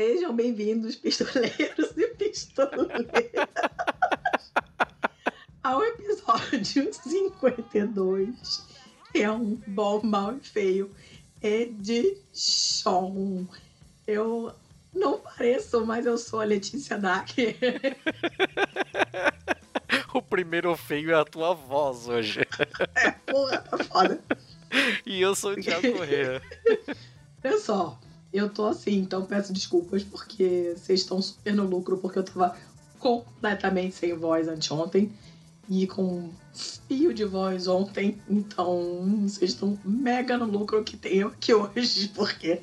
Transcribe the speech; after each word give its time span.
Sejam 0.00 0.32
bem-vindos, 0.34 0.96
pistoleiros 0.96 1.90
e 1.94 2.06
pistoleiras, 2.14 3.10
ao 5.62 5.84
episódio 5.84 6.90
52. 6.90 8.66
É 9.12 9.30
um 9.30 9.60
bom, 9.66 10.00
mal 10.02 10.38
e 10.38 10.40
feio 10.40 10.90
edition. 11.42 13.44
Eu 14.06 14.54
não 14.94 15.18
pareço, 15.18 15.84
mas 15.84 16.06
eu 16.06 16.16
sou 16.16 16.40
a 16.40 16.44
Letícia 16.44 16.96
Dack. 16.96 17.34
o 20.14 20.22
primeiro 20.22 20.74
feio 20.78 21.10
é 21.10 21.20
a 21.20 21.26
tua 21.26 21.52
voz 21.52 22.08
hoje. 22.08 22.40
É, 22.94 23.10
porra, 23.10 23.58
tá 23.58 23.84
foda. 23.84 24.18
E 25.04 25.20
eu 25.20 25.34
sou 25.34 25.52
o 25.52 25.60
Thiago 25.60 25.92
Corrêa. 25.92 26.40
Só, 27.60 28.00
eu 28.32 28.48
tô 28.48 28.66
assim, 28.66 28.98
então 28.98 29.24
peço 29.24 29.52
desculpas 29.52 30.02
porque 30.04 30.74
vocês 30.76 31.00
estão 31.00 31.20
super 31.20 31.54
no 31.54 31.64
lucro, 31.64 31.98
porque 31.98 32.18
eu 32.18 32.22
tava 32.22 32.56
completamente 32.98 33.94
sem 33.94 34.14
voz 34.14 34.46
anteontem 34.46 35.10
e 35.68 35.86
com 35.86 36.30
fio 36.52 37.14
de 37.14 37.24
voz 37.24 37.66
ontem, 37.66 38.20
então 38.28 39.22
vocês 39.22 39.52
estão 39.52 39.78
mega 39.84 40.36
no 40.36 40.44
lucro 40.44 40.82
que 40.82 40.96
tenho 40.96 41.28
aqui 41.28 41.54
hoje, 41.54 42.08
porque 42.14 42.60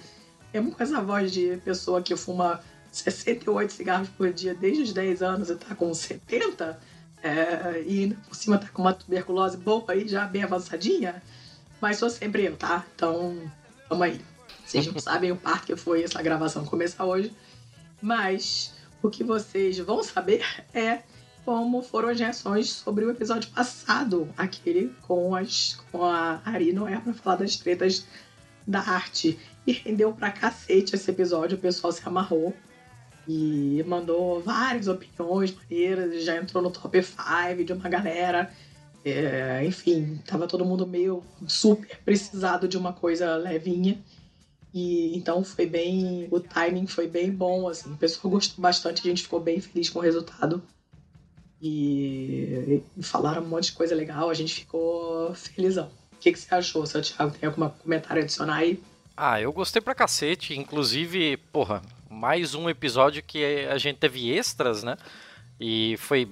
mesmo 0.53 0.71
com 0.71 0.83
essa 0.83 1.01
voz 1.01 1.31
de 1.31 1.57
pessoa 1.63 2.01
que 2.01 2.15
fuma 2.15 2.61
68 2.91 3.71
cigarros 3.71 4.09
por 4.09 4.31
dia 4.31 4.53
desde 4.53 4.83
os 4.83 4.93
10 4.93 5.21
anos 5.21 5.49
e 5.49 5.55
tá 5.55 5.75
com 5.75 5.93
70, 5.93 6.79
é, 7.23 7.81
e 7.81 8.13
por 8.27 8.35
cima 8.35 8.57
tá 8.57 8.67
com 8.67 8.81
uma 8.81 8.93
tuberculose 8.93 9.57
boa 9.57 9.83
aí, 9.87 10.07
já 10.07 10.25
bem 10.25 10.43
avançadinha, 10.43 11.21
mas 11.81 11.97
sou 11.97 12.09
sempre 12.09 12.45
eu, 12.45 12.55
tá? 12.55 12.85
Então, 12.95 13.39
vamos 13.89 14.05
aí. 14.05 14.36
Vocês 14.67 14.85
não 14.85 14.99
sabem 14.99 15.31
o 15.31 15.37
par 15.37 15.63
que 15.63 15.77
foi 15.77 16.03
essa 16.03 16.21
gravação 16.21 16.65
começar 16.65 17.05
hoje, 17.05 17.31
mas 18.01 18.73
o 19.01 19.09
que 19.09 19.23
vocês 19.23 19.79
vão 19.79 20.03
saber 20.03 20.43
é 20.73 21.03
como 21.45 21.81
foram 21.81 22.09
as 22.09 22.19
reações 22.19 22.69
sobre 22.69 23.05
o 23.05 23.09
episódio 23.09 23.49
passado, 23.51 24.27
aquele 24.35 24.93
com, 25.03 25.33
as, 25.33 25.79
com 25.89 26.03
a 26.03 26.41
Ari 26.43 26.73
Noé 26.73 26.99
para 26.99 27.13
falar 27.13 27.37
das 27.37 27.55
tretas 27.55 28.05
da 28.67 28.81
arte. 28.81 29.39
E 29.65 29.71
rendeu 29.71 30.11
pra 30.11 30.31
cacete 30.31 30.95
esse 30.95 31.09
episódio, 31.09 31.57
o 31.57 31.61
pessoal 31.61 31.93
se 31.93 32.01
amarrou 32.05 32.53
e 33.25 33.81
mandou 33.87 34.41
várias 34.41 34.89
opiniões 34.89 35.55
maneiras, 35.55 36.25
já 36.25 36.35
entrou 36.35 36.61
no 36.61 36.71
top 36.71 37.01
5 37.01 37.63
de 37.63 37.71
uma 37.71 37.87
galera. 37.87 38.51
É, 39.05 39.63
enfim, 39.65 40.21
tava 40.25 40.45
todo 40.45 40.65
mundo 40.65 40.85
meio 40.85 41.23
super 41.47 41.97
precisado 42.03 42.67
de 42.67 42.77
uma 42.77 42.91
coisa 42.91 43.37
levinha. 43.37 43.97
E 44.73 45.17
então 45.17 45.43
foi 45.43 45.65
bem. 45.65 46.27
O 46.31 46.39
timing 46.39 46.87
foi 46.87 47.07
bem 47.07 47.31
bom, 47.31 47.67
assim. 47.67 47.91
O 47.91 47.97
pessoal 47.97 48.31
gostou 48.31 48.61
bastante, 48.61 49.01
a 49.01 49.09
gente 49.09 49.23
ficou 49.23 49.39
bem 49.39 49.59
feliz 49.59 49.89
com 49.89 49.99
o 49.99 50.01
resultado. 50.01 50.61
E, 51.61 52.83
e 52.95 53.03
falaram 53.03 53.41
um 53.41 53.47
monte 53.47 53.65
de 53.65 53.71
coisa 53.71 53.95
legal, 53.95 54.29
a 54.29 54.33
gente 54.33 54.53
ficou 54.53 55.33
felizão. 55.33 55.89
O 56.13 56.19
que, 56.19 56.31
que 56.31 56.39
você 56.39 56.53
achou, 56.53 56.85
seu 56.85 57.01
Thiago? 57.01 57.31
Tem 57.31 57.47
algum 57.47 57.69
comentário 57.69 58.21
adicionar 58.21 58.57
aí? 58.57 58.81
Ah, 59.15 59.41
eu 59.41 59.51
gostei 59.51 59.81
pra 59.81 59.95
cacete. 59.95 60.57
Inclusive, 60.57 61.37
porra, 61.51 61.81
mais 62.09 62.53
um 62.53 62.69
episódio 62.69 63.23
que 63.23 63.43
a 63.65 63.77
gente 63.77 63.97
teve 63.97 64.31
extras, 64.31 64.83
né? 64.83 64.97
E 65.59 65.95
foi 65.97 66.29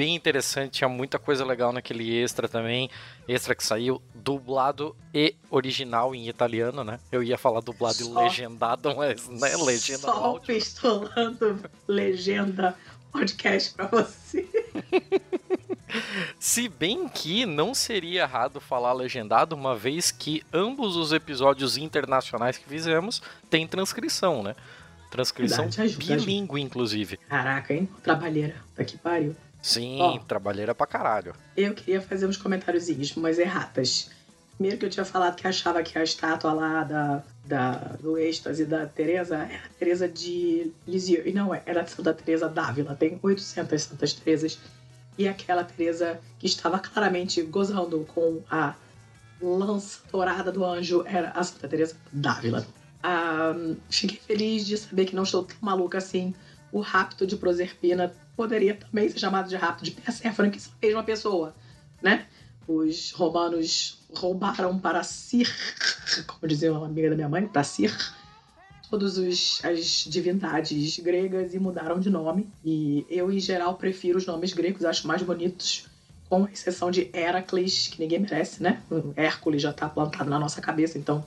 bem 0.00 0.14
interessante, 0.14 0.78
tinha 0.78 0.88
muita 0.88 1.18
coisa 1.18 1.44
legal 1.44 1.74
naquele 1.74 2.10
extra 2.22 2.48
também. 2.48 2.88
Extra 3.28 3.54
que 3.54 3.62
saiu 3.62 4.00
dublado 4.14 4.96
e 5.12 5.34
original 5.50 6.14
em 6.14 6.26
italiano, 6.26 6.82
né? 6.82 6.98
Eu 7.12 7.22
ia 7.22 7.36
falar 7.36 7.60
dublado 7.60 7.96
Só... 7.96 8.10
e 8.10 8.24
legendado, 8.24 8.96
mas 8.96 9.28
né, 9.28 9.54
legenda 9.58 9.98
Só 9.98 10.12
áudio. 10.12 10.46
pistolando 10.56 11.62
legenda 11.86 12.74
podcast 13.12 13.74
pra 13.74 13.88
você. 13.88 14.48
Se 16.40 16.66
bem 16.66 17.06
que 17.06 17.44
não 17.44 17.74
seria 17.74 18.22
errado 18.22 18.58
falar 18.58 18.94
legendado, 18.94 19.54
uma 19.54 19.76
vez 19.76 20.10
que 20.10 20.42
ambos 20.50 20.96
os 20.96 21.12
episódios 21.12 21.76
internacionais 21.76 22.56
que 22.56 22.66
fizemos 22.66 23.20
têm 23.50 23.66
transcrição, 23.66 24.42
né? 24.42 24.56
Transcrição 25.10 25.68
bilíngue, 25.98 26.58
inclusive. 26.58 27.18
Caraca, 27.28 27.74
hein? 27.74 27.86
Trabalheira. 28.02 28.54
Tá 28.74 28.82
que 28.82 28.96
pariu. 28.96 29.36
Sim, 29.62 30.00
Ó, 30.00 30.18
trabalheira 30.18 30.74
pra 30.74 30.86
caralho. 30.86 31.34
Eu 31.56 31.74
queria 31.74 32.00
fazer 32.00 32.26
uns 32.26 32.36
comentáriozinhos, 32.36 33.16
umas 33.16 33.38
erratas. 33.38 34.10
Primeiro 34.54 34.78
que 34.78 34.86
eu 34.86 34.90
tinha 34.90 35.04
falado 35.04 35.36
que 35.36 35.46
achava 35.46 35.82
que 35.82 35.98
a 35.98 36.02
estátua 36.02 36.52
lá 36.52 36.84
da, 36.84 37.22
da, 37.46 37.72
do 38.00 38.18
êxtase 38.18 38.66
da 38.66 38.86
Teresa 38.86 39.36
era 39.36 39.64
a 39.64 39.78
Teresa 39.78 40.08
de 40.08 40.70
Lisieux. 40.86 41.26
E 41.26 41.32
não 41.32 41.54
é, 41.54 41.62
era 41.64 41.82
a 41.82 41.86
Santa 41.86 42.12
Teresa 42.12 42.48
d'Ávila. 42.48 42.94
Tem 42.94 43.18
800 43.22 43.82
Santas 43.82 44.12
Teresas. 44.12 44.58
E 45.16 45.26
aquela 45.26 45.64
Teresa 45.64 46.20
que 46.38 46.46
estava 46.46 46.78
claramente 46.78 47.42
gozando 47.42 48.06
com 48.14 48.42
a 48.50 48.74
lança 49.40 50.00
dourada 50.12 50.52
do 50.52 50.64
anjo 50.64 51.04
era 51.06 51.30
a 51.30 51.42
Santa 51.42 51.66
Teresa 51.68 51.96
d'Ávila. 52.12 52.66
Ah, 53.02 53.54
fiquei 53.88 54.18
feliz 54.18 54.66
de 54.66 54.76
saber 54.76 55.06
que 55.06 55.16
não 55.16 55.22
estou 55.22 55.42
tão 55.42 55.56
maluca 55.62 55.98
assim. 55.98 56.34
O 56.70 56.80
rapto 56.80 57.26
de 57.26 57.36
Proserpina 57.36 58.14
poderia 58.40 58.74
também 58.74 59.06
ser 59.10 59.18
chamado 59.18 59.50
de 59.50 59.54
rapto 59.54 59.84
de 59.84 59.90
Perséfone, 59.90 60.50
que 60.50 60.58
são 60.58 60.72
a 60.72 60.86
mesma 60.86 61.02
pessoa, 61.02 61.54
né? 62.00 62.26
Os 62.66 63.10
romanos 63.10 64.02
roubaram 64.14 64.78
para 64.78 65.02
si, 65.02 65.42
como 66.26 66.48
dizia 66.48 66.72
uma 66.72 66.86
amiga 66.86 67.10
da 67.10 67.16
minha 67.16 67.28
mãe, 67.28 67.46
para 67.46 67.62
si, 67.62 67.92
todas 68.88 69.18
as 69.62 70.06
divindades 70.08 70.98
gregas 71.00 71.52
e 71.52 71.58
mudaram 71.58 72.00
de 72.00 72.08
nome. 72.08 72.50
E 72.64 73.04
eu, 73.10 73.30
em 73.30 73.38
geral, 73.38 73.74
prefiro 73.74 74.16
os 74.16 74.24
nomes 74.24 74.54
gregos, 74.54 74.86
acho 74.86 75.06
mais 75.06 75.20
bonitos, 75.20 75.84
com 76.26 76.48
exceção 76.48 76.90
de 76.90 77.10
Heracles, 77.12 77.88
que 77.88 78.00
ninguém 78.00 78.20
merece, 78.20 78.62
né? 78.62 78.82
Hércules 79.16 79.60
já 79.60 79.70
está 79.70 79.86
plantado 79.86 80.30
na 80.30 80.38
nossa 80.38 80.62
cabeça, 80.62 80.96
então 80.96 81.26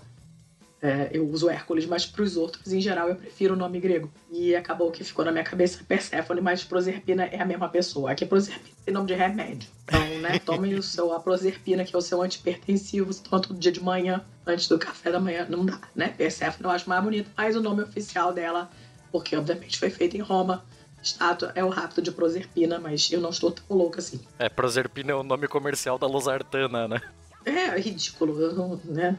é, 0.83 1.09
eu 1.13 1.25
uso 1.29 1.49
Hércules, 1.49 1.85
mas 1.85 2.05
para 2.05 2.21
os 2.21 2.35
outros, 2.35 2.73
em 2.73 2.81
geral, 2.81 3.07
eu 3.07 3.15
prefiro 3.15 3.53
o 3.53 3.57
nome 3.57 3.79
grego. 3.79 4.11
E 4.29 4.53
acabou 4.53 4.91
que 4.91 5.01
ficou 5.01 5.23
na 5.23 5.31
minha 5.31 5.43
cabeça 5.43 5.81
Perséfone, 5.87 6.41
mas 6.41 6.65
Proserpina 6.65 7.23
é 7.23 7.41
a 7.41 7.45
mesma 7.45 7.69
pessoa. 7.69 8.11
Aqui 8.11 8.25
Proserpina 8.25 8.75
tem 8.83 8.93
nome 8.93 9.07
de 9.07 9.13
remédio. 9.13 9.69
Então, 9.85 10.19
né, 10.19 10.39
tomem 10.45 10.75
o 10.75 10.83
seu 10.83 11.13
a 11.13 11.21
Proserpina, 11.21 11.85
que 11.85 11.95
é 11.95 11.97
o 11.97 12.01
seu 12.01 12.21
antipertensivo, 12.21 13.13
se 13.13 13.23
toma 13.23 13.41
todo 13.41 13.57
dia 13.57 13.71
de 13.71 13.81
manhã, 13.81 14.25
antes 14.45 14.67
do 14.67 14.77
café 14.77 15.09
da 15.09 15.21
manhã. 15.21 15.47
Não 15.49 15.65
dá, 15.65 15.79
né? 15.95 16.09
Perséfone 16.09 16.65
eu 16.65 16.71
acho 16.71 16.89
mais 16.89 17.01
bonito, 17.01 17.31
mas 17.37 17.55
o 17.55 17.61
nome 17.61 17.81
oficial 17.81 18.33
dela, 18.33 18.69
porque 19.09 19.37
obviamente 19.37 19.79
foi 19.79 19.89
feito 19.89 20.17
em 20.17 20.21
Roma, 20.21 20.65
estátua 21.01 21.53
é 21.55 21.63
o 21.63 21.69
rapto 21.69 22.01
de 22.01 22.11
Proserpina, 22.11 22.77
mas 22.77 23.09
eu 23.09 23.21
não 23.21 23.29
estou 23.29 23.51
tão 23.51 23.77
louca 23.77 23.99
assim. 23.99 24.19
É, 24.37 24.49
Proserpina 24.49 25.13
é 25.13 25.15
o 25.15 25.23
nome 25.23 25.47
comercial 25.47 25.97
da 25.97 26.07
Losartana, 26.07 26.89
né? 26.89 27.01
É, 27.45 27.79
ridículo, 27.79 28.81
né? 28.83 29.17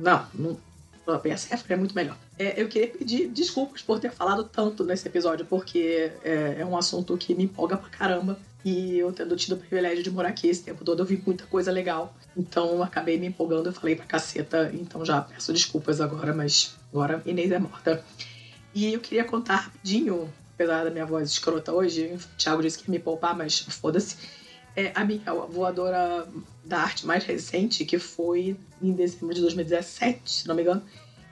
Não, 0.00 0.26
não. 0.34 0.58
A 1.06 1.18
PSF 1.18 1.70
é 1.70 1.76
muito 1.76 1.94
melhor. 1.94 2.16
É, 2.38 2.60
eu 2.60 2.66
queria 2.66 2.88
pedir 2.88 3.28
desculpas 3.28 3.82
por 3.82 4.00
ter 4.00 4.10
falado 4.10 4.44
tanto 4.44 4.82
nesse 4.84 5.06
episódio, 5.06 5.44
porque 5.44 6.10
é, 6.24 6.56
é, 6.60 6.64
um 6.64 6.76
assunto 6.76 7.16
que 7.18 7.34
me 7.34 7.44
empolga 7.44 7.76
pra 7.76 7.90
caramba. 7.90 8.38
E 8.64 8.98
eu 8.98 9.12
tendo 9.12 9.36
tido 9.36 9.52
o 9.52 9.58
privilégio 9.58 10.02
de 10.02 10.10
morar 10.10 10.30
aqui 10.30 10.48
esse 10.48 10.62
tempo 10.62 10.82
todo, 10.82 11.00
eu 11.00 11.04
vi 11.04 11.22
muita 11.24 11.44
coisa 11.44 11.70
legal. 11.70 12.16
Então 12.34 12.82
acabei 12.82 13.18
me 13.18 13.26
empolgando, 13.26 13.68
eu 13.68 13.72
falei 13.74 13.94
pra 13.94 14.06
caceta. 14.06 14.70
Então 14.72 15.04
já 15.04 15.20
peço 15.20 15.52
desculpas 15.52 16.00
agora, 16.00 16.32
mas 16.32 16.74
agora 16.90 17.22
Inês 17.26 17.52
é 17.52 17.58
morta. 17.58 18.02
E 18.74 18.94
eu 18.94 19.00
queria 19.00 19.24
contar 19.24 19.56
rapidinho, 19.56 20.32
apesar 20.54 20.84
da 20.84 20.90
minha 20.90 21.04
voz 21.04 21.30
escrota 21.30 21.72
hoje, 21.72 22.14
o 22.14 22.38
Thiago 22.38 22.62
disse 22.62 22.78
que 22.78 22.90
ia 22.90 22.92
me 22.92 22.98
poupar, 22.98 23.36
mas 23.36 23.60
foda-se 23.60 24.16
é, 24.76 24.92
a 24.94 25.04
minha 25.04 25.32
voadora 25.48 26.28
da 26.64 26.80
arte 26.80 27.06
mais 27.06 27.24
recente, 27.24 27.84
que 27.84 27.98
foi 27.98 28.56
em 28.82 28.92
dezembro 28.92 29.34
de 29.34 29.40
2017, 29.40 30.30
se 30.30 30.48
não 30.48 30.54
me 30.54 30.62
engano, 30.62 30.82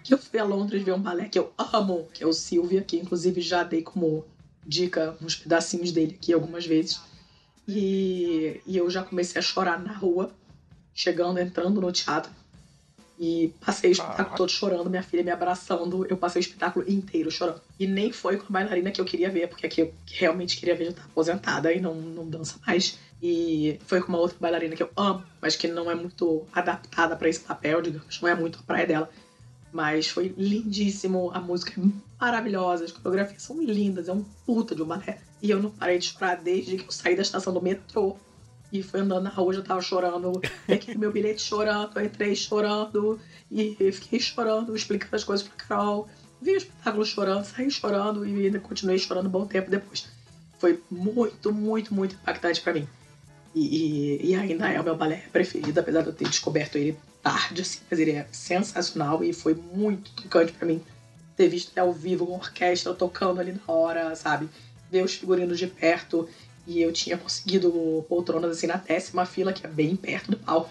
que 0.03 0.15
eu 0.15 0.19
fui 0.19 0.39
a 0.39 0.45
Londres 0.45 0.83
ver 0.83 0.93
um 0.93 1.01
balé 1.01 1.29
que 1.29 1.39
eu 1.39 1.53
amo, 1.57 2.09
que 2.13 2.23
é 2.23 2.27
o 2.27 2.33
Silvia, 2.33 2.83
que 2.83 2.97
inclusive 2.97 3.41
já 3.41 3.63
dei 3.63 3.83
como 3.83 4.25
dica 4.65 5.17
uns 5.21 5.37
pedacinhos 5.37 5.93
dele 5.93 6.17
aqui 6.21 6.33
algumas 6.33 6.67
vezes. 6.67 7.01
E, 7.67 8.61
e 8.67 8.77
eu 8.77 8.91
já 8.91 9.03
comecei 9.03 9.39
a 9.39 9.43
chorar 9.43 9.81
na 9.83 9.93
rua, 9.93 10.33
chegando, 10.95 11.39
entrando 11.39 11.81
no 11.81 11.93
teatro. 11.93 12.31
E 13.19 13.55
passei 13.65 13.91
o 13.91 13.93
espetáculo 13.93 14.37
todo 14.37 14.51
chorando, 14.51 14.91
minha 14.91 15.03
filha 15.03 15.23
me 15.23 15.31
abraçando. 15.31 16.05
Eu 16.07 16.17
passei 16.17 16.41
o 16.41 16.45
espetáculo 16.45 16.85
inteiro 16.91 17.31
chorando. 17.31 17.61
E 17.79 17.87
nem 17.87 18.11
foi 18.11 18.37
com 18.37 18.47
a 18.49 18.51
bailarina 18.51 18.91
que 18.91 19.01
eu 19.01 19.05
queria 19.05 19.31
ver, 19.31 19.49
porque 19.49 19.67
aqui 19.67 19.83
eu 19.83 19.95
realmente 20.07 20.57
queria 20.57 20.75
ver 20.75 20.87
já 20.87 20.93
tá 20.93 21.05
aposentada 21.05 21.73
e 21.73 21.81
não, 21.81 21.95
não 21.95 22.29
dança 22.29 22.59
mais. 22.67 22.99
E 23.23 23.79
foi 23.87 24.01
com 24.01 24.09
uma 24.09 24.19
outra 24.19 24.37
bailarina 24.41 24.75
que 24.75 24.83
eu 24.83 24.91
amo, 24.97 25.25
mas 25.41 25.55
que 25.55 25.69
não 25.69 25.89
é 25.89 25.95
muito 25.95 26.45
adaptada 26.53 27.15
para 27.15 27.29
esse 27.29 27.39
papel, 27.39 27.81
digamos, 27.81 28.21
não 28.21 28.29
é 28.29 28.35
muito 28.35 28.59
a 28.59 28.63
praia 28.65 28.87
dela. 28.87 29.11
Mas 29.73 30.09
foi 30.09 30.35
lindíssimo, 30.37 31.31
a 31.33 31.39
música 31.39 31.81
é 31.81 31.85
maravilhosa, 32.21 32.85
as 32.85 32.91
coreografias 32.91 33.43
são 33.43 33.63
lindas, 33.63 34.09
é 34.09 34.13
um 34.13 34.25
puta 34.45 34.75
de 34.75 34.83
uma 34.83 34.97
balé. 34.97 35.21
E 35.41 35.51
eu 35.51 35.63
não 35.63 35.71
parei 35.71 35.99
de 35.99 36.07
chorar 36.07 36.35
desde 36.35 36.77
que 36.77 36.85
eu 36.85 36.91
saí 36.91 37.15
da 37.15 37.23
estação 37.23 37.55
do 37.55 37.63
metrô 37.63 38.17
e 38.73 38.83
fui 38.83 39.01
andando 39.01 39.25
na 39.25 39.31
rua, 39.31 39.55
já 39.55 39.63
tava 39.63 39.81
chorando. 39.81 40.41
Peguei 40.67 40.97
meu 40.97 41.13
bilhete 41.13 41.43
chorando, 41.43 42.01
entrei 42.01 42.35
chorando 42.35 43.21
e 43.51 43.93
fiquei 43.93 44.19
chorando, 44.19 44.75
explicando 44.75 45.15
as 45.15 45.23
coisas 45.23 45.47
pra 45.47 45.65
Carol. 45.65 46.09
Vi 46.41 46.53
o 46.53 46.57
espetáculo 46.57 47.05
chorando, 47.05 47.45
saí 47.45 47.71
chorando 47.71 48.27
e 48.27 48.47
ainda 48.47 48.59
continuei 48.59 48.99
chorando 48.99 49.27
um 49.27 49.31
bom 49.31 49.47
tempo 49.47 49.71
depois. 49.71 50.09
Foi 50.59 50.83
muito, 50.91 51.53
muito, 51.53 51.95
muito 51.95 52.15
impactante 52.17 52.61
para 52.61 52.73
mim. 52.73 52.89
E, 53.55 54.31
e, 54.31 54.35
ainda 54.35 54.69
é 54.69 54.81
o 54.81 54.85
meu 54.85 54.97
balé 54.97 55.25
preferido, 55.31 55.79
apesar 55.79 56.01
de 56.03 56.09
eu 56.09 56.13
ter 56.15 56.27
descoberto 56.27 56.77
ele 56.77 56.97
tarde, 57.23 57.63
assim, 57.63 57.81
mas 57.91 58.01
ele 58.01 58.13
é 58.13 58.27
sensacional 58.33 59.23
e 59.23 59.33
foi 59.33 59.55
muito 59.55 60.11
tocante 60.13 60.53
para 60.53 60.67
mim 60.67 60.83
ter 61.37 61.49
visto 61.49 61.71
ele 61.73 61.81
ao 61.81 61.93
vivo 61.93 62.27
com 62.27 62.35
orquestra 62.35 62.95
tocando 62.95 63.41
ali 63.41 63.53
na 63.53 63.73
hora, 63.73 64.15
sabe? 64.17 64.49
Ver 64.91 65.05
os 65.05 65.15
figurinos 65.15 65.59
de 65.59 65.67
perto 65.67 66.29
e 66.67 66.81
eu 66.81 66.93
tinha 66.93 67.19
conseguido 67.19 68.05
poltronas 68.09 68.51
assim 68.51 68.67
na 68.67 68.77
décima 68.77 69.27
fila, 69.27 69.53
que 69.53 69.67
é 69.67 69.69
bem 69.69 69.97
perto 69.97 70.31
do 70.31 70.37
palco. 70.37 70.71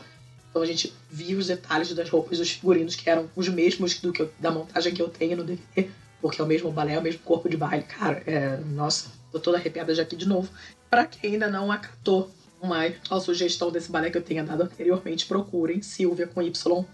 Então 0.50 0.62
a 0.62 0.66
gente 0.66 0.94
via 1.10 1.38
os 1.38 1.48
detalhes 1.48 1.94
das 1.94 2.10
roupas 2.10 2.38
dos 2.38 2.51
figurinos, 2.51 2.95
que 2.95 3.10
eram 3.10 3.30
os 3.36 3.48
mesmos 3.48 4.00
do 4.00 4.12
que 4.12 4.22
eu, 4.22 4.31
da 4.39 4.51
montagem 4.51 4.94
que 4.94 5.01
eu 5.01 5.07
tenho 5.07 5.38
no 5.38 5.44
DVD, 5.44 5.89
porque 6.22 6.42
é 6.42 6.44
o 6.44 6.48
mesmo 6.48 6.72
balé, 6.72 6.94
é 6.94 7.00
o 7.00 7.01
mesmo 7.01 7.22
corpo 7.22 7.48
de 7.48 7.57
baile. 7.57 7.84
Cara, 7.84 8.22
é, 8.25 8.57
nossa, 8.57 9.12
tô 9.31 9.39
toda 9.39 9.57
arrepiada 9.57 9.94
já 9.95 10.04
aqui 10.04 10.16
de 10.16 10.27
novo. 10.27 10.50
Para 10.89 11.06
quem 11.06 11.34
ainda 11.34 11.50
não 11.50 11.72
acatou 11.72 12.30
uma 12.62 12.86
eventual 12.86 13.19
sugestão 13.19 13.72
desse 13.72 13.92
balé 13.92 14.10
que 14.10 14.18
eu 14.18 14.22
tenha 14.22 14.44
dado 14.44 14.63
anteriormente, 14.63 15.25
procurem 15.25 15.81
Silvia 15.81 16.28
com 16.28 16.42
Y 16.42 16.86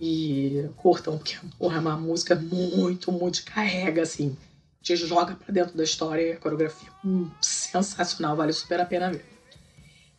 e 0.00 0.68
curtam, 0.76 1.18
porque 1.18 1.36
porra, 1.58 1.76
é 1.76 1.80
uma 1.80 1.96
música 1.96 2.34
muito, 2.34 3.12
muito 3.12 3.44
carrega, 3.44 4.02
assim. 4.02 4.36
Te 4.82 4.96
joga 4.96 5.34
pra 5.34 5.52
dentro 5.52 5.76
da 5.76 5.84
história 5.84 6.22
e 6.22 6.32
a 6.32 6.36
coreografia 6.36 6.88
hum, 7.04 7.30
sensacional, 7.40 8.36
vale 8.36 8.52
super 8.52 8.80
a 8.80 8.84
pena 8.84 9.10
ver. 9.10 9.24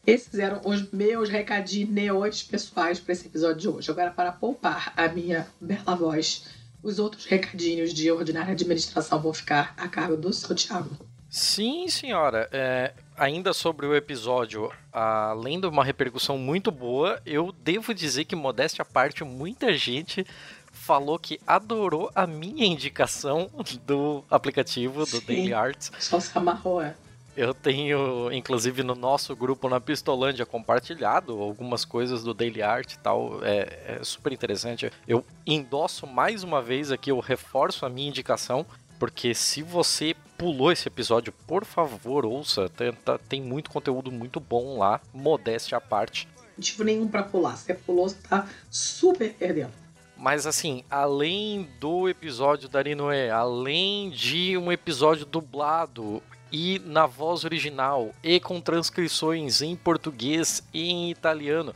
Esses 0.05 0.37
eram 0.37 0.61
os 0.63 0.91
meus 0.91 1.29
recadinhos 1.29 2.43
pessoais 2.43 2.99
para 2.99 3.13
esse 3.13 3.25
episódio 3.25 3.57
de 3.57 3.67
hoje. 3.67 3.89
Agora, 3.91 4.11
para 4.11 4.31
poupar 4.31 4.93
a 4.95 5.07
minha 5.07 5.47
bela 5.59 5.95
voz, 5.95 6.45
os 6.83 6.99
outros 6.99 7.25
recadinhos 7.25 7.91
de 7.91 8.11
ordinária 8.11 8.53
administração 8.53 9.19
vão 9.19 9.33
ficar 9.33 9.73
a 9.75 9.87
cargo 9.87 10.15
do 10.15 10.31
seu 10.31 10.55
Thiago. 10.55 10.95
Sim, 11.27 11.87
senhora. 11.87 12.47
É, 12.51 12.93
ainda 13.17 13.53
sobre 13.53 13.85
o 13.85 13.95
episódio, 13.95 14.71
além 14.91 15.59
de 15.59 15.67
uma 15.67 15.83
repercussão 15.83 16.37
muito 16.37 16.71
boa, 16.71 17.21
eu 17.25 17.53
devo 17.63 17.93
dizer 17.93 18.25
que, 18.25 18.35
modéstia 18.35 18.81
à 18.81 18.85
parte, 18.85 19.23
muita 19.23 19.73
gente 19.77 20.25
falou 20.71 21.17
que 21.17 21.39
adorou 21.47 22.11
a 22.13 22.27
minha 22.27 22.65
indicação 22.65 23.49
do 23.85 24.23
aplicativo 24.29 24.99
do 24.99 25.05
Sim, 25.05 25.25
Daily 25.25 25.53
Arts. 25.53 25.91
Só 25.99 26.19
se 26.19 26.37
amarrou, 26.37 26.81
é. 26.81 26.95
Eu 27.35 27.53
tenho, 27.53 28.31
inclusive, 28.31 28.81
no 28.81 28.95
nosso 28.95 29.35
grupo 29.35 29.67
na 29.67 29.81
Pistolândia, 29.81 30.45
compartilhado 30.45 31.33
algumas 31.41 31.83
coisas 31.83 32.23
do 32.23 32.33
Daily 32.33 32.61
Art 32.61 32.93
e 32.93 32.99
tal. 32.99 33.43
É, 33.43 33.97
é 33.99 34.03
super 34.03 34.31
interessante. 34.31 34.89
Eu 35.05 35.25
endosso 35.45 36.07
mais 36.07 36.43
uma 36.43 36.61
vez 36.61 36.93
aqui, 36.93 37.11
eu 37.11 37.19
reforço 37.19 37.85
a 37.85 37.89
minha 37.89 38.07
indicação. 38.07 38.65
Porque 38.97 39.33
se 39.35 39.61
você 39.61 40.15
pulou 40.37 40.71
esse 40.71 40.87
episódio, 40.87 41.33
por 41.47 41.65
favor, 41.65 42.25
ouça. 42.25 42.69
Tem, 42.69 42.91
tá, 42.91 43.17
tem 43.17 43.41
muito 43.41 43.69
conteúdo 43.69 44.11
muito 44.11 44.39
bom 44.39 44.77
lá, 44.77 45.01
modéstia 45.13 45.77
à 45.77 45.81
parte. 45.81 46.27
Motivo 46.57 46.83
nenhum 46.83 47.07
para 47.07 47.23
pular. 47.23 47.57
Se 47.57 47.73
pulou, 47.73 48.07
você 48.07 48.17
tá 48.27 48.47
super 48.69 49.33
perdendo. 49.33 49.73
Mas 50.17 50.47
assim, 50.47 50.83
além 50.89 51.69
do 51.79 52.07
episódio 52.07 52.69
da 52.69 52.81
Rinoé, 52.81 53.29
além 53.29 54.09
de 54.09 54.57
um 54.57 54.71
episódio 54.71 55.25
dublado 55.25 56.23
e 56.51 56.79
na 56.85 57.05
voz 57.05 57.43
original 57.43 58.11
e 58.23 58.39
com 58.39 58.61
transcrições 58.61 59.61
em 59.61 59.75
português 59.75 60.63
e 60.73 60.89
em 60.89 61.11
italiano. 61.11 61.75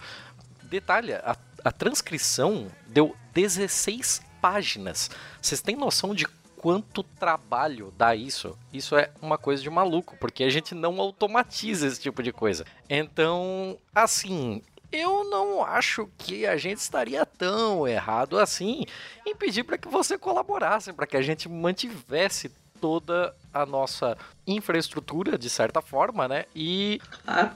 Detalhe, 0.63 1.13
a, 1.13 1.35
a 1.65 1.71
transcrição 1.71 2.67
deu 2.87 3.13
16 3.33 4.21
páginas. 4.41 5.09
Vocês 5.41 5.61
têm 5.61 5.75
noção 5.75 6.15
de 6.15 6.25
quanto 6.59 7.03
trabalho 7.03 7.93
dá 7.97 8.13
isso. 8.13 8.57
Isso 8.71 8.95
é 8.97 9.09
uma 9.21 9.37
coisa 9.37 9.63
de 9.63 9.69
maluco, 9.69 10.17
porque 10.19 10.43
a 10.43 10.49
gente 10.49 10.75
não 10.75 10.99
automatiza 10.99 11.87
esse 11.87 12.01
tipo 12.01 12.21
de 12.21 12.33
coisa. 12.33 12.65
Então, 12.89 13.77
assim, 13.95 14.61
eu 14.91 15.23
não 15.29 15.63
acho 15.63 16.09
que 16.17 16.45
a 16.45 16.57
gente 16.57 16.79
estaria 16.79 17.25
tão 17.25 17.87
errado 17.87 18.37
assim 18.37 18.85
em 19.25 19.33
pedir 19.33 19.63
para 19.63 19.77
que 19.77 19.87
você 19.87 20.17
colaborasse, 20.17 20.91
para 20.91 21.07
que 21.07 21.15
a 21.15 21.21
gente 21.21 21.47
mantivesse 21.47 22.51
toda 22.79 23.33
a 23.53 23.65
nossa 23.65 24.17
infraestrutura, 24.45 25.37
de 25.37 25.49
certa 25.49 25.81
forma, 25.81 26.27
né? 26.27 26.45
E, 26.55 26.99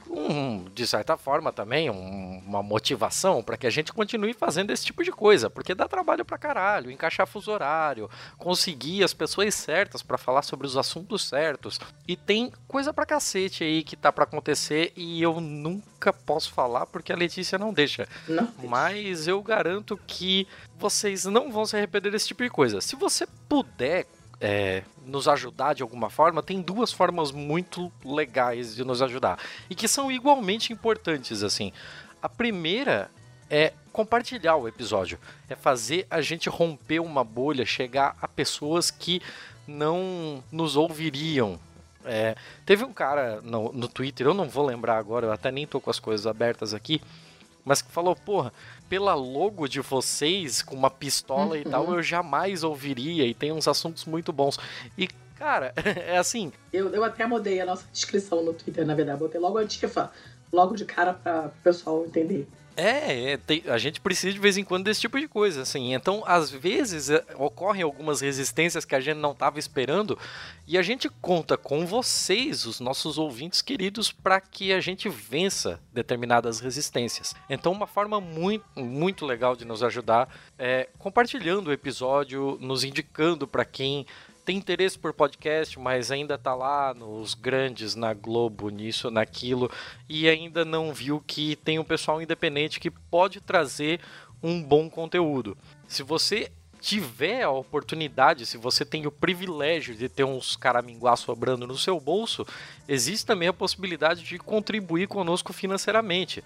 um, 0.09 0.65
de 0.73 0.85
certa 0.85 1.17
forma, 1.17 1.51
também 1.51 1.89
um, 1.89 2.41
uma 2.45 2.61
motivação 2.61 3.41
para 3.41 3.57
que 3.57 3.65
a 3.65 3.69
gente 3.69 3.91
continue 3.93 4.33
fazendo 4.33 4.71
esse 4.71 4.85
tipo 4.85 5.03
de 5.03 5.11
coisa, 5.11 5.49
porque 5.49 5.73
dá 5.73 5.87
trabalho 5.87 6.23
pra 6.25 6.37
caralho, 6.37 6.91
encaixar 6.91 7.27
fuso 7.27 7.51
horário, 7.51 8.09
conseguir 8.37 9.03
as 9.03 9.13
pessoas 9.13 9.53
certas 9.55 10.01
para 10.01 10.17
falar 10.17 10.43
sobre 10.43 10.67
os 10.67 10.77
assuntos 10.77 11.27
certos. 11.27 11.79
E 12.07 12.15
tem 12.15 12.51
coisa 12.67 12.93
pra 12.93 13.05
cacete 13.05 13.63
aí 13.63 13.83
que 13.83 13.95
tá 13.95 14.11
para 14.11 14.23
acontecer 14.23 14.93
e 14.95 15.21
eu 15.21 15.39
nunca 15.39 16.13
posso 16.13 16.51
falar 16.51 16.85
porque 16.85 17.13
a 17.13 17.15
Letícia 17.15 17.57
não 17.57 17.73
deixa. 17.73 18.07
Não. 18.27 18.51
Mas 18.63 19.27
eu 19.27 19.41
garanto 19.41 19.99
que 20.05 20.47
vocês 20.77 21.25
não 21.25 21.51
vão 21.51 21.65
se 21.65 21.75
arrepender 21.75 22.11
desse 22.11 22.27
tipo 22.27 22.43
de 22.43 22.49
coisa. 22.49 22.81
Se 22.81 22.95
você 22.95 23.25
puder 23.47 24.05
é, 24.43 24.83
nos 25.05 25.29
ajudar 25.29 25.73
de 25.73 25.81
alguma 25.81 26.09
forma, 26.09 26.43
tem 26.43 26.61
duas 26.61 26.91
formas 26.91 27.31
muito 27.31 27.89
legais 28.03 28.75
de 28.75 28.83
nos 28.83 29.01
ajudar 29.01 29.39
e 29.69 29.73
que 29.73 29.87
são 29.87 30.11
igualmente 30.11 30.73
importantes 30.73 31.41
assim. 31.41 31.71
A 32.21 32.27
primeira 32.27 33.09
é 33.49 33.71
compartilhar 33.93 34.57
o 34.57 34.67
episódio, 34.67 35.17
é 35.49 35.55
fazer 35.55 36.05
a 36.09 36.19
gente 36.21 36.49
romper 36.49 36.99
uma 36.99 37.23
bolha, 37.23 37.65
chegar 37.65 38.17
a 38.21 38.27
pessoas 38.27 38.91
que 38.91 39.21
não 39.65 40.43
nos 40.51 40.75
ouviriam. 40.75 41.57
É, 42.03 42.35
teve 42.65 42.83
um 42.83 42.91
cara 42.91 43.39
no, 43.41 43.71
no 43.71 43.87
Twitter, 43.87 44.27
eu 44.27 44.33
não 44.33 44.49
vou 44.49 44.65
lembrar 44.65 44.97
agora, 44.97 45.27
eu 45.27 45.31
até 45.31 45.51
nem 45.53 45.65
tô 45.65 45.79
com 45.79 45.89
as 45.89 45.99
coisas 45.99 46.27
abertas 46.27 46.73
aqui, 46.73 47.01
mas 47.63 47.81
que 47.81 47.89
falou, 47.89 48.13
porra, 48.13 48.51
pela 48.93 49.15
logo 49.15 49.67
de 49.67 49.79
vocês, 49.79 50.61
com 50.61 50.75
uma 50.75 50.91
pistola 50.91 51.55
uhum. 51.55 51.61
e 51.61 51.63
tal, 51.63 51.91
eu 51.91 52.03
jamais 52.03 52.63
ouviria 52.63 53.25
e 53.25 53.33
tem 53.33 53.51
uns 53.51 53.67
assuntos 53.67 54.05
muito 54.05 54.31
bons. 54.31 54.59
E, 54.95 55.07
cara, 55.35 55.73
é 55.83 56.19
assim. 56.19 56.53
Eu, 56.71 56.93
eu 56.93 57.03
até 57.03 57.25
mudei 57.25 57.59
a 57.59 57.65
nossa 57.65 57.87
descrição 57.91 58.43
no 58.43 58.53
Twitter, 58.53 58.85
na 58.85 58.93
verdade. 58.93 59.17
Botei 59.17 59.41
logo 59.41 59.57
a 59.57 59.65
Tifa, 59.65 60.11
logo 60.51 60.75
de 60.75 60.85
cara 60.85 61.11
para 61.11 61.47
o 61.47 61.63
pessoal 61.63 62.05
entender. 62.05 62.47
É, 62.75 63.33
é 63.33 63.71
a 63.71 63.77
gente 63.77 64.01
precisa 64.01 64.33
de 64.33 64.39
vez 64.39 64.57
em 64.57 64.63
quando 64.63 64.85
desse 64.85 65.01
tipo 65.01 65.19
de 65.19 65.27
coisa, 65.27 65.61
assim. 65.61 65.93
Então, 65.93 66.23
às 66.25 66.49
vezes, 66.49 67.09
é, 67.09 67.23
ocorrem 67.35 67.83
algumas 67.83 68.21
resistências 68.21 68.85
que 68.85 68.95
a 68.95 68.99
gente 68.99 69.17
não 69.17 69.31
estava 69.31 69.59
esperando 69.59 70.17
e 70.67 70.77
a 70.77 70.81
gente 70.81 71.09
conta 71.21 71.57
com 71.57 71.85
vocês, 71.85 72.65
os 72.65 72.79
nossos 72.79 73.17
ouvintes 73.17 73.61
queridos, 73.61 74.11
para 74.11 74.41
que 74.41 74.73
a 74.73 74.79
gente 74.79 75.07
vença 75.09 75.79
determinadas 75.91 76.59
resistências. 76.59 77.35
Então, 77.49 77.71
uma 77.71 77.87
forma 77.87 78.19
muito, 78.19 78.65
muito 78.75 79.25
legal 79.25 79.55
de 79.55 79.65
nos 79.65 79.83
ajudar 79.83 80.27
é 80.57 80.89
compartilhando 80.97 81.67
o 81.67 81.73
episódio, 81.73 82.57
nos 82.59 82.83
indicando 82.83 83.47
para 83.47 83.65
quem 83.65 84.05
tem 84.43 84.57
interesse 84.57 84.97
por 84.97 85.13
podcast, 85.13 85.79
mas 85.79 86.11
ainda 86.11 86.37
tá 86.37 86.53
lá 86.53 86.93
nos 86.93 87.33
grandes, 87.33 87.95
na 87.95 88.13
Globo, 88.13 88.69
nisso, 88.69 89.09
naquilo, 89.09 89.71
e 90.07 90.27
ainda 90.27 90.65
não 90.65 90.93
viu 90.93 91.23
que 91.25 91.55
tem 91.55 91.79
um 91.79 91.83
pessoal 91.83 92.21
independente 92.21 92.79
que 92.79 92.91
pode 92.91 93.39
trazer 93.39 93.99
um 94.41 94.61
bom 94.61 94.89
conteúdo. 94.89 95.57
Se 95.87 96.03
você 96.03 96.51
tiver 96.83 97.43
a 97.43 97.49
oportunidade, 97.49 98.45
se 98.45 98.57
você 98.57 98.83
tem 98.83 99.07
o 99.07 99.11
privilégio 99.11 99.95
de 99.95 100.09
ter 100.09 100.25
uns 100.25 100.57
caraminguá 100.57 101.15
sobrando 101.15 101.65
no 101.65 101.77
seu 101.77 101.97
bolso, 101.97 102.45
existe 102.89 103.25
também 103.25 103.47
a 103.47 103.53
possibilidade 103.53 104.21
de 104.21 104.37
contribuir 104.37 105.07
conosco 105.07 105.53
financeiramente. 105.53 106.43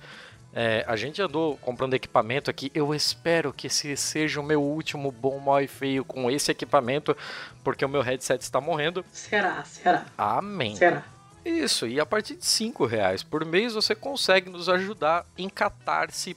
É, 0.53 0.85
a 0.87 0.95
gente 0.95 1.19
andou 1.19 1.57
comprando 1.57 1.95
equipamento 1.95 2.51
aqui. 2.51 2.71
Eu 2.75 2.93
espero 2.93 3.51
que 3.51 3.65
esse 3.65 3.97
seja 3.97 4.39
o 4.39 4.43
meu 4.43 4.61
último 4.61 5.11
bom, 5.11 5.39
mal 5.39 5.59
e 5.59 5.67
feio 5.67 6.05
com 6.05 6.29
esse 6.29 6.51
equipamento, 6.51 7.17
porque 7.63 7.83
o 7.83 7.89
meu 7.89 8.03
headset 8.03 8.43
está 8.43 8.61
morrendo. 8.61 9.03
Será, 9.11 9.63
será. 9.63 10.05
Amém. 10.15 10.75
Será. 10.75 11.03
Isso, 11.43 11.87
e 11.87 11.99
a 11.99 12.05
partir 12.05 12.35
de 12.35 12.45
5 12.45 12.85
reais 12.85 13.23
por 13.23 13.43
mês 13.43 13.73
você 13.73 13.95
consegue 13.95 14.51
nos 14.51 14.69
ajudar 14.69 15.25
em 15.35 15.49
catarse.me 15.49 16.35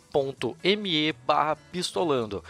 barra 1.26 1.56
pistolando. 1.70 2.42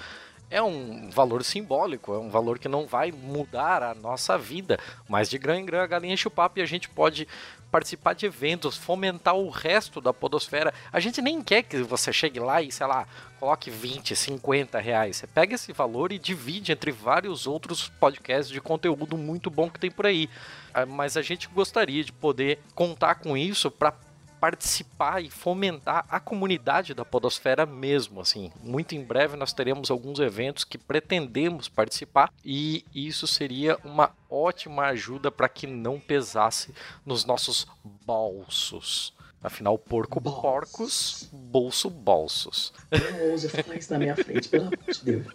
É 0.50 0.60
um 0.60 1.08
valor 1.10 1.44
simbólico, 1.44 2.12
é 2.12 2.18
um 2.18 2.28
valor 2.28 2.58
que 2.58 2.68
não 2.68 2.84
vai 2.84 3.12
mudar 3.12 3.84
a 3.84 3.94
nossa 3.94 4.36
vida, 4.36 4.80
mas 5.08 5.30
de 5.30 5.38
grã 5.38 5.56
em 5.56 5.64
grã 5.64 5.84
a 5.84 5.86
galinha 5.86 6.14
enche 6.14 6.26
o 6.26 6.30
papo 6.30 6.58
e 6.58 6.62
a 6.62 6.66
gente 6.66 6.88
pode 6.88 7.28
participar 7.70 8.14
de 8.14 8.26
eventos, 8.26 8.76
fomentar 8.76 9.36
o 9.36 9.48
resto 9.48 10.00
da 10.00 10.12
podosfera. 10.12 10.74
A 10.92 10.98
gente 10.98 11.22
nem 11.22 11.40
quer 11.40 11.62
que 11.62 11.76
você 11.82 12.12
chegue 12.12 12.40
lá 12.40 12.60
e, 12.60 12.72
sei 12.72 12.84
lá, 12.84 13.06
coloque 13.38 13.70
20, 13.70 14.16
50 14.16 14.78
reais. 14.80 15.18
Você 15.18 15.26
pega 15.28 15.54
esse 15.54 15.72
valor 15.72 16.10
e 16.10 16.18
divide 16.18 16.72
entre 16.72 16.90
vários 16.90 17.46
outros 17.46 17.88
podcasts 17.88 18.52
de 18.52 18.60
conteúdo 18.60 19.16
muito 19.16 19.50
bom 19.50 19.70
que 19.70 19.78
tem 19.78 19.90
por 19.90 20.06
aí. 20.06 20.28
Ah, 20.74 20.84
mas 20.84 21.16
a 21.16 21.22
gente 21.22 21.48
gostaria 21.48 22.02
de 22.02 22.12
poder 22.12 22.58
contar 22.74 23.14
com 23.14 23.36
isso 23.36 23.70
para 23.70 23.94
participar 24.40 25.22
e 25.22 25.30
fomentar 25.30 26.06
a 26.08 26.18
comunidade 26.18 26.94
da 26.94 27.04
podosfera 27.04 27.66
mesmo, 27.66 28.20
assim. 28.20 28.50
Muito 28.62 28.94
em 28.94 29.04
breve 29.04 29.36
nós 29.36 29.52
teremos 29.52 29.90
alguns 29.90 30.18
eventos 30.18 30.64
que 30.64 30.78
pretendemos 30.78 31.68
participar 31.68 32.32
e 32.44 32.84
isso 32.94 33.26
seria 33.26 33.78
uma 33.84 34.10
ótima 34.28 34.86
ajuda 34.86 35.30
para 35.30 35.48
que 35.48 35.66
não 35.66 36.00
pesasse 36.00 36.74
nos 37.04 37.24
nossos 37.24 37.66
bolsos. 38.06 39.12
Afinal, 39.42 39.78
porco, 39.78 40.20
Bolsos. 40.20 40.42
porcos, 40.42 41.28
bolso, 41.32 41.88
bolsos. 41.88 42.72
Não 42.90 43.30
ouse 43.30 43.48
falar 43.48 43.76
isso 43.76 43.92
na 43.92 43.98
minha 43.98 44.14
frente, 44.14 44.48
pelo 44.48 44.64
amor 44.64 44.78
de 44.86 45.02
Deus. 45.02 45.26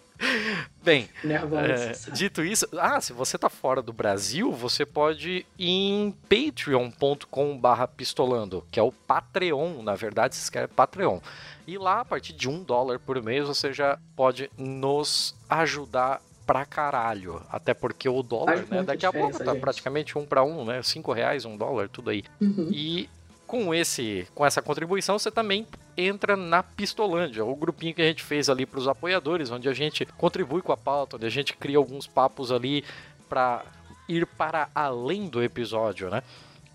Bem, 0.82 1.08
é, 1.24 2.10
dito 2.12 2.42
isso, 2.44 2.66
ah, 2.78 3.00
se 3.00 3.12
você 3.12 3.36
tá 3.36 3.50
fora 3.50 3.82
do 3.82 3.92
Brasil, 3.92 4.52
você 4.52 4.86
pode 4.86 5.44
ir 5.58 5.68
em 5.68 6.14
patreon.com 6.28 7.58
barra 7.58 7.88
pistolando, 7.88 8.64
que 8.70 8.78
é 8.78 8.82
o 8.82 8.92
Patreon, 8.92 9.82
na 9.82 9.94
verdade, 9.94 10.36
se 10.36 10.42
escreve 10.42 10.68
Patreon. 10.68 11.18
E 11.66 11.76
lá, 11.76 12.00
a 12.00 12.04
partir 12.04 12.32
de 12.32 12.48
um 12.48 12.62
dólar 12.62 13.00
por 13.00 13.20
mês, 13.20 13.48
você 13.48 13.72
já 13.72 13.98
pode 14.14 14.48
nos 14.56 15.34
ajudar 15.50 16.22
pra 16.46 16.64
caralho. 16.64 17.42
Até 17.50 17.74
porque 17.74 18.08
o 18.08 18.22
dólar, 18.22 18.64
né, 18.70 18.84
daqui 18.84 19.04
a 19.04 19.12
pouco 19.12 19.36
tá 19.36 19.52
gente. 19.52 19.60
praticamente 19.60 20.16
um 20.16 20.24
para 20.24 20.44
um, 20.44 20.64
né? 20.64 20.80
Cinco 20.82 21.12
reais, 21.12 21.44
um 21.44 21.56
dólar, 21.56 21.88
tudo 21.88 22.10
aí. 22.10 22.22
Uhum. 22.40 22.68
E 22.70 23.10
com 23.46 23.72
esse 23.74 24.26
com 24.34 24.44
essa 24.44 24.60
contribuição 24.60 25.18
você 25.18 25.30
também 25.30 25.66
entra 25.96 26.36
na 26.36 26.62
Pistolândia, 26.62 27.44
o 27.44 27.54
grupinho 27.54 27.94
que 27.94 28.02
a 28.02 28.06
gente 28.06 28.22
fez 28.22 28.50
ali 28.50 28.66
para 28.66 28.78
os 28.78 28.88
apoiadores, 28.88 29.50
onde 29.50 29.68
a 29.68 29.72
gente 29.72 30.04
contribui 30.04 30.60
com 30.60 30.72
a 30.72 30.76
pauta, 30.76 31.16
onde 31.16 31.26
a 31.26 31.30
gente 31.30 31.56
cria 31.56 31.78
alguns 31.78 32.06
papos 32.06 32.52
ali 32.52 32.84
para 33.28 33.64
ir 34.08 34.26
para 34.26 34.68
além 34.74 35.28
do 35.28 35.42
episódio, 35.42 36.10
né? 36.10 36.22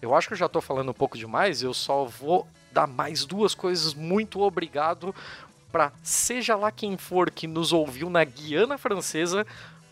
Eu 0.02 0.16
acho 0.16 0.28
que 0.28 0.34
eu 0.34 0.38
já 0.38 0.48
estou 0.48 0.62
falando 0.62 0.90
um 0.90 0.94
pouco 0.94 1.18
demais, 1.18 1.62
eu 1.62 1.74
só 1.74 2.06
vou 2.06 2.48
dar 2.72 2.88
mais 2.88 3.26
duas 3.26 3.54
coisas. 3.54 3.94
Muito 3.94 4.42
obrigado 4.42 5.14
para 5.72 5.92
seja 6.04 6.56
lá 6.56 6.72
quem 6.72 6.98
for 6.98 7.30
que 7.30 7.48
nos 7.48 7.72
ouviu 7.72 8.10
na 8.10 8.24
Guiana 8.24 8.78
Francesa 8.78 9.46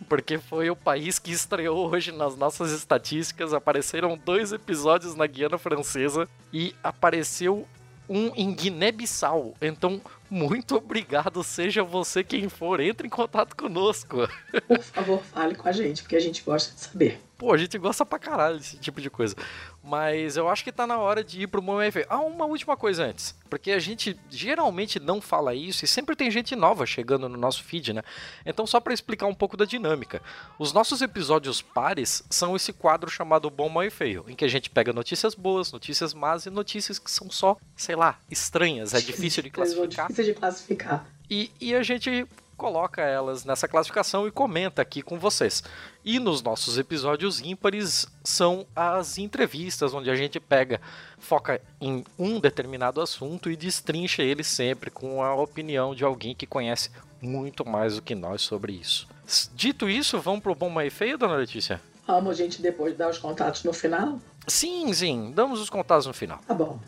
porque 0.08 0.38
foi 0.38 0.70
o 0.70 0.76
país 0.76 1.20
que 1.20 1.32
estreou 1.32 1.90
hoje 1.90 2.12
nas 2.12 2.36
nossas 2.36 2.72
estatísticas. 2.72 3.54
Apareceram 3.54 4.18
dois 4.18 4.52
episódios 4.52 5.16
na 5.16 5.28
Guiana 5.28 5.58
Francesa 5.58 6.28
e 6.54 6.74
apareceu 6.84 7.68
um 8.08 8.32
em 8.36 8.54
Guiné-Bissau. 8.54 9.54
Então, 9.62 10.02
muito 10.30 10.76
obrigado, 10.76 11.44
seja 11.44 11.84
você 11.84 12.24
quem 12.24 12.50
for, 12.50 12.80
entre 12.80 13.08
em 13.08 13.10
contato 13.10 13.56
conosco. 13.56 14.28
Por 14.68 14.82
favor, 14.82 15.24
fale 15.24 15.56
com 15.56 15.68
a 15.68 15.72
gente, 15.72 16.02
porque 16.02 16.16
a 16.16 16.20
gente 16.20 16.42
gosta 16.44 16.74
de 16.74 16.82
saber. 16.82 17.22
Pô, 17.40 17.54
a 17.54 17.58
gente 17.58 17.78
gosta 17.78 18.06
pra 18.06 18.20
caralho 18.20 18.58
desse 18.58 18.76
tipo 18.76 19.00
de 19.00 19.10
coisa. 19.10 19.34
Mas 19.82 20.36
eu 20.36 20.50
acho 20.50 20.62
que 20.62 20.74
tá 20.74 20.86
na 20.86 21.00
hora 21.00 21.24
de 21.24 21.44
ir 21.44 21.48
pro 21.48 21.62
momento. 21.62 21.98
Ah, 22.10 22.20
uma 22.20 22.44
última 22.44 22.76
coisa 22.76 23.06
antes. 23.06 23.34
Porque 23.50 23.72
a 23.72 23.80
gente 23.80 24.20
geralmente 24.30 25.00
não 25.00 25.22
fala 25.22 25.56
isso 25.56 25.86
e 25.86 25.88
sempre 25.88 26.18
tem 26.18 26.30
gente 26.30 26.54
nova 26.54 26.86
chegando 26.86 27.30
no 27.30 27.38
nosso 27.38 27.64
feed, 27.64 27.94
né? 27.94 28.04
Então, 28.46 28.68
só 28.68 28.82
para 28.82 28.94
explicar 28.94 29.26
um 29.26 29.34
pouco 29.34 29.56
da 29.56 29.64
dinâmica. 29.64 30.22
Os 30.60 30.74
nossos 30.74 31.02
episódios 31.02 31.62
pares 31.62 32.26
são 32.30 32.58
esse 32.58 32.74
quadro 32.74 33.10
chamado 33.10 33.50
Bom, 33.50 33.70
Mal 33.70 33.86
e 33.86 33.90
Feio, 33.90 34.26
em 34.28 34.36
que 34.36 34.44
a 34.44 34.50
gente 34.50 34.70
pega 34.70 34.92
notícias 34.92 35.34
boas, 35.34 35.72
notícias 35.72 36.14
más 36.14 36.46
e 36.46 36.50
notícias 36.50 37.00
que 37.00 37.10
são 37.10 37.32
só, 37.32 37.56
sei 37.74 37.96
lá, 37.96 38.20
estranhas. 38.30 38.94
É 38.94 39.00
difícil 39.00 39.42
de 39.44 39.50
classificar. 39.50 40.08
É 40.08 40.10
difícil 40.10 40.34
de 40.34 40.34
classificar. 40.38 41.06
E, 41.30 41.50
e 41.62 41.74
a 41.74 41.84
gente 41.84 42.28
coloca 42.60 43.02
elas 43.02 43.46
nessa 43.46 43.70
classificação 43.70 44.28
e 44.28 44.32
comenta 44.32 44.82
aqui 44.82 45.02
com 45.02 45.18
vocês. 45.18 45.64
E 46.04 46.20
nos 46.20 46.44
nossos 46.44 46.78
episódios 46.78 47.40
ímpares 47.40 48.06
são 48.22 48.68
as 48.76 49.18
entrevistas, 49.18 49.94
onde 49.94 50.12
a 50.12 50.16
gente 50.16 50.40
pega, 50.42 50.82
foca 51.18 51.62
em 51.80 52.04
um 52.20 52.40
determinado 52.40 53.02
assunto 53.02 53.50
e 53.50 53.56
destrincha 53.56 54.22
ele 54.22 54.44
sempre 54.44 54.92
com 54.92 55.24
a 55.24 55.34
opinião 55.34 55.96
de 55.96 56.04
alguém 56.04 56.36
que 56.36 56.46
conhece 56.46 56.92
muito 57.22 57.68
mais 57.68 57.96
do 57.96 58.02
que 58.02 58.14
nós 58.14 58.42
sobre 58.42 58.74
isso. 58.74 59.08
Dito 59.56 59.90
isso, 59.90 60.20
vamos 60.20 60.42
pro 60.42 60.54
bom 60.54 60.70
mais 60.70 60.94
feio, 60.94 61.18
dona 61.18 61.36
Letícia? 61.36 61.82
Vamos, 62.06 62.38
gente, 62.38 62.62
depois 62.62 62.98
dar 62.98 63.10
os 63.10 63.18
contatos 63.18 63.64
no 63.64 63.72
final? 63.72 64.20
Sim, 64.48 64.92
sim, 64.94 65.32
damos 65.34 65.62
os 65.62 65.70
contatos 65.70 66.08
no 66.08 66.14
final. 66.14 66.40
Tá 66.46 66.54
bom. 66.54 66.80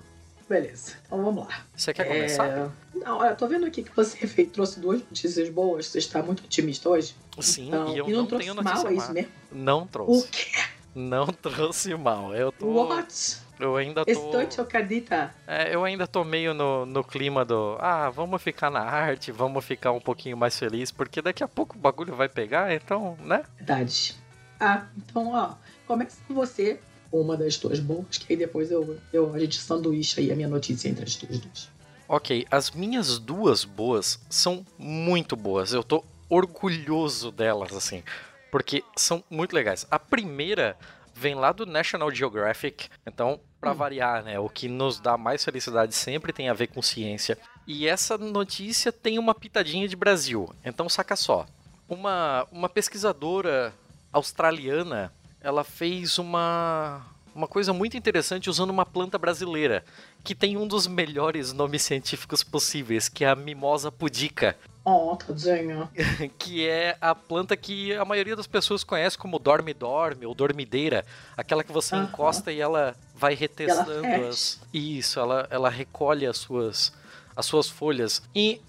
Beleza, 0.51 0.97
então 1.05 1.23
vamos 1.23 1.47
lá. 1.47 1.63
Você 1.73 1.93
quer 1.93 2.03
começar? 2.03 2.45
É... 2.45 2.69
Não, 2.93 3.25
eu 3.25 3.37
tô 3.37 3.47
vendo 3.47 3.65
aqui 3.65 3.83
que 3.83 3.95
você 3.95 4.17
fez, 4.27 4.51
trouxe 4.51 4.81
duas 4.81 4.99
notícias 4.99 5.47
boas. 5.47 5.85
Você 5.85 5.99
está 5.99 6.21
muito 6.21 6.43
otimista 6.43 6.89
hoje. 6.89 7.15
Sim, 7.39 7.69
então, 7.69 7.87
e 7.87 7.97
eu 7.97 8.09
e 8.09 8.11
não, 8.11 8.19
não 8.19 8.25
trouxe 8.25 8.43
tenho 8.43 8.55
notícia 8.55 8.83
mal, 8.83 8.91
é 8.91 8.95
isso 8.95 9.13
mesmo? 9.13 9.31
Não 9.49 9.87
trouxe. 9.87 10.27
O 10.27 10.29
quê? 10.29 10.51
Não 10.93 11.27
trouxe 11.27 11.95
mal. 11.95 12.35
Eu 12.35 12.51
tô. 12.51 12.65
What? 12.67 13.37
Eu 13.57 13.77
ainda 13.77 14.03
tô. 14.03 14.11
Estou 14.11 14.51
chocadita. 14.51 15.33
É, 15.47 15.73
eu 15.73 15.85
ainda 15.85 16.05
tô 16.05 16.21
meio 16.25 16.53
no, 16.53 16.85
no 16.85 17.01
clima 17.01 17.45
do. 17.45 17.77
Ah, 17.79 18.09
vamos 18.09 18.43
ficar 18.43 18.69
na 18.69 18.81
arte, 18.81 19.31
vamos 19.31 19.63
ficar 19.63 19.93
um 19.93 20.01
pouquinho 20.01 20.35
mais 20.35 20.59
feliz, 20.59 20.91
porque 20.91 21.21
daqui 21.21 21.45
a 21.45 21.47
pouco 21.47 21.77
o 21.77 21.79
bagulho 21.79 22.13
vai 22.13 22.27
pegar, 22.27 22.73
então, 22.73 23.17
né? 23.21 23.45
Verdade. 23.55 24.17
Ah, 24.59 24.83
então, 24.97 25.31
ó, 25.31 25.53
começa 25.87 26.17
com 26.27 26.33
você 26.33 26.77
uma 27.11 27.35
das 27.35 27.57
tuas 27.57 27.79
boas, 27.79 28.17
que 28.17 28.31
aí 28.31 28.37
depois 28.37 28.71
eu, 28.71 28.97
eu, 29.11 29.33
a 29.33 29.39
gente 29.39 29.59
sanduíche 29.59 30.19
aí 30.19 30.31
a 30.31 30.35
minha 30.35 30.47
notícia 30.47 30.87
entre 30.87 31.03
as 31.03 31.15
tuas 31.15 31.39
duas. 31.39 31.69
Ok, 32.07 32.45
as 32.51 32.71
minhas 32.71 33.19
duas 33.19 33.63
boas 33.63 34.19
são 34.29 34.65
muito 34.77 35.35
boas. 35.35 35.73
Eu 35.73 35.83
tô 35.83 36.03
orgulhoso 36.29 37.31
delas, 37.31 37.73
assim, 37.73 38.03
porque 38.51 38.83
são 38.95 39.23
muito 39.29 39.53
legais. 39.53 39.85
A 39.89 39.99
primeira 39.99 40.77
vem 41.13 41.35
lá 41.35 41.51
do 41.51 41.65
National 41.65 42.09
Geographic, 42.11 42.89
então, 43.05 43.39
para 43.59 43.71
hum. 43.71 43.75
variar, 43.75 44.23
né, 44.23 44.39
o 44.39 44.49
que 44.49 44.67
nos 44.67 44.99
dá 44.99 45.17
mais 45.17 45.43
felicidade 45.43 45.93
sempre 45.93 46.33
tem 46.33 46.49
a 46.49 46.53
ver 46.53 46.67
com 46.67 46.81
ciência. 46.81 47.37
E 47.67 47.87
essa 47.87 48.17
notícia 48.17 48.91
tem 48.91 49.19
uma 49.19 49.35
pitadinha 49.35 49.87
de 49.87 49.95
Brasil. 49.95 50.53
Então, 50.65 50.89
saca 50.89 51.15
só. 51.15 51.45
Uma, 51.87 52.47
uma 52.51 52.67
pesquisadora 52.67 53.73
australiana 54.11 55.13
ela 55.41 55.63
fez 55.63 56.17
uma, 56.17 57.05
uma 57.33 57.47
coisa 57.47 57.73
muito 57.73 57.97
interessante 57.97 58.49
usando 58.49 58.69
uma 58.69 58.85
planta 58.85 59.17
brasileira, 59.17 59.83
que 60.23 60.35
tem 60.35 60.57
um 60.57 60.67
dos 60.67 60.87
melhores 60.87 61.53
nomes 61.53 61.81
científicos 61.81 62.43
possíveis, 62.43 63.09
que 63.09 63.25
é 63.25 63.29
a 63.29 63.35
mimosa 63.35 63.91
pudica. 63.91 64.55
Oh, 64.83 65.15
tadinha. 65.15 65.89
que 66.39 66.67
é 66.67 66.97
a 66.99 67.13
planta 67.13 67.55
que 67.55 67.93
a 67.93 68.03
maioria 68.03 68.35
das 68.35 68.47
pessoas 68.47 68.83
conhece 68.83 69.17
como 69.17 69.37
dorme-dorme 69.37 70.25
ou 70.25 70.33
dormideira. 70.33 71.05
Aquela 71.37 71.63
que 71.63 71.71
você 71.71 71.95
uh 71.95 71.99
-huh. 71.99 72.03
encosta 72.05 72.51
e 72.51 72.59
ela 72.59 72.95
vai 73.15 73.35
retestando 73.35 74.05
ela 74.05 74.29
as. 74.29 74.59
Isso, 74.73 75.19
ela, 75.19 75.47
ela 75.51 75.69
recolhe 75.69 76.25
as 76.25 76.37
suas, 76.37 76.91
as 77.35 77.45
suas 77.45 77.69
folhas. 77.69 78.23
E 78.33 78.59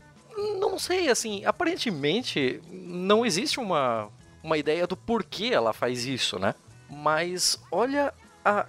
não 0.60 0.78
sei, 0.78 1.08
assim, 1.08 1.44
aparentemente 1.44 2.60
não 2.70 3.24
existe 3.24 3.58
uma, 3.58 4.10
uma 4.42 4.58
ideia 4.58 4.86
do 4.86 4.96
porquê 4.96 5.50
ela 5.52 5.72
faz 5.72 6.04
isso, 6.04 6.38
né? 6.38 6.54
Mas 6.88 7.58
olha 7.70 8.12
a 8.44 8.66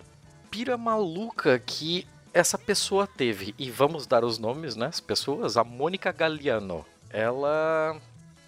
pira 0.49 0.77
maluca 0.77 1.59
que 1.59 2.07
essa 2.33 2.57
pessoa 2.57 3.07
teve. 3.07 3.53
E 3.57 3.69
vamos 3.69 4.07
dar 4.07 4.23
os 4.23 4.37
nomes, 4.37 4.75
né? 4.75 4.87
As 4.87 4.99
pessoas. 4.99 5.55
A 5.55 5.63
Mônica 5.63 6.11
Galliano. 6.11 6.85
Ela. 7.09 7.97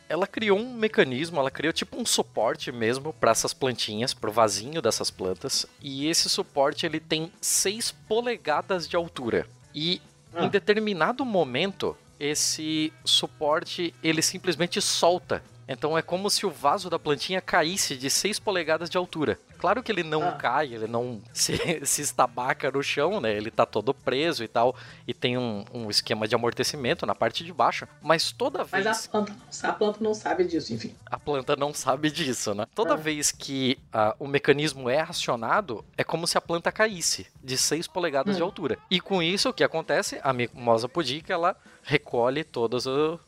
Ela 0.07 0.27
criou 0.27 0.59
um 0.59 0.71
mecanismo, 0.71 1.39
ela 1.39 1.49
criou 1.49 1.73
tipo 1.73 1.99
um 1.99 2.05
suporte 2.05 2.71
mesmo 2.71 3.11
para 3.11 3.31
essas 3.31 3.55
plantinhas, 3.55 4.13
pro 4.13 4.31
vasinho 4.31 4.79
dessas 4.79 5.09
plantas. 5.09 5.65
E 5.81 6.07
esse 6.07 6.29
suporte 6.29 6.85
ele 6.85 6.99
tem 6.99 7.31
6 7.41 7.91
polegadas 8.07 8.87
de 8.87 8.95
altura. 8.95 9.47
E 9.73 9.99
ah. 10.31 10.45
em 10.45 10.49
determinado 10.49 11.25
momento, 11.25 11.97
esse 12.19 12.93
suporte 13.03 13.95
ele 14.03 14.21
simplesmente 14.21 14.79
solta 14.79 15.41
Então 15.67 15.97
é 15.97 16.01
como 16.01 16.29
se 16.29 16.45
o 16.45 16.51
vaso 16.51 16.89
da 16.89 16.99
plantinha 16.99 17.41
caísse 17.41 17.95
de 17.95 18.09
6 18.09 18.39
polegadas 18.39 18.89
de 18.89 18.97
altura. 18.97 19.39
Claro 19.57 19.81
que 19.81 19.91
ele 19.91 20.03
não 20.03 20.27
ah. 20.27 20.33
cai, 20.33 20.73
ele 20.73 20.87
não 20.87 21.21
se, 21.33 21.57
se 21.83 22.01
estabaca 22.01 22.71
no 22.71 22.83
chão, 22.83 23.19
né? 23.19 23.35
Ele 23.35 23.49
tá 23.49 23.65
todo 23.65 23.93
preso 23.93 24.43
e 24.43 24.47
tal. 24.47 24.75
E 25.07 25.13
tem 25.13 25.37
um, 25.37 25.65
um 25.73 25.89
esquema 25.89 26.27
de 26.27 26.35
amortecimento 26.35 27.05
na 27.05 27.15
parte 27.15 27.43
de 27.43 27.51
baixo. 27.51 27.87
Mas 28.01 28.31
toda 28.31 28.63
vez. 28.63 28.85
Mas 28.85 29.05
a 29.05 29.09
planta, 29.09 29.33
não, 29.33 29.69
a 29.69 29.73
planta 29.73 29.97
não 30.01 30.13
sabe 30.13 30.43
disso, 30.43 30.73
enfim. 30.73 30.93
A 31.05 31.17
planta 31.17 31.55
não 31.55 31.73
sabe 31.73 32.11
disso, 32.11 32.53
né? 32.53 32.67
Toda 32.75 32.93
ah. 32.93 32.97
vez 32.97 33.31
que 33.31 33.79
uh, 33.87 34.15
o 34.19 34.27
mecanismo 34.27 34.89
é 34.89 34.99
acionado, 34.99 35.83
é 35.97 36.03
como 36.03 36.27
se 36.27 36.37
a 36.37 36.41
planta 36.41 36.71
caísse 36.71 37.27
de 37.43 37.57
6 37.57 37.87
polegadas 37.87 38.35
hum. 38.35 38.37
de 38.37 38.43
altura. 38.43 38.77
E 38.89 38.99
com 38.99 39.21
isso, 39.21 39.49
o 39.49 39.53
que 39.53 39.63
acontece? 39.63 40.19
A 40.23 40.33
mimosa 40.33 40.87
pudica, 40.87 41.33
ela 41.33 41.55
recolhe 41.85 42.43
todas 42.43 42.85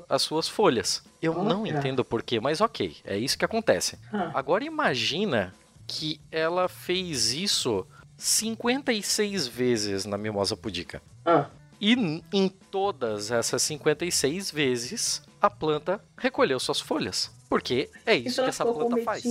as 0.10 0.22
suas 0.24 0.50
folhas. 0.50 1.04
Eu 1.22 1.38
oh, 1.38 1.44
não 1.44 1.66
entendo 1.66 2.04
porquê, 2.04 2.40
mas 2.40 2.60
ok, 2.60 2.98
é 3.06 3.16
isso 3.16 3.38
que 3.38 3.46
acontece. 3.46 3.98
Ah. 4.12 4.32
Agora 4.34 4.64
imagina 4.64 5.54
que 5.86 6.20
ela 6.32 6.68
fez 6.68 7.32
isso 7.32 7.86
56 8.18 9.48
vezes 9.48 10.06
na 10.06 10.18
mimosa 10.18 10.58
pudica. 10.58 11.02
Ah. 11.24 11.46
E 11.80 12.24
em 12.34 12.50
todas 12.50 13.30
essas 13.30 13.62
56 13.62 14.50
vezes, 14.50 15.22
a 15.40 15.50
planta 15.50 16.02
recolheu 16.18 16.60
suas 16.60 16.80
folhas. 16.80 17.32
Porque 17.48 17.90
é 18.06 18.16
isso 18.16 18.42
então 18.42 18.46
que 18.46 18.50
essa 18.50 18.66
planta 18.66 18.98
faz. 19.04 19.24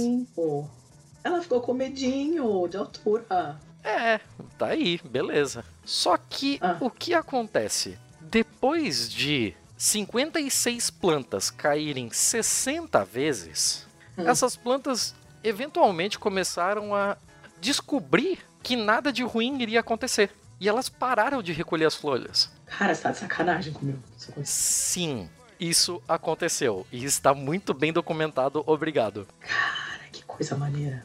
Ela 1.24 1.42
ficou 1.42 1.60
com 1.60 1.74
medinho 1.74 2.68
de 2.68 2.76
altura. 2.76 3.58
É, 3.82 4.20
tá 4.56 4.68
aí, 4.68 5.00
beleza. 5.04 5.64
Só 5.84 6.16
que 6.16 6.58
ah. 6.62 6.76
o 6.80 6.88
que 6.88 7.12
acontece? 7.12 7.98
Depois 8.30 9.08
de 9.08 9.54
56 9.76 10.90
plantas 10.90 11.50
caírem 11.50 12.10
60 12.10 13.04
vezes, 13.04 13.86
hum. 14.18 14.28
essas 14.28 14.56
plantas 14.56 15.14
eventualmente 15.44 16.18
começaram 16.18 16.94
a 16.94 17.16
descobrir 17.60 18.40
que 18.62 18.74
nada 18.74 19.12
de 19.12 19.22
ruim 19.22 19.60
iria 19.62 19.80
acontecer. 19.80 20.30
E 20.58 20.68
elas 20.68 20.88
pararam 20.88 21.42
de 21.42 21.52
recolher 21.52 21.84
as 21.84 21.94
folhas. 21.94 22.50
Cara, 22.66 22.94
você 22.94 23.02
tá 23.02 23.10
de 23.12 23.18
sacanagem 23.18 23.72
comigo. 23.72 24.02
Sim, 24.42 25.28
isso 25.60 26.02
aconteceu. 26.08 26.86
E 26.90 27.04
está 27.04 27.32
muito 27.32 27.72
bem 27.72 27.92
documentado, 27.92 28.64
obrigado. 28.66 29.28
Cara, 29.38 30.08
que 30.10 30.24
coisa 30.24 30.56
maneira. 30.56 31.04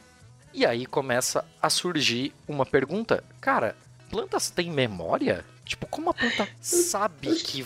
E 0.54 0.66
aí 0.66 0.86
começa 0.86 1.46
a 1.62 1.70
surgir 1.70 2.34
uma 2.48 2.66
pergunta. 2.66 3.24
Cara, 3.40 3.76
plantas 4.10 4.50
têm 4.50 4.72
memória? 4.72 5.46
Tipo, 5.72 5.88
como 5.88 6.10
a 6.10 6.14
planta 6.14 6.50
sabe 6.60 7.34
que. 7.36 7.66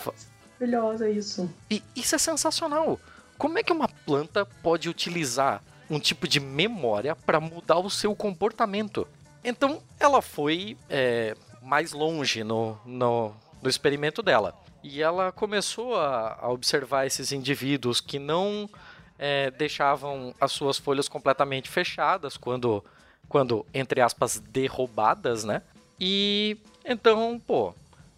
Maravilhosa 0.60 1.10
isso. 1.10 1.50
E 1.68 1.82
isso 1.96 2.14
é 2.14 2.18
sensacional. 2.18 3.00
Como 3.36 3.58
é 3.58 3.64
que 3.64 3.72
uma 3.72 3.88
planta 3.88 4.46
pode 4.62 4.88
utilizar 4.88 5.60
um 5.90 5.98
tipo 5.98 6.28
de 6.28 6.38
memória 6.38 7.16
para 7.16 7.40
mudar 7.40 7.78
o 7.78 7.90
seu 7.90 8.14
comportamento? 8.14 9.08
Então, 9.42 9.82
ela 9.98 10.22
foi 10.22 10.76
é, 10.88 11.36
mais 11.60 11.90
longe 11.90 12.44
no, 12.44 12.78
no, 12.86 13.34
no, 13.60 13.68
experimento 13.68 14.22
dela. 14.22 14.54
E 14.84 15.02
ela 15.02 15.32
começou 15.32 15.96
a, 15.96 16.38
a 16.40 16.48
observar 16.48 17.06
esses 17.06 17.32
indivíduos 17.32 18.00
que 18.00 18.20
não 18.20 18.70
é, 19.18 19.50
deixavam 19.50 20.32
as 20.40 20.52
suas 20.52 20.78
folhas 20.78 21.08
completamente 21.08 21.68
fechadas 21.68 22.36
quando, 22.36 22.84
quando, 23.28 23.66
entre 23.74 24.00
aspas, 24.00 24.38
derrubadas, 24.38 25.42
né? 25.42 25.60
E 25.98 26.56
então, 26.84 27.40
pô, 27.44 27.74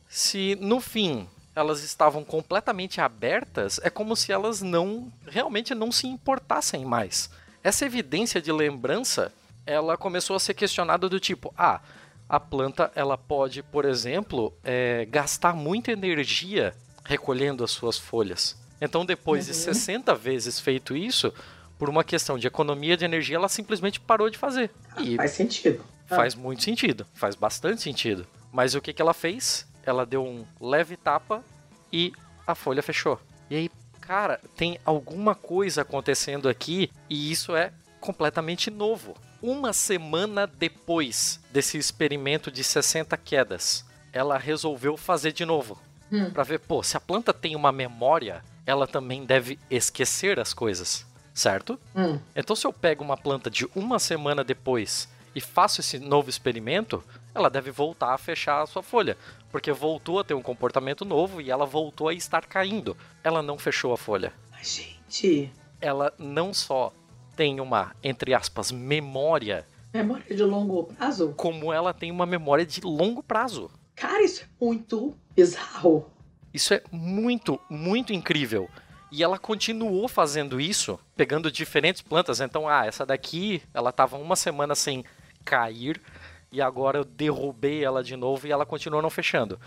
se 0.08 0.56
no 0.60 0.80
fim 0.80 1.28
elas 1.54 1.82
estavam 1.82 2.24
completamente 2.24 3.00
abertas, 3.00 3.80
é 3.82 3.90
como 3.90 4.14
se 4.14 4.30
elas 4.32 4.62
não 4.62 5.12
realmente 5.26 5.74
não 5.74 5.90
se 5.90 6.06
importassem 6.06 6.84
mais. 6.84 7.28
Essa 7.64 7.84
evidência 7.84 8.40
de 8.40 8.52
lembrança, 8.52 9.32
ela 9.66 9.96
começou 9.96 10.36
a 10.36 10.40
ser 10.40 10.54
questionada 10.54 11.08
do 11.08 11.18
tipo, 11.18 11.52
ah, 11.58 11.80
a 12.28 12.38
planta 12.38 12.92
ela 12.94 13.18
pode, 13.18 13.62
por 13.62 13.84
exemplo, 13.84 14.54
é, 14.62 15.04
gastar 15.10 15.54
muita 15.56 15.90
energia 15.90 16.74
recolhendo 17.04 17.64
as 17.64 17.70
suas 17.72 17.98
folhas. 17.98 18.56
Então, 18.80 19.04
depois 19.04 19.46
uhum. 19.46 19.52
de 19.52 19.58
60 19.58 20.14
vezes 20.14 20.60
feito 20.60 20.96
isso, 20.96 21.32
por 21.78 21.88
uma 21.88 22.04
questão 22.04 22.38
de 22.38 22.46
economia 22.46 22.96
de 22.96 23.04
energia, 23.04 23.36
ela 23.36 23.48
simplesmente 23.48 23.98
parou 23.98 24.30
de 24.30 24.38
fazer. 24.38 24.70
Ah, 24.94 25.02
e 25.02 25.16
faz 25.16 25.30
sentido. 25.32 25.82
Faz 26.06 26.34
ah. 26.34 26.38
muito 26.38 26.62
sentido, 26.62 27.06
faz 27.14 27.34
bastante 27.34 27.82
sentido. 27.82 28.26
Mas 28.52 28.74
o 28.74 28.80
que, 28.80 28.92
que 28.92 29.02
ela 29.02 29.14
fez? 29.14 29.66
Ela 29.88 30.04
deu 30.04 30.24
um 30.24 30.44
leve 30.60 30.96
tapa 30.96 31.42
e 31.92 32.12
a 32.46 32.54
folha 32.54 32.82
fechou. 32.82 33.18
E 33.50 33.56
aí, 33.56 33.70
cara, 34.00 34.40
tem 34.56 34.78
alguma 34.84 35.34
coisa 35.34 35.82
acontecendo 35.82 36.48
aqui 36.48 36.90
e 37.08 37.30
isso 37.30 37.56
é 37.56 37.72
completamente 38.00 38.70
novo. 38.70 39.16
Uma 39.40 39.72
semana 39.72 40.46
depois 40.46 41.40
desse 41.50 41.78
experimento 41.78 42.50
de 42.50 42.62
60 42.62 43.16
quedas, 43.16 43.84
ela 44.12 44.36
resolveu 44.36 44.96
fazer 44.96 45.32
de 45.32 45.44
novo. 45.44 45.78
Hum. 46.12 46.30
Pra 46.30 46.42
ver, 46.42 46.60
pô, 46.60 46.82
se 46.82 46.96
a 46.96 47.00
planta 47.00 47.32
tem 47.32 47.54
uma 47.54 47.70
memória, 47.70 48.42
ela 48.66 48.86
também 48.86 49.24
deve 49.24 49.58
esquecer 49.70 50.40
as 50.40 50.52
coisas, 50.52 51.06
certo? 51.32 51.78
Hum. 51.94 52.18
Então, 52.34 52.56
se 52.56 52.66
eu 52.66 52.72
pego 52.72 53.04
uma 53.04 53.16
planta 53.16 53.50
de 53.50 53.66
uma 53.74 53.98
semana 53.98 54.42
depois 54.42 55.08
e 55.38 55.40
faço 55.40 55.80
esse 55.80 56.00
novo 56.00 56.28
experimento, 56.28 57.02
ela 57.32 57.48
deve 57.48 57.70
voltar 57.70 58.12
a 58.12 58.18
fechar 58.18 58.60
a 58.60 58.66
sua 58.66 58.82
folha, 58.82 59.16
porque 59.52 59.72
voltou 59.72 60.18
a 60.18 60.24
ter 60.24 60.34
um 60.34 60.42
comportamento 60.42 61.04
novo 61.04 61.40
e 61.40 61.48
ela 61.48 61.64
voltou 61.64 62.08
a 62.08 62.12
estar 62.12 62.44
caindo. 62.44 62.96
Ela 63.22 63.40
não 63.40 63.56
fechou 63.56 63.92
a 63.92 63.96
folha. 63.96 64.32
Gente. 64.60 65.52
Ela 65.80 66.12
não 66.18 66.52
só 66.52 66.92
tem 67.36 67.60
uma, 67.60 67.94
entre 68.02 68.34
aspas, 68.34 68.72
memória. 68.72 69.64
Memória 69.94 70.34
de 70.34 70.42
longo 70.42 70.84
prazo? 70.84 71.32
Como 71.36 71.72
ela 71.72 71.94
tem 71.94 72.10
uma 72.10 72.26
memória 72.26 72.66
de 72.66 72.80
longo 72.80 73.22
prazo. 73.22 73.70
Cara, 73.94 74.24
isso 74.24 74.42
é 74.42 74.64
muito 74.64 75.16
bizarro. 75.36 76.10
Isso 76.52 76.74
é 76.74 76.82
muito, 76.90 77.60
muito 77.70 78.12
incrível. 78.12 78.68
E 79.12 79.22
ela 79.22 79.38
continuou 79.38 80.08
fazendo 80.08 80.60
isso, 80.60 80.98
pegando 81.16 81.50
diferentes 81.50 82.02
plantas. 82.02 82.40
Então, 82.40 82.68
ah, 82.68 82.84
essa 82.84 83.06
daqui, 83.06 83.62
ela 83.72 83.92
tava 83.92 84.18
uma 84.18 84.34
semana 84.34 84.74
sem 84.74 85.04
cair 85.48 85.98
e 86.52 86.60
agora 86.60 86.98
eu 86.98 87.04
derrubei 87.04 87.82
ela 87.82 88.04
de 88.04 88.16
novo 88.16 88.46
e 88.46 88.52
ela 88.52 88.66
continua 88.66 89.00
não 89.00 89.10
fechando. 89.10 89.58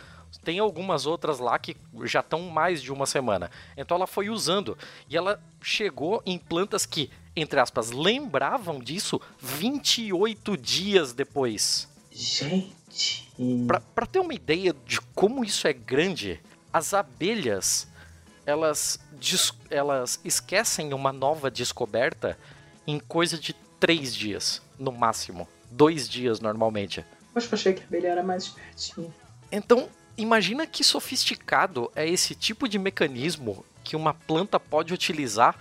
Tem 0.44 0.60
algumas 0.60 1.06
outras 1.06 1.40
lá 1.40 1.58
que 1.58 1.76
já 2.04 2.22
estão 2.22 2.42
mais 2.44 2.82
de 2.82 2.92
uma 2.92 3.06
semana. 3.06 3.50
Então 3.76 3.98
ela 3.98 4.08
foi 4.08 4.30
usando 4.30 4.78
e 5.10 5.18
ela 5.18 5.42
chegou 5.62 6.22
em 6.26 6.38
plantas 6.38 6.86
que, 6.86 7.10
entre 7.36 7.60
aspas, 7.60 7.92
lembravam 7.92 8.80
disso 8.80 9.20
28 9.40 10.56
dias 10.58 11.14
depois. 11.14 11.90
Gente. 12.12 13.30
Para 13.68 14.06
ter 14.06 14.20
uma 14.20 14.34
ideia 14.34 14.76
de 14.86 15.02
como 15.14 15.44
isso 15.44 15.68
é 15.68 15.74
grande, 15.74 16.40
as 16.72 16.94
abelhas 16.94 17.88
elas, 18.46 19.00
elas 19.70 20.20
esquecem 20.24 20.94
uma 20.94 21.12
nova 21.14 21.50
descoberta 21.50 22.38
em 22.88 23.00
coisa 23.00 23.38
de 23.38 23.54
três 23.80 24.16
dias, 24.16 24.62
no 24.78 24.92
máximo 24.92 25.48
dois 25.72 26.08
dias 26.08 26.40
normalmente. 26.40 27.04
Poxa, 27.34 27.48
eu 27.48 27.54
achei 27.54 27.74
que 27.74 27.82
a 27.82 27.86
abelha 27.86 28.10
era 28.10 28.24
mais 28.24 28.44
espertinha. 28.44 29.10
Então, 29.52 29.90
imagina 30.18 30.68
que 30.68 30.84
sofisticado 30.84 31.90
é 31.96 32.08
esse 32.08 32.36
tipo 32.36 32.68
de 32.68 32.78
mecanismo 32.78 33.66
que 33.84 33.96
uma 33.96 34.14
planta 34.14 34.60
pode 34.60 34.94
utilizar 34.94 35.56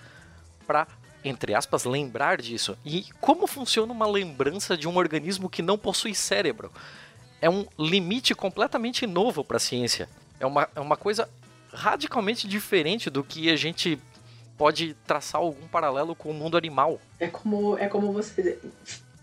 para, 0.67 0.87
entre 1.25 1.55
aspas, 1.55 1.85
lembrar 1.85 2.41
disso. 2.41 2.77
E 2.85 3.07
como 3.21 3.47
funciona 3.47 3.93
uma 3.93 4.07
lembrança 4.07 4.77
de 4.77 4.89
um 4.89 4.97
organismo 4.97 5.49
que 5.49 5.63
não 5.63 5.79
possui 5.79 6.15
cérebro? 6.15 6.71
É 7.41 7.49
um 7.49 7.67
limite 7.79 8.35
completamente 8.35 9.07
novo 9.07 9.43
para 9.43 9.57
a 9.57 9.61
ciência. 9.61 10.09
É 10.39 10.45
uma, 10.45 10.69
é 10.75 10.81
uma 10.81 10.97
coisa 10.97 11.29
radicalmente 11.73 12.49
diferente 12.49 13.09
do 13.09 13.23
que 13.23 13.49
a 13.49 13.57
gente 13.57 13.99
pode 14.59 14.95
traçar 15.07 15.41
algum 15.41 15.67
paralelo 15.69 16.15
com 16.15 16.31
o 16.31 16.35
mundo 16.35 16.57
animal. 16.57 17.01
É 17.19 17.29
como, 17.29 17.79
é 17.79 17.89
como 17.89 18.13
você 18.13 18.59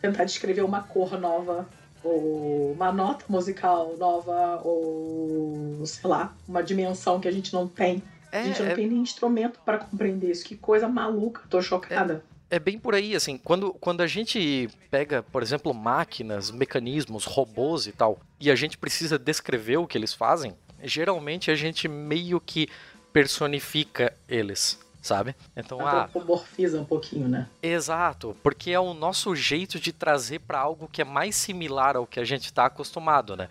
tentar 0.01 0.23
descrever 0.25 0.61
uma 0.61 0.81
cor 0.81 1.19
nova, 1.19 1.67
ou 2.03 2.71
uma 2.71 2.91
nota 2.91 3.25
musical 3.27 3.95
nova, 3.97 4.61
ou 4.63 5.85
sei 5.85 6.09
lá, 6.09 6.35
uma 6.47 6.63
dimensão 6.63 7.19
que 7.19 7.27
a 7.27 7.31
gente 7.31 7.53
não 7.53 7.67
tem. 7.67 8.01
É, 8.31 8.39
a 8.39 8.43
gente 8.43 8.61
não 8.61 8.69
é... 8.69 8.75
tem 8.75 8.87
nem 8.87 8.99
instrumento 8.99 9.59
para 9.65 9.77
compreender 9.77 10.31
isso. 10.31 10.45
Que 10.45 10.55
coisa 10.55 10.87
maluca, 10.87 11.41
tô 11.49 11.61
chocada. 11.61 12.23
É, 12.49 12.57
é 12.57 12.59
bem 12.59 12.77
por 12.77 12.93
aí, 12.93 13.15
assim, 13.15 13.37
quando, 13.37 13.73
quando 13.73 14.01
a 14.01 14.07
gente 14.07 14.69
pega, 14.89 15.23
por 15.23 15.41
exemplo, 15.41 15.73
máquinas, 15.73 16.51
mecanismos, 16.51 17.25
robôs 17.25 17.87
e 17.87 17.91
tal, 17.91 18.19
e 18.39 18.51
a 18.51 18.55
gente 18.55 18.77
precisa 18.77 19.17
descrever 19.17 19.77
o 19.77 19.87
que 19.87 19.97
eles 19.97 20.13
fazem, 20.13 20.55
geralmente 20.83 21.49
a 21.51 21.55
gente 21.55 21.87
meio 21.87 22.39
que 22.39 22.67
personifica 23.11 24.15
eles 24.27 24.79
sabe? 25.07 25.35
Então, 25.55 25.85
Antropomorfiza 25.85 26.77
ah, 26.77 26.81
um 26.81 26.85
pouquinho, 26.85 27.27
né? 27.27 27.47
Exato, 27.61 28.35
porque 28.43 28.71
é 28.71 28.79
o 28.79 28.93
nosso 28.93 29.35
jeito 29.35 29.79
de 29.79 29.91
trazer 29.91 30.39
para 30.39 30.59
algo 30.59 30.87
que 30.87 31.01
é 31.01 31.05
mais 31.05 31.35
similar 31.35 31.95
ao 31.95 32.05
que 32.05 32.19
a 32.19 32.25
gente 32.25 32.45
está 32.45 32.65
acostumado, 32.65 33.35
né? 33.35 33.49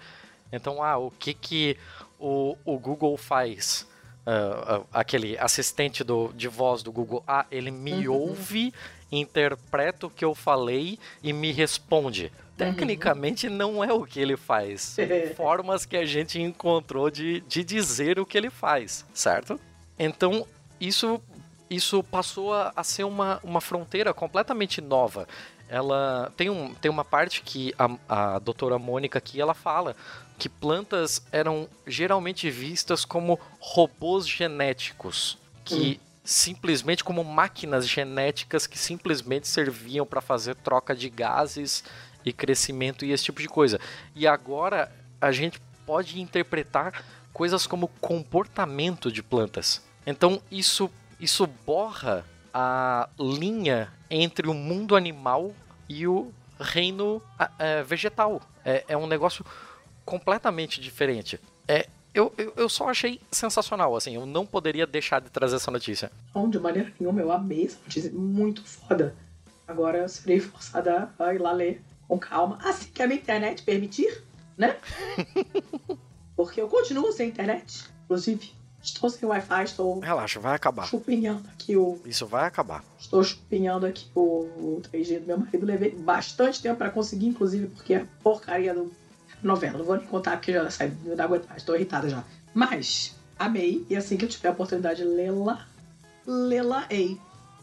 Então, 0.53 0.83
ah, 0.83 0.97
o 0.97 1.11
que 1.11 1.35
que 1.35 1.77
o, 2.19 2.57
o 2.65 2.79
Google 2.79 3.17
faz? 3.17 3.87
uh, 4.27 4.81
uh, 4.81 4.87
aquele 4.93 5.39
assistente 5.39 6.03
do, 6.03 6.33
de 6.35 6.49
voz 6.49 6.83
do 6.83 6.91
Google, 6.91 7.23
ah, 7.27 7.47
ele 7.51 7.71
me 7.71 8.09
uhum. 8.09 8.15
ouve, 8.15 8.75
interpreta 9.11 10.07
o 10.07 10.11
que 10.11 10.25
eu 10.25 10.35
falei 10.35 10.99
e 11.23 11.33
me 11.33 11.53
responde. 11.53 12.25
Uhum. 12.25 12.57
Tecnicamente 12.57 13.49
não 13.49 13.85
é 13.85 13.93
o 13.93 14.05
que 14.05 14.19
ele 14.19 14.37
faz. 14.37 14.97
Formas 15.37 15.87
que 15.87 15.97
a 15.97 16.05
gente 16.05 16.41
encontrou 16.41 17.11
de, 17.11 17.41
de 17.43 17.63
dizer 17.63 18.19
o 18.19 18.27
que 18.27 18.37
ele 18.37 18.51
faz, 18.51 19.05
certo? 19.15 19.61
Então, 19.99 20.47
isso, 20.81 21.23
isso 21.69 22.03
passou 22.03 22.55
a, 22.55 22.83
ser 22.83 23.05
uma, 23.05 23.41
uma 23.43 23.61
fronteira 23.61 24.15
completamente 24.15 24.81
nova 24.81 25.27
ela 25.69 26.33
tem, 26.37 26.49
um, 26.49 26.75
tem 26.75 26.91
uma 26.91 27.05
parte 27.05 27.43
que 27.43 27.75
a, 27.79 28.35
a 28.35 28.39
doutora 28.39 28.79
Mônica 28.79 29.19
aqui 29.19 29.41
ela 29.41 29.55
fala 29.55 29.97
que 30.39 30.49
plantas 30.49 31.23
eram 31.33 31.69
geralmente 31.87 32.51
vistas 32.51 33.05
como 33.05 33.41
robôs 33.59 34.29
genéticos, 34.29 35.39
que 35.65 35.99
hum. 36.01 36.07
simplesmente 36.25 37.03
como 37.03 37.25
máquinas 37.25 37.89
genéticas 37.89 38.67
que 38.67 38.79
simplesmente 38.79 39.49
serviam 39.49 40.07
para 40.07 40.21
fazer 40.21 40.55
troca 40.57 40.95
de 40.95 41.09
gases 41.09 41.83
e 42.25 42.33
crescimento 42.33 43.05
e 43.05 43.13
esse 43.13 43.25
tipo 43.25 43.41
de 43.41 43.49
coisa. 43.49 43.81
E 44.15 44.27
agora 44.27 44.93
a 45.21 45.33
gente 45.33 45.61
pode 45.87 46.21
interpretar 46.21 47.05
coisas 47.33 47.67
como 47.67 47.89
comportamento 48.01 49.11
de 49.11 49.23
plantas. 49.23 49.83
Então 50.07 50.41
isso 50.51 50.91
isso 51.19 51.47
borra 51.65 52.25
a 52.53 53.09
linha 53.19 53.93
entre 54.11 54.49
o 54.49 54.55
mundo 54.55 54.97
animal 54.97 55.53
e 55.89 56.07
o 56.07 56.33
reino 56.59 57.23
é, 57.59 57.83
vegetal. 57.83 58.41
É, 58.65 58.85
é 58.89 58.97
um 58.97 59.07
negócio 59.07 59.45
completamente 60.05 60.81
diferente. 60.81 61.41
É, 61.69 61.89
eu, 62.15 62.33
eu, 62.39 62.53
eu, 62.57 62.69
só 62.69 62.89
achei 62.89 63.21
sensacional, 63.31 63.95
assim, 63.95 64.15
eu 64.15 64.25
não 64.25 64.47
poderia 64.47 64.87
deixar 64.87 65.21
de 65.21 65.29
trazer 65.29 65.57
essa 65.57 65.71
notícia. 65.71 66.11
Não, 66.35 66.49
de 66.49 66.59
maneira 66.59 66.91
nenhuma, 66.99 67.21
eu 67.21 67.31
amei 67.31 67.67
essa 67.67 67.79
notícia, 67.85 68.11
muito 68.11 68.65
foda. 68.65 69.15
Agora 69.69 69.99
eu 69.99 70.09
serei 70.09 70.41
forçada 70.41 71.13
a 71.19 71.35
ir 71.35 71.39
lá 71.39 71.53
ler 71.53 71.83
com 72.09 72.19
calma, 72.19 72.59
assim 72.63 72.89
que 72.91 73.03
a 73.03 73.07
minha 73.07 73.21
internet 73.21 73.63
permitir, 73.63 74.23
né? 74.57 74.77
Porque 76.35 76.61
eu 76.61 76.69
continuo 76.69 77.13
sem 77.13 77.29
internet, 77.29 77.85
inclusive. 78.05 78.53
Estou 78.87 79.11
sem 79.11 79.29
Wi-Fi, 79.29 79.65
estou. 79.65 79.99
Relaxa, 79.99 80.39
vai 80.39 80.55
acabar. 80.55 80.87
Chupinhando 80.87 81.49
aqui 81.51 81.77
o. 81.77 82.01
Isso 82.07 82.25
vai 82.27 82.47
acabar. 82.47 82.85
Estou 82.99 83.23
chupinhando 83.23 83.85
aqui 83.85 84.07
o, 84.15 84.21
o 84.21 84.83
3G 84.93 85.21
do 85.21 85.27
meu 85.27 85.39
marido. 85.39 85.67
Levei 85.67 85.91
bastante 85.91 86.63
tempo 86.63 86.77
para 86.77 86.91
conseguir, 86.91 87.27
inclusive, 87.27 87.67
porque 87.67 87.95
a 87.95 88.07
porcaria 88.23 88.73
do 88.73 88.93
novela. 89.43 89.79
Não 89.79 89.85
vou 89.85 89.97
nem 89.97 90.07
contar 90.07 90.37
porque 90.37 90.53
já 90.53 90.71
sai, 90.71 90.93
não 91.05 91.25
aguento 91.25 91.47
mais, 91.49 91.63
estou 91.63 91.75
irritada 91.75 92.09
já. 92.09 92.25
Mas, 92.55 93.15
amei, 93.39 93.85
e 93.91 93.97
assim 93.97 94.17
que 94.17 94.25
eu 94.25 94.29
tiver 94.29 94.49
a 94.49 94.53
oportunidade 94.53 95.03
de 95.03 95.09
lê-la, 95.09 95.67
lê-la-ei. 96.27 97.21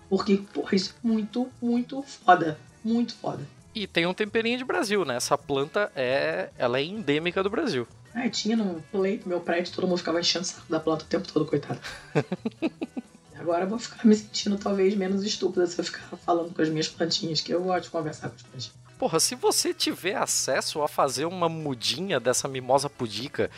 Porque, 0.10 0.38
porra, 0.54 0.76
isso 0.76 0.94
é 0.94 1.08
muito, 1.08 1.50
muito 1.62 2.04
foda. 2.04 2.60
Muito 2.84 3.16
foda. 3.16 3.44
E 3.74 3.88
tem 3.88 4.06
um 4.06 4.14
temperinho 4.14 4.58
de 4.58 4.66
Brasil, 4.66 5.04
né? 5.04 5.16
Essa 5.16 5.38
planta 5.38 5.92
é. 5.96 6.50
Ela 6.58 6.80
é 6.80 6.84
endêmica 6.84 7.42
do 7.42 7.50
Brasil. 7.50 7.88
Ah, 8.14 8.30
tinha 8.30 8.56
no 8.56 8.82
pleito, 8.92 9.28
meu 9.28 9.40
prédio, 9.40 9.74
todo 9.74 9.88
mundo 9.88 9.98
ficava 9.98 10.20
enchendo 10.20 10.46
o 10.46 10.48
saco 10.48 10.70
da 10.70 10.80
planta 10.80 11.04
o 11.04 11.08
tempo 11.08 11.28
todo, 11.32 11.46
coitado. 11.46 11.80
Agora 13.36 13.66
eu 13.66 13.70
vou 13.70 13.80
ficar 13.80 14.06
me 14.06 14.16
sentindo 14.16 14.58
talvez 14.58 14.96
menos 14.96 15.24
estúpida 15.24 15.66
se 15.68 15.80
eu 15.80 15.84
ficar 15.84 16.16
falando 16.18 16.54
com 16.54 16.62
as 16.62 16.70
minhas 16.70 16.88
plantinhas, 16.88 17.42
que 17.42 17.54
eu 17.54 17.62
gosto 17.64 17.86
de 17.86 17.90
conversar 17.90 18.30
com 18.30 18.36
as 18.36 18.42
plantinhas. 18.44 18.84
Porra, 18.98 19.20
se 19.20 19.36
você 19.36 19.74
tiver 19.74 20.16
acesso 20.16 20.82
a 20.82 20.88
fazer 20.88 21.26
uma 21.26 21.50
mudinha 21.50 22.20
dessa 22.20 22.48
mimosa 22.48 22.90
pudica 22.90 23.50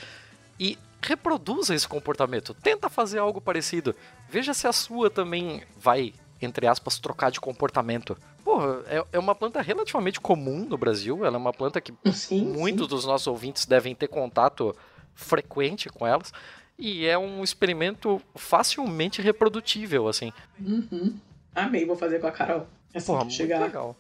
e 0.59 0.77
reproduza 1.01 1.75
esse 1.75 1.87
comportamento, 1.87 2.53
tenta 2.53 2.89
fazer 2.89 3.19
algo 3.19 3.39
parecido. 3.39 3.95
Veja 4.27 4.53
se 4.53 4.67
a 4.67 4.73
sua 4.73 5.09
também 5.09 5.61
vai, 5.77 6.13
entre 6.45 6.67
aspas, 6.67 6.99
trocar 6.99 7.31
de 7.31 7.39
comportamento. 7.41 8.17
Porra, 8.43 8.84
é, 8.88 9.05
é 9.13 9.19
uma 9.19 9.36
planta 9.36 9.62
relativamente 9.62 10.19
comum 10.19 10.65
no 10.65 10.77
Brasil. 10.77 11.25
Ela 11.25 11.36
é 11.36 11.39
uma 11.39 11.53
planta 11.53 11.81
que 11.81 11.93
sim, 12.13 12.45
muitos 12.45 12.86
sim. 12.86 12.89
dos 12.89 13.05
nossos 13.05 13.27
ouvintes 13.27 13.65
devem 13.65 13.93
ter 13.95 14.08
contato 14.08 14.75
frequente 15.13 15.89
com 15.89 16.05
elas. 16.05 16.31
E 16.77 17.05
é 17.05 17.17
um 17.17 17.43
experimento 17.43 18.21
facilmente 18.36 19.21
reprodutível, 19.21 20.08
assim. 20.08 20.31
Uhum. 20.60 21.17
Amei, 21.53 21.86
vou 21.86 21.95
fazer 21.95 22.19
com 22.19 22.27
a 22.27 22.31
Carol. 22.31 22.67
Assim 22.93 23.08
Porra, 23.08 23.21
muito 23.21 23.36
chegar. 23.36 23.62
legal. 23.62 23.95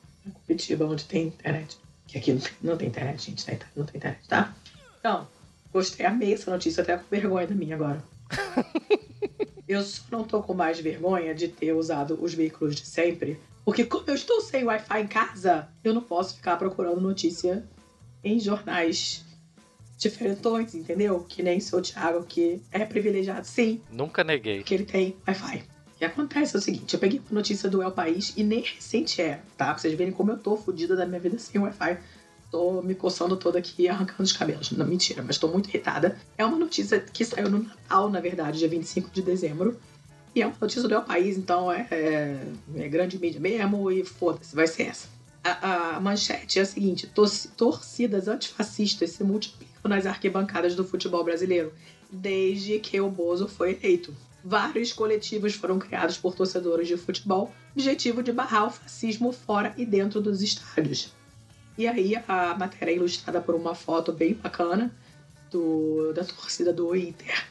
Curitiba, 0.45 0.85
onde 0.85 1.05
tem 1.05 1.27
internet. 1.27 1.77
Que 2.07 2.17
aqui 2.17 2.39
não 2.61 2.77
tem 2.77 2.87
internet, 2.87 3.29
gente. 3.29 3.45
Tá 3.45 3.65
não 3.75 3.85
tem 3.85 3.97
internet, 3.97 4.27
tá? 4.27 4.53
Então, 4.99 5.27
gostei, 5.71 6.05
amei 6.05 6.33
essa 6.33 6.51
notícia, 6.51 6.83
até 6.83 6.97
com 6.97 7.05
vergonha 7.09 7.47
da 7.47 7.55
minha 7.55 7.75
agora. 7.75 8.03
eu 9.67 9.81
só 9.83 10.03
não 10.11 10.23
tô 10.23 10.41
com 10.41 10.53
mais 10.53 10.79
vergonha 10.79 11.33
de 11.33 11.47
ter 11.47 11.73
usado 11.73 12.17
os 12.21 12.33
veículos 12.33 12.75
de 12.75 12.85
sempre. 12.85 13.39
Porque 13.63 13.83
como 13.83 14.03
eu 14.07 14.15
estou 14.15 14.41
sem 14.41 14.63
Wi-Fi 14.63 15.01
em 15.01 15.07
casa, 15.07 15.67
eu 15.83 15.93
não 15.93 16.01
posso 16.01 16.35
ficar 16.35 16.55
procurando 16.57 17.01
notícia 17.01 17.67
em 18.23 18.39
jornais 18.39 19.25
diferentões, 19.97 20.75
entendeu? 20.75 21.25
Que 21.27 21.41
nem 21.41 21.59
seu 21.59 21.81
Thiago, 21.81 22.23
que 22.23 22.61
é 22.71 22.85
privilegiado, 22.85 23.47
sim. 23.47 23.81
Nunca 23.91 24.23
neguei. 24.23 24.61
Que 24.63 24.73
ele 24.73 24.85
tem 24.85 25.15
Wi-Fi. 25.27 25.63
O 25.95 25.97
que 25.97 26.05
acontece 26.05 26.55
é 26.55 26.59
o 26.59 26.61
seguinte, 26.61 26.93
eu 26.93 26.99
peguei 26.99 27.19
uma 27.19 27.39
notícia 27.39 27.69
do 27.69 27.81
El 27.81 27.91
País 27.91 28.33
e 28.35 28.43
nem 28.43 28.61
recente 28.61 29.21
é, 29.21 29.41
tá? 29.57 29.67
Pra 29.67 29.77
vocês 29.77 29.93
verem 29.93 30.13
como 30.13 30.31
eu 30.31 30.37
tô 30.37 30.57
fodida 30.57 30.95
da 30.95 31.05
minha 31.05 31.19
vida 31.19 31.39
sem 31.39 31.59
Wi-Fi. 31.59 31.97
Tô 32.55 32.81
me 32.81 32.95
coçando 32.95 33.35
toda 33.35 33.59
aqui 33.59 33.85
arrancando 33.89 34.23
os 34.23 34.31
cabelos. 34.31 34.71
Não, 34.71 34.87
mentira, 34.87 35.21
mas 35.21 35.37
tô 35.37 35.49
muito 35.49 35.67
irritada. 35.67 36.17
É 36.37 36.45
uma 36.45 36.57
notícia 36.57 37.01
que 37.01 37.25
saiu 37.25 37.49
no 37.49 37.63
Natal, 37.63 38.09
na 38.09 38.21
verdade, 38.21 38.59
dia 38.59 38.69
25 38.69 39.09
de 39.11 39.21
dezembro. 39.21 39.77
E 40.33 40.41
é 40.41 40.47
uma 40.47 40.55
notícia 40.61 40.87
do 40.87 40.93
El 40.93 41.01
País, 41.01 41.37
então 41.37 41.69
é, 41.69 41.85
é, 41.91 42.47
é 42.77 42.87
grande 42.87 43.19
mídia 43.19 43.41
mesmo 43.41 43.91
e 43.91 44.05
foda-se, 44.05 44.55
vai 44.55 44.67
ser 44.67 44.83
essa. 44.83 45.09
A, 45.43 45.95
a, 45.95 45.99
manchete 45.99 46.57
é 46.57 46.61
a 46.61 46.65
seguinte: 46.65 47.11
torcidas 47.57 48.29
antifascistas 48.29 49.09
se 49.09 49.23
multiplicam 49.25 49.89
nas 49.89 50.05
arquibancadas 50.05 50.75
do 50.75 50.85
futebol 50.85 51.25
brasileiro 51.25 51.73
desde 52.09 52.79
que 52.79 53.01
o 53.01 53.09
Bozo 53.09 53.49
foi 53.49 53.71
eleito 53.71 54.15
vários 54.45 54.93
coletivos 54.93 55.55
foram 55.55 55.79
criados 55.79 56.17
por 56.17 56.35
torcedores 56.35 56.87
de 56.87 56.95
futebol, 56.95 57.51
objetivo 57.73 58.21
de 58.21 58.31
barrar 58.31 58.67
o 58.67 58.69
fascismo 58.69 59.31
fora 59.31 59.73
e 59.75 59.83
dentro 59.85 60.21
dos 60.21 60.43
estádios. 60.43 61.11
E 61.77 61.87
aí 61.87 62.15
a 62.27 62.55
matéria 62.57 62.91
é 62.91 62.95
ilustrada 62.95 63.41
por 63.41 63.55
uma 63.55 63.75
foto 63.75 64.11
bem 64.11 64.33
bacana 64.33 64.93
do, 65.51 66.13
da 66.13 66.23
torcida 66.23 66.71
do 66.71 66.95
Inter, 66.95 67.45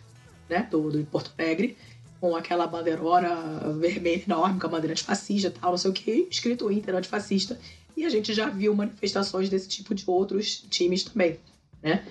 né, 0.48 0.66
do, 0.70 0.90
do 0.90 1.04
Porto 1.04 1.32
Alegre, 1.38 1.76
com 2.20 2.34
aquela 2.34 2.66
bandeirona 2.66 3.72
vermelha 3.78 4.22
enorme, 4.26 4.58
com 4.58 4.66
a 4.66 4.70
bandeira 4.70 4.92
antifascista 4.92 5.48
e 5.48 5.50
tal, 5.50 5.72
não 5.72 5.78
sei 5.78 5.90
o 5.90 5.94
que, 5.94 6.26
escrito 6.30 6.70
Inter 6.70 6.94
antifascista. 6.94 7.58
E 7.96 8.04
a 8.04 8.08
gente 8.08 8.32
já 8.32 8.48
viu 8.48 8.74
manifestações 8.74 9.48
desse 9.48 9.68
tipo 9.68 9.94
de 9.94 10.04
outros 10.06 10.64
times 10.70 11.04
também, 11.04 11.38
né? 11.82 12.04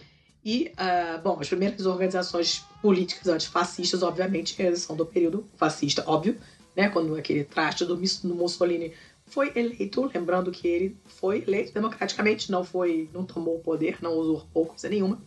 E, 0.45 0.71
uh, 0.73 1.21
bom, 1.21 1.39
as 1.39 1.47
primeiras 1.47 1.85
organizações 1.85 2.63
políticas 2.81 3.27
antifascistas, 3.27 4.03
obviamente, 4.03 4.55
são 4.75 4.95
do 4.95 5.05
período 5.05 5.45
fascista, 5.57 6.03
óbvio, 6.05 6.37
né? 6.75 6.89
Quando 6.89 7.15
aquele 7.15 7.43
traste 7.43 7.85
do, 7.85 7.95
do 7.95 8.35
Mussolini 8.35 8.93
foi 9.33 9.51
eleito, 9.55 10.09
lembrando 10.13 10.51
que 10.51 10.67
ele 10.67 10.97
foi 11.05 11.43
eleito 11.47 11.73
democraticamente, 11.73 12.51
não 12.51 12.63
foi, 12.63 13.09
não 13.11 13.25
tomou 13.25 13.57
o 13.57 13.59
poder, 13.59 13.97
não 13.99 14.15
usurpou 14.15 14.67
coisa 14.67 14.87
nenhuma, 14.87 15.19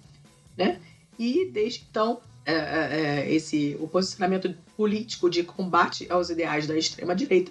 né? 0.57 0.81
E 1.19 1.51
desde 1.51 1.85
então, 1.91 2.21
é, 2.45 2.53
é, 2.53 3.21
é 3.21 3.35
esse 3.35 3.77
o 3.81 3.89
posicionamento 3.89 4.55
político 4.77 5.29
de 5.29 5.43
combate 5.43 6.07
aos 6.09 6.31
ideais 6.31 6.67
da 6.67 6.77
extrema 6.77 7.17
direita 7.17 7.51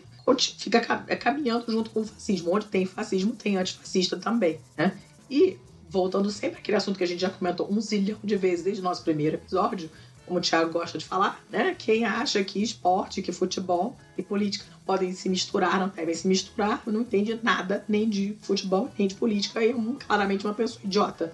fica 0.57 0.79
caminhando 1.17 1.71
junto 1.71 1.89
com 1.91 2.01
o 2.01 2.05
fascismo. 2.05 2.55
Onde 2.55 2.65
tem 2.67 2.85
fascismo, 2.85 3.35
tem 3.35 3.57
antifascista 3.57 4.17
também, 4.17 4.59
né? 4.77 4.97
E 5.29 5.57
voltando 5.89 6.31
sempre 6.31 6.59
àquele 6.59 6.77
assunto 6.77 6.97
que 6.97 7.03
a 7.03 7.07
gente 7.07 7.19
já 7.19 7.29
comentou 7.29 7.71
um 7.71 7.79
zilhão 7.79 8.17
de 8.23 8.35
vezes 8.35 8.63
desde 8.63 8.81
o 8.81 8.83
nosso 8.83 9.03
primeiro 9.03 9.35
episódio, 9.35 9.89
como 10.25 10.39
o 10.39 10.41
Thiago 10.41 10.71
gosta 10.71 10.97
de 10.97 11.05
falar, 11.05 11.43
né? 11.51 11.75
Quem 11.77 12.05
acha 12.05 12.43
que 12.43 12.63
esporte, 12.63 13.21
que 13.21 13.31
futebol 13.31 13.95
e 14.17 14.23
política 14.23 14.65
podem 14.85 15.13
se 15.13 15.27
misturar, 15.27 15.79
não 15.79 15.89
devem 15.89 16.13
se 16.13 16.27
misturar, 16.27 16.83
não 16.85 17.01
entende 17.01 17.39
nada 17.41 17.83
nem 17.87 18.07
de 18.07 18.37
futebol, 18.41 18.89
nem 18.97 19.07
de 19.07 19.15
política, 19.15 19.63
e 19.63 19.71
é 19.71 19.75
um, 19.75 19.95
claramente 19.95 20.45
uma 20.45 20.53
pessoa 20.53 20.81
idiota. 20.83 21.33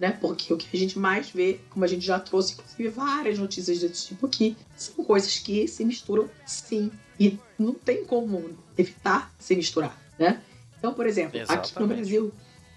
Né? 0.00 0.12
Porque 0.12 0.52
o 0.52 0.56
que 0.56 0.76
a 0.76 0.78
gente 0.78 0.98
mais 0.98 1.30
vê, 1.30 1.60
como 1.70 1.84
a 1.84 1.88
gente 1.88 2.04
já 2.04 2.20
trouxe, 2.20 2.54
inclusive, 2.54 2.88
várias 2.88 3.38
notícias 3.38 3.80
desse 3.80 4.08
tipo 4.08 4.26
aqui, 4.26 4.56
são 4.76 5.04
coisas 5.04 5.38
que 5.38 5.66
se 5.66 5.84
misturam 5.84 6.28
sim. 6.46 6.90
E 7.18 7.36
não 7.58 7.74
tem 7.74 8.04
como 8.04 8.56
evitar 8.76 9.34
se 9.38 9.56
misturar, 9.56 10.00
né? 10.18 10.40
Então, 10.78 10.94
por 10.94 11.04
exemplo, 11.04 11.36
Exatamente. 11.36 11.70
aqui 11.72 11.80
no 11.80 11.88
Brasil, 11.88 12.32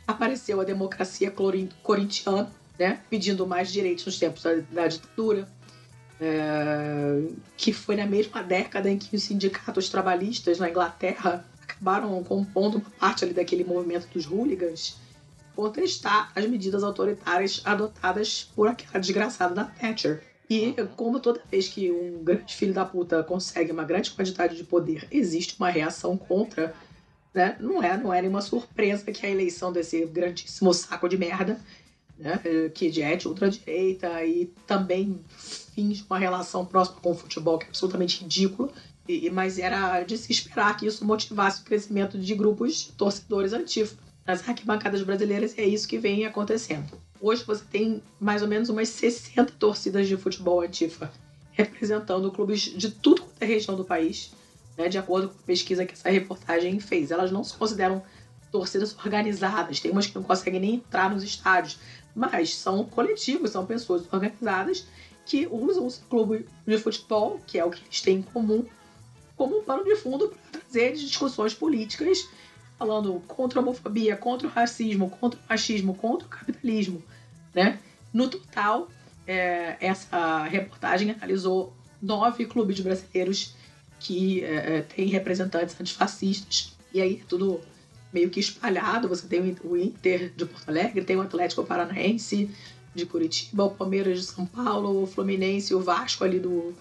apareceu 0.08 0.60
a 0.60 0.64
democracia 0.64 1.32
corintiana, 1.84 2.52
né, 2.80 3.00
pedindo 3.10 3.46
mais 3.46 3.72
direitos 3.72 4.06
nos 4.06 4.18
tempos 4.18 4.42
da, 4.42 4.56
da 4.72 4.88
ditadura, 4.88 5.48
é, 6.22 7.28
que 7.58 7.74
foi 7.74 7.96
na 7.96 8.06
mesma 8.06 8.44
década 8.44 8.90
em 8.90 8.98
que 8.98 9.16
os 9.16 9.24
sindicatos 9.24 9.90
trabalhistas 9.90 10.60
na 10.60 10.70
Inglaterra 10.70 11.44
acabaram 11.62 12.24
compondo 12.24 12.76
uma 12.78 12.90
parte 12.92 13.26
ali 13.26 13.34
daquele 13.34 13.64
movimento 13.64 14.08
dos 14.14 14.26
hooligans 14.26 15.00
contestar 15.56 16.32
as 16.36 16.46
medidas 16.46 16.84
autoritárias 16.84 17.62
adotadas 17.66 18.50
por 18.56 18.68
aquela 18.68 19.00
desgraçada 19.00 19.54
da 19.54 19.66
Thatcher. 19.66 20.24
E 20.50 20.76
como 20.96 21.20
toda 21.20 21.42
vez 21.50 21.68
que 21.68 21.92
um 21.92 22.24
grande 22.24 22.56
filho 22.56 22.74
da 22.74 22.86
puta 22.86 23.24
consegue 23.24 23.72
uma 23.72 23.84
grande 23.84 24.12
quantidade 24.12 24.56
de 24.56 24.64
poder, 24.64 25.08
existe 25.10 25.56
uma 25.58 25.70
reação 25.70 26.18
contra, 26.18 26.74
né? 27.34 27.56
Não 27.60 27.82
é, 27.82 27.98
não 27.98 28.14
é 28.14 28.22
nenhuma 28.22 28.42
surpresa 28.42 29.12
que 29.12 29.26
a 29.26 29.30
eleição 29.30 29.72
desse 29.72 30.06
grandíssimo 30.06 30.74
saco 30.74 31.08
de 31.08 31.18
merda, 31.18 31.60
né? 32.22 32.70
Que 32.74 33.02
é 33.02 33.16
de 33.16 33.28
ultradireita 33.28 34.24
e 34.24 34.46
também 34.68 35.20
finge 35.74 36.06
uma 36.10 36.20
relação 36.20 36.66
próxima 36.66 37.02
com 37.02 37.12
o 37.12 37.16
futebol 37.16 37.58
que 37.58 37.66
é 37.66 37.68
absolutamente 37.70 38.22
ridícula. 38.22 38.70
E, 39.08 39.30
mas 39.32 39.58
era 39.58 40.04
de 40.04 40.18
se 40.18 40.32
esperar 40.32 40.78
que 40.78 40.86
isso 40.86 41.04
motivasse 41.04 41.62
o 41.62 41.66
crescimento 41.66 42.18
de 42.18 42.36
grupos 42.36 42.84
de 42.84 42.92
torcedores 42.92 43.52
antigos 43.52 43.96
nas 44.26 44.48
arquibancadas 44.48 45.02
brasileiras 45.02 45.58
é 45.58 45.66
isso 45.66 45.88
que 45.88 45.98
vem 45.98 46.26
acontecendo. 46.26 46.92
Hoje 47.20 47.44
você 47.44 47.64
tem 47.70 48.02
mais 48.20 48.42
ou 48.42 48.48
menos 48.48 48.70
umas 48.70 48.90
60 48.90 49.54
torcidas 49.54 50.08
de 50.08 50.16
futebol 50.16 50.62
antifa 50.62 51.12
representando 51.52 52.32
clubes 52.32 52.62
de 52.62 52.90
tudo 52.92 53.24
quanto 53.24 53.42
é 53.42 53.46
região 53.46 53.76
do 53.76 53.84
país, 53.84 54.32
né, 54.78 54.88
de 54.88 54.98
acordo 54.98 55.30
com 55.30 55.36
a 55.38 55.46
pesquisa 55.46 55.86
que 55.86 55.94
essa 55.94 56.10
reportagem 56.10 56.80
fez. 56.80 57.12
Elas 57.12 57.32
não 57.32 57.44
se 57.44 57.54
consideram 57.54 58.02
torcidas 58.52 58.96
organizadas, 59.04 59.80
tem 59.80 59.92
umas 59.92 60.08
que 60.08 60.16
não 60.16 60.24
conseguem 60.24 60.60
nem 60.60 60.76
entrar 60.76 61.10
nos 61.10 61.24
estádios, 61.24 61.80
mas 62.16 62.56
são 62.56 62.84
coletivos, 62.84 63.52
são 63.52 63.66
pessoas 63.66 64.04
organizadas 64.12 64.86
que 65.26 65.48
usam 65.50 65.88
o 65.88 65.92
clube 66.10 66.46
de 66.66 66.78
futebol, 66.78 67.40
que 67.48 67.58
é 67.58 67.66
o 67.66 67.70
que 67.70 67.82
eles 67.84 68.02
têm 68.02 68.18
em 68.18 68.22
comum, 68.22 68.66
como 69.36 69.60
um 69.60 69.64
pano 69.64 69.84
de 69.84 69.96
fundo 69.96 70.30
para 70.30 70.60
trazer 70.60 70.94
discussões 70.94 71.54
políticas 71.54 72.28
falando 72.78 73.22
contra 73.28 73.60
a 73.60 73.62
homofobia, 73.62 74.18
contra 74.18 74.48
o 74.48 74.52
racismo, 74.52 75.10
contra 75.10 75.40
o 75.40 75.44
machismo, 75.48 75.94
contra 75.94 76.26
o 76.26 76.30
capitalismo, 76.30 77.04
né? 77.54 77.80
No 78.12 78.28
total, 78.28 78.90
é, 79.28 79.78
essa 79.80 80.44
reportagem 80.46 81.12
analisou 81.12 81.74
nove 82.02 82.46
clubes 82.46 82.80
brasileiros 82.80 83.56
que 84.00 84.44
é, 84.44 84.78
é 84.78 84.82
têm 84.82 85.08
representantes 85.08 85.80
antifascistas. 85.80 86.76
E 86.92 87.00
aí 87.00 87.22
é 87.22 87.26
tudo 87.28 87.62
meio 88.14 88.30
que 88.30 88.40
espalhado. 88.40 89.08
Você 89.08 89.28
tem 89.28 89.56
o 89.64 89.78
Inter 89.78 90.32
de 90.36 90.46
Porto 90.46 90.70
Alegre, 90.70 91.04
tem 91.04 91.16
o 91.16 91.22
Atlético 91.22 91.64
Paranaense 91.64 92.50
de 92.94 93.06
Curitiba, 93.06 93.64
o 93.64 93.72
Palmeiras 93.72 94.20
de 94.20 94.26
São 94.26 94.46
Paulo, 94.46 95.04
o 95.04 95.08
Fluminense, 95.08 95.74
o 95.74 95.80
Vasco 95.80 96.24
ali 96.24 96.40
do, 96.40 96.74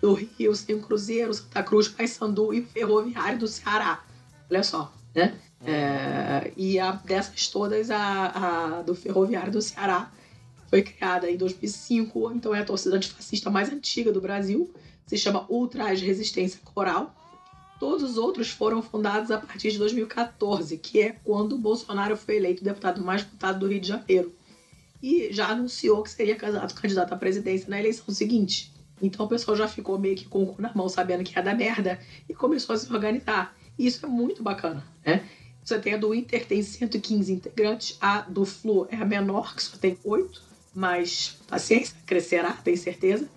do 0.00 0.12
Rio, 0.12 0.56
tem 0.58 0.76
o 0.76 0.82
Cruzeiro, 0.82 1.32
Santa 1.32 1.62
Cruz, 1.62 1.88
Paysandu 1.88 2.52
e 2.52 2.60
o 2.60 2.66
Ferroviário 2.66 3.38
do 3.38 3.48
Ceará. 3.48 4.04
Olha 4.50 4.62
só, 4.62 4.92
né? 5.14 5.34
É, 5.64 6.52
e 6.56 6.78
a, 6.78 6.92
dessas 6.92 7.48
todas, 7.48 7.90
a, 7.90 8.78
a, 8.78 8.82
do 8.82 8.94
Ferroviário 8.94 9.50
do 9.50 9.62
Ceará 9.62 10.12
foi 10.68 10.82
criada 10.82 11.30
em 11.30 11.36
2005, 11.36 12.32
então 12.32 12.54
é 12.54 12.60
a 12.60 12.64
torcida 12.64 12.96
antifascista 12.96 13.48
mais 13.48 13.72
antiga 13.72 14.12
do 14.12 14.20
Brasil, 14.20 14.70
se 15.06 15.16
chama 15.16 15.46
Ultras 15.48 16.00
Resistência 16.00 16.60
Coral. 16.62 17.14
Todos 17.78 18.10
os 18.10 18.16
outros 18.16 18.50
foram 18.50 18.80
fundados 18.82 19.30
a 19.30 19.38
partir 19.38 19.70
de 19.70 19.78
2014, 19.78 20.78
que 20.78 21.00
é 21.00 21.16
quando 21.24 21.54
o 21.54 21.58
Bolsonaro 21.58 22.16
foi 22.16 22.36
eleito 22.36 22.64
deputado 22.64 23.04
mais 23.04 23.22
votado 23.22 23.60
do 23.60 23.68
Rio 23.68 23.80
de 23.80 23.88
Janeiro. 23.88 24.34
E 25.02 25.28
já 25.30 25.48
anunciou 25.48 26.02
que 26.02 26.10
seria 26.10 26.36
candidato 26.36 27.12
à 27.12 27.16
presidência 27.16 27.68
na 27.68 27.78
eleição 27.78 28.12
seguinte. 28.14 28.72
Então 29.00 29.26
o 29.26 29.28
pessoal 29.28 29.54
já 29.56 29.68
ficou 29.68 29.98
meio 29.98 30.16
que 30.16 30.24
com 30.24 30.42
o 30.42 30.46
cu 30.46 30.62
na 30.62 30.72
mão, 30.74 30.88
sabendo 30.88 31.22
que 31.22 31.36
ia 31.36 31.42
dar 31.42 31.54
merda, 31.54 32.00
e 32.26 32.34
começou 32.34 32.74
a 32.74 32.78
se 32.78 32.90
organizar. 32.90 33.54
E 33.78 33.86
isso 33.86 34.06
é 34.06 34.08
muito 34.08 34.42
bacana, 34.42 34.82
né? 35.04 35.22
Você 35.62 35.78
tem 35.78 35.94
a 35.94 35.96
do 35.98 36.14
Inter, 36.14 36.46
tem 36.46 36.62
115 36.62 37.32
integrantes. 37.32 37.98
A 38.00 38.20
do 38.20 38.46
Flu 38.46 38.86
é 38.88 38.96
a 38.96 39.04
menor, 39.04 39.54
que 39.54 39.62
só 39.62 39.76
tem 39.76 39.98
8. 40.02 40.40
Mas 40.74 41.38
paciência, 41.46 41.96
crescerá, 42.06 42.52
tenho 42.52 42.78
certeza, 42.78 43.28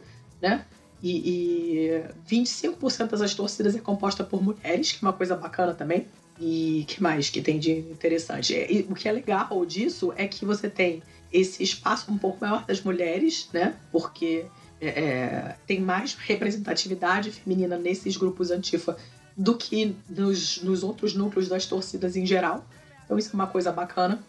né? 0.41 0.65
E, 1.01 1.87
e 1.87 2.03
25% 2.29 3.17
das 3.17 3.33
torcidas 3.33 3.75
é 3.75 3.79
composta 3.79 4.23
por 4.23 4.43
mulheres, 4.43 4.91
que 4.91 5.03
é 5.03 5.07
uma 5.07 5.13
coisa 5.13 5.35
bacana 5.35 5.73
também. 5.73 6.07
E 6.39 6.85
que 6.87 7.01
mais 7.01 7.29
que 7.29 7.41
tem 7.41 7.59
de 7.59 7.71
interessante? 7.71 8.53
E, 8.53 8.85
o 8.89 8.95
que 8.95 9.07
é 9.07 9.11
legal 9.11 9.65
disso 9.65 10.13
é 10.15 10.27
que 10.27 10.45
você 10.45 10.69
tem 10.69 11.01
esse 11.31 11.61
espaço 11.61 12.11
um 12.11 12.17
pouco 12.17 12.39
maior 12.41 12.65
das 12.65 12.81
mulheres, 12.81 13.49
né? 13.53 13.75
Porque 13.91 14.45
é, 14.81 14.87
é 14.87 15.55
tem 15.67 15.81
mais 15.81 16.15
representatividade 16.15 17.31
feminina 17.31 17.77
nesses 17.77 18.17
grupos 18.17 18.51
antifa 18.51 18.97
do 19.35 19.55
que 19.55 19.95
nos, 20.09 20.61
nos 20.63 20.83
outros 20.83 21.13
núcleos 21.13 21.47
das 21.47 21.65
torcidas 21.65 22.15
em 22.15 22.25
geral. 22.25 22.65
Então 23.05 23.17
isso 23.17 23.29
é 23.31 23.33
uma 23.33 23.47
coisa 23.47 23.71
bacana. 23.71 24.21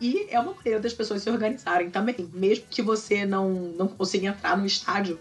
E 0.00 0.26
é 0.30 0.40
uma 0.40 0.52
maneira 0.52 0.80
das 0.80 0.92
pessoas 0.92 1.22
se 1.22 1.30
organizarem 1.30 1.88
também. 1.88 2.28
Mesmo 2.34 2.64
que 2.68 2.82
você 2.82 3.24
não, 3.24 3.50
não 3.50 3.86
consiga 3.86 4.28
entrar 4.28 4.56
no 4.58 4.66
estádio, 4.66 5.18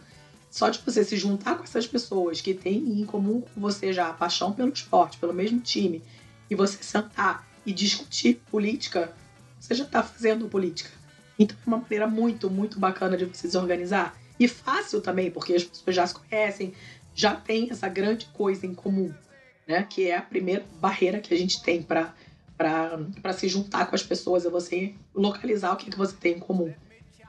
só 0.51 0.69
de 0.69 0.79
você 0.79 1.03
se 1.05 1.15
juntar 1.15 1.55
com 1.55 1.63
essas 1.63 1.87
pessoas 1.87 2.41
que 2.41 2.53
têm 2.53 2.77
em 2.77 3.05
comum 3.05 3.39
com 3.39 3.61
você 3.61 3.93
já 3.93 4.09
a 4.09 4.13
paixão 4.13 4.51
pelo 4.51 4.71
esporte, 4.71 5.17
pelo 5.17 5.33
mesmo 5.33 5.61
time, 5.61 6.03
e 6.49 6.55
você 6.55 6.83
sentar 6.83 7.47
e 7.65 7.71
discutir 7.71 8.41
política, 8.51 9.13
você 9.57 9.73
já 9.73 9.85
está 9.85 10.03
fazendo 10.03 10.49
política. 10.49 10.89
Então 11.39 11.57
é 11.65 11.67
uma 11.69 11.77
maneira 11.77 12.05
muito, 12.05 12.49
muito 12.49 12.77
bacana 12.77 13.15
de 13.15 13.23
você 13.23 13.49
se 13.49 13.57
organizar. 13.57 14.19
E 14.37 14.45
fácil 14.47 14.99
também, 14.99 15.31
porque 15.31 15.53
as 15.53 15.63
pessoas 15.63 15.95
já 15.95 16.05
se 16.05 16.15
conhecem, 16.15 16.73
já 17.15 17.33
tem 17.33 17.71
essa 17.71 17.87
grande 17.87 18.25
coisa 18.33 18.65
em 18.65 18.73
comum, 18.75 19.13
né? 19.65 19.83
Que 19.83 20.09
é 20.09 20.17
a 20.17 20.21
primeira 20.21 20.65
barreira 20.81 21.21
que 21.21 21.33
a 21.33 21.37
gente 21.37 21.63
tem 21.63 21.81
para 21.81 22.13
para 22.57 23.33
se 23.33 23.47
juntar 23.47 23.87
com 23.87 23.95
as 23.95 24.03
pessoas, 24.03 24.45
é 24.45 24.49
você 24.49 24.93
localizar 25.15 25.73
o 25.73 25.77
que, 25.77 25.89
que 25.89 25.97
você 25.97 26.15
tem 26.15 26.35
em 26.35 26.39
comum, 26.39 26.71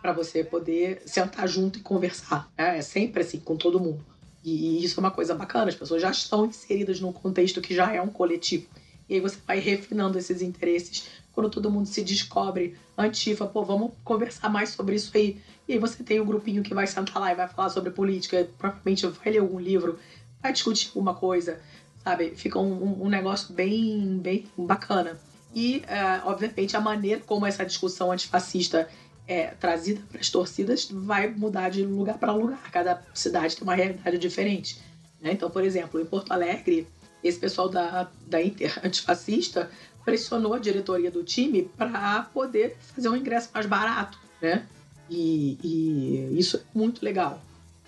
para 0.02 0.12
você 0.12 0.42
poder 0.42 1.00
sentar 1.06 1.48
junto 1.48 1.78
e 1.78 1.82
conversar. 1.82 2.50
Né? 2.58 2.78
É 2.78 2.82
sempre 2.82 3.22
assim, 3.22 3.38
com 3.38 3.56
todo 3.56 3.78
mundo. 3.78 4.04
E 4.44 4.84
isso 4.84 4.98
é 4.98 5.00
uma 5.00 5.12
coisa 5.12 5.34
bacana, 5.34 5.68
as 5.68 5.76
pessoas 5.76 6.02
já 6.02 6.10
estão 6.10 6.44
inseridas 6.44 7.00
num 7.00 7.12
contexto 7.12 7.60
que 7.60 7.72
já 7.72 7.92
é 7.94 8.02
um 8.02 8.08
coletivo. 8.08 8.66
E 9.08 9.14
aí 9.14 9.20
você 9.20 9.36
vai 9.46 9.60
refinando 9.60 10.18
esses 10.18 10.42
interesses. 10.42 11.04
Quando 11.32 11.48
todo 11.48 11.70
mundo 11.70 11.86
se 11.86 12.02
descobre 12.02 12.76
antifa, 12.98 13.46
pô, 13.46 13.64
vamos 13.64 13.92
conversar 14.02 14.48
mais 14.48 14.70
sobre 14.70 14.96
isso 14.96 15.12
aí. 15.14 15.40
E 15.68 15.74
aí 15.74 15.78
você 15.78 16.02
tem 16.02 16.18
o 16.18 16.24
um 16.24 16.26
grupinho 16.26 16.62
que 16.62 16.74
vai 16.74 16.86
sentar 16.86 17.20
lá 17.20 17.32
e 17.32 17.36
vai 17.36 17.48
falar 17.48 17.70
sobre 17.70 17.90
política, 17.90 18.48
provavelmente 18.58 19.06
vai 19.06 19.32
ler 19.32 19.38
algum 19.38 19.60
livro, 19.60 19.98
vai 20.42 20.52
discutir 20.52 20.88
alguma 20.88 21.14
coisa, 21.14 21.60
sabe? 22.02 22.32
Fica 22.34 22.58
um, 22.58 23.04
um 23.04 23.08
negócio 23.08 23.54
bem, 23.54 24.18
bem 24.18 24.46
bacana. 24.58 25.18
E, 25.54 25.78
uh, 25.78 26.28
obviamente, 26.28 26.76
a 26.76 26.80
maneira 26.80 27.20
como 27.24 27.46
essa 27.46 27.64
discussão 27.64 28.10
antifascista 28.10 28.88
é 29.26 29.48
trazida 29.48 30.00
para 30.10 30.20
as 30.20 30.30
torcidas 30.30 30.88
vai 30.90 31.28
mudar 31.28 31.70
de 31.70 31.84
lugar 31.84 32.18
para 32.18 32.32
lugar. 32.32 32.70
Cada 32.70 33.02
cidade 33.14 33.56
tem 33.56 33.62
uma 33.62 33.74
realidade 33.74 34.18
diferente. 34.18 34.80
Né? 35.20 35.32
Então, 35.32 35.50
por 35.50 35.64
exemplo, 35.64 36.00
em 36.00 36.04
Porto 36.04 36.32
Alegre, 36.32 36.86
esse 37.22 37.38
pessoal 37.38 37.68
da, 37.68 38.08
da 38.26 38.42
Inter 38.42 38.78
antifascista 38.84 39.70
pressionou 40.04 40.54
a 40.54 40.58
diretoria 40.58 41.10
do 41.10 41.22
time 41.22 41.70
para 41.76 42.22
poder 42.34 42.76
fazer 42.94 43.08
um 43.08 43.16
ingresso 43.16 43.50
mais 43.54 43.66
barato, 43.66 44.18
né? 44.40 44.66
E, 45.08 45.58
e, 45.62 46.38
isso 46.38 46.56
é 46.56 46.60
muito 46.74 47.04
legal. 47.04 47.40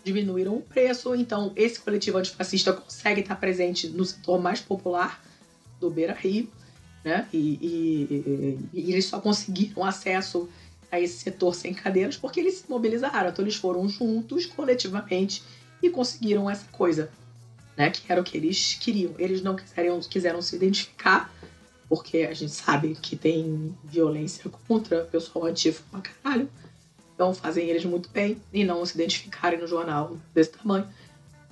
Diminuíram 0.05 0.57
o 0.57 0.61
preço, 0.61 1.15
então 1.15 1.53
esse 1.57 1.81
coletivo 1.81 2.19
antifascista 2.19 2.73
consegue 2.73 3.23
estar 3.23 3.35
presente 3.37 3.89
no 3.89 4.05
setor 4.05 4.41
mais 4.41 4.61
popular 4.61 5.25
do 5.81 5.91
Beira 5.91 6.13
Rio, 6.13 6.49
né? 7.03 7.27
E, 7.33 7.59
e, 7.61 8.69
e 8.73 8.93
eles 8.93 9.07
só 9.07 9.21
conseguiram 9.21 9.85
acesso 9.85 10.49
a 10.91 11.01
esse 11.01 11.19
setor 11.19 11.55
sem 11.55 11.75
cadeiras 11.75 12.17
porque 12.17 12.41
eles 12.41 12.55
se 12.55 12.71
mobilizaram, 12.71 13.31
então 13.31 13.45
eles 13.45 13.57
foram 13.57 13.89
juntos, 13.89 14.47
coletivamente, 14.47 15.43
e 15.83 15.91
conseguiram 15.91 16.49
essa 16.49 16.67
coisa, 16.73 17.11
né? 17.77 17.91
Que 17.91 18.11
era 18.11 18.21
o 18.21 18.25
que 18.25 18.37
eles 18.37 18.75
queriam. 18.75 19.15
Eles 19.19 19.43
não 19.43 19.57
quiseram, 19.57 20.01
quiseram 20.01 20.41
se 20.41 20.57
identificar 20.57 21.33
porque 21.89 22.19
a 22.19 22.35
gente 22.35 22.53
sabe 22.53 22.97
que 23.01 23.15
tem 23.15 23.77
violência 23.85 24.51
contra 24.67 25.03
o 25.03 25.07
pessoal 25.07 25.47
ativo 25.47 25.83
pra 25.91 26.01
caralho. 26.01 26.49
Então 27.15 27.35
fazem 27.35 27.69
eles 27.69 27.85
muito 27.85 28.09
bem 28.09 28.41
e 28.53 28.65
não 28.65 28.85
se 28.85 28.95
identificarem 28.95 29.61
no 29.61 29.67
jornal 29.67 30.17
desse 30.35 30.51
tamanho. 30.51 30.89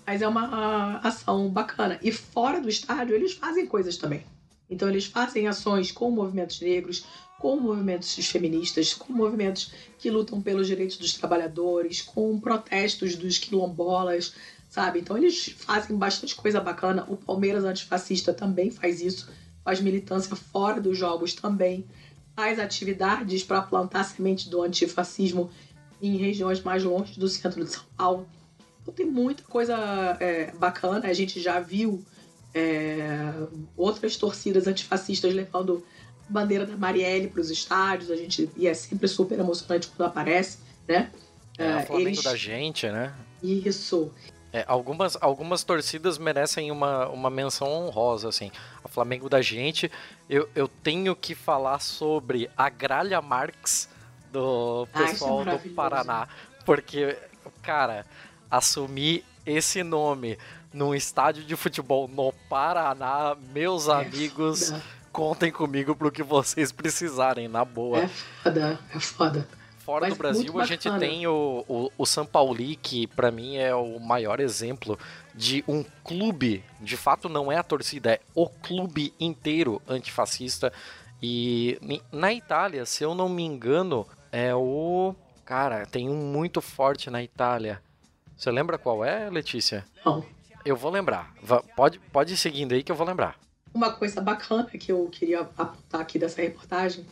Mas 0.04 0.20
é 0.20 0.26
uma 0.26 0.98
ação 0.98 1.48
bacana. 1.48 1.98
E 2.02 2.10
fora 2.10 2.60
do 2.60 2.68
estádio, 2.68 3.14
eles 3.14 3.34
fazem 3.34 3.66
coisas 3.66 3.96
também. 3.96 4.24
Então 4.72 4.88
eles 4.88 5.06
fazem 5.06 5.46
ações 5.46 5.92
com 5.92 6.10
movimentos 6.10 6.60
negros, 6.60 7.04
com 7.38 7.56
movimentos 7.56 8.14
feministas, 8.26 8.94
com 8.94 9.12
movimentos 9.12 9.72
que 9.98 10.10
lutam 10.10 10.40
pelos 10.40 10.66
direitos 10.66 10.96
dos 10.96 11.14
trabalhadores, 11.14 12.00
com 12.00 12.38
protestos 12.40 13.16
dos 13.16 13.38
quilombolas, 13.38 14.34
sabe? 14.68 15.00
Então 15.00 15.16
eles 15.16 15.54
fazem 15.58 15.96
bastante 15.96 16.34
coisa 16.34 16.60
bacana. 16.60 17.04
O 17.08 17.16
Palmeiras 17.16 17.64
Antifascista 17.64 18.32
também 18.32 18.70
faz 18.70 19.00
isso, 19.00 19.28
faz 19.64 19.80
militância 19.80 20.34
fora 20.36 20.80
dos 20.80 20.96
jogos 20.96 21.34
também 21.34 21.86
faz 22.34 22.58
atividades 22.58 23.42
para 23.42 23.62
plantar 23.62 24.04
semente 24.04 24.48
do 24.48 24.62
antifascismo 24.62 25.50
em 26.00 26.16
regiões 26.16 26.60
mais 26.62 26.82
longe 26.82 27.18
do 27.18 27.28
centro 27.28 27.64
de 27.64 27.70
São 27.70 27.84
Paulo. 27.96 28.26
Então 28.80 28.92
tem 28.92 29.06
muita 29.06 29.44
coisa 29.44 29.76
é, 30.18 30.50
bacana. 30.52 31.06
A 31.06 31.12
gente 31.12 31.40
já 31.40 31.60
viu 31.60 32.04
é, 32.54 33.32
outras 33.76 34.16
torcidas 34.16 34.66
antifascistas 34.66 35.32
levando 35.34 35.84
a 36.28 36.32
bandeira 36.32 36.66
da 36.66 36.76
Marielle 36.76 37.28
para 37.28 37.40
os 37.40 37.50
estádios. 37.50 38.10
A 38.10 38.16
gente 38.16 38.48
e 38.56 38.66
é 38.66 38.74
sempre 38.74 39.08
super 39.08 39.38
emocionante 39.38 39.88
quando 39.88 40.08
aparece, 40.08 40.58
né? 40.86 41.10
É, 41.58 41.64
é 41.64 41.82
Flamengo 41.86 42.08
eles... 42.08 42.22
da 42.22 42.36
gente, 42.36 42.88
né? 42.88 43.12
Isso. 43.42 44.12
É, 44.52 44.64
algumas, 44.68 45.16
algumas 45.20 45.64
torcidas 45.64 46.18
merecem 46.18 46.70
uma, 46.70 47.08
uma 47.08 47.30
menção 47.30 47.68
honrosa, 47.68 48.28
assim. 48.28 48.52
A 48.84 48.88
Flamengo 48.88 49.28
da 49.28 49.40
gente, 49.40 49.90
eu, 50.28 50.46
eu 50.54 50.68
tenho 50.68 51.16
que 51.16 51.34
falar 51.34 51.78
sobre 51.80 52.50
a 52.54 52.68
Gralha 52.68 53.22
Marx 53.22 53.88
do 54.30 54.86
pessoal 54.92 55.42
Ai, 55.46 55.54
é 55.54 55.58
do 55.58 55.70
Paraná. 55.70 56.28
Porque, 56.66 57.16
cara, 57.62 58.04
assumir 58.50 59.24
esse 59.46 59.82
nome 59.82 60.38
num 60.72 60.94
estádio 60.94 61.44
de 61.44 61.56
futebol 61.56 62.08
no 62.08 62.32
Paraná, 62.48 63.36
meus 63.52 63.88
é 63.88 63.92
amigos, 63.92 64.72
contem 65.12 65.52
comigo 65.52 65.94
pro 65.94 66.10
que 66.10 66.22
vocês 66.22 66.72
precisarem, 66.72 67.48
na 67.48 67.64
boa. 67.64 68.00
É 68.00 68.08
foda, 68.08 68.80
é 68.94 69.00
foda. 69.00 69.48
Fora 69.84 70.06
Mas 70.06 70.14
do 70.14 70.18
Brasil, 70.18 70.60
a 70.60 70.64
gente 70.64 70.88
tem 70.98 71.26
o, 71.26 71.64
o, 71.68 71.90
o 71.98 72.06
São 72.06 72.24
Pauli, 72.24 72.76
que 72.76 73.08
para 73.08 73.32
mim 73.32 73.56
é 73.56 73.74
o 73.74 73.98
maior 73.98 74.38
exemplo 74.38 74.96
de 75.34 75.64
um 75.66 75.84
clube, 76.04 76.62
de 76.80 76.96
fato 76.96 77.28
não 77.28 77.50
é 77.50 77.56
a 77.56 77.64
torcida, 77.64 78.12
é 78.12 78.20
o 78.32 78.48
clube 78.48 79.12
inteiro 79.18 79.82
antifascista. 79.88 80.72
E 81.20 82.00
na 82.12 82.32
Itália, 82.32 82.86
se 82.86 83.02
eu 83.02 83.12
não 83.12 83.28
me 83.28 83.42
engano, 83.42 84.06
é 84.30 84.54
o. 84.54 85.14
Cara, 85.44 85.84
tem 85.84 86.08
um 86.08 86.32
muito 86.32 86.60
forte 86.60 87.10
na 87.10 87.20
Itália. 87.20 87.82
Você 88.36 88.50
lembra 88.52 88.78
qual 88.78 89.04
é, 89.04 89.28
Letícia? 89.28 89.84
Não. 90.04 90.24
Eu 90.64 90.76
vou 90.76 90.90
lembrar. 90.90 91.34
Pode, 91.74 91.98
pode 92.12 92.34
ir 92.34 92.36
seguindo 92.36 92.72
aí 92.72 92.82
que 92.82 92.92
eu 92.92 92.96
vou 92.96 93.06
lembrar. 93.06 93.38
Uma 93.74 93.92
coisa 93.92 94.20
bacana 94.20 94.66
que 94.66 94.92
eu 94.92 95.08
queria 95.10 95.40
apontar 95.40 96.00
aqui 96.00 96.18
dessa 96.18 96.40
reportagem 96.40 97.04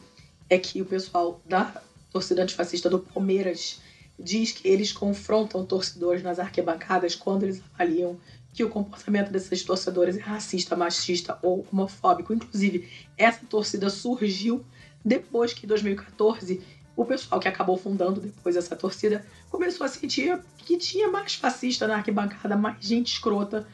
é 0.48 0.58
que 0.58 0.80
o 0.80 0.84
pessoal 0.84 1.40
da 1.44 1.82
torcida 2.12 2.42
antifascista 2.42 2.88
do 2.88 2.98
Palmeiras 2.98 3.80
diz 4.18 4.52
que 4.52 4.68
eles 4.68 4.92
confrontam 4.92 5.64
torcedores 5.64 6.22
nas 6.22 6.38
arquibancadas 6.38 7.14
quando 7.14 7.44
eles 7.44 7.62
avaliam 7.74 8.18
que 8.52 8.64
o 8.64 8.68
comportamento 8.68 9.30
desses 9.30 9.64
torcedores 9.64 10.16
é 10.16 10.20
racista, 10.20 10.76
machista 10.76 11.38
ou 11.42 11.66
homofóbico. 11.72 12.34
Inclusive, 12.34 12.88
essa 13.16 13.44
torcida 13.46 13.88
surgiu 13.88 14.64
depois 15.04 15.52
que 15.52 15.64
em 15.64 15.68
2014 15.68 16.60
o 17.00 17.04
pessoal 17.06 17.40
que 17.40 17.48
acabou 17.48 17.78
fundando 17.78 18.20
depois 18.20 18.56
essa 18.56 18.76
torcida 18.76 19.24
começou 19.48 19.86
a 19.86 19.88
sentir 19.88 20.38
que 20.58 20.76
tinha 20.76 21.08
mais 21.08 21.34
fascista 21.34 21.86
na 21.86 21.96
arquibancada, 21.96 22.54
mais 22.58 22.76
gente 22.78 23.14
escrota, 23.14 23.66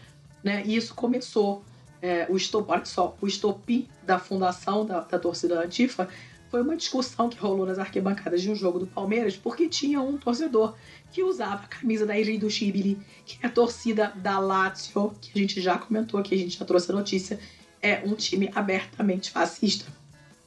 né? 0.45 0.63
E 0.65 0.77
isso 0.77 0.95
começou 0.95 1.65
é, 2.01 2.29
o 2.31 2.37
estopim, 2.37 2.71
olha 2.71 2.85
só, 2.85 3.17
o 3.21 3.27
estopim 3.27 3.89
da 4.05 4.21
fundação 4.21 4.87
da, 4.87 5.01
da 5.01 5.19
torcida 5.19 5.61
Antifa 5.61 6.09
foi 6.53 6.63
uma 6.63 6.77
discussão 6.77 7.29
que 7.29 7.37
rolou 7.37 7.67
nas 7.67 7.81
arquibancadas 7.81 8.41
de 8.41 8.49
um 8.49 8.55
jogo 8.55 8.79
do 8.79 8.87
Palmeiras, 8.87 9.37
porque 9.37 9.69
tinha 9.69 10.01
um 10.01 10.17
torcedor 10.17 10.77
que 11.11 11.21
usava 11.21 11.65
a 11.65 11.67
camisa 11.67 12.07
da 12.07 12.17
Ilha 12.17 12.39
do 12.39 12.49
Chibili, 12.49 12.97
que 13.25 13.39
é 13.43 13.49
a 13.49 13.51
torcida 13.51 14.13
da 14.15 14.39
Lazio, 14.39 15.17
que 15.21 15.33
a 15.35 15.39
gente 15.43 15.61
já 15.61 15.77
comentou 15.77 16.21
aqui, 16.21 16.33
a 16.33 16.39
gente 16.39 16.57
já 16.57 16.65
trouxe 16.65 16.93
a 16.93 16.95
notícia, 16.95 17.41
é 17.83 18.03
um 18.05 18.15
time 18.15 18.53
abertamente 18.55 19.33
fascista. 19.33 19.85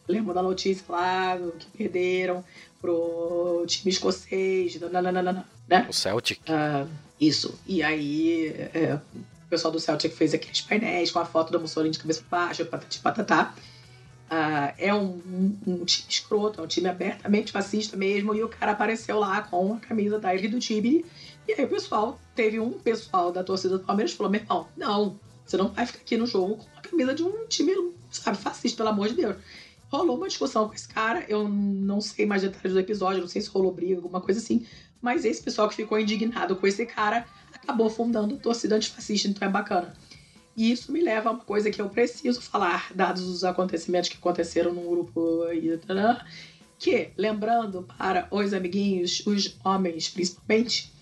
Lembra 0.10 0.34
da 0.34 0.42
notícia 0.42 0.84
lá 0.90 1.38
que 1.60 1.68
perderam 1.78 2.44
pro 2.82 3.64
time 3.68 3.92
escocês, 3.92 4.80
nananana, 4.80 5.46
né? 5.68 5.86
O 5.90 5.94
Celtic. 5.94 6.42
Uh, 6.42 6.88
isso. 7.20 7.60
E 7.68 7.84
aí 7.84 8.48
é, 8.74 9.00
o 9.46 9.50
pessoal 9.50 9.72
do 9.72 9.80
Celtic 9.80 10.14
fez 10.14 10.34
aqueles 10.34 10.62
painéis 10.62 11.12
com 11.12 11.20
a 11.20 11.26
foto 11.26 11.52
da 11.52 11.60
Mussolini 11.60 11.92
de 11.92 12.00
cabeça 12.00 12.24
baixa, 12.30 12.66
patati 12.66 13.00
patatá. 13.00 13.54
Uh, 14.30 14.74
é 14.78 14.94
um, 14.94 15.20
um, 15.28 15.58
um, 15.66 15.86
time 15.86 16.08
escroto, 16.08 16.62
é 16.62 16.64
um 16.64 16.68
time 16.68 16.88
abertamente 16.88 17.52
fascista 17.52 17.98
mesmo, 17.98 18.36
e 18.36 18.44
o 18.44 18.48
cara 18.48 18.74
apareceu 18.74 19.18
lá 19.18 19.42
com 19.42 19.74
a 19.74 19.80
camisa 19.80 20.20
da 20.20 20.34
Ilha 20.36 20.50
do 20.50 20.60
Tibi. 20.60 21.04
E 21.48 21.54
aí 21.54 21.66
o 21.66 21.68
pessoal, 21.68 22.20
teve 22.36 22.60
um 22.60 22.72
pessoal 22.74 23.32
da 23.32 23.44
torcida 23.44 23.78
do 23.78 23.84
Palmeiras 23.84 24.12
que 24.12 24.18
falou: 24.18 24.32
meu 24.32 24.42
irmão, 24.42 24.68
não, 24.78 25.20
você 25.46 25.58
não 25.58 25.70
vai 25.70 25.86
ficar 25.86 26.02
aqui 26.02 26.16
no 26.16 26.28
jogo 26.28 26.58
com 26.58 26.78
a 26.78 26.82
camisa 26.82 27.16
de 27.16 27.24
um 27.24 27.48
time, 27.48 27.74
sabe, 28.12 28.38
fascista, 28.38 28.78
pelo 28.78 28.90
amor 28.90 29.10
de 29.10 29.16
Deus 29.16 29.36
rolou 29.92 30.18
uma 30.18 30.28
discussão 30.28 30.68
com 30.68 30.74
esse 30.74 30.88
cara. 30.88 31.26
Eu 31.28 31.48
não 31.48 32.00
sei 32.00 32.26
mais 32.26 32.42
detalhes 32.42 32.74
do 32.74 32.80
episódio, 32.80 33.22
não 33.22 33.28
sei 33.28 33.42
se 33.42 33.50
rolou 33.50 33.72
briga, 33.72 33.96
alguma 33.96 34.22
coisa 34.22 34.40
assim. 34.40 34.66
Mas 35.02 35.26
esse 35.26 35.42
pessoal 35.42 35.68
que 35.68 35.76
ficou 35.76 36.00
indignado 36.00 36.56
com 36.56 36.68
esse 36.68 36.86
cara 36.86 37.26
acabou 37.54 37.90
fundando 37.90 38.36
a 38.36 38.38
torcida 38.38 38.76
antifascista, 38.76 39.28
então 39.28 39.48
é 39.48 39.52
bacana. 39.52 39.94
E 40.56 40.72
isso 40.72 40.92
me 40.92 41.02
leva 41.02 41.30
a 41.30 41.32
uma 41.34 41.44
coisa 41.44 41.72
que 41.72 41.82
eu 41.82 41.90
preciso 41.90 42.42
falar, 42.42 42.92
dados 42.94 43.24
os 43.24 43.44
acontecimentos 43.44 44.10
que 44.10 44.18
aconteceram 44.18 44.74
no 44.74 44.82
grupo 44.82 45.46
que, 46.78 47.12
lembrando 47.18 47.84
para 47.98 48.28
os 48.32 48.54
amiguinhos, 48.54 49.26
os 49.26 49.58
homens 49.64 50.10
principalmente, 50.10 50.94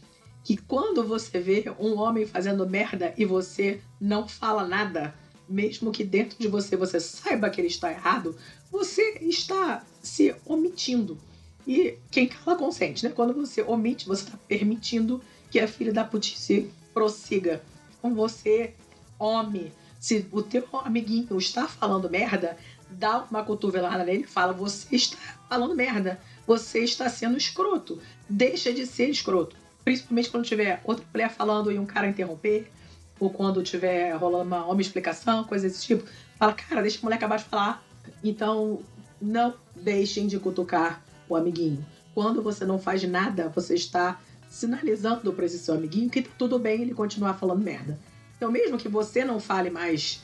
que 0.43 0.57
quando 0.57 1.03
você 1.03 1.39
vê 1.39 1.65
um 1.79 1.97
homem 1.97 2.25
fazendo 2.25 2.67
merda 2.67 3.13
e 3.17 3.25
você 3.25 3.81
não 3.99 4.27
fala 4.27 4.67
nada, 4.67 5.13
mesmo 5.47 5.91
que 5.91 6.03
dentro 6.03 6.37
de 6.39 6.47
você 6.47 6.75
você 6.75 6.99
saiba 6.99 7.49
que 7.49 7.61
ele 7.61 7.67
está 7.67 7.91
errado, 7.91 8.35
você 8.71 9.19
está 9.21 9.83
se 10.01 10.35
omitindo. 10.45 11.17
E 11.65 11.97
quem 12.09 12.27
cala 12.27 12.57
consente, 12.57 13.05
né? 13.05 13.11
Quando 13.13 13.33
você 13.33 13.61
omite, 13.61 14.07
você 14.07 14.23
está 14.23 14.37
permitindo 14.47 15.21
que 15.51 15.59
a 15.59 15.67
filha 15.67 15.91
da 15.93 16.03
putice 16.03 16.71
prossiga. 16.93 17.61
Com 18.01 18.13
você, 18.13 18.73
homem, 19.19 19.71
se 19.99 20.25
o 20.31 20.41
teu 20.41 20.65
amiguinho 20.73 21.37
está 21.37 21.67
falando 21.67 22.09
merda, 22.09 22.57
dá 22.89 23.25
uma 23.29 23.43
cotovelada 23.43 24.03
nele 24.03 24.23
e 24.23 24.27
fala: 24.27 24.53
Você 24.53 24.95
está 24.95 25.17
falando 25.49 25.75
merda. 25.75 26.19
Você 26.45 26.83
está 26.83 27.09
sendo 27.09 27.37
escroto. 27.37 27.99
Deixa 28.29 28.71
de 28.71 28.85
ser 28.85 29.09
escroto. 29.09 29.55
Principalmente 29.83 30.29
quando 30.29 30.45
tiver 30.45 30.81
outra 30.83 31.05
mulher 31.13 31.29
falando 31.29 31.71
e 31.71 31.79
um 31.79 31.85
cara 31.85 32.07
interromper, 32.07 32.71
ou 33.19 33.29
quando 33.29 33.63
tiver 33.63 34.11
rolando 34.13 34.43
uma, 34.43 34.65
uma 34.65 34.81
explicação, 34.81 35.43
coisa 35.43 35.67
desse 35.67 35.85
tipo. 35.85 36.07
Fala, 36.37 36.53
cara, 36.53 36.81
deixa 36.81 36.99
a 36.99 37.01
mulher 37.01 37.15
acabar 37.17 37.37
de 37.37 37.45
falar. 37.45 37.83
Então, 38.23 38.79
não 39.21 39.53
deixem 39.75 40.27
de 40.27 40.39
cutucar 40.39 41.03
o 41.27 41.35
amiguinho. 41.35 41.85
Quando 42.13 42.41
você 42.41 42.65
não 42.65 42.79
faz 42.79 43.03
nada, 43.03 43.49
você 43.49 43.75
está 43.75 44.19
sinalizando 44.49 45.33
para 45.33 45.45
esse 45.45 45.59
seu 45.59 45.75
amiguinho 45.75 46.09
que 46.09 46.21
tá 46.21 46.31
tudo 46.37 46.57
bem 46.57 46.81
ele 46.81 46.93
continuar 46.93 47.35
falando 47.35 47.63
merda. 47.63 47.99
Então, 48.35 48.51
mesmo 48.51 48.77
que 48.77 48.87
você 48.87 49.25
não 49.25 49.39
fale 49.39 49.69
mais 49.69 50.21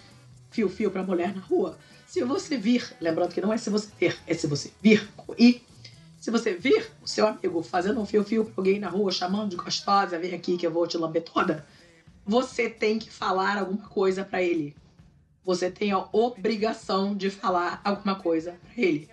fio-fio 0.49 0.91
para 0.91 1.03
mulher 1.03 1.36
na 1.36 1.41
rua, 1.41 1.77
se 2.08 2.23
você 2.23 2.58
vir, 2.58 2.95
lembrando 3.01 3.34
que 3.34 3.41
não 3.41 3.51
é 3.51 3.58
se 3.58 3.69
você 3.69 3.89
ver, 3.99 4.17
é 4.27 4.34
se 4.34 4.45
você 4.45 4.71
vir 4.82 5.08
e 5.38 5.62
se 6.19 6.32
você 6.32 6.53
vir 6.53 6.89
o 7.01 7.08
seu 7.08 7.27
amigo 7.27 7.62
fazendo 7.63 7.99
um 7.99 8.06
fio-fio 8.06 8.45
para 8.45 8.53
alguém 8.58 8.79
na 8.79 8.88
rua, 8.88 9.12
chamando 9.12 9.49
de 9.49 9.56
gostosa, 9.56 10.17
vem 10.17 10.34
aqui 10.34 10.56
que 10.58 10.65
eu 10.65 10.71
vou 10.71 10.88
te 10.88 10.97
lamber 10.97 11.23
toda, 11.23 11.65
você 12.25 12.69
tem 12.69 12.97
que 12.97 13.10
falar 13.10 13.58
alguma 13.58 13.89
coisa 13.89 14.23
para 14.23 14.41
ele 14.41 14.75
você 15.45 15.69
tem 15.69 15.91
a 15.91 16.08
obrigação 16.12 17.15
de 17.15 17.29
falar 17.29 17.82
alguma 17.84 18.15
coisa 18.15 18.56
para 18.63 18.84
ele. 18.84 19.10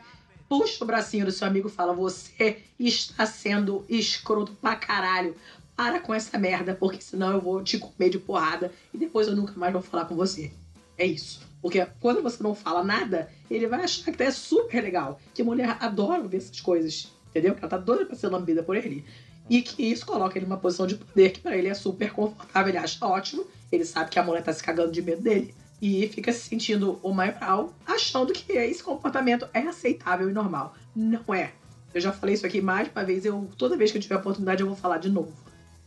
Puxa 0.49 0.83
o 0.83 0.87
bracinho 0.87 1.27
do 1.27 1.33
seu 1.33 1.47
amigo 1.47 1.69
e 1.69 1.73
fala: 1.73 1.93
Você 1.93 2.59
está 2.79 3.27
sendo 3.27 3.85
escroto 3.89 4.53
pra 4.55 4.77
caralho. 4.77 5.35
Para 5.77 5.99
com 5.99 6.13
essa 6.13 6.37
merda, 6.39 6.75
porque 6.75 7.01
senão 7.01 7.33
eu 7.33 7.41
vou 7.41 7.65
te 7.65 7.79
comer 7.79 8.11
de 8.11 8.19
porrada 8.19 8.71
e 8.93 8.99
depois 8.99 9.27
eu 9.27 9.35
nunca 9.35 9.55
mais 9.55 9.73
vou 9.73 9.81
falar 9.81 10.05
com 10.05 10.15
você. 10.15 10.53
É 10.99 11.07
isso. 11.07 11.41
Porque 11.63 11.87
quando 11.99 12.23
você 12.23 12.43
não 12.43 12.55
fala 12.55 12.85
nada, 12.85 13.33
ele 13.51 13.67
vai 13.67 13.85
achar 13.85 14.13
que 14.13 14.23
é 14.23 14.31
super 14.31 14.83
legal. 14.83 15.19
Que 15.33 15.43
mulher 15.43 15.79
adora 15.81 16.29
ver 16.29 16.37
essas 16.37 16.61
coisas. 16.61 17.11
Entendeu? 17.31 17.55
Que 17.55 17.61
ela 17.61 17.69
tá 17.71 17.79
doida 17.79 18.05
pra 18.05 18.15
ser 18.15 18.29
lambida 18.29 18.63
por 18.63 18.77
ele. 18.77 19.07
E 19.49 19.63
que 19.63 19.83
isso 19.83 20.05
coloca 20.05 20.37
ele 20.37 20.45
numa 20.45 20.59
posição 20.59 20.87
de 20.87 20.97
poder 20.97 21.31
que 21.31 21.41
para 21.41 21.57
ele 21.57 21.69
é 21.69 21.75
super 21.75 22.13
confortável. 22.13 22.69
Ele 22.69 22.79
acha 22.79 23.07
ótimo. 23.07 23.47
Ele 23.73 23.85
sabe 23.85 24.11
que 24.11 24.19
a 24.19 24.23
mulher 24.23 24.43
tá 24.43 24.53
se 24.53 24.63
cagando 24.63 24.93
de 24.93 25.01
medo 25.01 25.23
dele 25.23 25.55
e 25.81 26.07
fica 26.09 26.33
se 26.33 26.41
sentindo 26.41 26.99
o 27.03 27.13
maioral, 27.13 27.73
achando 27.87 28.33
que 28.33 28.53
esse 28.53 28.83
comportamento 28.83 29.49
é 29.55 29.61
aceitável 29.61 30.29
e 30.29 30.33
normal. 30.33 30.75
Não 30.95 31.35
é. 31.35 31.53
Eu 31.93 32.01
já 32.01 32.13
falei 32.13 32.35
isso 32.35 32.47
aqui 32.47 32.61
mais 32.61 32.89
uma 32.95 33.05
vez, 33.05 33.25
eu 33.25 33.49
toda 33.57 33.77
vez 33.77 33.91
que 33.91 33.99
eu 33.99 34.03
tiver 34.03 34.17
oportunidade 34.17 34.61
eu 34.61 34.67
vou 34.67 34.77
falar 34.77 34.99
de 34.99 35.09
novo. 35.09 35.33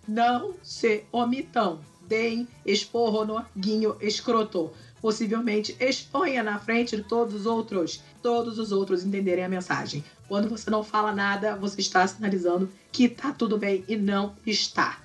Não 0.07 0.53
se 0.61 1.03
omitam. 1.11 1.79
Deem 2.05 2.47
esporro 2.65 3.23
no 3.23 3.45
guinho 3.57 3.95
escroto. 4.01 4.71
Possivelmente 5.01 5.75
exponha 5.79 6.43
na 6.43 6.59
frente 6.59 6.97
de 6.97 7.03
todos 7.03 7.33
os 7.33 7.45
outros. 7.45 8.03
Todos 8.21 8.59
os 8.59 8.73
outros 8.73 9.05
entenderem 9.05 9.45
a 9.45 9.49
mensagem. 9.49 10.03
Quando 10.27 10.49
você 10.49 10.69
não 10.69 10.83
fala 10.83 11.13
nada, 11.13 11.55
você 11.55 11.79
está 11.79 12.05
sinalizando 12.05 12.69
que 12.91 13.07
tá 13.07 13.31
tudo 13.31 13.57
bem 13.57 13.85
e 13.87 13.95
não 13.95 14.35
está. 14.45 14.99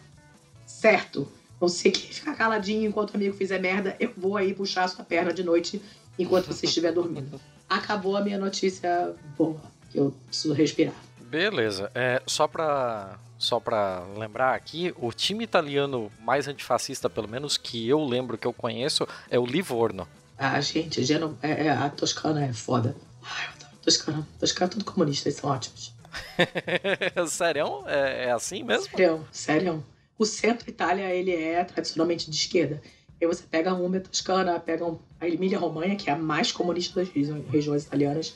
Certo? 0.67 1.29
Você 1.61 1.91
que 1.91 2.15
ficar 2.15 2.35
caladinho 2.35 2.89
enquanto 2.89 3.13
o 3.13 3.17
amigo 3.17 3.37
fizer 3.37 3.59
merda, 3.59 3.97
eu 3.99 4.13
vou 4.17 4.37
aí 4.37 4.55
puxar 4.55 4.85
a 4.85 4.89
sua 4.89 5.05
perna 5.05 5.33
de 5.33 5.43
noite 5.43 5.83
enquanto 6.19 6.47
você 6.47 6.67
estiver 6.67 6.93
dormindo. 6.93 7.41
Acabou 7.69 8.17
a 8.17 8.21
minha 8.21 8.39
notícia 8.39 9.15
boa, 9.37 9.61
que 9.91 9.99
eu 9.99 10.15
preciso 10.27 10.55
respirar. 10.55 10.95
Beleza. 11.21 11.91
É, 11.95 12.23
só 12.27 12.47
pra, 12.47 13.19
só 13.39 13.61
pra 13.61 14.05
lembrar 14.17 14.55
aqui, 14.55 14.95
o 14.97 15.13
time 15.13 15.45
italiano 15.45 16.11
mais 16.21 16.49
antifascista, 16.49 17.11
pelo 17.11 17.29
menos 17.29 17.57
que 17.57 17.87
eu 17.89 18.05
lembro, 18.05 18.39
que 18.39 18.47
eu 18.47 18.53
conheço, 18.53 19.07
é 19.29 19.39
o 19.39 19.45
Livorno. 19.45 20.09
Ah, 20.39 20.61
gente, 20.61 21.03
Geno, 21.05 21.37
é, 21.43 21.67
é, 21.67 21.71
a 21.71 21.91
Toscana 21.91 22.45
é 22.45 22.53
foda. 22.53 22.97
Ai, 23.23 23.49
eu 23.49 23.79
Toscana. 23.79 24.27
Toscana 24.39 24.71
é 24.71 24.73
tudo 24.73 24.85
comunista, 24.85 25.29
eles 25.29 25.39
são 25.39 25.51
ótimos. 25.51 25.93
Sério? 27.29 27.83
É, 27.87 28.27
é, 28.27 28.31
assim 28.31 28.63
mesmo? 28.63 28.89
Sério, 28.97 29.29
sério. 29.33 29.85
O 30.19 30.25
centro-Itália, 30.25 31.15
ele 31.15 31.33
é 31.33 31.63
tradicionalmente 31.63 32.29
de 32.29 32.37
esquerda. 32.37 32.83
Aí 33.21 33.27
você 33.27 33.45
pega 33.49 33.71
a 33.71 33.75
Umbria 33.75 34.01
Toscana, 34.01 34.59
pega 34.59 34.85
a 35.21 35.29
Emília-Romanha, 35.29 35.97
que 35.97 36.11
é 36.11 36.13
a 36.13 36.19
mais 36.19 36.51
comunista 36.51 37.01
das 37.01 37.09
regiões 37.09 37.85
italianas, 37.85 38.35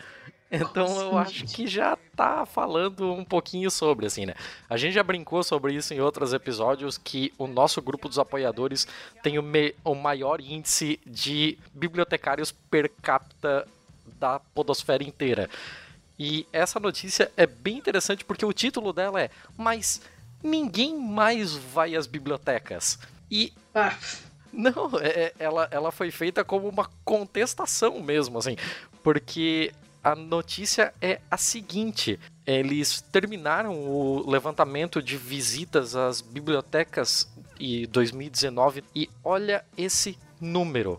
Então 0.51 0.89
Nossa, 0.89 1.03
eu 1.03 1.19
acho 1.19 1.45
que 1.45 1.67
já 1.67 1.97
tá 2.17 2.47
falando 2.47 3.13
um 3.13 3.25
pouquinho 3.25 3.71
sobre, 3.71 4.07
assim, 4.07 4.25
né? 4.25 4.35
A 4.69 4.77
gente 4.77 4.95
já 4.95 5.03
brincou 5.03 5.43
sobre 5.43 5.75
isso 5.75 5.93
em 5.93 6.01
outros 6.01 6.33
episódios, 6.33 6.97
que 6.97 7.33
o 7.37 7.47
nosso 7.47 7.83
grupo 7.83 8.09
dos 8.09 8.19
apoiadores 8.19 8.87
tem 9.23 9.39
o, 9.39 9.45
o 9.85 9.95
maior 9.95 10.41
índice 10.41 10.99
de 11.07 11.59
bibliotecários 11.75 12.51
per 12.51 12.91
capita 13.03 13.69
da 14.19 14.41
podosfera 14.41 15.05
inteira. 15.05 15.51
E 16.19 16.47
essa 16.53 16.81
notícia 16.81 17.31
é 17.37 17.47
bem 17.47 17.77
interessante 17.77 18.25
porque 18.25 18.45
o 18.45 18.53
título 18.53 18.93
dela 18.93 19.21
é 19.21 19.31
Mas 19.57 20.01
ninguém 20.43 20.99
mais 20.99 21.55
vai 21.55 21.95
às 21.95 22.07
bibliotecas. 22.07 22.99
E. 23.31 23.53
Ah. 23.75 23.95
Não, 24.51 24.99
é, 24.99 25.09
é, 25.09 25.35
ela, 25.39 25.69
ela 25.71 25.93
foi 25.93 26.11
feita 26.11 26.43
como 26.43 26.67
uma 26.69 26.91
contestação 27.05 28.01
mesmo, 28.01 28.39
assim. 28.39 28.57
Porque 29.03 29.73
a 30.09 30.15
notícia 30.15 30.95
é 31.03 31.21
a 31.31 31.37
seguinte: 31.37 32.19
eles 32.47 33.03
terminaram 33.13 33.79
o 33.79 34.29
levantamento 34.29 35.03
de 35.03 35.19
visitas 35.19 35.95
às 35.95 36.23
bibliotecas 36.23 37.29
em 37.61 37.87
2019 37.87 38.85
e 38.95 39.11
olha 39.23 39.63
esse 39.77 40.19
número 40.41 40.99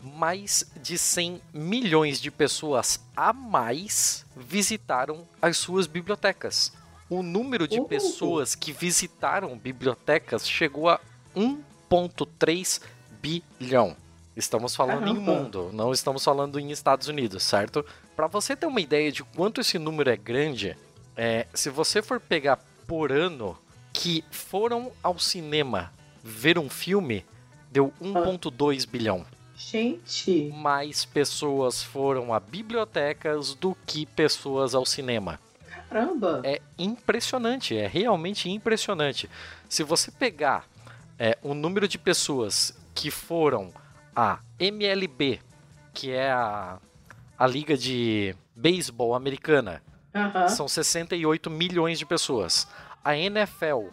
mais 0.00 0.64
de 0.80 0.96
100 0.96 1.42
milhões 1.52 2.18
de 2.18 2.30
pessoas 2.30 3.00
a 3.14 3.32
mais 3.32 4.24
visitaram 4.34 5.28
as 5.42 5.58
suas 5.58 5.86
bibliotecas. 5.86 6.72
O 7.10 7.22
número 7.22 7.68
de 7.68 7.80
pessoas 7.82 8.54
que 8.54 8.72
visitaram 8.72 9.56
bibliotecas 9.58 10.48
chegou 10.48 10.88
a 10.88 10.98
1,3 11.36 12.80
bilhão. 13.20 13.96
Estamos 14.34 14.74
falando 14.74 15.00
Caramba. 15.00 15.18
em 15.18 15.22
mundo, 15.22 15.70
não 15.72 15.92
estamos 15.92 16.24
falando 16.24 16.58
em 16.58 16.70
Estados 16.70 17.08
Unidos, 17.08 17.42
certo? 17.42 17.84
Para 18.16 18.26
você 18.26 18.56
ter 18.56 18.64
uma 18.64 18.80
ideia 18.80 19.12
de 19.12 19.22
quanto 19.22 19.60
esse 19.60 19.78
número 19.78 20.08
é 20.08 20.16
grande, 20.16 20.74
é, 21.14 21.46
se 21.52 21.68
você 21.68 22.00
for 22.00 22.18
pegar 22.18 22.58
por 22.86 23.12
ano 23.12 23.56
que 23.92 24.24
foram 24.30 24.90
ao 25.02 25.18
cinema 25.18 25.92
ver 26.24 26.58
um 26.58 26.70
filme, 26.70 27.26
deu 27.70 27.92
1,2 28.00 28.84
ah. 28.84 28.90
bilhão. 28.90 29.26
Gente. 29.54 30.50
Mais 30.54 31.04
pessoas 31.04 31.82
foram 31.82 32.32
a 32.32 32.40
bibliotecas 32.40 33.54
do 33.54 33.76
que 33.86 34.06
pessoas 34.06 34.74
ao 34.74 34.86
cinema. 34.86 35.38
Caramba! 35.88 36.40
É 36.42 36.60
impressionante, 36.78 37.76
é 37.76 37.86
realmente 37.86 38.50
impressionante. 38.50 39.28
Se 39.68 39.82
você 39.82 40.10
pegar 40.10 40.66
é, 41.18 41.36
o 41.42 41.52
número 41.52 41.86
de 41.86 41.98
pessoas 41.98 42.74
que 42.94 43.10
foram 43.10 43.72
a 44.14 44.40
MLB, 44.58 45.40
que 45.94 46.10
é 46.10 46.30
a, 46.30 46.78
a 47.38 47.46
liga 47.46 47.76
de 47.76 48.34
beisebol 48.54 49.14
americana, 49.14 49.82
são 50.48 50.66
68 50.66 51.50
milhões 51.50 51.98
de 51.98 52.06
pessoas. 52.06 52.66
A 53.04 53.16
NFL, 53.16 53.88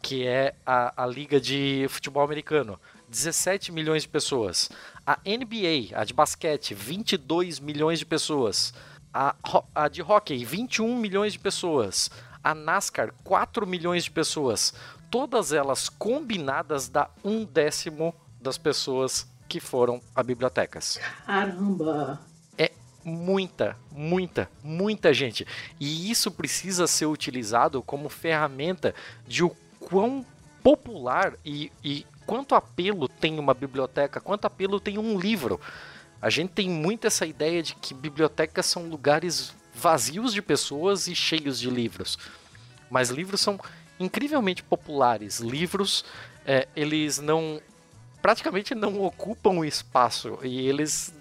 que 0.00 0.26
é 0.26 0.54
a, 0.64 1.02
a 1.02 1.06
liga 1.06 1.40
de 1.40 1.86
futebol 1.88 2.22
americano, 2.22 2.78
17 3.08 3.72
milhões 3.72 4.02
de 4.02 4.08
pessoas. 4.08 4.70
A 5.06 5.18
NBA, 5.26 5.98
a 5.98 6.04
de 6.04 6.14
basquete, 6.14 6.74
22 6.74 7.58
milhões 7.58 7.98
de 7.98 8.06
pessoas. 8.06 8.72
A, 9.12 9.34
a 9.74 9.88
de 9.88 10.02
hockey, 10.02 10.44
21 10.44 10.96
milhões 10.96 11.32
de 11.32 11.38
pessoas. 11.38 12.10
A 12.44 12.54
NASCAR, 12.54 13.12
4 13.24 13.66
milhões 13.66 14.04
de 14.04 14.10
pessoas. 14.10 14.72
Todas 15.10 15.52
elas 15.52 15.88
combinadas 15.88 16.88
dá 16.88 17.10
um 17.24 17.44
décimo 17.44 18.14
das 18.40 18.58
pessoas 18.58 19.26
que 19.48 19.58
foram 19.58 20.00
a 20.14 20.22
bibliotecas. 20.22 21.00
Caramba! 21.26 22.20
Muita, 23.04 23.76
muita, 23.90 24.50
muita 24.62 25.14
gente. 25.14 25.46
E 25.78 26.10
isso 26.10 26.30
precisa 26.30 26.86
ser 26.86 27.06
utilizado 27.06 27.82
como 27.82 28.08
ferramenta 28.08 28.94
de 29.26 29.44
o 29.44 29.50
quão 29.80 30.26
popular 30.62 31.34
e, 31.44 31.72
e 31.82 32.04
quanto 32.26 32.54
apelo 32.54 33.08
tem 33.08 33.38
uma 33.38 33.54
biblioteca, 33.54 34.20
quanto 34.20 34.44
apelo 34.44 34.78
tem 34.78 34.98
um 34.98 35.18
livro. 35.18 35.60
A 36.20 36.28
gente 36.28 36.50
tem 36.50 36.68
muito 36.68 37.06
essa 37.06 37.24
ideia 37.24 37.62
de 37.62 37.74
que 37.76 37.94
bibliotecas 37.94 38.66
são 38.66 38.88
lugares 38.88 39.54
vazios 39.72 40.34
de 40.34 40.42
pessoas 40.42 41.06
e 41.06 41.14
cheios 41.14 41.58
de 41.58 41.70
livros. 41.70 42.18
Mas 42.90 43.10
livros 43.10 43.40
são 43.40 43.58
incrivelmente 44.00 44.62
populares. 44.62 45.38
Livros, 45.38 46.04
é, 46.44 46.66
eles 46.74 47.18
não. 47.18 47.60
praticamente 48.20 48.74
não 48.74 49.00
ocupam 49.00 49.64
espaço. 49.64 50.38
E 50.42 50.66
eles, 50.66 51.14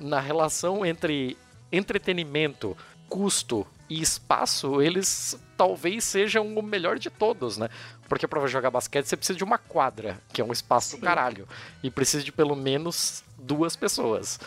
na 0.00 0.20
relação 0.20 0.84
entre 0.84 1.36
entretenimento, 1.70 2.76
custo 3.08 3.66
e 3.88 4.00
espaço, 4.00 4.82
eles 4.82 5.38
talvez 5.56 6.04
sejam 6.04 6.56
o 6.56 6.62
melhor 6.62 6.98
de 6.98 7.10
todos, 7.10 7.56
né? 7.56 7.68
Porque 8.08 8.26
para 8.26 8.44
jogar 8.46 8.70
basquete 8.70 9.06
você 9.06 9.16
precisa 9.16 9.36
de 9.36 9.44
uma 9.44 9.58
quadra, 9.58 10.18
que 10.32 10.40
é 10.40 10.44
um 10.44 10.52
espaço 10.52 10.90
Sim. 10.90 10.96
do 10.96 11.02
caralho. 11.02 11.48
E 11.82 11.90
precisa 11.90 12.22
de 12.22 12.32
pelo 12.32 12.56
menos 12.56 13.24
duas 13.38 13.76
pessoas. 13.76 14.40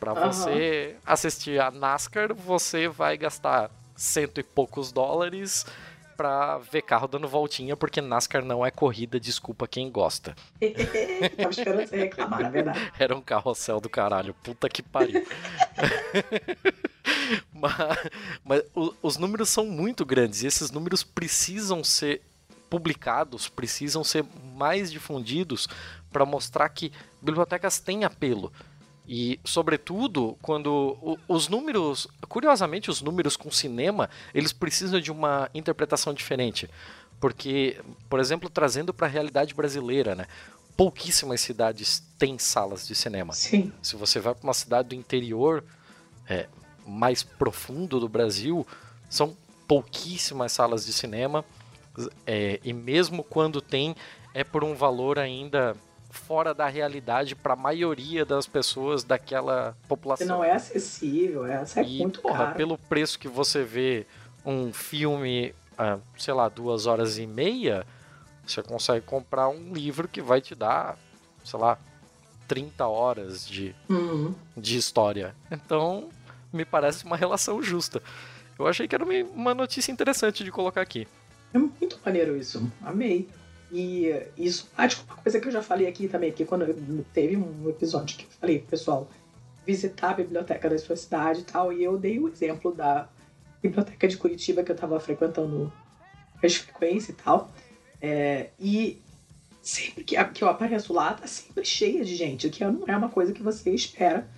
Para 0.00 0.12
uhum. 0.12 0.32
você 0.32 0.96
assistir 1.04 1.60
a 1.60 1.70
NASCAR, 1.70 2.34
você 2.34 2.88
vai 2.88 3.16
gastar 3.16 3.70
cento 3.94 4.38
e 4.38 4.42
poucos 4.42 4.92
dólares 4.92 5.66
pra 6.16 6.58
ver 6.58 6.82
carro 6.82 7.06
dando 7.06 7.28
voltinha, 7.28 7.76
porque 7.76 8.00
NASCAR 8.00 8.44
não 8.44 8.64
é 8.64 8.70
corrida, 8.70 9.20
desculpa 9.20 9.68
quem 9.68 9.90
gosta. 9.90 10.34
Tava 11.36 11.50
esperando 11.50 11.86
você 11.86 11.96
reclamar, 11.96 12.42
na 12.42 12.48
verdade. 12.48 12.92
Era 12.98 13.16
um 13.16 13.20
carrossel 13.20 13.80
do 13.80 13.88
caralho, 13.88 14.34
puta 14.34 14.68
que 14.68 14.82
pariu. 14.82 15.26
mas, 17.52 17.72
mas 18.44 18.62
os 19.02 19.16
números 19.16 19.48
são 19.48 19.66
muito 19.66 20.04
grandes 20.04 20.42
e 20.42 20.46
esses 20.46 20.70
números 20.70 21.02
precisam 21.02 21.84
ser 21.84 22.22
publicados, 22.70 23.48
precisam 23.48 24.02
ser 24.02 24.24
mais 24.54 24.90
difundidos 24.90 25.68
para 26.10 26.24
mostrar 26.24 26.68
que 26.68 26.92
bibliotecas 27.20 27.78
têm 27.78 28.04
apelo. 28.04 28.52
E, 29.08 29.38
sobretudo, 29.44 30.36
quando 30.42 31.18
os 31.28 31.48
números, 31.48 32.08
curiosamente, 32.28 32.90
os 32.90 33.00
números 33.00 33.36
com 33.36 33.50
cinema, 33.50 34.10
eles 34.34 34.52
precisam 34.52 35.00
de 35.00 35.12
uma 35.12 35.48
interpretação 35.54 36.12
diferente. 36.12 36.68
Porque, 37.20 37.80
por 38.10 38.18
exemplo, 38.18 38.50
trazendo 38.50 38.92
para 38.92 39.06
a 39.06 39.10
realidade 39.10 39.54
brasileira, 39.54 40.14
né? 40.14 40.26
Pouquíssimas 40.76 41.40
cidades 41.40 42.02
têm 42.18 42.38
salas 42.38 42.86
de 42.86 42.94
cinema. 42.94 43.32
Sim. 43.32 43.72
Se 43.80 43.96
você 43.96 44.18
vai 44.20 44.34
para 44.34 44.44
uma 44.44 44.52
cidade 44.52 44.88
do 44.88 44.94
interior, 44.94 45.64
é, 46.28 46.48
mais 46.86 47.22
profundo 47.22 48.00
do 48.00 48.08
Brasil, 48.08 48.66
são 49.08 49.36
pouquíssimas 49.68 50.52
salas 50.52 50.84
de 50.84 50.92
cinema. 50.92 51.44
É, 52.26 52.60
e 52.62 52.72
mesmo 52.72 53.22
quando 53.24 53.60
tem, 53.60 53.96
é 54.34 54.44
por 54.44 54.62
um 54.64 54.74
valor 54.74 55.18
ainda 55.18 55.76
fora 56.10 56.54
da 56.54 56.66
realidade 56.66 57.34
para 57.34 57.54
a 57.54 57.56
maioria 57.56 58.24
das 58.24 58.46
pessoas 58.46 59.04
daquela 59.04 59.76
população. 59.88 60.26
Não 60.26 60.44
é 60.44 60.52
acessível, 60.52 61.46
é, 61.46 61.62
é 61.76 61.82
e, 61.82 61.98
muito 61.98 62.20
porra, 62.20 62.46
caro. 62.46 62.56
Pelo 62.56 62.78
preço 62.78 63.18
que 63.18 63.28
você 63.28 63.62
vê 63.62 64.06
um 64.44 64.72
filme, 64.72 65.54
ah, 65.76 65.98
sei 66.16 66.34
lá, 66.34 66.48
duas 66.48 66.86
horas 66.86 67.18
e 67.18 67.26
meia, 67.26 67.86
você 68.46 68.62
consegue 68.62 69.04
comprar 69.04 69.48
um 69.48 69.72
livro 69.72 70.08
que 70.08 70.22
vai 70.22 70.40
te 70.40 70.54
dar, 70.54 70.96
sei 71.44 71.58
lá, 71.58 71.78
30 72.46 72.86
horas 72.86 73.46
de, 73.46 73.74
uhum. 73.88 74.34
de 74.56 74.76
história. 74.76 75.34
Então, 75.50 76.08
me 76.52 76.64
parece 76.64 77.04
uma 77.04 77.16
relação 77.16 77.62
justa. 77.62 78.02
Eu 78.58 78.66
achei 78.66 78.88
que 78.88 78.94
era 78.94 79.04
uma 79.04 79.54
notícia 79.54 79.92
interessante 79.92 80.42
de 80.42 80.50
colocar 80.50 80.80
aqui. 80.80 81.06
É 81.52 81.58
muito 81.58 81.98
maneiro 82.04 82.36
isso. 82.36 82.70
Amei. 82.82 83.28
E 83.70 84.10
isso 84.36 84.68
bate 84.76 84.96
com 84.96 85.12
uma 85.12 85.22
coisa 85.22 85.40
que 85.40 85.48
eu 85.48 85.52
já 85.52 85.62
falei 85.62 85.86
aqui 85.86 86.08
também, 86.08 86.32
que 86.32 86.44
quando 86.44 87.04
teve 87.12 87.36
um 87.36 87.68
episódio 87.68 88.16
que 88.16 88.24
eu 88.24 88.30
falei 88.40 88.58
pessoal 88.60 89.08
visitar 89.66 90.10
a 90.10 90.14
biblioteca 90.14 90.70
da 90.70 90.78
sua 90.78 90.96
cidade 90.96 91.40
e 91.40 91.44
tal, 91.44 91.72
e 91.72 91.82
eu 91.82 91.98
dei 91.98 92.20
o 92.20 92.28
exemplo 92.28 92.72
da 92.72 93.08
biblioteca 93.60 94.06
de 94.06 94.16
Curitiba 94.16 94.62
que 94.62 94.70
eu 94.70 94.74
estava 94.74 95.00
frequentando 95.00 95.72
com 96.40 96.48
frequência 96.48 97.10
e 97.10 97.14
tal. 97.14 97.50
É, 98.00 98.50
e 98.60 99.02
sempre 99.60 100.04
que, 100.04 100.22
que 100.26 100.44
eu 100.44 100.48
apareço 100.48 100.92
lá, 100.92 101.14
tá 101.14 101.26
sempre 101.26 101.64
cheia 101.64 102.04
de 102.04 102.14
gente, 102.14 102.46
o 102.46 102.50
que 102.50 102.64
não 102.64 102.84
é 102.86 102.96
uma 102.96 103.08
coisa 103.08 103.32
que 103.32 103.42
você 103.42 103.70
espera 103.70 104.28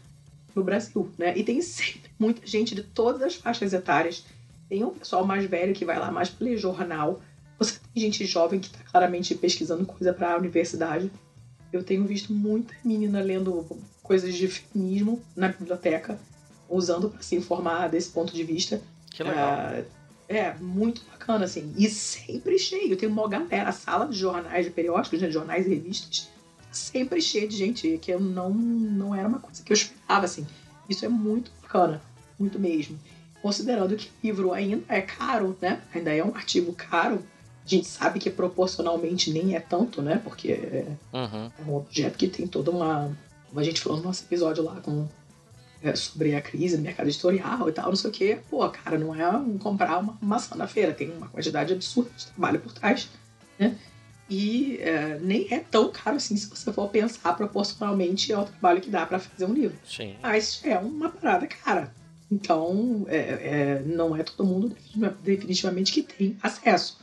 no 0.54 0.64
Brasil, 0.64 1.10
né? 1.18 1.36
E 1.36 1.44
tem 1.44 1.60
sempre 1.60 2.10
muita 2.18 2.46
gente 2.46 2.74
de 2.74 2.82
todas 2.82 3.22
as 3.22 3.34
faixas 3.34 3.72
etárias. 3.72 4.24
Tem 4.68 4.82
um 4.84 4.90
pessoal 4.90 5.26
mais 5.26 5.44
velho 5.44 5.74
que 5.74 5.84
vai 5.84 5.98
lá 5.98 6.10
mais 6.10 6.30
para 6.30 6.46
ler 6.46 6.56
jornal. 6.56 7.20
Você 7.58 7.78
tem 7.92 8.02
gente 8.02 8.24
jovem 8.24 8.60
que 8.60 8.68
está 8.68 8.78
claramente 8.84 9.34
pesquisando 9.34 9.84
coisa 9.84 10.12
para 10.12 10.34
a 10.34 10.36
universidade. 10.36 11.10
Eu 11.72 11.82
tenho 11.82 12.04
visto 12.04 12.32
muita 12.32 12.74
menina 12.84 13.20
lendo 13.20 13.66
coisas 14.02 14.34
de 14.34 14.48
feminismo 14.48 15.20
na 15.36 15.48
biblioteca, 15.48 16.18
usando 16.68 17.10
para 17.10 17.22
se 17.22 17.36
informar 17.36 17.88
desse 17.88 18.10
ponto 18.10 18.32
de 18.32 18.44
vista. 18.44 18.80
Que 19.10 19.22
legal. 19.22 19.80
Uh, 19.80 19.84
é, 20.28 20.54
muito 20.54 21.02
bacana, 21.10 21.46
assim. 21.46 21.74
E 21.76 21.88
sempre 21.88 22.58
cheio. 22.58 22.96
Tem 22.96 23.08
uma 23.08 23.28
galera, 23.28 23.70
a 23.70 23.72
sala 23.72 24.06
de 24.06 24.16
jornais, 24.16 24.64
de 24.64 24.70
periódicos, 24.70 25.20
né, 25.20 25.26
de 25.26 25.32
jornais 25.32 25.66
e 25.66 25.70
revistas, 25.70 26.28
sempre 26.70 27.20
cheia 27.20 27.48
de 27.48 27.56
gente, 27.56 27.98
que 27.98 28.12
eu 28.12 28.20
não, 28.20 28.50
não 28.50 29.14
era 29.14 29.26
uma 29.26 29.40
coisa 29.40 29.62
que 29.62 29.72
eu 29.72 29.74
esperava, 29.74 30.26
assim. 30.26 30.46
Isso 30.88 31.04
é 31.04 31.08
muito 31.08 31.50
bacana, 31.62 32.00
muito 32.38 32.58
mesmo. 32.58 32.98
Considerando 33.40 33.96
que 33.96 34.08
o 34.08 34.26
livro 34.26 34.52
ainda 34.52 34.84
é 34.88 35.00
caro, 35.00 35.56
né? 35.60 35.80
Ainda 35.94 36.14
é 36.14 36.22
um 36.22 36.34
artigo 36.34 36.72
caro. 36.72 37.22
A 37.68 37.70
gente 37.70 37.86
sabe 37.86 38.18
que 38.18 38.30
proporcionalmente 38.30 39.30
nem 39.30 39.54
é 39.54 39.60
tanto, 39.60 40.00
né? 40.00 40.18
Porque 40.24 40.52
é, 40.52 40.86
uhum. 41.12 41.50
é 41.58 41.70
um 41.70 41.76
objeto 41.76 42.16
que 42.16 42.26
tem 42.26 42.46
toda 42.46 42.70
uma. 42.70 43.14
Como 43.46 43.60
a 43.60 43.62
gente 43.62 43.78
falou 43.78 43.98
no 43.98 44.04
nosso 44.04 44.24
episódio 44.24 44.64
lá 44.64 44.80
com 44.80 45.06
é, 45.82 45.94
sobre 45.94 46.34
a 46.34 46.40
crise 46.40 46.78
do 46.78 46.82
mercado 46.82 47.08
editorial 47.08 47.68
e 47.68 47.72
tal, 47.72 47.88
não 47.88 47.96
sei 47.96 48.08
o 48.08 48.12
quê. 48.12 48.38
Pô, 48.48 48.66
cara, 48.70 48.98
não 48.98 49.14
é 49.14 49.28
um 49.28 49.58
comprar 49.58 49.98
uma 49.98 50.16
maçã 50.18 50.56
na 50.56 50.66
feira, 50.66 50.94
tem 50.94 51.10
uma 51.10 51.28
quantidade 51.28 51.74
absurda 51.74 52.10
de 52.16 52.26
trabalho 52.28 52.58
por 52.58 52.72
trás, 52.72 53.06
né? 53.58 53.76
E 54.30 54.78
é, 54.80 55.18
nem 55.20 55.46
é 55.50 55.58
tão 55.58 55.90
caro 55.90 56.16
assim 56.16 56.38
se 56.38 56.48
você 56.48 56.72
for 56.72 56.88
pensar 56.88 57.36
proporcionalmente 57.36 58.32
ao 58.32 58.46
trabalho 58.46 58.80
que 58.80 58.88
dá 58.88 59.04
para 59.04 59.18
fazer 59.18 59.44
um 59.44 59.52
livro. 59.52 59.76
Sim. 59.86 60.16
Mas 60.22 60.62
é 60.64 60.78
uma 60.78 61.10
parada 61.10 61.46
cara. 61.46 61.92
Então, 62.30 63.06
é, 63.08 63.16
é, 63.16 63.82
não 63.86 64.16
é 64.16 64.22
todo 64.22 64.44
mundo 64.44 64.74
definitivamente 65.22 65.92
que 65.92 66.02
tem 66.02 66.36
acesso. 66.42 66.98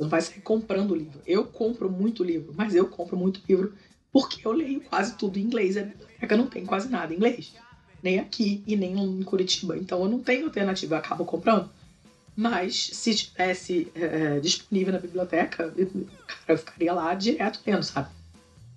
Não 0.00 0.08
vai 0.08 0.20
sair 0.20 0.40
comprando 0.40 0.94
livro. 0.94 1.20
Eu 1.26 1.44
compro 1.44 1.90
muito 1.90 2.24
livro, 2.24 2.52
mas 2.56 2.74
eu 2.74 2.88
compro 2.88 3.16
muito 3.16 3.42
livro 3.48 3.74
porque 4.10 4.46
eu 4.46 4.52
leio 4.52 4.80
quase 4.80 5.14
tudo 5.14 5.38
em 5.38 5.42
inglês. 5.42 5.76
A 5.76 5.82
biblioteca 5.82 6.36
não 6.36 6.46
tem 6.46 6.64
quase 6.64 6.88
nada 6.88 7.12
em 7.12 7.16
inglês 7.16 7.52
nem 8.02 8.18
aqui 8.18 8.62
e 8.66 8.76
nem 8.76 8.98
em 8.98 9.22
Curitiba. 9.22 9.76
Então 9.76 10.02
eu 10.02 10.08
não 10.08 10.20
tenho 10.20 10.46
alternativa, 10.46 10.94
eu 10.94 10.98
acabo 10.98 11.24
comprando. 11.24 11.70
Mas 12.34 12.90
se 12.92 13.14
tivesse 13.14 13.90
é, 13.94 14.40
disponível 14.40 14.92
na 14.92 14.98
biblioteca, 14.98 15.72
eu, 15.76 15.86
cara, 16.26 16.44
eu 16.48 16.58
ficaria 16.58 16.92
lá 16.92 17.14
direto 17.14 17.60
lendo, 17.66 17.82
sabe? 17.82 18.08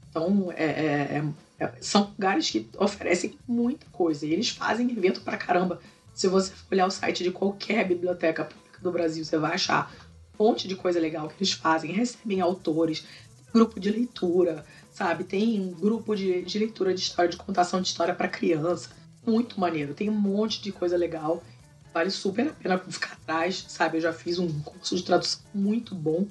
Então 0.09 0.51
é, 0.51 0.65
é, 0.65 1.24
é, 1.59 1.63
é, 1.63 1.74
são 1.80 2.11
lugares 2.11 2.49
que 2.49 2.67
oferecem 2.78 3.38
muita 3.47 3.86
coisa 3.91 4.26
e 4.26 4.34
eles 4.34 4.49
fazem 4.49 4.91
evento 4.91 5.21
pra 5.21 5.38
caramba. 5.38 5.80
Se 6.13 6.28
você 6.28 6.51
olhar 6.71 6.88
o 6.88 6.91
site 6.91 7.24
de 7.24 7.32
qualquer 7.32 7.88
biblioteca 7.88 8.45
pública 8.45 8.80
do 8.82 8.91
Brasil, 8.91 9.24
você 9.24 9.38
vai 9.38 9.53
achar 9.53 9.91
um 10.39 10.43
monte 10.43 10.67
de 10.67 10.75
coisa 10.75 10.99
legal 10.99 11.27
que 11.27 11.36
eles 11.38 11.53
fazem, 11.53 11.91
recebem 11.91 12.41
autores, 12.41 13.05
grupo 13.53 13.79
de 13.79 13.89
leitura, 13.91 14.65
sabe? 14.91 15.23
Tem 15.23 15.59
um 15.59 15.71
grupo 15.71 16.15
de, 16.15 16.41
de 16.41 16.59
leitura 16.59 16.93
de 16.93 17.01
história, 17.01 17.29
de 17.29 17.38
contação 17.38 17.81
de 17.81 17.88
história 17.88 18.13
para 18.13 18.27
criança 18.27 18.89
muito 19.25 19.59
maneiro. 19.59 19.93
Tem 19.93 20.09
um 20.09 20.19
monte 20.19 20.61
de 20.61 20.71
coisa 20.71 20.97
legal. 20.97 21.43
Vale 21.93 22.09
super 22.09 22.47
a 22.47 22.53
pena 22.53 22.79
ficar 22.79 23.13
atrás, 23.13 23.65
sabe? 23.67 23.97
Eu 23.97 24.01
já 24.01 24.13
fiz 24.13 24.39
um 24.39 24.49
curso 24.61 24.95
de 24.95 25.03
tradução 25.03 25.41
muito 25.53 25.93
bom, 25.93 26.25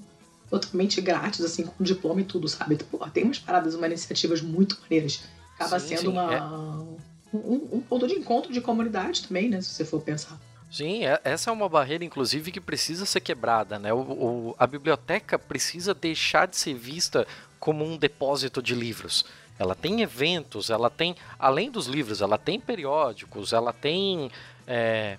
totalmente 0.50 1.00
grátis, 1.00 1.40
assim, 1.44 1.64
com 1.64 1.84
diploma 1.84 2.20
e 2.20 2.24
tudo, 2.24 2.48
sabe? 2.48 2.76
Pô, 2.76 2.98
tem 3.08 3.24
umas 3.24 3.38
paradas, 3.38 3.74
umas 3.74 3.86
iniciativas 3.86 4.42
muito 4.42 4.78
maneiras. 4.82 5.22
Acaba 5.54 5.78
sim, 5.78 5.88
sendo 5.88 6.00
sim, 6.00 6.08
uma, 6.08 6.34
é... 6.34 7.36
um, 7.36 7.68
um 7.72 7.80
ponto 7.80 8.08
de 8.08 8.14
encontro 8.14 8.52
de 8.52 8.60
comunidade 8.60 9.22
também, 9.22 9.48
né? 9.48 9.60
Se 9.60 9.68
você 9.68 9.84
for 9.84 10.02
pensar. 10.02 10.38
Sim, 10.72 11.04
é, 11.04 11.20
essa 11.22 11.50
é 11.50 11.52
uma 11.52 11.68
barreira, 11.68 12.02
inclusive, 12.02 12.50
que 12.50 12.60
precisa 12.60 13.04
ser 13.04 13.20
quebrada, 13.20 13.78
né? 13.78 13.92
O, 13.92 13.98
o, 13.98 14.56
a 14.58 14.66
biblioteca 14.66 15.38
precisa 15.38 15.92
deixar 15.92 16.48
de 16.48 16.56
ser 16.56 16.72
vista 16.72 17.26
como 17.60 17.84
um 17.84 17.98
depósito 17.98 18.62
de 18.62 18.74
livros. 18.74 19.22
Ela 19.58 19.74
tem 19.74 20.00
eventos, 20.00 20.70
ela 20.70 20.88
tem, 20.88 21.14
além 21.38 21.70
dos 21.70 21.86
livros, 21.86 22.22
ela 22.22 22.38
tem 22.38 22.58
periódicos, 22.58 23.52
ela 23.52 23.70
tem 23.70 24.30
é, 24.66 25.18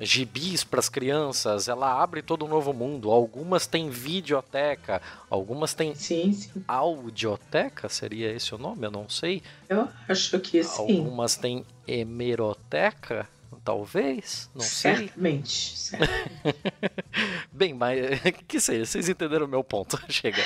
gibis 0.00 0.64
para 0.64 0.80
as 0.80 0.88
crianças, 0.88 1.68
ela 1.68 2.02
abre 2.02 2.20
todo 2.20 2.44
um 2.44 2.48
novo 2.48 2.72
mundo. 2.72 3.08
Algumas 3.08 3.68
têm 3.68 3.90
videoteca, 3.90 5.00
algumas 5.30 5.74
têm 5.74 5.94
sim, 5.94 6.32
sim. 6.32 6.64
audioteca, 6.66 7.88
seria 7.88 8.32
esse 8.32 8.52
o 8.52 8.58
nome? 8.58 8.84
Eu 8.84 8.90
não 8.90 9.08
sei. 9.08 9.44
Eu 9.68 9.88
acho 10.08 10.40
que 10.40 10.62
sim. 10.64 10.98
Algumas 10.98 11.36
têm 11.36 11.64
hemeroteca, 11.86 13.28
talvez, 13.64 14.50
não 14.54 14.62
certamente, 14.62 15.76
sei. 15.76 15.98
Certamente. 15.98 16.58
Bem, 17.52 17.74
mas 17.74 17.98
que 18.46 18.60
seja, 18.60 18.86
vocês 18.86 19.08
entenderam 19.08 19.46
o 19.46 19.48
meu 19.48 19.64
ponto. 19.64 19.98
Chega. 20.08 20.42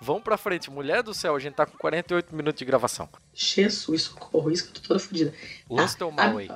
Vamos 0.00 0.22
pra 0.22 0.36
frente. 0.36 0.70
Mulher 0.70 1.02
do 1.02 1.12
céu, 1.12 1.34
a 1.34 1.38
gente 1.38 1.54
tá 1.54 1.66
com 1.66 1.76
48 1.76 2.34
minutos 2.34 2.58
de 2.58 2.64
gravação. 2.64 3.08
Jesus, 3.34 4.02
socorro, 4.02 4.50
isso 4.50 4.64
que 4.64 4.70
eu 4.70 4.82
tô 4.82 4.88
toda 4.88 5.00
fodida. 5.00 5.34
Lança 5.68 5.94
ah, 5.94 5.98
teu 5.98 6.10
mal 6.10 6.36
a, 6.36 6.40
aí. 6.40 6.48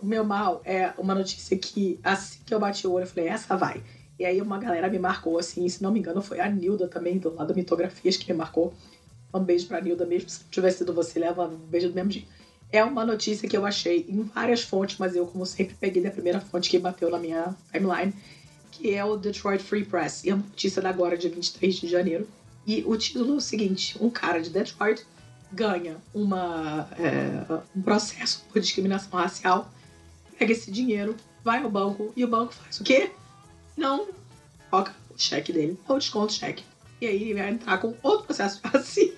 O 0.00 0.06
meu 0.06 0.24
mal 0.24 0.60
é 0.64 0.92
uma 0.98 1.14
notícia 1.14 1.56
que, 1.56 1.98
assim 2.02 2.40
que 2.44 2.54
eu 2.54 2.60
bati 2.60 2.86
o 2.86 2.92
olho, 2.92 3.04
eu 3.04 3.08
falei, 3.08 3.28
essa 3.28 3.56
vai. 3.56 3.82
E 4.18 4.24
aí 4.24 4.40
uma 4.40 4.58
galera 4.58 4.88
me 4.88 4.98
marcou, 4.98 5.38
assim, 5.38 5.68
se 5.68 5.82
não 5.82 5.90
me 5.90 5.98
engano, 5.98 6.22
foi 6.22 6.38
a 6.38 6.48
Nilda 6.48 6.86
também, 6.86 7.18
do 7.18 7.34
lado 7.34 7.48
da 7.48 7.54
Mitografias, 7.54 8.16
que 8.16 8.32
me 8.32 8.38
marcou. 8.38 8.72
Um 9.34 9.40
beijo 9.40 9.66
pra 9.66 9.80
Nilda 9.80 10.04
mesmo. 10.04 10.28
Se 10.28 10.44
tivesse 10.44 10.78
sido 10.78 10.92
você, 10.92 11.18
leva 11.18 11.46
um 11.46 11.56
beijo 11.56 11.88
do 11.88 11.94
mesmo 11.94 12.10
dia. 12.10 12.24
É 12.72 12.82
uma 12.82 13.04
notícia 13.04 13.46
que 13.46 13.54
eu 13.54 13.66
achei 13.66 14.06
em 14.08 14.22
várias 14.22 14.62
fontes, 14.62 14.96
mas 14.98 15.14
eu, 15.14 15.26
como 15.26 15.44
sempre, 15.44 15.76
peguei 15.78 16.02
da 16.02 16.10
primeira 16.10 16.40
fonte 16.40 16.70
que 16.70 16.78
bateu 16.78 17.10
na 17.10 17.18
minha 17.18 17.54
timeline, 17.70 18.14
que 18.70 18.94
é 18.94 19.04
o 19.04 19.16
Detroit 19.16 19.62
Free 19.62 19.84
Press. 19.84 20.24
E 20.24 20.30
é 20.30 20.34
uma 20.34 20.42
notícia 20.42 20.80
da 20.80 20.88
agora, 20.88 21.16
dia 21.16 21.30
23 21.30 21.74
de 21.76 21.86
janeiro. 21.86 22.26
E 22.66 22.82
o 22.86 22.96
título 22.96 23.34
é 23.34 23.36
o 23.36 23.40
seguinte: 23.40 23.96
um 24.00 24.08
cara 24.08 24.40
de 24.40 24.48
Detroit 24.48 25.04
ganha 25.52 25.98
uma, 26.14 26.88
é, 26.98 27.44
um 27.76 27.82
processo 27.82 28.42
por 28.50 28.60
discriminação 28.60 29.10
racial, 29.20 29.70
pega 30.38 30.52
esse 30.52 30.70
dinheiro, 30.70 31.14
vai 31.44 31.62
ao 31.62 31.70
banco 31.70 32.10
e 32.16 32.24
o 32.24 32.28
banco 32.28 32.54
faz 32.54 32.80
o 32.80 32.84
quê? 32.84 33.10
Não 33.76 34.08
coloca 34.70 34.94
o 35.10 35.18
cheque 35.18 35.52
dele, 35.52 35.78
ou 35.86 35.98
desconto 35.98 36.32
o 36.32 36.36
cheque. 36.36 36.64
E 37.02 37.06
aí 37.06 37.22
ele 37.22 37.34
vai 37.34 37.50
entrar 37.50 37.76
com 37.78 37.94
outro 38.02 38.24
processo 38.24 38.62
de. 38.62 39.12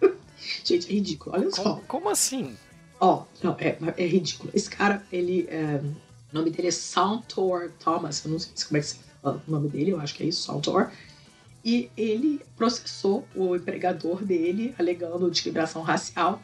Gente, 0.64 0.88
é 0.88 0.92
ridículo, 0.94 1.36
olha 1.36 1.50
só. 1.50 1.62
Como, 1.62 1.82
como 1.82 2.08
assim? 2.08 2.56
Ó, 2.98 3.22
oh, 3.22 3.46
não, 3.46 3.56
é, 3.58 3.76
é 3.96 4.06
ridículo. 4.06 4.50
Esse 4.54 4.70
cara, 4.70 5.02
ele. 5.12 5.46
É, 5.50 5.80
o 6.32 6.34
nome 6.34 6.50
dele 6.50 6.68
é 6.68 6.72
Saltor 6.72 7.70
Thomas, 7.78 8.24
eu 8.24 8.30
não 8.30 8.38
sei 8.38 8.52
como 8.66 8.76
é 8.76 8.80
que 8.80 8.86
se 8.86 8.96
fala 9.22 9.42
o 9.46 9.50
nome 9.50 9.68
dele, 9.68 9.92
eu 9.92 10.00
acho 10.00 10.14
que 10.14 10.22
é 10.22 10.26
isso, 10.26 10.42
Saltor. 10.42 10.90
E 11.64 11.90
ele 11.96 12.40
processou 12.56 13.26
o 13.34 13.56
empregador 13.56 14.24
dele, 14.24 14.74
alegando 14.78 15.30
discriminação 15.30 15.82
racial, 15.82 16.40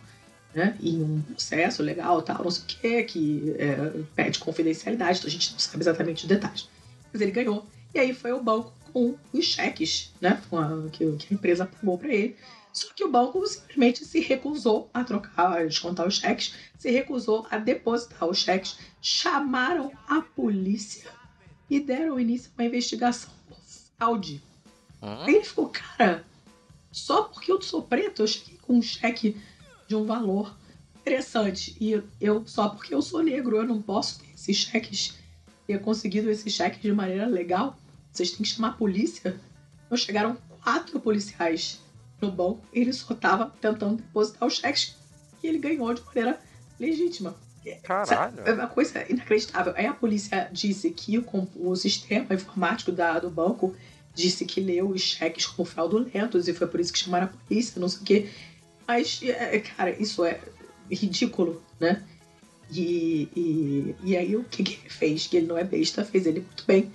né? 0.55 0.77
Em 0.81 1.03
um 1.03 1.23
processo 1.23 1.83
legal, 1.83 2.23
tal, 2.23 2.43
não 2.43 2.51
sei 2.51 2.63
o 2.63 2.67
quê, 2.67 3.03
que 3.05 3.55
é, 3.59 4.03
pede 4.15 4.39
confidencialidade, 4.39 5.19
então 5.19 5.29
a 5.29 5.31
gente 5.31 5.53
não 5.53 5.59
sabe 5.59 5.83
exatamente 5.83 6.23
os 6.23 6.29
detalhes. 6.29 6.69
Mas 7.13 7.23
ele 7.23 7.31
ganhou. 7.31 7.67
E 7.95 7.99
aí 7.99 8.15
foi 8.15 8.33
o 8.33 8.43
banco 8.43 8.73
com 8.93 9.15
os 9.33 9.45
cheques, 9.45 10.13
né? 10.21 10.41
Que 10.93 11.05
a 11.05 11.35
empresa 11.35 11.67
pagou 11.67 11.99
para 11.99 12.13
ele. 12.13 12.37
Só 12.73 12.93
que 12.95 13.05
o 13.05 13.11
banco 13.11 13.47
simplesmente 13.47 14.05
se 14.05 14.21
recusou 14.21 14.89
a 14.95 15.05
trocar, 15.05 15.59
a 15.59 15.65
descontar 15.65 16.07
os 16.07 16.17
cheques, 16.17 16.55
se 16.79 16.91
recusou 16.91 17.47
a 17.51 17.59
depositar 17.59 18.29
os 18.29 18.39
cheques, 18.39 18.79
chamaram 19.01 19.93
a 20.09 20.23
polícia 20.23 21.11
e 21.69 21.79
deram 21.79 22.19
início 22.19 22.51
a 22.51 22.63
uma 22.63 22.67
investigação 22.67 23.31
por 23.47 23.59
fraude. 23.97 24.43
Aí 25.01 25.35
ele 25.35 25.45
ficou, 25.45 25.69
cara, 25.69 26.25
só 26.91 27.25
porque 27.25 27.53
eu 27.53 27.61
sou 27.61 27.83
preto, 27.83 28.23
eu 28.23 28.27
cheguei 28.27 28.59
com 28.59 28.75
um 28.79 28.83
cheque 28.83 29.37
de 29.87 29.97
um 29.97 30.05
valor 30.05 30.57
interessante. 31.01 31.77
E 31.81 32.03
eu, 32.21 32.47
só 32.47 32.69
porque 32.71 32.95
eu 32.95 33.03
sou 33.03 33.23
negro, 33.23 33.57
eu 33.57 33.65
não 33.65 33.83
posso 33.83 34.21
ter 34.21 34.31
esses 34.35 34.57
cheques, 34.57 35.19
ter 35.67 35.81
conseguido 35.81 36.31
esses 36.31 36.53
cheques 36.53 36.81
de 36.81 36.93
maneira 36.93 37.27
legal. 37.27 37.77
Vocês 38.13 38.31
têm 38.31 38.43
que 38.43 38.49
chamar 38.49 38.69
a 38.69 38.73
polícia. 38.73 39.39
Então 39.87 39.99
chegaram 39.99 40.39
quatro 40.63 41.01
policiais 41.01 41.81
no 42.23 42.31
banco, 42.31 42.63
ele 42.73 42.93
só 42.93 43.13
estava 43.13 43.53
tentando 43.61 43.97
depositar 43.97 44.47
os 44.49 44.57
cheques 44.57 44.97
que 45.41 45.47
ele 45.47 45.59
ganhou 45.59 45.93
de 45.93 46.03
maneira 46.05 46.39
legítima. 46.79 47.35
Caralho. 47.83 48.41
É 48.45 48.53
uma 48.53 48.67
coisa 48.67 49.05
inacreditável. 49.09 49.73
Aí 49.77 49.87
a 49.87 49.95
polícia 49.95 50.49
disse 50.53 50.91
que 50.91 51.19
o, 51.19 51.25
o 51.57 51.77
sistema 51.77 52.35
informático 52.35 52.91
da, 52.91 53.19
do 53.19 53.31
banco 53.31 53.75
disse 54.15 54.45
que 54.45 54.61
leu 54.61 54.91
os 54.91 55.01
cheques 55.01 55.47
como 55.47 55.67
fraudulentos 55.67 56.49
e 56.49 56.53
foi 56.53 56.67
por 56.67 56.81
isso 56.81 56.93
que 56.93 56.99
chamaram 56.99 57.27
a 57.27 57.47
polícia, 57.47 57.81
não 57.81 57.89
sei 57.89 58.01
o 58.01 58.05
quê. 58.05 58.31
Mas, 58.87 59.21
é, 59.23 59.57
é, 59.57 59.61
cara, 59.61 59.91
isso 59.91 60.25
é 60.25 60.41
ridículo, 60.91 61.63
né? 61.79 62.03
E, 62.71 63.29
e, 63.37 63.95
e 64.03 64.17
aí 64.17 64.35
o 64.35 64.45
que, 64.45 64.63
que 64.63 64.81
ele 64.81 64.91
fez? 64.91 65.27
Que 65.27 65.37
ele 65.37 65.47
não 65.47 65.59
é 65.59 65.65
besta, 65.65 66.05
fez 66.05 66.27
ele 66.27 66.41
muito 66.41 66.65
bem. 66.67 66.91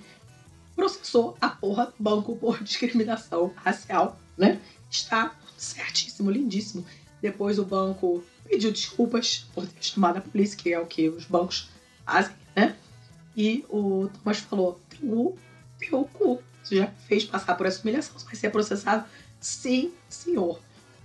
Processou 0.76 1.36
a 1.40 1.48
porra 1.48 1.86
do 1.86 1.94
banco 1.98 2.36
por 2.36 2.62
discriminação 2.62 3.52
racial, 3.56 4.18
né? 4.36 4.60
Está 4.90 5.34
certíssimo, 5.56 6.30
lindíssimo. 6.30 6.84
Depois 7.20 7.58
o 7.58 7.64
banco 7.64 8.24
pediu 8.44 8.70
desculpas 8.70 9.46
por 9.54 9.66
ter 9.66 9.82
chamado 9.82 10.18
a 10.18 10.20
polícia, 10.20 10.56
que 10.56 10.72
é 10.72 10.78
o 10.78 10.86
que 10.86 11.08
os 11.08 11.24
bancos 11.24 11.68
fazem, 12.04 12.34
né? 12.54 12.76
E 13.36 13.64
o 13.68 14.08
Thomas 14.08 14.38
falou: 14.38 14.80
teu, 14.88 15.36
teu 15.78 16.04
cu, 16.12 16.42
você 16.62 16.76
já 16.76 16.86
fez 17.06 17.24
passar 17.24 17.56
por 17.56 17.66
essa 17.66 17.82
humilhação, 17.82 18.18
você 18.18 18.24
vai 18.24 18.34
ser 18.34 18.50
processado? 18.50 19.04
Sim, 19.40 19.92
senhor. 20.08 20.60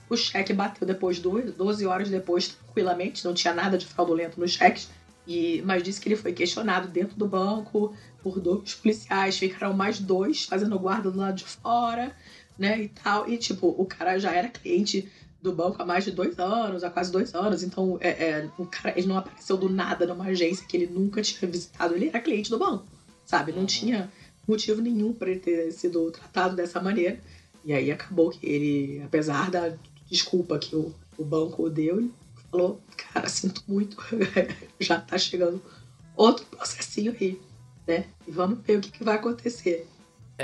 O 0.10 0.18
cheque 0.18 0.54
bateu 0.54 0.86
depois, 0.86 1.20
12 1.20 1.86
horas 1.86 2.10
depois, 2.10 2.50
tranquilamente, 2.50 3.26
não 3.26 3.34
tinha 3.34 3.54
nada 3.54 3.78
de 3.78 3.86
fraudulento 3.86 4.40
nos 4.40 4.52
cheques. 4.52 4.90
E, 5.26 5.62
mas 5.66 5.82
disse 5.82 6.02
que 6.02 6.10
ele 6.10 6.18
foi 6.18 6.34
questionado 6.34 6.90
dentro 6.90 7.16
do 7.16 7.26
banco 7.26 7.96
por 8.22 8.40
dois 8.40 8.76
policiais, 8.76 9.38
ficaram 9.38 9.74
mais 9.74 10.00
dois 10.00 10.44
fazendo 10.44 10.78
guarda 10.78 11.10
do 11.10 11.18
lado 11.18 11.38
de 11.38 11.46
fora, 11.46 12.14
né, 12.58 12.82
e 12.82 12.90
tal. 12.90 13.30
E, 13.30 13.38
tipo, 13.38 13.68
o 13.68 13.86
cara 13.86 14.18
já 14.18 14.32
era 14.32 14.50
cliente 14.50 15.10
do 15.42 15.52
banco 15.52 15.82
há 15.82 15.86
mais 15.86 16.06
de 16.06 16.12
dois 16.12 16.40
anos, 16.40 16.84
há 16.84 16.90
quase 16.90 17.12
dois 17.12 17.36
anos. 17.36 17.64
Então, 17.64 17.98
é, 18.00 18.10
é, 18.10 18.50
o 18.58 18.66
cara 18.66 18.98
ele 18.98 19.08
não 19.08 19.18
apareceu 19.18 19.58
do 19.58 19.70
nada 19.70 20.08
numa 20.08 20.26
agência 20.26 20.66
que 20.66 20.78
ele 20.78 20.88
nunca 20.88 21.22
tinha 21.22 21.50
visitado. 21.50 21.96
Ele 21.96 22.08
era 22.08 22.22
cliente 22.22 22.50
do 22.50 22.58
banco, 22.58 22.86
sabe? 23.26 23.52
Não 23.52 23.60
uhum. 23.60 23.66
tinha 23.66 24.12
motivo 24.48 24.82
nenhum 24.82 25.14
para 25.14 25.30
ele 25.30 25.40
ter 25.40 25.72
sido 25.72 26.10
tratado 26.12 26.56
dessa 26.56 26.82
maneira. 26.82 27.20
E 27.66 27.74
aí 27.74 27.92
acabou 27.92 28.30
que 28.30 28.46
ele, 28.46 29.02
apesar 29.06 29.52
da 29.52 29.74
desculpa 30.10 30.58
que 30.58 30.76
o, 30.76 30.94
o 31.18 31.24
banco 31.24 31.70
deu, 31.70 31.98
ele 31.98 32.12
falou: 32.50 32.82
Cara, 32.96 33.28
sinto 33.28 33.64
muito, 33.68 33.98
já 34.80 35.00
tá 35.00 35.18
chegando 35.18 35.62
outro 36.16 36.46
processinho 36.46 37.16
aí, 37.20 37.40
né? 37.86 38.06
E 38.28 38.32
vamos 38.32 38.60
ver 38.66 38.78
o 38.78 38.82
que, 38.82 38.92
que 38.92 39.04
vai 39.04 39.16
acontecer. 39.16 39.88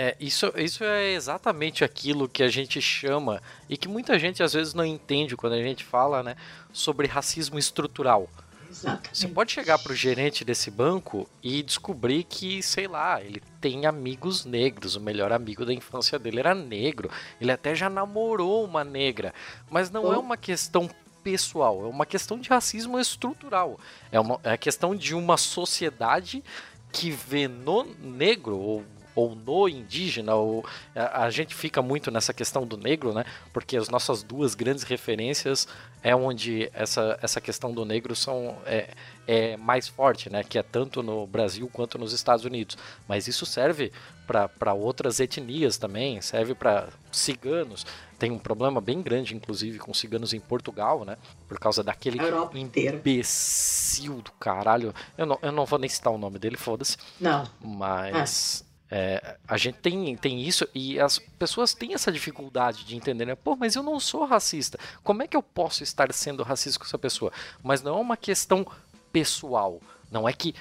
É, 0.01 0.15
isso, 0.17 0.49
isso 0.55 0.81
é 0.81 1.11
exatamente 1.11 1.83
aquilo 1.83 2.29
que 2.29 2.41
a 2.41 2.47
gente 2.47 2.81
chama 2.81 3.41
e 3.67 3.75
que 3.75 3.89
muita 3.89 4.17
gente 4.17 4.41
às 4.41 4.53
vezes 4.53 4.73
não 4.73 4.85
entende 4.85 5.35
quando 5.35 5.51
a 5.51 5.61
gente 5.61 5.83
fala 5.83 6.23
né, 6.23 6.37
sobre 6.71 7.05
racismo 7.05 7.59
estrutural. 7.59 8.29
Exatamente. 8.69 9.09
Você 9.11 9.27
pode 9.27 9.51
chegar 9.51 9.77
para 9.77 9.91
o 9.91 9.95
gerente 9.95 10.45
desse 10.45 10.71
banco 10.71 11.29
e 11.43 11.61
descobrir 11.61 12.23
que, 12.23 12.63
sei 12.63 12.87
lá, 12.87 13.21
ele 13.21 13.43
tem 13.59 13.85
amigos 13.85 14.45
negros, 14.45 14.95
o 14.95 15.01
melhor 15.01 15.33
amigo 15.33 15.65
da 15.65 15.73
infância 15.73 16.17
dele 16.17 16.39
era 16.39 16.55
negro, 16.55 17.11
ele 17.41 17.51
até 17.51 17.75
já 17.75 17.89
namorou 17.89 18.63
uma 18.63 18.85
negra, 18.85 19.33
mas 19.69 19.91
não 19.91 20.13
é 20.13 20.17
uma 20.17 20.37
questão 20.37 20.89
pessoal, 21.21 21.83
é 21.83 21.89
uma 21.89 22.05
questão 22.05 22.39
de 22.39 22.47
racismo 22.47 22.97
estrutural, 22.97 23.77
é 24.13 24.17
uma 24.17 24.39
é 24.45 24.51
a 24.51 24.57
questão 24.57 24.95
de 24.95 25.13
uma 25.13 25.35
sociedade 25.35 26.41
que 26.89 27.11
vê 27.11 27.49
no 27.49 27.83
negro 27.83 28.57
ou 28.57 28.85
ou 29.19 29.35
no 29.35 29.67
indígena, 29.67 30.33
ou 30.35 30.65
a, 30.95 31.25
a, 31.25 31.29
gente 31.29 31.53
fica 31.53 31.81
muito 31.81 32.09
nessa 32.09 32.33
questão 32.33 32.65
do 32.65 32.77
negro, 32.77 33.13
né? 33.13 33.25
Porque 33.51 33.75
as 33.75 33.89
nossas 33.89 34.23
duas 34.23 34.55
grandes 34.55 34.83
referências 34.83 35.67
é 36.01 36.15
onde 36.15 36.69
essa, 36.73 37.19
essa 37.21 37.41
questão 37.41 37.73
do 37.73 37.83
negro 37.83 38.15
são 38.15 38.57
é, 38.65 38.89
é 39.27 39.57
mais 39.57 39.89
forte, 39.89 40.29
né? 40.29 40.41
Que 40.43 40.57
é 40.57 40.63
tanto 40.63 41.03
no 41.03 41.27
Brasil 41.27 41.69
quanto 41.71 41.97
nos 41.97 42.13
Estados 42.13 42.45
Unidos. 42.45 42.77
Mas 43.07 43.27
isso 43.27 43.45
serve 43.45 43.91
para 44.25 44.73
outras 44.73 45.19
etnias 45.19 45.77
também, 45.77 46.21
serve 46.21 46.53
para 46.53 46.87
ciganos. 47.11 47.85
Tem 48.17 48.31
um 48.31 48.39
problema 48.39 48.79
bem 48.79 49.01
grande, 49.01 49.35
inclusive, 49.35 49.79
com 49.79 49.93
ciganos 49.93 50.33
em 50.33 50.39
Portugal, 50.39 51.03
né? 51.03 51.17
Por 51.47 51.59
causa 51.59 51.83
daquele 51.83 52.19
imbecil 52.53 54.21
do 54.21 54.31
caralho. 54.33 54.93
Eu 55.17 55.25
não, 55.25 55.39
eu 55.41 55.51
não 55.51 55.65
vou 55.65 55.79
nem 55.79 55.89
citar 55.89 56.13
o 56.13 56.17
nome 56.17 56.37
dele, 56.39 56.55
foda-se. 56.55 56.97
Não. 57.19 57.49
Mas. 57.61 58.63
Ah 58.65 58.68
é, 58.91 59.37
a 59.47 59.55
gente 59.55 59.77
tem, 59.77 60.15
tem 60.15 60.41
isso 60.41 60.67
e 60.73 60.99
as 60.99 61.19
pessoas 61.19 61.73
têm 61.75 61.93
essa 61.93 62.11
dificuldade 62.11 62.83
de 62.85 62.95
entender, 62.95 63.25
né? 63.25 63.35
Pô, 63.35 63.55
mas 63.55 63.75
eu 63.75 63.83
não 63.83 63.99
sou 63.99 64.25
racista. 64.25 64.79
Como 65.03 65.21
é 65.21 65.27
que 65.27 65.37
eu 65.37 65.43
posso 65.43 65.83
estar 65.83 66.11
sendo 66.11 66.41
racista 66.41 66.79
com 66.79 66.85
essa 66.85 66.97
pessoa? 66.97 67.31
Mas 67.61 67.83
não 67.83 67.97
é 67.97 68.01
uma 68.01 68.17
questão 68.17 68.65
pessoal. 69.11 69.79
Não 70.09 70.27
é 70.27 70.33
que 70.33 70.55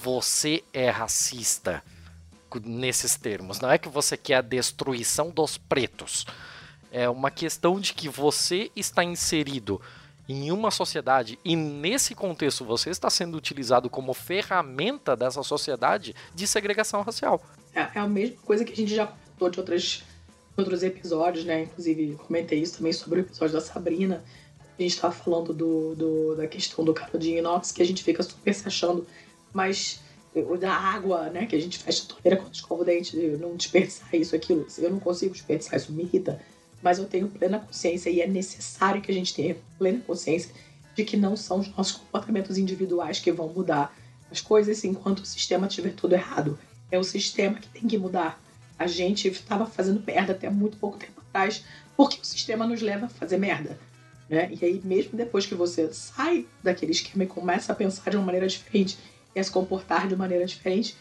você 0.00 0.64
é 0.72 0.90
racista 0.90 1.82
nesses 2.64 3.16
termos. 3.16 3.60
Não 3.60 3.70
é 3.70 3.78
que 3.78 3.88
você 3.88 4.16
quer 4.16 4.36
a 4.36 4.42
destruição 4.42 5.30
dos 5.30 5.56
pretos. 5.56 6.26
É 6.90 7.08
uma 7.08 7.30
questão 7.30 7.78
de 7.78 7.94
que 7.94 8.08
você 8.08 8.72
está 8.74 9.04
inserido 9.04 9.80
em 10.28 10.52
uma 10.52 10.70
sociedade 10.70 11.38
e 11.44 11.56
nesse 11.56 12.14
contexto 12.14 12.64
você 12.64 12.90
está 12.90 13.08
sendo 13.08 13.36
utilizado 13.36 13.88
como 13.88 14.12
ferramenta 14.12 15.16
dessa 15.16 15.42
sociedade 15.42 16.14
de 16.34 16.46
segregação 16.46 17.02
racial. 17.02 17.42
É, 17.74 17.80
é 17.80 17.98
a 17.98 18.08
mesma 18.08 18.36
coisa 18.44 18.64
que 18.64 18.72
a 18.72 18.76
gente 18.76 18.94
já 18.94 19.06
comentou 19.06 19.50
de 19.50 19.60
outras, 19.60 20.04
outros 20.56 20.82
episódios, 20.82 21.44
né? 21.44 21.62
Inclusive, 21.62 22.18
comentei 22.26 22.60
isso 22.60 22.78
também 22.78 22.92
sobre 22.92 23.20
o 23.20 23.22
episódio 23.22 23.54
da 23.54 23.60
Sabrina. 23.60 24.24
A 24.78 24.82
gente 24.82 24.94
estava 24.94 25.14
falando 25.14 25.52
do, 25.52 25.94
do, 25.94 26.36
da 26.36 26.46
questão 26.46 26.84
do 26.84 26.94
canudinho 26.94 27.38
inox, 27.38 27.72
que 27.72 27.82
a 27.82 27.86
gente 27.86 28.02
fica 28.02 28.22
super 28.22 28.54
se 28.54 28.66
achando, 28.66 29.06
mas 29.52 30.00
da 30.60 30.72
água, 30.72 31.30
né? 31.30 31.46
Que 31.46 31.56
a 31.56 31.60
gente 31.60 31.78
fecha 31.78 32.04
a 32.04 32.06
torneira 32.06 32.40
quando 32.40 32.54
escova 32.54 32.82
o 32.82 32.84
dente, 32.84 33.16
não 33.16 33.56
desperdiçar 33.56 34.14
isso, 34.14 34.36
aquilo. 34.36 34.66
Eu 34.78 34.90
não 34.90 35.00
consigo 35.00 35.32
desperdiçar, 35.32 35.76
isso 35.76 35.92
me 35.92 36.04
irrita. 36.04 36.40
Mas 36.82 36.98
eu 36.98 37.06
tenho 37.06 37.28
plena 37.28 37.58
consciência 37.58 38.08
e 38.08 38.20
é 38.20 38.26
necessário 38.26 39.02
que 39.02 39.10
a 39.10 39.14
gente 39.14 39.34
tenha 39.34 39.56
plena 39.78 40.00
consciência 40.06 40.52
de 40.94 41.04
que 41.04 41.16
não 41.16 41.36
são 41.36 41.60
os 41.60 41.68
nossos 41.76 41.96
comportamentos 41.96 42.58
individuais 42.58 43.18
que 43.18 43.32
vão 43.32 43.48
mudar 43.48 43.96
as 44.30 44.40
coisas 44.40 44.84
enquanto 44.84 45.20
o 45.20 45.26
sistema 45.26 45.66
estiver 45.66 45.94
tudo 45.94 46.14
errado. 46.14 46.58
É 46.90 46.98
o 46.98 47.04
sistema 47.04 47.58
que 47.58 47.68
tem 47.68 47.86
que 47.86 47.98
mudar. 47.98 48.40
A 48.78 48.86
gente 48.86 49.28
estava 49.28 49.66
fazendo 49.66 50.02
merda 50.06 50.32
até 50.32 50.48
muito 50.48 50.76
pouco 50.76 50.98
tempo 50.98 51.20
atrás, 51.28 51.64
porque 51.96 52.20
o 52.20 52.24
sistema 52.24 52.66
nos 52.66 52.80
leva 52.80 53.06
a 53.06 53.08
fazer 53.08 53.38
merda. 53.38 53.78
Né? 54.28 54.50
E 54.60 54.64
aí, 54.64 54.80
mesmo 54.84 55.16
depois 55.16 55.46
que 55.46 55.54
você 55.54 55.92
sai 55.92 56.46
daquele 56.62 56.92
esquema 56.92 57.24
e 57.24 57.26
começa 57.26 57.72
a 57.72 57.74
pensar 57.74 58.10
de 58.10 58.16
uma 58.16 58.26
maneira 58.26 58.46
diferente 58.46 58.98
e 59.34 59.40
a 59.40 59.44
se 59.44 59.50
comportar 59.50 60.06
de 60.06 60.14
maneira 60.14 60.46
diferente, 60.46 60.96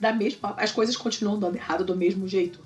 da 0.00 0.12
mesma, 0.12 0.54
as 0.56 0.72
coisas 0.72 0.96
continuam 0.96 1.38
dando 1.38 1.56
errado 1.56 1.84
do 1.84 1.94
mesmo 1.94 2.26
jeito. 2.26 2.60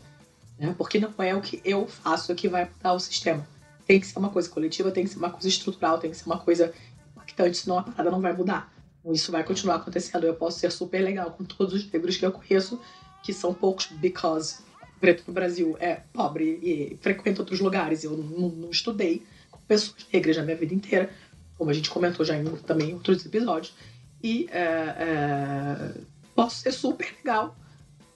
Né? 0.58 0.74
Porque 0.78 0.98
não 0.98 1.12
é 1.18 1.34
o 1.34 1.40
que 1.40 1.60
eu 1.64 1.86
faço 1.86 2.34
que 2.34 2.48
vai 2.48 2.64
mudar 2.64 2.94
o 2.94 2.98
sistema. 2.98 3.46
Tem 3.86 4.00
que 4.00 4.06
ser 4.06 4.18
uma 4.18 4.30
coisa 4.30 4.48
coletiva, 4.48 4.90
tem 4.90 5.04
que 5.04 5.10
ser 5.10 5.18
uma 5.18 5.30
coisa 5.30 5.46
estrutural, 5.46 5.98
tem 5.98 6.10
que 6.10 6.16
ser 6.16 6.26
uma 6.26 6.38
coisa 6.38 6.72
impactante, 7.12 7.58
senão 7.58 7.78
a 7.78 7.82
parada 7.82 8.10
não 8.10 8.20
vai 8.20 8.32
mudar 8.32 8.75
isso 9.12 9.30
vai 9.30 9.44
continuar 9.44 9.76
acontecendo. 9.76 10.24
Eu 10.24 10.34
posso 10.34 10.58
ser 10.58 10.72
super 10.72 11.00
legal 11.00 11.30
com 11.30 11.44
todos 11.44 11.74
os 11.74 11.90
negros 11.90 12.16
que 12.16 12.26
eu 12.26 12.32
conheço, 12.32 12.80
que 13.22 13.32
são 13.32 13.54
poucos, 13.54 13.86
because 13.86 14.58
preto 15.00 15.24
no 15.26 15.34
Brasil 15.34 15.76
é 15.78 16.02
pobre 16.12 16.58
e 16.62 16.98
frequenta 17.00 17.42
outros 17.42 17.60
lugares. 17.60 18.04
Eu 18.04 18.16
não, 18.16 18.48
não, 18.48 18.70
estudei 18.70 19.24
com 19.50 19.60
pessoas 19.60 20.06
negras 20.12 20.36
na 20.36 20.42
minha 20.42 20.56
vida 20.56 20.74
inteira, 20.74 21.10
como 21.56 21.70
a 21.70 21.74
gente 21.74 21.90
comentou 21.90 22.24
já 22.24 22.36
em 22.36 22.44
também 22.56 22.90
em 22.90 22.94
outros 22.94 23.24
episódios. 23.24 23.74
E 24.22 24.48
é, 24.50 24.62
é, 24.62 26.00
posso 26.34 26.62
ser 26.62 26.72
super 26.72 27.14
legal, 27.18 27.56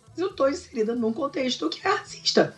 mas 0.09 0.19
eu 0.19 0.29
estou 0.29 0.49
inserida 0.49 0.95
num 0.95 1.13
contexto 1.13 1.69
que 1.69 1.87
é 1.87 1.91
racista. 1.91 2.57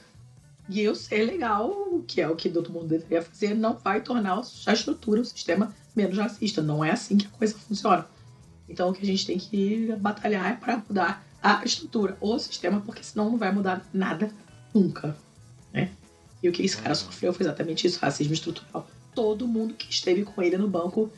E 0.68 0.80
eu 0.80 0.94
ser 0.94 1.24
legal, 1.24 2.02
que 2.06 2.20
é 2.20 2.28
o 2.28 2.36
que 2.36 2.48
todo 2.48 2.70
mundo 2.70 2.86
deveria 2.86 3.20
fazer, 3.20 3.54
não 3.54 3.76
vai 3.76 4.00
tornar 4.00 4.40
a 4.66 4.72
estrutura, 4.72 5.20
o 5.20 5.24
sistema 5.24 5.74
menos 5.94 6.16
racista. 6.16 6.62
Não 6.62 6.84
é 6.84 6.92
assim 6.92 7.18
que 7.18 7.26
a 7.26 7.30
coisa 7.30 7.54
funciona. 7.58 8.06
Então 8.68 8.90
o 8.90 8.92
que 8.92 9.02
a 9.02 9.06
gente 9.06 9.26
tem 9.26 9.38
que 9.38 9.94
batalhar 9.98 10.52
é 10.52 10.56
para 10.56 10.82
mudar 10.88 11.24
a 11.42 11.62
estrutura, 11.64 12.16
o 12.20 12.38
sistema, 12.38 12.80
porque 12.80 13.02
senão 13.02 13.30
não 13.30 13.38
vai 13.38 13.52
mudar 13.52 13.84
nada 13.92 14.30
nunca. 14.72 15.16
Né? 15.72 15.90
E 16.42 16.48
o 16.48 16.52
que 16.52 16.62
esse 16.62 16.76
cara 16.76 16.94
sofreu 16.94 17.32
foi 17.32 17.44
exatamente 17.44 17.86
isso, 17.86 17.98
racismo 17.98 18.32
estrutural. 18.32 18.88
Todo 19.14 19.46
mundo 19.46 19.74
que 19.74 19.90
esteve 19.90 20.24
com 20.24 20.42
ele 20.42 20.56
no 20.56 20.68
banco 20.68 21.10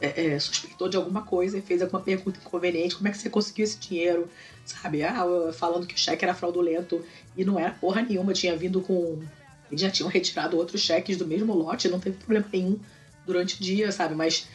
é, 0.00 0.26
é, 0.26 0.38
suspeitou 0.38 0.88
de 0.88 0.96
alguma 0.96 1.22
coisa 1.22 1.58
e 1.58 1.62
fez 1.62 1.82
alguma 1.82 2.00
pergunta 2.00 2.38
inconveniente. 2.38 2.96
Como 2.96 3.08
é 3.08 3.10
que 3.10 3.18
você 3.18 3.28
conseguiu 3.28 3.64
esse 3.64 3.78
dinheiro? 3.78 4.28
Sabe? 4.64 5.02
Ah, 5.02 5.24
falando 5.52 5.86
que 5.86 5.94
o 5.94 5.98
cheque 5.98 6.24
era 6.24 6.34
fraudulento 6.34 7.04
e 7.36 7.44
não 7.44 7.58
era 7.58 7.72
porra 7.72 8.02
nenhuma. 8.02 8.32
Tinha 8.32 8.56
vindo 8.56 8.80
com. 8.80 9.22
Eles 9.70 9.80
já 9.80 9.90
tinham 9.90 10.08
retirado 10.08 10.56
outros 10.56 10.80
cheques 10.80 11.16
do 11.16 11.26
mesmo 11.26 11.54
lote, 11.54 11.88
não 11.88 12.00
teve 12.00 12.16
problema 12.16 12.46
nenhum 12.52 12.78
durante 13.26 13.56
o 13.56 13.62
dia, 13.62 13.92
sabe? 13.92 14.14
Mas 14.14 14.48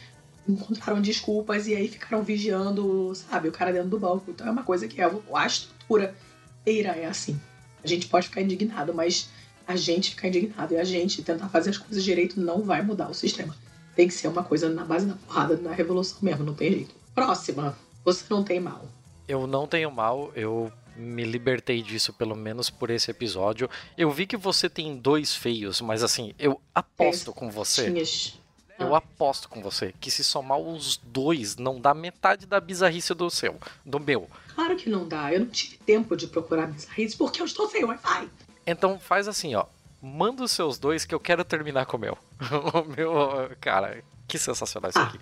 encontraram 0.48 1.00
desculpas 1.00 1.66
e 1.66 1.74
aí 1.74 1.88
ficaram 1.88 2.22
vigiando, 2.22 3.12
sabe, 3.14 3.48
o 3.48 3.52
cara 3.52 3.72
dentro 3.72 3.88
do 3.88 3.98
banco. 3.98 4.30
Então 4.30 4.46
é 4.46 4.50
uma 4.50 4.62
coisa 4.62 4.86
que 4.86 5.00
é 5.00 5.04
a 5.04 5.46
estrutura 5.46 6.14
inteira 6.60 6.90
é 6.90 7.06
assim. 7.06 7.38
A 7.82 7.86
gente 7.86 8.08
pode 8.08 8.28
ficar 8.28 8.42
indignado, 8.42 8.92
mas 8.92 9.28
a 9.66 9.76
gente 9.76 10.10
ficar 10.10 10.28
indignado 10.28 10.74
e 10.74 10.76
a 10.76 10.84
gente 10.84 11.22
tentar 11.22 11.48
fazer 11.48 11.70
as 11.70 11.78
coisas 11.78 12.02
direito 12.02 12.40
não 12.40 12.62
vai 12.62 12.82
mudar 12.82 13.08
o 13.08 13.14
sistema. 13.14 13.56
Tem 13.94 14.08
que 14.08 14.14
ser 14.14 14.28
uma 14.28 14.44
coisa 14.44 14.68
na 14.68 14.84
base 14.84 15.06
da 15.06 15.14
porrada, 15.14 15.56
na 15.56 15.72
revolução 15.72 16.18
mesmo, 16.22 16.44
não 16.44 16.54
tem 16.54 16.70
jeito. 16.70 16.94
Próxima, 17.14 17.76
você 18.04 18.24
não 18.28 18.44
tem 18.44 18.60
mal. 18.60 18.84
Eu 19.26 19.46
não 19.46 19.66
tenho 19.66 19.90
mal, 19.90 20.30
eu 20.34 20.70
me 20.96 21.24
libertei 21.24 21.82
disso 21.82 22.12
pelo 22.12 22.36
menos 22.36 22.70
por 22.70 22.90
esse 22.90 23.10
episódio. 23.10 23.68
Eu 23.96 24.10
vi 24.10 24.26
que 24.26 24.36
você 24.36 24.68
tem 24.68 24.96
dois 24.96 25.34
feios, 25.34 25.80
mas 25.80 26.02
assim, 26.02 26.32
eu 26.38 26.60
aposto 26.74 27.32
com 27.32 27.50
você. 27.50 27.90
Tinhas. 27.90 28.38
Eu 28.78 28.94
ah. 28.94 28.98
aposto 28.98 29.48
com 29.48 29.62
você 29.62 29.94
que 30.00 30.10
se 30.10 30.22
somar 30.22 30.58
os 30.58 30.96
dois 30.98 31.56
não 31.56 31.80
dá 31.80 31.94
metade 31.94 32.46
da 32.46 32.60
bizarrice 32.60 33.14
do 33.14 33.30
seu, 33.30 33.58
do 33.84 33.98
meu. 33.98 34.28
Claro 34.54 34.76
que 34.76 34.90
não 34.90 35.08
dá. 35.08 35.32
Eu 35.32 35.40
não 35.40 35.46
tive 35.46 35.78
tempo 35.78 36.16
de 36.16 36.26
procurar 36.26 36.66
bizarrice 36.66 37.16
porque 37.16 37.40
eu 37.40 37.46
estou 37.46 37.68
sem 37.68 37.84
Wi-Fi. 37.84 38.28
Então 38.66 38.98
faz 38.98 39.28
assim, 39.28 39.54
ó. 39.54 39.66
Manda 40.02 40.44
os 40.44 40.52
seus 40.52 40.78
dois 40.78 41.04
que 41.04 41.14
eu 41.14 41.20
quero 41.20 41.44
terminar 41.44 41.86
com 41.86 41.96
o 41.96 42.00
meu. 42.00 42.18
o 42.74 42.84
meu, 42.84 43.50
cara, 43.60 44.02
que 44.28 44.38
sensacional 44.38 44.90
isso 44.90 44.98
ah, 44.98 45.04
aqui. 45.04 45.18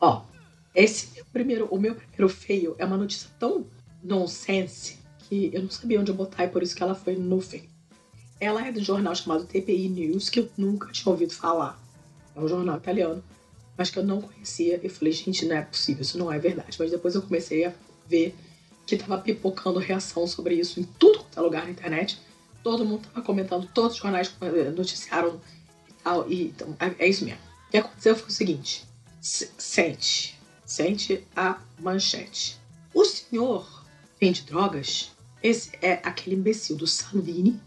Ó, 0.00 0.22
esse 0.74 1.14
meu 1.14 1.24
primeiro, 1.32 1.68
o 1.70 1.78
meu 1.78 1.94
primeiro 1.94 2.28
feio 2.28 2.74
é 2.78 2.84
uma 2.84 2.96
notícia 2.96 3.30
tão 3.38 3.66
nonsense 4.02 4.98
que 5.20 5.50
eu 5.54 5.62
não 5.62 5.70
sabia 5.70 6.00
onde 6.00 6.10
eu 6.10 6.14
botar 6.14 6.44
e 6.44 6.48
por 6.48 6.62
isso 6.62 6.74
que 6.74 6.82
ela 6.82 6.94
foi 6.94 7.14
no 7.14 7.40
feio. 7.40 7.68
Ela 8.40 8.66
é 8.66 8.72
do 8.72 8.82
jornal 8.82 9.14
chamado 9.14 9.44
TPI 9.44 9.88
News, 9.88 10.28
que 10.28 10.40
eu 10.40 10.50
nunca 10.56 10.90
tinha 10.90 11.10
ouvido 11.10 11.32
falar. 11.32 11.79
É 12.34 12.40
um 12.40 12.48
jornal 12.48 12.76
italiano, 12.76 13.22
mas 13.76 13.90
que 13.90 13.98
eu 13.98 14.04
não 14.04 14.20
conhecia. 14.20 14.80
E 14.82 14.88
falei, 14.88 15.12
gente, 15.12 15.46
não 15.46 15.56
é 15.56 15.62
possível, 15.62 16.02
isso 16.02 16.18
não 16.18 16.32
é 16.32 16.38
verdade. 16.38 16.76
Mas 16.78 16.90
depois 16.90 17.14
eu 17.14 17.22
comecei 17.22 17.64
a 17.64 17.72
ver 18.08 18.34
que 18.86 18.96
tava 18.96 19.18
pipocando 19.18 19.78
reação 19.78 20.26
sobre 20.26 20.54
isso 20.54 20.80
em 20.80 20.84
tudo 20.84 21.20
quanto 21.20 21.38
é 21.38 21.42
lugar 21.42 21.64
na 21.64 21.70
internet 21.70 22.18
todo 22.62 22.84
mundo 22.84 23.06
estava 23.06 23.22
comentando, 23.24 23.68
todos 23.72 23.96
os 23.96 23.98
jornais 23.98 24.32
eh, 24.40 24.70
noticiaram 24.70 25.40
e 25.88 25.92
tal. 26.02 26.30
E, 26.30 26.44
então, 26.44 26.76
é, 26.78 27.04
é 27.04 27.08
isso 27.08 27.24
mesmo. 27.24 27.40
O 27.68 27.70
que 27.70 27.78
aconteceu 27.78 28.16
foi 28.16 28.28
o 28.28 28.32
seguinte: 28.32 28.84
sente, 29.20 30.38
sente 30.64 31.24
a 31.34 31.58
manchete. 31.78 32.58
O 32.94 33.04
senhor 33.04 33.84
vende 34.20 34.42
drogas? 34.42 35.12
Esse 35.42 35.70
é 35.80 35.94
aquele 36.04 36.36
imbecil 36.36 36.76
do 36.76 36.86
Salvini 36.86 37.58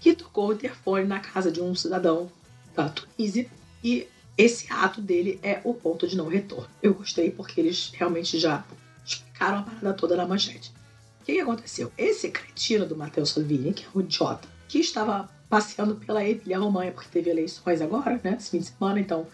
que 0.00 0.14
tocou 0.14 0.48
o 0.48 0.52
interfone 0.52 1.04
na 1.04 1.20
casa 1.20 1.52
de 1.52 1.60
um 1.60 1.74
cidadão 1.74 2.30
da 2.74 2.88
Tunísia 2.88 3.48
e 3.82 4.08
esse 4.36 4.72
ato 4.72 5.00
dele 5.00 5.38
é 5.42 5.60
o 5.64 5.74
ponto 5.74 6.06
de 6.06 6.16
não 6.16 6.28
retorno. 6.28 6.68
Eu 6.82 6.94
gostei 6.94 7.30
porque 7.30 7.60
eles 7.60 7.92
realmente 7.94 8.38
já 8.38 8.64
explicaram 9.04 9.58
a 9.58 9.62
parada 9.62 9.94
toda 9.94 10.16
na 10.16 10.26
manchete. 10.26 10.72
O 11.20 11.24
que, 11.24 11.34
que 11.34 11.40
aconteceu? 11.40 11.92
Esse 11.96 12.30
cretino 12.30 12.86
do 12.86 12.96
Matteo 12.96 13.26
Salvini, 13.26 13.72
que 13.72 13.84
é 13.84 13.88
um 13.94 14.00
idiota, 14.00 14.48
que 14.68 14.78
estava 14.78 15.28
passeando 15.48 15.96
pela 15.96 16.26
Emília-Romanha, 16.26 16.92
porque 16.92 17.10
teve 17.10 17.30
eleições 17.30 17.82
agora, 17.82 18.18
né, 18.24 18.36
esse 18.38 18.50
fim 18.50 18.58
de 18.58 18.66
semana, 18.66 18.98
então 18.98 19.26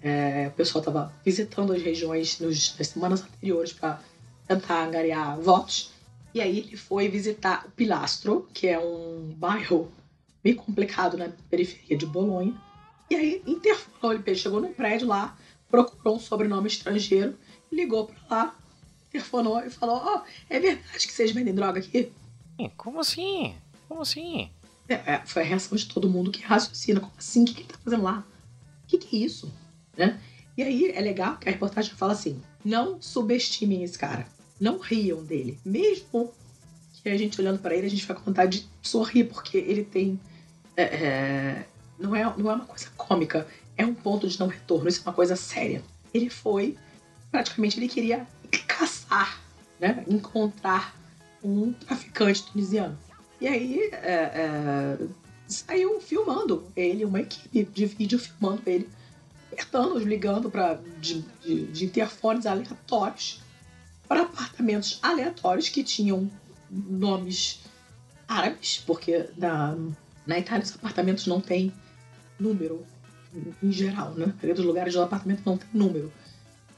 é, 0.00 0.48
o 0.48 0.50
pessoal 0.52 0.80
estava 0.80 1.12
visitando 1.24 1.72
as 1.72 1.82
regiões 1.82 2.38
nos, 2.38 2.78
nas 2.78 2.86
semanas 2.88 3.22
anteriores 3.22 3.72
para 3.72 4.00
tentar 4.46 4.86
angariar 4.86 5.40
votos. 5.40 5.90
E 6.32 6.40
aí 6.40 6.58
ele 6.58 6.76
foi 6.76 7.08
visitar 7.08 7.64
o 7.66 7.70
Pilastro, 7.70 8.48
que 8.52 8.68
é 8.68 8.78
um 8.78 9.34
bairro 9.36 9.90
meio 10.44 10.56
complicado 10.56 11.16
na 11.16 11.30
periferia 11.48 11.96
de 11.96 12.06
Bolonha. 12.06 12.54
E 13.14 13.16
aí 13.16 13.42
interfonou, 13.46 14.20
ele 14.26 14.34
chegou 14.34 14.60
num 14.60 14.74
prédio 14.74 15.06
lá, 15.06 15.38
procurou 15.70 16.16
um 16.16 16.18
sobrenome 16.18 16.66
estrangeiro, 16.66 17.38
ligou 17.70 18.08
para 18.08 18.16
lá, 18.28 18.58
telefonou 19.08 19.60
e 19.60 19.70
falou: 19.70 20.02
Ó, 20.04 20.18
oh, 20.18 20.22
é 20.50 20.58
verdade 20.58 21.06
que 21.06 21.12
vocês 21.12 21.30
vendem 21.30 21.54
droga 21.54 21.78
aqui? 21.78 22.10
Como 22.76 22.98
assim? 22.98 23.54
Como 23.86 24.02
assim? 24.02 24.50
É, 24.88 24.94
é, 24.94 25.22
foi 25.24 25.42
a 25.42 25.44
reação 25.44 25.78
de 25.78 25.86
todo 25.86 26.10
mundo 26.10 26.32
que 26.32 26.42
raciocina. 26.42 26.98
Como 26.98 27.12
assim? 27.16 27.44
O 27.44 27.46
que, 27.46 27.54
que 27.54 27.60
ele 27.60 27.68
tá 27.68 27.78
fazendo 27.84 28.02
lá? 28.02 28.26
O 28.82 28.88
que, 28.88 28.98
que 28.98 29.16
é 29.16 29.24
isso? 29.24 29.52
Né? 29.96 30.20
E 30.56 30.62
aí 30.64 30.90
é 30.90 31.00
legal 31.00 31.36
que 31.36 31.48
a 31.48 31.52
reportagem 31.52 31.94
fala 31.94 32.14
assim: 32.14 32.42
não 32.64 33.00
subestimem 33.00 33.84
esse 33.84 33.96
cara. 33.96 34.26
Não 34.58 34.78
riam 34.78 35.22
dele. 35.22 35.56
Mesmo 35.64 36.34
que 37.00 37.08
a 37.08 37.16
gente 37.16 37.40
olhando 37.40 37.60
para 37.60 37.76
ele, 37.76 37.86
a 37.86 37.90
gente 37.90 38.02
fica 38.02 38.14
com 38.14 38.24
vontade 38.24 38.62
de 38.62 38.88
sorrir, 38.88 39.24
porque 39.24 39.56
ele 39.56 39.84
tem. 39.84 40.18
É, 40.76 40.82
é, 40.82 41.66
não, 42.04 42.14
é, 42.14 42.22
não 42.36 42.50
é 42.50 42.54
uma 42.54 42.64
coisa 42.64 42.88
cômica, 42.96 43.46
é 43.76 43.84
um 43.84 43.94
ponto 43.94 44.28
de 44.28 44.38
não 44.38 44.46
retorno, 44.46 44.88
isso 44.88 45.00
é 45.00 45.02
uma 45.02 45.12
coisa 45.12 45.36
séria. 45.36 45.82
Ele 46.12 46.30
foi, 46.30 46.76
praticamente, 47.30 47.78
ele 47.78 47.88
queria 47.88 48.26
caçar, 48.66 49.40
né? 49.80 50.04
encontrar 50.06 50.94
um 51.42 51.72
traficante 51.72 52.44
tunisiano. 52.44 52.96
E 53.40 53.48
aí 53.48 53.90
é, 53.92 54.12
é, 54.12 54.98
saiu 55.46 56.00
filmando 56.00 56.64
ele, 56.76 57.04
uma 57.04 57.20
equipe 57.20 57.64
de 57.64 57.86
vídeo 57.86 58.18
filmando 58.18 58.62
ele, 58.66 58.88
apertando, 59.52 59.98
ligando 59.98 60.50
para 60.50 60.80
de, 61.00 61.24
de, 61.42 61.66
de 61.66 61.84
interfones 61.84 62.46
aleatórios 62.46 63.40
para 64.08 64.22
apartamentos 64.22 64.98
aleatórios 65.02 65.68
que 65.68 65.82
tinham 65.82 66.30
nomes 66.70 67.60
árabes, 68.28 68.82
porque 68.86 69.28
na, 69.36 69.76
na 70.26 70.38
Itália 70.38 70.64
os 70.64 70.74
apartamentos 70.74 71.26
não 71.26 71.40
têm 71.40 71.72
número 72.38 72.84
em 73.62 73.72
geral, 73.72 74.14
né? 74.14 74.24
A 74.24 74.28
maioria 74.28 74.54
dos 74.54 74.64
lugares 74.64 74.94
do 74.94 75.02
apartamento 75.02 75.42
não 75.44 75.56
tem 75.56 75.68
número 75.72 76.12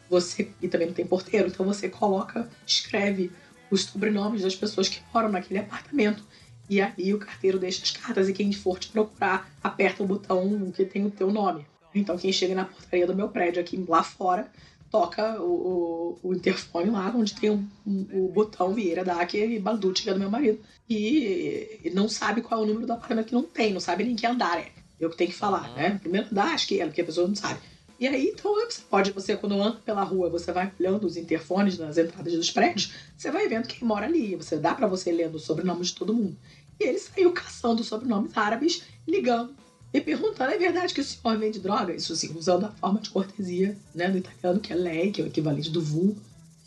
você 0.09 0.51
e 0.63 0.69
também 0.69 0.87
não 0.87 0.95
tem 0.95 1.07
porteiro, 1.07 1.49
então 1.49 1.67
você 1.67 1.89
coloca, 1.89 2.49
escreve 2.67 3.31
os 3.71 3.85
sobrenomes 3.85 4.43
das 4.43 4.55
pessoas 4.55 4.89
que 4.89 5.01
moram 5.13 5.29
naquele 5.29 5.61
apartamento. 5.61 6.25
E 6.69 6.81
aí 6.81 7.15
o 7.15 7.19
carteiro 7.19 7.59
deixa 7.59 7.83
as 7.83 7.91
cartas 7.91 8.29
e 8.29 8.33
quem 8.33 8.53
for 8.53 8.79
te 8.79 8.89
procurar 8.89 9.51
aperta 9.63 10.03
o 10.03 10.07
botão 10.07 10.71
que 10.73 10.85
tem 10.85 11.05
o 11.05 11.11
teu 11.11 11.31
nome. 11.31 11.67
Então 11.95 12.17
quem 12.17 12.33
chega 12.33 12.55
na 12.55 12.65
portaria 12.65 13.07
do 13.07 13.15
meu 13.15 13.29
prédio 13.29 13.61
aqui 13.61 13.85
lá 13.89 14.03
fora 14.03 14.51
toca 14.91 15.41
o, 15.41 16.19
o, 16.23 16.29
o 16.31 16.35
interfone 16.35 16.91
lá 16.91 17.13
onde 17.15 17.35
tem 17.35 17.51
o 17.51 18.29
botão 18.33 18.73
Vieira 18.73 19.05
da 19.05 19.17
e 19.35 19.59
Balducci, 19.59 20.05
que 20.05 20.11
é 20.11 20.15
do 20.15 20.21
meu 20.21 20.31
marido. 20.31 20.61
E, 20.89 21.81
e 21.85 21.91
não 21.91 22.09
sabe 22.09 22.41
qual 22.41 22.61
é 22.61 22.65
o 22.65 22.67
número 22.67 22.87
do 22.87 22.93
apartamento 22.93 23.27
que 23.27 23.35
não 23.35 23.43
tem, 23.43 23.73
não 23.73 23.81
sabe 23.81 24.05
nem 24.05 24.17
que 24.17 24.27
andar 24.27 24.59
é. 24.59 24.71
Eu 24.99 25.11
que 25.11 25.17
tenho 25.17 25.31
que 25.31 25.37
falar, 25.37 25.73
né? 25.75 25.99
Primeiro 26.01 26.29
andar, 26.31 26.55
acho 26.55 26.67
que 26.67 26.81
é, 26.81 26.87
porque 26.87 27.01
a 27.01 27.05
pessoa 27.05 27.29
não 27.29 27.35
sabe. 27.35 27.61
E 27.99 28.07
aí, 28.07 28.29
então, 28.29 28.55
você 28.55 28.83
pode, 28.83 29.11
você 29.11 29.37
quando 29.37 29.61
anda 29.61 29.79
pela 29.85 30.03
rua, 30.03 30.29
você 30.29 30.53
vai 30.53 30.71
olhando 30.79 31.07
os 31.07 31.17
interfones 31.17 31.79
nas 31.79 31.97
entradas 31.97 32.35
dos 32.35 32.51
prédios, 32.51 32.93
você 33.17 33.31
vai 33.31 33.49
vendo 33.49 33.67
quem 33.67 33.87
mora 33.87 34.05
ali. 34.05 34.37
Você 34.37 34.57
dá 34.57 34.75
para 34.75 34.87
você 34.87 35.11
lendo 35.11 35.37
o 35.37 35.41
sobrenome 35.41 35.83
de 35.83 35.95
todo 35.95 36.13
mundo. 36.13 36.37
E 36.79 36.85
ele 36.85 36.99
saiu 36.99 37.33
caçando 37.33 37.83
sobrenomes 37.83 38.37
árabes, 38.37 38.83
ligando 39.09 39.55
e 39.93 40.01
perguntando: 40.01 40.53
é 40.53 40.59
verdade 40.59 40.93
que 40.93 41.01
o 41.01 41.05
senhor 41.05 41.39
vende 41.39 41.59
droga? 41.59 41.95
Isso 41.95 42.13
assim, 42.13 42.37
usando 42.37 42.67
a 42.67 42.71
forma 42.73 43.01
de 43.01 43.09
cortesia 43.09 43.77
né, 43.95 44.11
do 44.11 44.19
italiano, 44.19 44.61
que 44.61 44.73
é 44.73 44.77
lei, 44.77 45.11
que 45.11 45.23
é 45.23 45.25
o 45.25 45.29
equivalente 45.29 45.71
do 45.71 45.81
vu, 45.81 46.17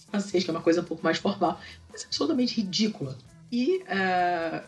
francês, 0.10 0.44
que 0.44 0.50
é 0.50 0.54
uma 0.54 0.64
coisa 0.64 0.82
um 0.82 0.86
pouco 0.86 1.04
mais 1.04 1.20
formal, 1.20 1.60
mas 1.92 2.06
absolutamente 2.06 2.60
ridícula. 2.60 3.16
E, 3.52 3.84
uh, 3.84 4.64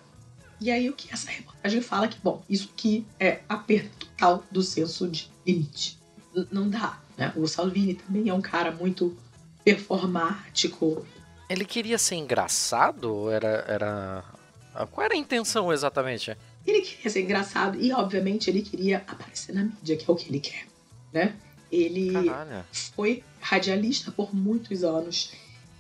e 0.62 0.72
aí 0.72 0.90
o 0.90 0.94
que 0.94 1.12
essa 1.12 1.30
reportagem 1.30 1.82
fala 1.82 2.08
que, 2.08 2.18
bom, 2.24 2.44
isso 2.50 2.70
aqui 2.74 3.06
é 3.20 3.42
a 3.50 3.58
perda 3.58 3.90
total 4.00 4.44
do 4.52 4.62
senso 4.62 5.08
de 5.08 5.30
limite 5.46 6.02
não 6.52 6.70
dá. 6.70 7.00
Né? 7.18 7.34
O 7.36 7.48
Salvini 7.48 7.96
também 7.96 8.30
é 8.30 8.34
um 8.34 8.42
cara 8.42 8.72
muito 8.72 9.18
performático. 9.64 11.06
Ele 11.50 11.66
queria 11.66 11.98
ser 11.98 12.16
engraçado? 12.16 13.30
Era, 13.30 13.66
era. 13.68 14.24
Qual 14.92 15.04
era 15.04 15.14
a 15.14 15.18
intenção 15.18 15.72
exatamente? 15.72 16.36
Ele 16.66 16.82
queria 16.82 17.12
ser 17.12 17.22
engraçado 17.22 17.80
e, 17.80 17.92
obviamente, 17.92 18.50
ele 18.50 18.62
queria 18.62 19.04
aparecer 19.08 19.54
na 19.54 19.64
mídia, 19.64 19.98
que 19.98 20.10
é 20.10 20.14
o 20.14 20.16
que 20.16 20.30
ele 20.30 20.40
quer. 20.40 20.66
Né? 21.12 21.36
Ele 21.70 22.12
Caralho. 22.14 22.66
foi 22.96 23.24
radialista 23.40 24.12
por 24.12 24.34
muitos 24.34 24.84
anos. 24.84 25.34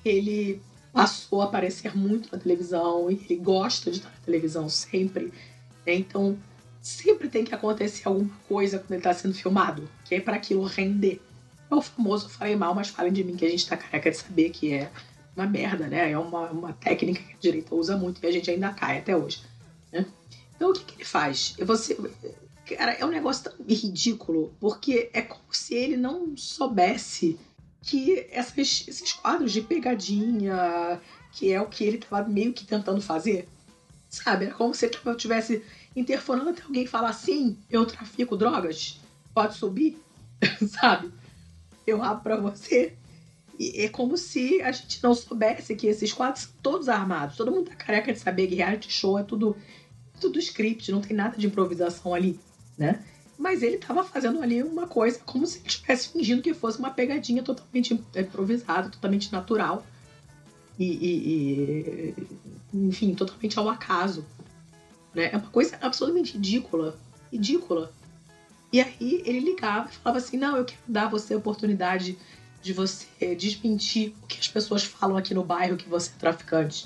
Ele 0.03 0.61
passou 0.91 1.41
a 1.41 1.45
aparecer 1.45 1.95
muito 1.95 2.29
na 2.31 2.37
televisão 2.37 3.09
e 3.09 3.13
ele 3.13 3.35
gosta 3.37 3.89
de 3.89 3.97
estar 3.97 4.09
na 4.09 4.25
televisão 4.25 4.67
sempre. 4.69 5.25
Né? 5.85 5.95
Então, 5.95 6.37
sempre 6.81 7.29
tem 7.29 7.45
que 7.45 7.53
acontecer 7.53 8.07
alguma 8.07 8.31
coisa 8.47 8.79
quando 8.79 8.91
ele 8.91 8.99
está 8.99 9.13
sendo 9.13 9.33
filmado, 9.33 9.89
que 10.05 10.15
é 10.15 10.19
para 10.21 10.35
aquilo 10.35 10.63
render. 10.63 11.21
É 11.69 11.75
o 11.75 11.81
famoso 11.81 12.27
falei 12.27 12.55
mal, 12.55 12.75
mas 12.75 12.89
falem 12.89 13.13
de 13.13 13.23
mim, 13.23 13.35
que 13.35 13.45
a 13.45 13.49
gente 13.49 13.67
tá 13.67 13.77
careca 13.77 14.11
de 14.11 14.17
saber 14.17 14.49
que 14.49 14.73
é 14.73 14.91
uma 15.35 15.47
merda, 15.47 15.87
né? 15.87 16.11
É 16.11 16.17
uma, 16.17 16.51
uma 16.51 16.73
técnica 16.73 17.21
que 17.21 17.33
a 17.33 17.39
direita 17.39 17.73
usa 17.73 17.95
muito 17.95 18.21
e 18.21 18.27
a 18.27 18.31
gente 18.31 18.51
ainda 18.51 18.73
cai 18.73 18.97
até 18.97 19.15
hoje. 19.15 19.41
Né? 19.91 20.05
Então 20.55 20.71
o 20.71 20.73
que, 20.73 20.83
que 20.83 20.95
ele 20.95 21.05
faz? 21.05 21.55
Você, 21.59 21.97
cara, 22.65 22.93
é 22.93 23.05
um 23.05 23.09
negócio 23.09 23.45
tão 23.45 23.53
ridículo, 23.65 24.53
porque 24.59 25.09
é 25.13 25.21
como 25.21 25.45
se 25.51 25.73
ele 25.73 25.95
não 25.95 26.35
soubesse 26.35 27.39
que 27.81 28.27
essas, 28.29 28.85
esses 28.87 29.13
quadros 29.13 29.51
de 29.51 29.61
pegadinha, 29.61 31.01
que 31.31 31.51
é 31.51 31.59
o 31.59 31.67
que 31.67 31.83
ele 31.83 31.97
estava 31.97 32.27
meio 32.27 32.53
que 32.53 32.65
tentando 32.65 33.01
fazer, 33.01 33.47
sabe? 34.09 34.45
Era 34.45 34.53
como 34.53 34.73
se 34.73 34.85
ele 34.85 34.97
estivesse 35.11 35.63
interfonando 35.95 36.51
até 36.51 36.61
alguém 36.61 36.85
falar 36.85 37.09
assim: 37.09 37.57
eu 37.69 37.85
trafico 37.85 38.37
drogas, 38.37 38.99
pode 39.33 39.55
subir, 39.55 39.97
sabe? 40.67 41.11
Eu 41.85 42.03
abro 42.03 42.23
para 42.23 42.37
você. 42.37 42.95
E 43.59 43.81
é 43.81 43.89
como 43.89 44.17
se 44.17 44.61
a 44.61 44.71
gente 44.71 45.03
não 45.03 45.13
soubesse 45.13 45.75
que 45.75 45.85
esses 45.85 46.11
quadros 46.11 46.45
são 46.45 46.51
todos 46.63 46.89
armados. 46.89 47.37
Todo 47.37 47.51
mundo 47.51 47.69
tá 47.69 47.75
careca 47.75 48.11
de 48.11 48.19
saber 48.19 48.47
que 48.47 48.55
reality 48.55 48.91
show 48.91 49.19
é 49.19 49.23
tudo, 49.23 49.55
tudo 50.19 50.39
script, 50.39 50.91
não 50.91 51.01
tem 51.01 51.15
nada 51.15 51.37
de 51.37 51.45
improvisação 51.45 52.13
ali, 52.13 52.39
né? 52.77 53.03
Mas 53.41 53.63
ele 53.63 53.77
estava 53.77 54.03
fazendo 54.03 54.39
ali 54.39 54.61
uma 54.61 54.85
coisa 54.85 55.19
como 55.25 55.47
se 55.47 55.57
ele 55.57 55.67
estivesse 55.67 56.09
fingindo 56.09 56.43
que 56.43 56.53
fosse 56.53 56.77
uma 56.77 56.91
pegadinha 56.91 57.41
totalmente 57.41 57.99
improvisada, 58.15 58.87
totalmente 58.87 59.31
natural. 59.31 59.83
E, 60.77 60.85
e, 60.85 62.13
e, 62.13 62.15
enfim, 62.71 63.15
totalmente 63.15 63.57
ao 63.57 63.67
acaso. 63.67 64.23
Né? 65.11 65.31
É 65.33 65.37
uma 65.37 65.49
coisa 65.49 65.75
absolutamente 65.81 66.33
ridícula. 66.33 66.95
Ridícula. 67.33 67.91
E 68.71 68.79
aí 68.79 69.23
ele 69.25 69.39
ligava 69.39 69.89
e 69.89 69.95
falava 69.95 70.19
assim: 70.19 70.37
Não, 70.37 70.55
eu 70.55 70.63
quero 70.63 70.79
dar 70.87 71.05
a 71.05 71.09
você 71.09 71.33
a 71.33 71.37
oportunidade 71.37 72.19
de 72.61 72.73
você 72.73 73.33
desmentir 73.33 74.13
o 74.21 74.27
que 74.27 74.39
as 74.39 74.47
pessoas 74.47 74.83
falam 74.83 75.17
aqui 75.17 75.33
no 75.33 75.43
bairro 75.43 75.77
que 75.77 75.89
você 75.89 76.11
é 76.11 76.19
traficante. 76.19 76.85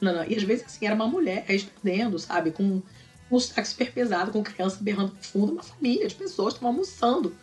Não, 0.00 0.12
não. 0.12 0.24
E 0.24 0.34
às 0.34 0.42
vezes 0.42 0.64
assim, 0.66 0.84
era 0.84 0.96
uma 0.96 1.06
mulher 1.06 1.44
respondendo, 1.46 2.18
sabe, 2.18 2.50
com 2.50 2.82
um 3.30 3.38
sotaque 3.40 3.68
super 3.68 3.92
pesado, 3.92 4.30
com 4.30 4.42
criança 4.42 4.78
berrando 4.80 5.12
no 5.12 5.22
fundo, 5.22 5.52
uma 5.52 5.62
família 5.62 6.06
de 6.06 6.14
pessoas 6.14 6.54
estavam 6.54 6.70
almoçando. 6.70 7.34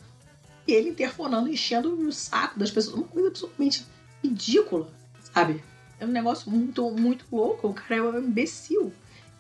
E 0.68 0.72
ele 0.72 0.90
interfonando, 0.90 1.50
enchendo 1.50 1.94
o 1.94 2.12
saco 2.12 2.58
das 2.58 2.72
pessoas. 2.72 2.96
Uma 2.96 3.08
coisa 3.08 3.28
absolutamente 3.28 3.86
ridícula, 4.24 4.90
sabe? 5.34 5.62
É 6.00 6.06
um 6.06 6.10
negócio 6.10 6.50
muito, 6.50 6.90
muito 6.92 7.26
louco. 7.32 7.68
O 7.68 7.74
cara 7.74 7.98
é 7.98 8.02
um 8.02 8.20
imbecil. 8.20 8.94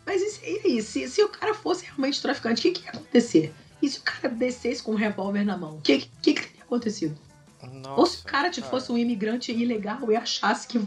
Mas 0.05 0.39
e 0.43 0.61
aí? 0.65 0.81
Se, 0.81 1.07
se 1.07 1.23
o 1.23 1.29
cara 1.29 1.53
fosse 1.53 1.85
realmente 1.85 2.21
traficante, 2.21 2.59
o 2.59 2.63
que, 2.63 2.79
que 2.79 2.85
ia 2.85 2.91
acontecer? 2.91 3.53
E 3.81 3.89
se 3.89 3.99
o 3.99 4.01
cara 4.01 4.29
descesse 4.29 4.83
com 4.83 4.91
um 4.91 4.95
revólver 4.95 5.45
na 5.45 5.57
mão? 5.57 5.77
O 5.77 5.81
que, 5.81 6.09
que, 6.21 6.33
que 6.33 6.47
teria 6.47 6.63
acontecido? 6.63 7.17
Nossa, 7.61 7.99
Ou 7.99 8.05
se 8.05 8.21
o 8.21 8.23
cara, 8.23 8.49
cara 8.49 8.67
fosse 8.67 8.91
um 8.91 8.97
imigrante 8.97 9.51
ilegal 9.51 10.11
e 10.11 10.15
achasse 10.15 10.67
que 10.67 10.81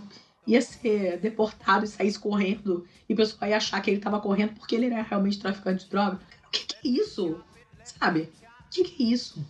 ia 0.47 0.63
ser 0.63 1.19
deportado 1.19 1.85
e 1.85 1.89
saísse 1.89 2.19
correndo 2.19 2.87
e 3.09 3.15
o 3.15 3.17
pessoal 3.17 3.51
ia 3.51 3.57
achar 3.57 3.81
que 3.81 3.91
ele 3.91 4.01
tava 4.01 4.21
correndo 4.21 4.55
porque 4.55 4.75
ele 4.75 4.87
era 4.87 5.03
realmente 5.03 5.39
traficante 5.39 5.85
de 5.85 5.91
droga. 5.91 6.21
O 6.47 6.51
que, 6.51 6.65
que 6.67 6.89
é 6.89 6.91
isso? 7.03 7.41
Sabe? 7.85 8.31
O 8.67 8.71
que, 8.71 8.85
que 8.85 9.03
é 9.03 9.07
isso? 9.07 9.45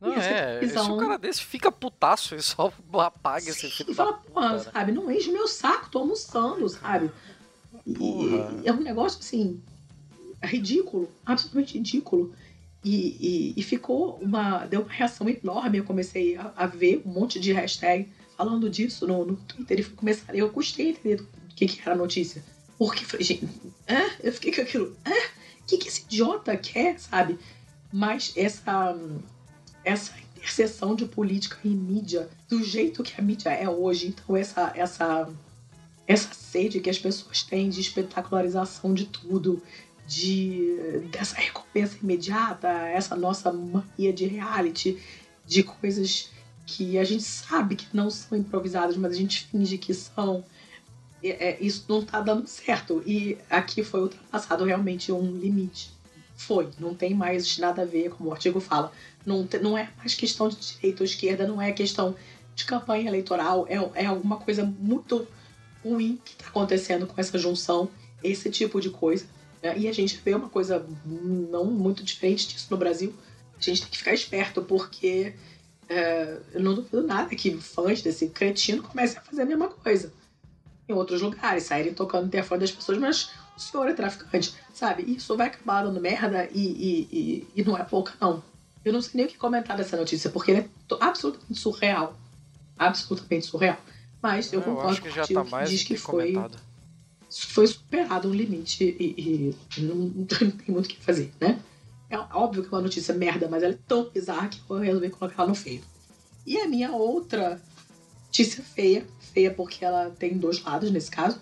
Não 0.00 0.12
é, 0.12 0.60
se 0.66 0.78
um 0.78 0.98
cara 0.98 1.18
desse 1.18 1.42
fica 1.42 1.72
putaço 1.72 2.34
e 2.34 2.42
só 2.42 2.72
apaga 2.94 3.40
Sim, 3.40 3.50
esse 3.50 3.70
filho 3.70 3.94
fala, 3.94 4.12
porra, 4.12 4.58
sabe? 4.58 4.92
Não 4.92 5.10
enche 5.10 5.32
meu 5.32 5.48
saco, 5.48 5.90
tô 5.90 6.00
almoçando, 6.00 6.68
sabe? 6.68 7.10
E, 7.86 8.64
é 8.64 8.72
um 8.72 8.80
negócio 8.80 9.20
assim, 9.20 9.60
ridículo, 10.42 11.10
absolutamente 11.24 11.74
ridículo. 11.78 12.34
E, 12.84 13.54
e, 13.54 13.54
e, 13.56 13.62
ficou 13.62 14.16
uma. 14.22 14.64
Deu 14.66 14.82
uma 14.82 14.92
reação 14.92 15.28
enorme. 15.28 15.78
Eu 15.78 15.84
comecei 15.84 16.36
a, 16.36 16.52
a 16.56 16.66
ver 16.66 17.02
um 17.04 17.10
monte 17.10 17.40
de 17.40 17.52
hashtag 17.52 18.08
falando 18.36 18.68
disso 18.68 19.06
no, 19.06 19.24
no 19.24 19.36
Twitter 19.36 19.80
e 19.80 19.82
fui 19.82 19.96
começar. 19.96 20.34
Eu 20.34 20.50
custei 20.50 20.90
entender 20.90 21.16
do 21.16 21.54
que, 21.54 21.66
que 21.66 21.80
era 21.80 21.92
a 21.92 21.96
notícia. 21.96 22.44
Porque 22.78 23.04
gente, 23.22 23.48
é? 23.86 24.28
eu 24.28 24.32
fiquei 24.32 24.52
com 24.52 24.60
aquilo, 24.60 24.96
é? 25.04 25.26
O 25.60 25.66
que, 25.66 25.78
que 25.78 25.88
esse 25.88 26.02
idiota 26.02 26.56
quer, 26.56 26.98
sabe? 27.00 27.38
Mas 27.92 28.32
essa, 28.36 28.96
essa 29.84 30.12
interseção 30.36 30.94
de 30.94 31.06
política 31.06 31.56
e 31.64 31.68
mídia, 31.68 32.28
do 32.48 32.62
jeito 32.62 33.02
que 33.02 33.18
a 33.18 33.24
mídia 33.24 33.50
é 33.50 33.68
hoje, 33.68 34.08
então 34.08 34.36
essa, 34.36 34.72
essa, 34.76 35.28
essa 36.06 36.34
sede 36.34 36.80
que 36.80 36.90
as 36.90 36.98
pessoas 36.98 37.42
têm 37.42 37.70
de 37.70 37.80
espetacularização 37.80 38.92
de 38.92 39.06
tudo, 39.06 39.62
de 40.06 40.76
dessa 41.10 41.36
recompensa 41.36 41.96
imediata, 42.00 42.68
essa 42.68 43.16
nossa 43.16 43.52
mania 43.52 44.12
de 44.12 44.26
reality, 44.26 45.02
de 45.44 45.62
coisas 45.62 46.30
que 46.66 46.98
a 46.98 47.04
gente 47.04 47.22
sabe 47.22 47.76
que 47.76 47.86
não 47.92 48.10
são 48.10 48.36
improvisadas, 48.36 48.96
mas 48.96 49.12
a 49.12 49.16
gente 49.16 49.46
finge 49.46 49.78
que 49.78 49.94
são. 49.94 50.44
É, 51.22 51.50
é, 51.50 51.58
isso 51.60 51.84
não 51.88 52.04
tá 52.04 52.20
dando 52.20 52.46
certo. 52.46 53.02
E 53.06 53.38
aqui 53.48 53.82
foi 53.84 54.00
ultrapassado 54.00 54.64
realmente 54.64 55.12
um 55.12 55.38
limite. 55.38 55.90
Foi, 56.36 56.68
não 56.78 56.94
tem 56.94 57.14
mais 57.14 57.56
nada 57.56 57.82
a 57.82 57.84
ver, 57.86 58.10
como 58.10 58.28
o 58.28 58.32
artigo 58.32 58.60
fala. 58.60 58.92
Não, 59.24 59.48
não 59.62 59.78
é 59.78 59.90
mais 59.96 60.14
questão 60.14 60.48
de 60.48 60.56
direita 60.56 61.02
ou 61.02 61.06
esquerda, 61.06 61.46
não 61.46 61.62
é 61.62 61.72
questão 61.72 62.14
de 62.54 62.64
campanha 62.64 63.08
eleitoral, 63.08 63.66
é, 63.68 64.02
é 64.02 64.06
alguma 64.06 64.38
coisa 64.38 64.64
muito 64.64 65.26
ruim 65.84 66.18
que 66.24 66.32
está 66.32 66.48
acontecendo 66.48 67.06
com 67.06 67.20
essa 67.20 67.38
junção, 67.38 67.88
esse 68.22 68.50
tipo 68.50 68.80
de 68.80 68.90
coisa. 68.90 69.26
Né? 69.62 69.78
E 69.78 69.88
a 69.88 69.92
gente 69.92 70.20
vê 70.24 70.34
uma 70.34 70.48
coisa 70.48 70.84
não 71.04 71.66
muito 71.66 72.02
diferente 72.02 72.48
disso 72.48 72.66
no 72.70 72.76
Brasil. 72.76 73.14
A 73.58 73.62
gente 73.62 73.82
tem 73.82 73.90
que 73.90 73.98
ficar 73.98 74.12
esperto, 74.12 74.62
porque 74.62 75.34
é, 75.88 76.38
eu 76.52 76.60
não 76.60 76.74
duvido 76.74 77.02
nada 77.02 77.34
que 77.34 77.56
fãs 77.58 78.02
desse 78.02 78.28
cretino 78.28 78.82
comecem 78.82 79.18
a 79.18 79.22
fazer 79.22 79.42
a 79.42 79.46
mesma 79.46 79.68
coisa 79.68 80.12
em 80.88 80.92
outros 80.92 81.20
lugares, 81.20 81.64
saírem 81.64 81.94
tocando 81.94 82.24
o 82.24 82.26
interfone 82.26 82.60
das 82.60 82.70
pessoas, 82.70 82.98
mas 82.98 83.30
o 83.56 83.60
senhor 83.60 83.88
é 83.88 83.92
traficante, 83.92 84.54
sabe? 84.72 85.02
Isso 85.02 85.36
vai 85.36 85.48
acabar 85.48 85.82
dando 85.82 86.00
merda 86.00 86.48
e, 86.52 86.60
e, 86.60 87.08
e, 87.12 87.48
e 87.56 87.64
não 87.64 87.76
é 87.76 87.82
pouca, 87.82 88.12
não. 88.20 88.42
Eu 88.84 88.92
não 88.92 89.02
sei 89.02 89.12
nem 89.14 89.26
o 89.26 89.28
que 89.28 89.36
comentar 89.36 89.76
dessa 89.76 89.96
notícia, 89.96 90.30
porque 90.30 90.52
ele 90.52 90.60
é 90.60 90.68
absolutamente 91.00 91.58
surreal. 91.58 92.16
Absolutamente 92.78 93.46
surreal. 93.46 93.78
Mas 94.22 94.52
eu, 94.52 94.60
eu 94.60 94.64
concordo 94.64 95.06
o 95.06 95.10
já 95.10 95.26
tá 95.26 95.44
mais 95.44 95.68
diz 95.68 95.82
que 95.82 95.96
foi, 95.96 96.32
comentado. 96.32 96.58
foi 97.30 97.66
superado 97.66 98.28
um 98.28 98.32
limite 98.32 98.84
e, 98.84 99.54
e 99.76 99.80
não, 99.80 99.94
não, 99.96 100.24
tem 100.24 100.52
muito 100.68 100.86
o 100.86 100.88
que 100.88 101.02
fazer, 101.02 101.32
né? 101.40 101.60
É 102.08 102.18
óbvio 102.18 102.62
que 102.62 102.68
é 102.68 102.72
uma 102.72 102.82
notícia 102.82 103.14
merda, 103.14 103.48
mas 103.48 103.62
ela 103.62 103.74
é 103.74 103.78
tão 103.86 104.08
bizarra 104.10 104.48
que 104.48 104.60
eu 104.68 104.78
resolvi 104.78 105.10
colocar 105.10 105.42
ela 105.42 105.48
no 105.48 105.54
feio. 105.54 105.82
E 106.46 106.56
a 106.58 106.68
minha 106.68 106.92
outra 106.92 107.60
notícia 108.26 108.62
feia, 108.62 109.04
feia 109.18 109.52
porque 109.52 109.84
ela 109.84 110.10
tem 110.10 110.38
dois 110.38 110.62
lados 110.62 110.90
nesse 110.90 111.10
caso, 111.10 111.40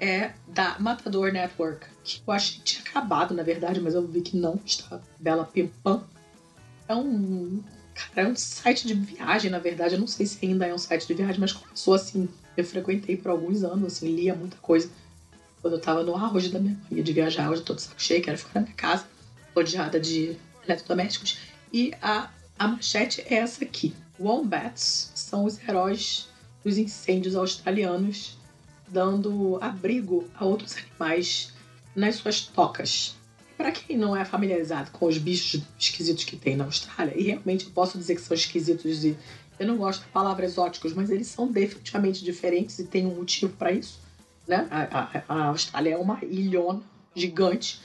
é 0.00 0.32
da 0.48 0.78
Matador 0.78 1.32
Network, 1.32 1.86
que 2.04 2.22
eu 2.26 2.32
achei 2.32 2.58
que 2.58 2.64
tinha 2.64 2.82
acabado, 2.82 3.34
na 3.34 3.42
verdade, 3.42 3.80
mas 3.80 3.94
eu 3.94 4.06
vi 4.06 4.22
que 4.22 4.36
não, 4.36 4.58
está 4.64 5.00
bela 5.18 5.44
pimpam. 5.44 6.02
É 6.88 6.94
um, 6.94 7.62
cara, 7.94 8.28
é 8.28 8.30
um 8.30 8.36
site 8.36 8.86
de 8.86 8.94
viagem, 8.94 9.50
na 9.50 9.58
verdade, 9.58 9.94
eu 9.94 10.00
não 10.00 10.06
sei 10.06 10.24
se 10.24 10.44
ainda 10.44 10.66
é 10.66 10.72
um 10.72 10.78
site 10.78 11.06
de 11.06 11.14
viagem, 11.14 11.40
mas 11.40 11.52
começou 11.52 11.94
assim, 11.94 12.28
eu 12.56 12.64
frequentei 12.64 13.16
por 13.16 13.30
alguns 13.30 13.62
anos, 13.62 13.94
assim, 13.94 14.14
lia 14.14 14.34
muita 14.34 14.56
coisa. 14.58 14.88
Quando 15.60 15.74
eu 15.74 15.80
tava 15.80 16.02
no 16.02 16.14
auge 16.14 16.48
da 16.48 16.60
minha 16.60 16.78
mania 16.88 17.02
de 17.02 17.12
viajar, 17.12 17.50
hoje 17.50 17.60
eu 17.60 17.64
tô 17.64 17.74
de 17.74 17.82
saco 17.82 18.00
cheio, 18.00 18.22
quero 18.22 18.38
ficar 18.38 18.60
na 18.60 18.66
minha 18.66 18.76
casa 18.76 19.04
rodeada 19.56 19.98
de 19.98 20.36
eletrodomésticos. 20.64 21.38
E 21.72 21.94
a, 22.02 22.30
a 22.58 22.68
manchete 22.68 23.22
é 23.22 23.36
essa 23.36 23.64
aqui. 23.64 23.94
Wombats 24.20 25.10
são 25.14 25.44
os 25.44 25.58
heróis 25.66 26.28
dos 26.62 26.76
incêndios 26.76 27.34
australianos, 27.34 28.36
dando 28.88 29.58
abrigo 29.60 30.28
a 30.34 30.44
outros 30.44 30.76
animais 30.76 31.52
nas 31.94 32.16
suas 32.16 32.42
tocas. 32.42 33.16
Para 33.56 33.72
quem 33.72 33.96
não 33.96 34.14
é 34.14 34.24
familiarizado 34.24 34.90
com 34.90 35.06
os 35.06 35.16
bichos 35.16 35.62
esquisitos 35.78 36.24
que 36.24 36.36
tem 36.36 36.56
na 36.56 36.64
Austrália, 36.64 37.14
e 37.16 37.22
realmente 37.22 37.64
eu 37.64 37.70
posso 37.70 37.96
dizer 37.96 38.16
que 38.16 38.20
são 38.20 38.34
esquisitos 38.34 39.04
e 39.04 39.16
eu 39.58 39.66
não 39.66 39.78
gosto 39.78 40.02
da 40.02 40.08
palavra 40.08 40.44
exóticos, 40.44 40.92
mas 40.92 41.08
eles 41.08 41.28
são 41.28 41.50
definitivamente 41.50 42.22
diferentes 42.22 42.78
e 42.78 42.84
tem 42.84 43.06
um 43.06 43.14
motivo 43.14 43.54
para 43.56 43.72
isso. 43.72 43.98
Né? 44.46 44.68
A, 44.70 45.00
a, 45.00 45.22
a 45.28 45.44
Austrália 45.46 45.94
é 45.94 45.96
uma 45.96 46.22
ilhona 46.22 46.82
gigante 47.14 47.80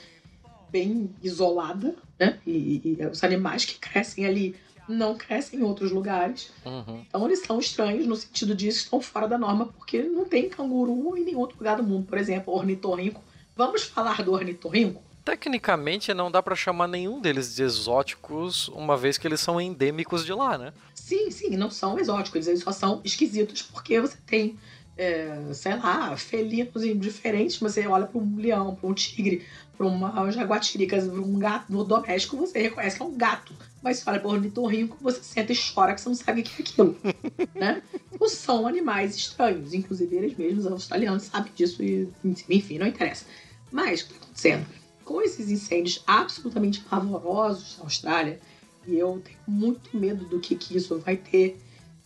bem 0.72 1.14
isolada, 1.22 1.94
né? 2.18 2.38
E, 2.46 2.96
e, 2.98 3.06
os 3.06 3.22
animais 3.22 3.64
que 3.64 3.78
crescem 3.78 4.24
ali 4.24 4.56
não 4.88 5.14
crescem 5.16 5.60
em 5.60 5.62
outros 5.62 5.92
lugares. 5.92 6.50
Uhum. 6.64 7.04
Então 7.06 7.26
eles 7.26 7.40
são 7.40 7.60
estranhos 7.60 8.06
no 8.06 8.16
sentido 8.16 8.54
de 8.54 8.66
que 8.66 8.72
estão 8.72 9.00
fora 9.00 9.28
da 9.28 9.38
norma, 9.38 9.66
porque 9.66 10.02
não 10.02 10.24
tem 10.24 10.48
canguru 10.48 11.16
em 11.16 11.24
nenhum 11.24 11.38
outro 11.38 11.58
lugar 11.58 11.76
do 11.76 11.82
mundo. 11.82 12.06
Por 12.06 12.18
exemplo, 12.18 12.54
ornitorrinco. 12.54 13.22
Vamos 13.54 13.82
falar 13.84 14.22
do 14.22 14.32
ornitorrinco? 14.32 15.02
Tecnicamente 15.24 16.12
não 16.12 16.30
dá 16.30 16.42
para 16.42 16.56
chamar 16.56 16.88
nenhum 16.88 17.20
deles 17.20 17.54
de 17.54 17.62
exóticos, 17.62 18.66
uma 18.68 18.96
vez 18.96 19.16
que 19.16 19.28
eles 19.28 19.40
são 19.40 19.60
endêmicos 19.60 20.24
de 20.24 20.32
lá, 20.32 20.58
né? 20.58 20.72
Sim, 20.94 21.30
sim, 21.30 21.56
não 21.56 21.70
são 21.70 21.96
exóticos, 21.96 22.48
eles 22.48 22.60
só 22.60 22.72
são 22.72 23.00
esquisitos 23.04 23.62
porque 23.62 24.00
você 24.00 24.16
tem 24.26 24.58
é, 24.96 25.52
sei 25.54 25.76
lá, 25.76 26.16
felinos 26.16 26.84
diferentes, 27.00 27.58
você 27.58 27.86
olha 27.86 28.06
para 28.06 28.20
um 28.20 28.36
leão, 28.36 28.74
para 28.74 28.88
um 28.88 28.94
tigre, 28.94 29.44
para 29.76 29.86
uma 29.86 30.30
jaguatirica, 30.30 31.00
para 31.00 31.20
um 31.20 31.38
gato 31.38 31.72
no 31.72 31.84
doméstico, 31.84 32.36
você 32.36 32.62
reconhece 32.62 32.96
que 32.96 33.02
é 33.02 33.06
um 33.06 33.16
gato. 33.16 33.54
Mas 33.82 33.98
você 33.98 34.10
olha 34.10 34.20
para 34.20 34.28
o 34.28 34.32
ornitorrinco, 34.32 34.96
você 35.00 35.22
senta 35.22 35.52
e 35.52 35.56
chora 35.56 35.94
que 35.94 36.00
você 36.00 36.08
não 36.08 36.16
sabe 36.16 36.42
o 36.42 36.44
que 36.44 36.62
é 36.62 36.64
aquilo. 36.64 36.96
né? 37.54 37.82
Então, 38.12 38.28
são 38.28 38.66
animais 38.66 39.16
estranhos, 39.16 39.74
inclusive 39.74 40.14
eles 40.14 40.36
mesmos, 40.36 40.66
os 40.66 40.72
australianos, 40.72 41.24
sabem 41.24 41.52
disso 41.54 41.82
e, 41.82 42.08
enfim, 42.48 42.78
não 42.78 42.86
interessa. 42.86 43.24
Mas 43.72 44.02
o 44.02 44.06
que 44.06 44.12
está 44.12 44.24
acontecendo? 44.24 44.66
Com 45.04 45.20
esses 45.22 45.50
incêndios 45.50 46.02
absolutamente 46.06 46.80
pavorosos 46.80 47.78
na 47.78 47.84
Austrália, 47.84 48.38
e 48.86 48.96
eu 48.96 49.20
tenho 49.24 49.38
muito 49.46 49.96
medo 49.96 50.24
do 50.26 50.38
que, 50.38 50.54
que 50.54 50.76
isso 50.76 50.98
vai 50.98 51.16
ter 51.16 51.58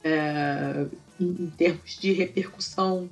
é, 0.03 0.87
em, 1.21 1.51
termos 1.57 1.99
de 1.99 2.13
repercussão 2.13 3.09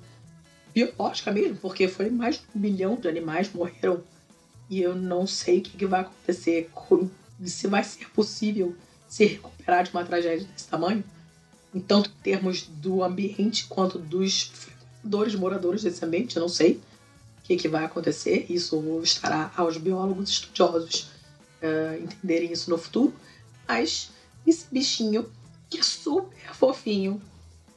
biológica 0.75 1.31
mesmo, 1.33 1.57
porque 1.57 1.89
foi 1.89 2.11
mais 2.11 2.37
de 2.37 2.43
um 2.55 2.61
bilhão 2.61 2.97
de 2.97 3.09
animais 3.09 3.53
morreram. 3.53 4.03
E 4.69 4.81
eu 4.81 4.95
não 4.95 5.27
sei 5.27 5.59
o 5.59 5.63
que, 5.63 5.77
que 5.77 5.87
vai 5.87 6.01
acontecer, 6.01 6.71
se 7.45 7.67
vai 7.67 7.85
ser 7.85 8.09
possível 8.11 8.75
se 9.07 9.25
recuperar 9.27 9.85
de 9.85 9.91
uma 9.91 10.05
tragédia 10.05 10.47
desse 10.47 10.67
tamanho, 10.67 11.05
em 11.75 11.81
tanto 11.81 12.11
em 12.11 12.23
termos 12.23 12.63
do 12.63 13.03
ambiente 13.03 13.67
quanto 13.67 13.99
dos 13.99 14.43
frequentadores, 14.43 15.35
moradores 15.35 15.83
desse 15.83 16.05
ambiente, 16.05 16.37
eu 16.37 16.43
não 16.43 16.49
sei 16.49 16.81
o 17.39 17.43
que, 17.45 17.57
que 17.57 17.69
vai 17.69 17.85
acontecer, 17.85 18.47
isso 18.49 19.01
estará 19.03 19.53
aos 19.57 19.77
biólogos 19.77 20.31
estudiosos 20.31 21.11
uh, 21.63 22.03
entenderem 22.03 22.51
isso 22.51 22.71
no 22.71 22.79
futuro, 22.79 23.15
mas 23.69 24.11
esse 24.47 24.67
bichinho 24.71 25.31
que 25.69 25.79
é 25.79 25.83
super 25.83 26.55
fofinho, 26.55 27.21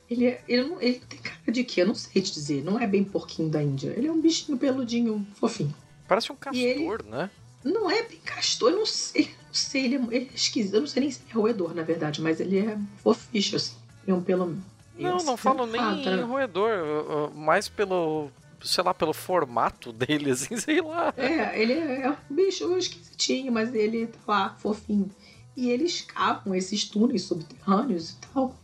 ele, 0.10 0.26
é, 0.26 0.42
ele, 0.48 0.64
não, 0.64 0.82
ele 0.82 1.00
tem 1.00 1.20
cara 1.20 1.52
de 1.52 1.64
quê? 1.64 1.82
Eu 1.82 1.88
não 1.88 1.96
sei 1.96 2.22
te 2.22 2.34
dizer. 2.34 2.64
Não 2.64 2.80
é 2.80 2.88
bem 2.88 3.04
porquinho 3.04 3.50
da 3.50 3.62
Índia. 3.62 3.94
Ele 3.96 4.08
é 4.08 4.12
um 4.12 4.22
bichinho 4.22 4.58
peludinho, 4.58 5.28
fofinho. 5.36 5.74
Parece 6.08 6.32
um 6.32 6.36
castor, 6.36 6.62
ele, 6.62 7.10
né? 7.10 7.30
Não 7.64 7.92
é 7.92 8.04
bem 8.04 8.20
castor, 8.24 8.72
eu 8.72 8.78
não 8.78 8.86
sei. 8.86 9.26
Não 9.48 9.54
sei, 9.54 9.86
ele 9.86 9.96
é, 9.96 10.00
ele 10.12 10.30
é 10.32 10.36
esquisito. 10.36 10.76
Eu 10.76 10.82
não 10.82 10.88
sei 10.88 11.02
nem 11.02 11.12
se 11.12 11.22
é 11.30 11.34
roedor, 11.34 11.74
na 11.74 11.84
verdade, 11.84 12.22
mas 12.22 12.40
ele 12.40 12.60
é 12.60 12.78
foficho, 13.04 13.58
assim. 13.58 13.76
Ele 14.04 14.12
é 14.12 14.16
um 14.16 14.24
pelo. 14.24 14.58
Não, 14.98 15.18
não 15.18 15.38
falo 15.38 15.66
nem 15.66 16.22
roedor, 16.22 17.32
mais 17.36 17.68
pelo. 17.68 18.30
Sei 18.64 18.84
lá, 18.84 18.94
pelo 18.94 19.14
formato 19.14 19.92
dele, 19.92 20.32
assim, 20.32 20.56
sei 20.58 20.82
lá. 20.82 21.14
É, 21.18 21.62
ele 21.62 21.74
é, 21.74 22.02
é 22.04 22.10
um 22.10 22.36
bicho 22.36 22.76
esquisitinho, 22.78 23.52
mas 23.52 23.76
ele 23.76 24.08
tá 24.08 24.20
lá, 24.28 24.56
fofinho. 24.58 25.12
E 25.56 25.70
eles 25.70 26.02
cavam 26.02 26.56
esses 26.56 26.86
túneis 26.86 27.24
subterrâneos 27.24 28.12
e 28.12 28.16
tal 28.34 28.56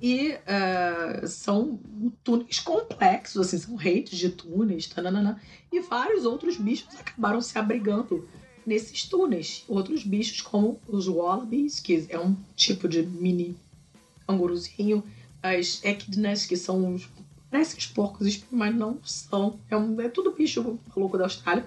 e 0.00 0.32
uh, 0.32 1.26
são 1.26 1.78
túneis 2.22 2.58
complexos, 2.58 3.46
assim, 3.46 3.58
são 3.58 3.76
redes 3.76 4.18
de 4.18 4.28
túneis, 4.28 4.86
tananana, 4.86 5.40
e 5.72 5.80
vários 5.80 6.24
outros 6.24 6.56
bichos 6.56 6.94
acabaram 6.98 7.40
se 7.40 7.56
abrigando 7.58 8.28
nesses 8.66 9.04
túneis. 9.04 9.64
Outros 9.68 10.04
bichos, 10.04 10.40
como 10.40 10.80
os 10.88 11.08
wallabies, 11.08 11.80
que 11.80 12.06
é 12.08 12.18
um 12.18 12.36
tipo 12.56 12.88
de 12.88 13.02
mini 13.02 13.56
canguruzinho, 14.26 15.02
as 15.42 15.84
echidnas, 15.84 16.46
que 16.46 16.56
são 16.56 16.94
os. 16.94 17.08
parecem 17.50 17.78
os 17.78 17.86
porcos, 17.86 18.44
mas 18.50 18.74
não 18.74 18.98
são. 19.04 19.58
É, 19.70 19.76
um, 19.76 20.00
é 20.00 20.08
tudo 20.08 20.32
bicho 20.32 20.78
maluco 20.94 21.18
da 21.18 21.24
Austrália. 21.24 21.64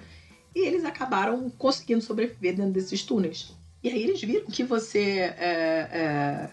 E 0.54 0.66
eles 0.66 0.84
acabaram 0.84 1.48
conseguindo 1.50 2.02
sobreviver 2.02 2.56
dentro 2.56 2.72
desses 2.72 3.02
túneis. 3.02 3.52
E 3.82 3.88
aí 3.88 4.02
eles 4.02 4.20
viram 4.20 4.46
que 4.46 4.64
você. 4.64 5.20
É, 5.38 6.50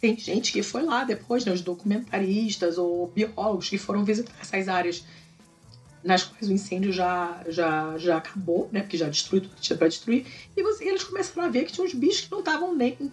tem 0.00 0.16
gente 0.16 0.52
que 0.52 0.62
foi 0.62 0.82
lá 0.82 1.04
depois, 1.04 1.44
né, 1.44 1.52
os 1.52 1.60
documentaristas 1.60 2.78
ou 2.78 3.08
biólogos 3.08 3.68
que 3.68 3.76
foram 3.76 4.02
visitar 4.02 4.32
essas 4.40 4.66
áreas 4.66 5.04
nas 6.02 6.24
quais 6.24 6.48
o 6.48 6.52
incêndio 6.52 6.92
já, 6.92 7.42
já, 7.48 7.98
já 7.98 8.16
acabou, 8.16 8.70
né? 8.72 8.80
Porque 8.80 8.96
já 8.96 9.08
destruiu 9.08 9.42
tudo 9.42 9.54
que 9.54 9.60
tinha 9.60 9.76
para 9.76 9.88
destruir. 9.88 10.26
E 10.56 10.62
você, 10.62 10.84
eles 10.88 11.04
começaram 11.04 11.46
a 11.46 11.50
ver 11.50 11.64
que 11.66 11.72
tinha 11.72 11.86
uns 11.86 11.92
bichos 11.92 12.22
que 12.22 12.30
não 12.30 12.38
estavam 12.38 12.74
nem, 12.74 13.12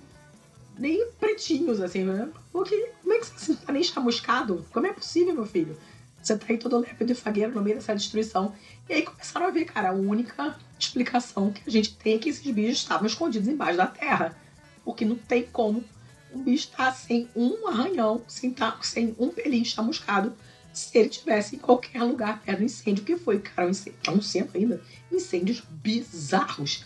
nem 0.77 1.11
pretinhos, 1.19 1.81
assim, 1.81 2.05
né? 2.05 2.29
Porque, 2.51 2.91
como 3.01 3.13
é 3.13 3.19
que 3.19 3.25
você 3.25 3.51
não 3.51 3.59
tá 3.59 3.73
nem 3.73 3.83
chamuscado? 3.83 4.65
Como 4.71 4.87
é 4.87 4.93
possível, 4.93 5.33
meu 5.33 5.45
filho? 5.45 5.77
Você 6.23 6.37
tá 6.37 6.45
aí 6.49 6.57
todo 6.57 6.79
lépido 6.79 7.11
e 7.11 7.15
fagueiro 7.15 7.53
no 7.53 7.61
meio 7.61 7.75
dessa 7.75 7.93
destruição. 7.93 8.53
E 8.87 8.93
aí 8.93 9.01
começaram 9.01 9.47
a 9.47 9.51
ver, 9.51 9.65
cara, 9.65 9.89
a 9.89 9.93
única 9.93 10.57
explicação 10.79 11.51
que 11.51 11.61
a 11.67 11.69
gente 11.69 11.93
tem 11.97 12.15
é 12.15 12.17
que 12.17 12.29
esses 12.29 12.49
bichos 12.49 12.77
estavam 12.77 13.05
escondidos 13.05 13.49
embaixo 13.49 13.77
da 13.77 13.87
terra. 13.87 14.37
Porque 14.85 15.03
não 15.03 15.17
tem 15.17 15.43
como 15.43 15.83
o 16.31 16.39
bicho 16.39 16.69
tá 16.69 16.91
sem 16.91 17.29
um 17.35 17.67
arranhão, 17.67 18.21
sem, 18.27 18.51
tá, 18.51 18.77
sem 18.81 19.15
um 19.17 19.29
pelinho 19.29 19.65
chamuscado, 19.65 20.35
se 20.73 20.97
ele 20.97 21.09
tivesse 21.09 21.55
em 21.55 21.59
qualquer 21.59 22.03
lugar 22.03 22.41
perto 22.41 22.59
do 22.59 22.65
incêndio, 22.65 23.03
que 23.03 23.17
foi, 23.17 23.39
cara, 23.39 23.67
um 23.67 23.71
incêndio, 23.71 23.99
tá 24.03 24.11
um 24.11 24.21
sendo 24.21 24.51
ainda, 24.55 24.81
incêndios 25.11 25.61
bizarros. 25.69 26.85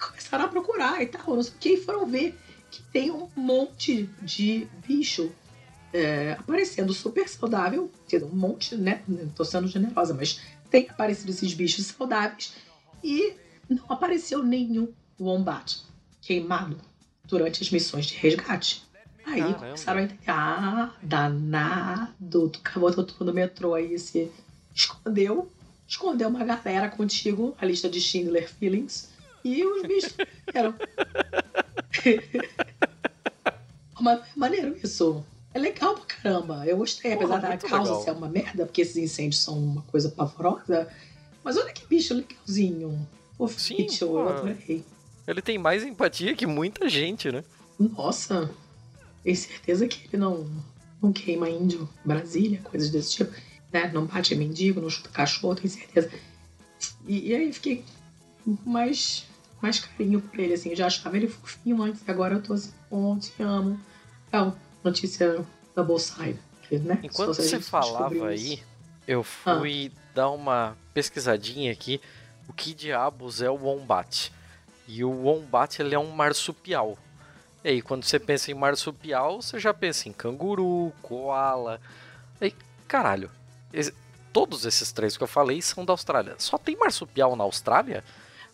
Começaram 0.00 0.46
a 0.46 0.48
procurar 0.48 1.02
e 1.02 1.06
tal, 1.06 1.36
não 1.36 1.42
sei 1.42 1.52
o 1.52 1.58
que, 1.58 1.68
e 1.74 1.76
foram 1.76 2.06
ver 2.06 2.36
que 2.70 2.82
tem 2.84 3.10
um 3.10 3.28
monte 3.36 4.08
de 4.22 4.66
bicho 4.86 5.30
é, 5.92 6.32
aparecendo 6.32 6.92
super 6.92 7.28
saudável, 7.28 7.90
um 8.14 8.36
monte, 8.36 8.74
né? 8.74 9.02
Tô 9.36 9.44
sendo 9.44 9.68
generosa, 9.68 10.14
mas 10.14 10.40
tem 10.70 10.88
aparecido 10.88 11.30
esses 11.30 11.52
bichos 11.52 11.86
saudáveis 11.86 12.54
e 13.04 13.34
não 13.68 13.84
apareceu 13.88 14.42
nenhum 14.42 14.92
wombat 15.20 15.82
queimado 16.20 16.80
durante 17.24 17.62
as 17.62 17.70
missões 17.70 18.06
de 18.06 18.14
resgate. 18.14 18.82
Aí 19.24 19.40
Caramba. 19.40 19.58
começaram 19.58 20.00
a 20.00 20.02
entender, 20.02 20.30
ah, 20.30 20.90
danado, 21.02 22.48
tu 22.48 22.60
botou 22.80 23.04
tudo 23.04 23.26
no 23.26 23.32
metrô 23.32 23.74
aí, 23.74 23.98
se 23.98 24.30
escondeu, 24.74 25.50
escondeu 25.86 26.28
uma 26.28 26.44
galera 26.44 26.88
contigo, 26.88 27.54
a 27.60 27.64
lista 27.64 27.88
de 27.88 28.00
Schindler 28.00 28.50
Feelings, 28.52 29.10
e 29.44 29.64
os 29.64 29.82
bichos 29.82 30.16
eram... 30.52 30.74
Mas 34.00 34.20
maneiro 34.34 34.76
isso. 34.82 35.24
É 35.54 35.58
legal 35.58 35.94
pra 35.94 36.04
caramba. 36.06 36.66
Eu 36.66 36.78
gostei, 36.78 37.12
apesar 37.12 37.40
Porra, 37.40 37.56
da 37.56 37.58
causa 37.58 37.90
legal. 37.90 38.02
ser 38.02 38.10
uma 38.10 38.28
merda, 38.28 38.66
porque 38.66 38.82
esses 38.82 38.96
incêndios 38.96 39.40
são 39.40 39.56
uma 39.56 39.82
coisa 39.82 40.08
pavorosa. 40.08 40.88
Mas 41.44 41.56
olha 41.56 41.72
que 41.72 41.86
bicho 41.86 42.14
legalzinho. 42.14 43.06
Fofinho, 43.36 43.88
eu 44.00 44.28
adorei. 44.28 44.84
Ele 45.26 45.40
tem 45.40 45.58
mais 45.58 45.84
empatia 45.84 46.34
que 46.34 46.46
muita 46.46 46.88
gente, 46.88 47.30
né? 47.30 47.44
Nossa, 47.78 48.50
tem 49.22 49.34
certeza 49.34 49.86
que 49.86 50.08
ele 50.08 50.16
não, 50.16 50.48
não 51.00 51.12
queima 51.12 51.48
índio, 51.48 51.88
Brasília, 52.04 52.60
coisas 52.62 52.90
desse 52.90 53.12
tipo. 53.12 53.32
Né? 53.72 53.90
Não 53.92 54.06
bate 54.06 54.34
mendigo, 54.34 54.80
não 54.80 54.90
chuta 54.90 55.08
cachorro, 55.08 55.54
tenho 55.54 55.70
certeza. 55.70 56.10
E, 57.06 57.30
e 57.30 57.34
aí 57.34 57.52
fiquei 57.52 57.84
mais, 58.64 59.26
mais 59.60 59.78
carinho 59.78 60.20
por 60.20 60.38
ele, 60.38 60.54
assim. 60.54 60.70
Eu 60.70 60.76
já 60.76 60.86
achava 60.86 61.16
ele 61.16 61.28
fofinho 61.28 61.82
antes, 61.82 62.02
agora 62.08 62.34
eu 62.34 62.42
tô 62.42 62.54
assim, 62.54 62.72
oh, 62.90 63.16
te 63.18 63.42
amo. 63.42 63.80
Então, 64.28 64.56
notícia 64.82 65.44
double 65.74 65.98
side, 65.98 66.38
né? 66.70 66.98
Enquanto 67.02 67.34
você 67.34 67.60
falava 67.60 68.28
aí, 68.28 68.62
eu 69.06 69.22
fui 69.22 69.92
ah. 69.94 70.00
dar 70.14 70.30
uma 70.30 70.76
pesquisadinha 70.92 71.72
aqui. 71.72 72.00
O 72.48 72.52
que 72.52 72.74
diabos 72.74 73.40
é 73.40 73.48
o 73.48 73.54
Wombat? 73.54 74.32
E 74.94 75.02
o 75.02 75.10
wombat 75.10 75.80
ele 75.80 75.94
é 75.94 75.98
um 75.98 76.10
marsupial. 76.10 76.98
E 77.64 77.68
aí, 77.70 77.80
quando 77.80 78.04
você 78.04 78.18
pensa 78.18 78.50
em 78.50 78.54
marsupial, 78.54 79.40
você 79.40 79.58
já 79.58 79.72
pensa 79.72 80.06
em 80.06 80.12
canguru, 80.12 80.92
koala. 81.00 81.80
E 82.42 82.54
caralho, 82.86 83.30
todos 84.34 84.66
esses 84.66 84.92
três 84.92 85.16
que 85.16 85.22
eu 85.22 85.26
falei 85.26 85.62
são 85.62 85.82
da 85.82 85.94
Austrália. 85.94 86.34
Só 86.36 86.58
tem 86.58 86.76
marsupial 86.76 87.34
na 87.34 87.42
Austrália? 87.44 88.04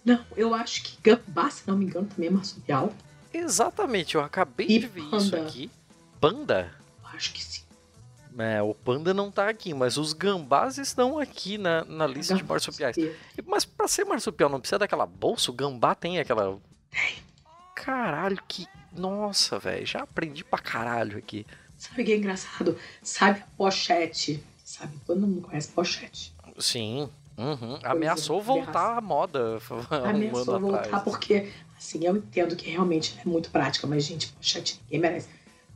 Não, 0.05 0.25
eu 0.37 0.55
acho 0.55 0.85
que 0.85 1.03
gambá, 1.03 1.51
se 1.51 1.67
não 1.67 1.77
me 1.77 1.87
engano, 1.87 2.07
também 2.07 2.29
é 2.29 2.33
marsupial. 2.33 2.93
Exatamente, 3.35 4.15
eu 4.15 4.21
acabei 4.21 4.69
e 4.69 4.79
de 4.79 4.87
ver 4.87 5.03
panda. 5.11 5.17
isso 5.17 5.37
aqui. 5.37 5.71
Panda? 6.21 6.73
Acho 7.03 7.33
que 7.33 7.43
sim. 7.43 7.63
É, 8.39 8.63
o 8.63 8.73
panda 8.73 9.13
não 9.13 9.33
tá 9.33 9.49
aqui, 9.49 9.75
mas 9.75 9.97
os 9.97 10.13
gambás 10.13 10.79
estão 10.79 11.19
aqui 11.19 11.59
na, 11.59 11.85
na 11.85 12.07
lista 12.07 12.37
de 12.37 12.45
marsupiais. 12.45 12.97
Mas 13.45 13.65
para 13.65 13.89
ser 13.89 14.05
marsupial 14.05 14.49
não 14.49 14.61
precisa 14.61 14.79
daquela 14.79 15.07
bolsa? 15.07 15.51
O 15.51 15.55
gambá 15.55 15.95
tem 15.95 16.21
aquela. 16.21 16.57
Caralho, 17.75 18.39
que. 18.47 18.67
Nossa, 18.93 19.59
velho, 19.59 19.85
já 19.85 20.01
aprendi 20.03 20.45
pra 20.45 20.59
caralho 20.59 21.19
aqui. 21.19 21.45
Sabe 21.77 22.03
o 22.03 22.05
que 22.05 22.13
é 22.13 22.17
engraçado? 22.17 22.79
Sabe 23.03 23.43
pochete? 23.57 24.43
Sabe? 24.65 24.93
Todo 25.07 25.21
mundo 25.21 25.43
conhece 25.43 25.69
pochete. 25.69 26.33
Sim. 26.59 27.09
Uhum. 27.37 27.79
Ameaçou 27.83 28.41
voltar 28.41 28.99
à 28.99 29.01
moda. 29.01 29.59
Ameaçou 29.91 30.57
um 30.57 30.61
voltar 30.61 30.81
atrás. 30.81 31.05
porque, 31.05 31.51
assim, 31.77 32.05
eu 32.05 32.17
entendo 32.17 32.55
que 32.57 32.71
realmente 32.71 33.19
é 33.25 33.29
muito 33.29 33.51
prática, 33.51 33.87
mas, 33.87 34.05
gente, 34.05 34.29
pochete 34.33 34.81
ninguém 34.85 35.01
merece. 35.01 35.29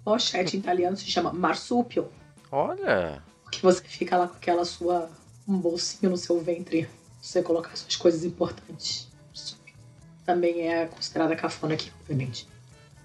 Pochete 0.04 0.56
em 0.56 0.60
italiano 0.60 0.96
se 0.96 1.04
chama 1.06 1.32
marsupio. 1.32 2.08
Olha! 2.53 3.22
Que 3.50 3.62
você 3.62 3.82
fica 3.82 4.16
lá 4.18 4.28
com 4.28 4.36
aquela 4.36 4.64
sua. 4.66 5.11
um 5.48 5.59
bolsinho 5.59 6.11
no 6.11 6.18
seu 6.18 6.38
ventre. 6.38 6.88
Você 7.20 7.42
colocar 7.42 7.74
suas 7.74 7.96
coisas 7.96 8.24
importantes. 8.24 9.09
Também 10.24 10.68
é 10.68 10.86
considerada 10.86 11.34
cafona 11.34 11.74
aqui, 11.74 11.90
obviamente. 12.00 12.46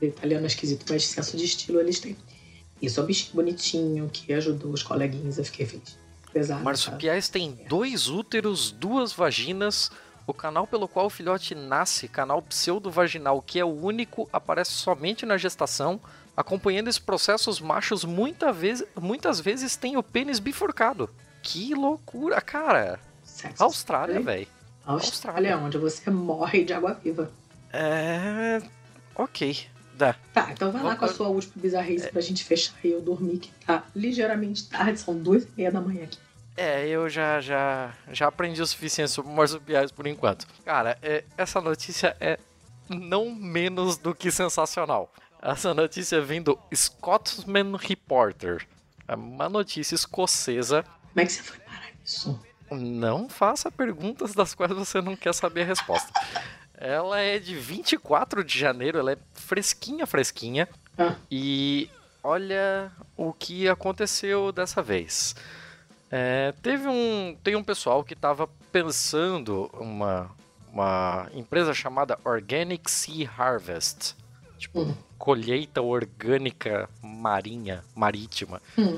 O 0.02 0.06
italiano 0.06 0.46
é 0.46 0.48
esquisito, 0.48 0.86
mas 0.90 1.06
senso 1.06 1.38
de 1.38 1.46
estilo 1.46 1.80
eles 1.80 2.00
têm. 2.00 2.16
Isso 2.82 3.00
é 3.00 3.04
um 3.04 3.06
bichinho 3.06 3.36
bonitinho 3.36 4.10
que 4.12 4.32
ajudou 4.34 4.72
os 4.72 4.84
coleguinhas, 4.84 5.38
eu 5.38 5.46
fiquei 5.46 5.66
feliz. 5.66 5.98
Pesado, 6.32 6.64
Marsupiais 6.64 7.30
têm 7.30 7.58
é. 7.60 7.68
dois 7.68 8.08
úteros, 8.08 8.72
duas 8.72 9.14
vaginas. 9.14 9.90
O 10.28 10.34
canal 10.34 10.68
pelo 10.68 10.88
qual 10.88 11.06
o 11.06 11.10
filhote 11.10 11.56
nasce, 11.56 12.08
canal 12.08 12.42
pseudo-vaginal, 12.42 13.42
que 13.42 13.60
é 13.60 13.66
o 13.66 13.70
único, 13.70 14.30
aparece 14.32 14.72
somente 14.72 15.26
na 15.26 15.38
gestação. 15.38 16.02
Acompanhando 16.38 16.88
esse 16.88 17.02
processo, 17.02 17.50
os 17.50 17.60
machos 17.60 18.06
muita 18.06 18.54
vez, 18.54 18.84
muitas 18.96 19.40
vezes 19.40 19.76
têm 19.76 19.98
o 19.98 20.04
pênis 20.04 20.38
bifurcado. 20.38 21.10
Que 21.42 21.74
loucura, 21.74 22.40
cara! 22.40 23.00
Austrália, 23.58 24.22
velho. 24.22 24.48
Austrália, 24.86 25.56
Austrália, 25.56 25.58
onde 25.58 25.80
você 25.80 26.12
morre 26.12 26.64
de 26.64 26.74
água 26.74 26.94
viva. 26.94 27.32
É. 27.74 28.62
Ok. 29.16 29.66
Dá. 29.96 30.14
Tá, 30.32 30.52
então 30.52 30.72
vai 30.72 30.84
lá 30.84 30.96
com 30.96 31.06
a 31.06 31.08
sua 31.08 31.28
última 31.28 31.54
bizarrice 31.56 32.06
é. 32.06 32.10
pra 32.12 32.22
gente 32.22 32.44
fechar 32.44 32.76
e 32.84 32.92
eu 32.92 33.02
dormir, 33.02 33.40
que 33.40 33.52
tá 33.66 33.84
ligeiramente 33.96 34.70
tarde, 34.70 35.00
são 35.00 35.18
duas 35.18 35.44
e 35.44 35.50
meia 35.58 35.72
da 35.72 35.82
manhã 35.82 36.04
aqui. 36.04 36.20
É, 36.56 36.88
eu 36.88 37.10
já, 37.10 37.42
já, 37.42 37.96
já 38.12 38.28
aprendi 38.28 38.62
o 38.62 38.68
suficiente 38.68 39.10
sobre 39.10 39.32
marsupiais 39.32 39.92
por 39.92 40.06
enquanto. 40.06 40.46
Cara, 40.64 41.00
é, 41.02 41.24
essa 41.36 41.60
notícia 41.60 42.16
é 42.20 42.38
não 42.88 43.34
menos 43.34 43.98
do 43.98 44.14
que 44.14 44.30
sensacional. 44.32 45.12
Essa 45.48 45.74
notícia 45.74 46.20
vem 46.20 46.42
do 46.42 46.60
Scotsman 46.76 47.78
Reporter. 47.78 48.68
É 49.08 49.16
uma 49.16 49.48
notícia 49.48 49.96
escocesa. 49.96 50.84
Como 50.84 51.22
é 51.22 51.26
que 51.26 51.32
você 51.32 51.42
foi 51.42 51.58
parar 51.60 51.90
nisso? 52.02 52.38
Não 52.70 53.30
faça 53.30 53.72
perguntas 53.72 54.34
das 54.34 54.54
quais 54.54 54.74
você 54.74 55.02
não 55.02 55.16
quer 55.16 55.34
saber 55.34 55.62
a 55.62 55.66
resposta. 55.68 56.12
Ela 56.74 57.22
é 57.22 57.40
de 57.40 57.56
24 57.56 58.44
de 58.44 58.60
janeiro, 58.60 59.00
ela 59.00 59.14
é 59.14 59.18
fresquinha, 59.36 60.06
fresquinha. 60.06 60.68
Ah. 60.98 61.16
E 61.32 61.90
olha 62.22 62.92
o 63.16 63.32
que 63.32 63.70
aconteceu 63.70 64.52
dessa 64.52 64.82
vez. 64.84 65.34
É, 66.12 66.54
teve 66.62 66.90
um, 66.90 67.38
tem 67.42 67.56
um 67.56 67.64
pessoal 67.64 68.04
que 68.04 68.16
estava 68.16 68.50
pensando 68.70 69.72
uma, 69.80 70.30
uma 70.74 71.30
empresa 71.34 71.74
chamada 71.74 72.20
Organic 72.26 72.92
Sea 72.92 73.32
Harvest, 73.38 74.14
tipo 74.58 74.82
hum. 74.82 75.07
Colheita 75.28 75.82
orgânica 75.82 76.90
marinha, 77.02 77.84
marítima, 77.94 78.62
hum. 78.78 78.98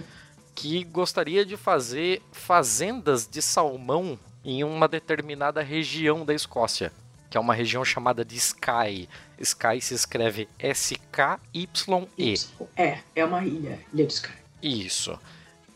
que 0.53 0.83
gostaria 0.83 1.43
de 1.43 1.57
fazer 1.57 2.21
fazendas 2.31 3.27
de 3.27 3.41
salmão 3.41 4.19
em 4.45 4.63
uma 4.63 4.87
determinada 4.87 5.63
região 5.63 6.23
da 6.23 6.31
Escócia, 6.31 6.93
que 7.31 7.37
é 7.37 7.39
uma 7.39 7.55
região 7.55 7.83
chamada 7.83 8.23
de 8.23 8.35
Skye. 8.35 9.09
Skye 9.39 9.81
se 9.81 9.95
escreve 9.95 10.47
S-K-Y-E. 10.59 12.35
É, 12.77 12.99
é 13.15 13.25
uma 13.25 13.43
ilha, 13.43 13.79
ilha 13.91 14.05
de 14.05 14.13
Skye. 14.13 14.35
Isso. 14.61 15.19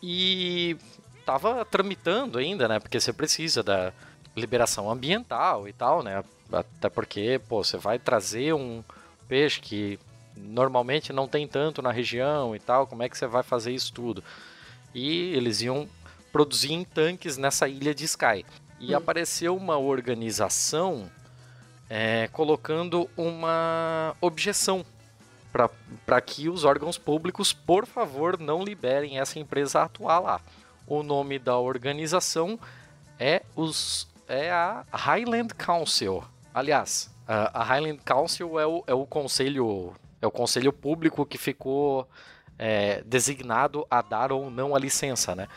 E 0.04 0.78
tava 1.26 1.66
tramitando 1.66 2.38
ainda, 2.38 2.68
né? 2.68 2.80
Porque 2.80 3.00
você 3.00 3.12
precisa 3.12 3.64
da 3.64 3.92
liberação 4.36 4.88
ambiental 4.88 5.68
e 5.68 5.74
tal, 5.74 6.04
né? 6.04 6.24
Até 6.52 6.90
porque, 6.90 7.42
pô, 7.50 7.64
você 7.64 7.76
vai 7.76 7.98
trazer 7.98 8.54
um 8.54 8.84
peixe 9.28 9.60
que 9.60 10.00
normalmente 10.36 11.14
não 11.14 11.28
tem 11.28 11.48
tanto 11.48 11.82
na 11.82 11.92
região 11.92 12.56
e 12.56 12.60
tal, 12.60 12.88
como 12.88 13.04
é 13.04 13.10
que 13.10 13.18
você 13.18 13.28
vai 13.28 13.44
fazer 13.44 13.72
isso 13.72 13.94
tudo? 13.94 14.24
E 14.94 15.34
eles 15.34 15.62
iam 15.62 15.88
produzir 16.32 16.74
em 16.74 16.84
tanques 16.84 17.38
nessa 17.38 17.68
ilha 17.68 17.94
de 17.94 18.06
Sky. 18.06 18.46
E 18.80 18.94
hum. 18.94 18.98
apareceu 18.98 19.56
uma 19.56 19.78
organização 19.78 21.10
é, 21.90 22.28
colocando 22.30 23.10
uma 23.16 24.16
objeção 24.20 24.86
para 26.06 26.20
que 26.20 26.50
os 26.50 26.64
órgãos 26.64 26.98
públicos, 26.98 27.54
por 27.54 27.86
favor, 27.86 28.40
não 28.40 28.64
liberem 28.64 29.20
essa 29.20 29.38
empresa 29.38 29.82
a 29.82 29.84
atuar 29.84 30.20
lá. 30.20 30.42
O 30.88 31.04
nome 31.04 31.38
da 31.38 31.58
organização 31.58 32.60
é, 33.20 33.44
os, 33.56 34.08
é 34.28 34.52
a 34.52 34.84
Highland 34.92 35.54
Council. 35.54 36.24
Aliás, 36.52 37.14
a 37.28 37.64
Highland 37.64 38.02
Council 38.04 38.60
é 38.60 38.66
o, 38.66 38.84
é 38.88 38.94
o 38.94 39.06
conselho 39.06 39.94
é 40.24 40.28
o 40.28 40.32
conselho 40.32 40.72
público 40.72 41.26
que 41.26 41.38
ficou 41.38 42.08
é, 42.58 43.04
designado 43.06 43.86
a 43.92 44.02
dar 44.02 44.32
ou 44.32 44.50
não 44.50 44.74
a 44.74 44.80
licença, 44.80 45.36
né? 45.36 45.50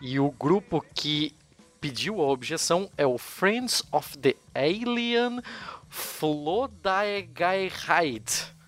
E 0.00 0.20
o 0.20 0.30
grupo 0.30 0.80
que 0.94 1.34
pediu 1.80 2.22
a 2.22 2.26
objeção 2.26 2.88
é 2.96 3.04
o 3.04 3.18
Friends 3.18 3.82
of 3.90 4.16
the 4.18 4.36
Alien 4.54 5.40
Flodaegaeheid 5.88 8.22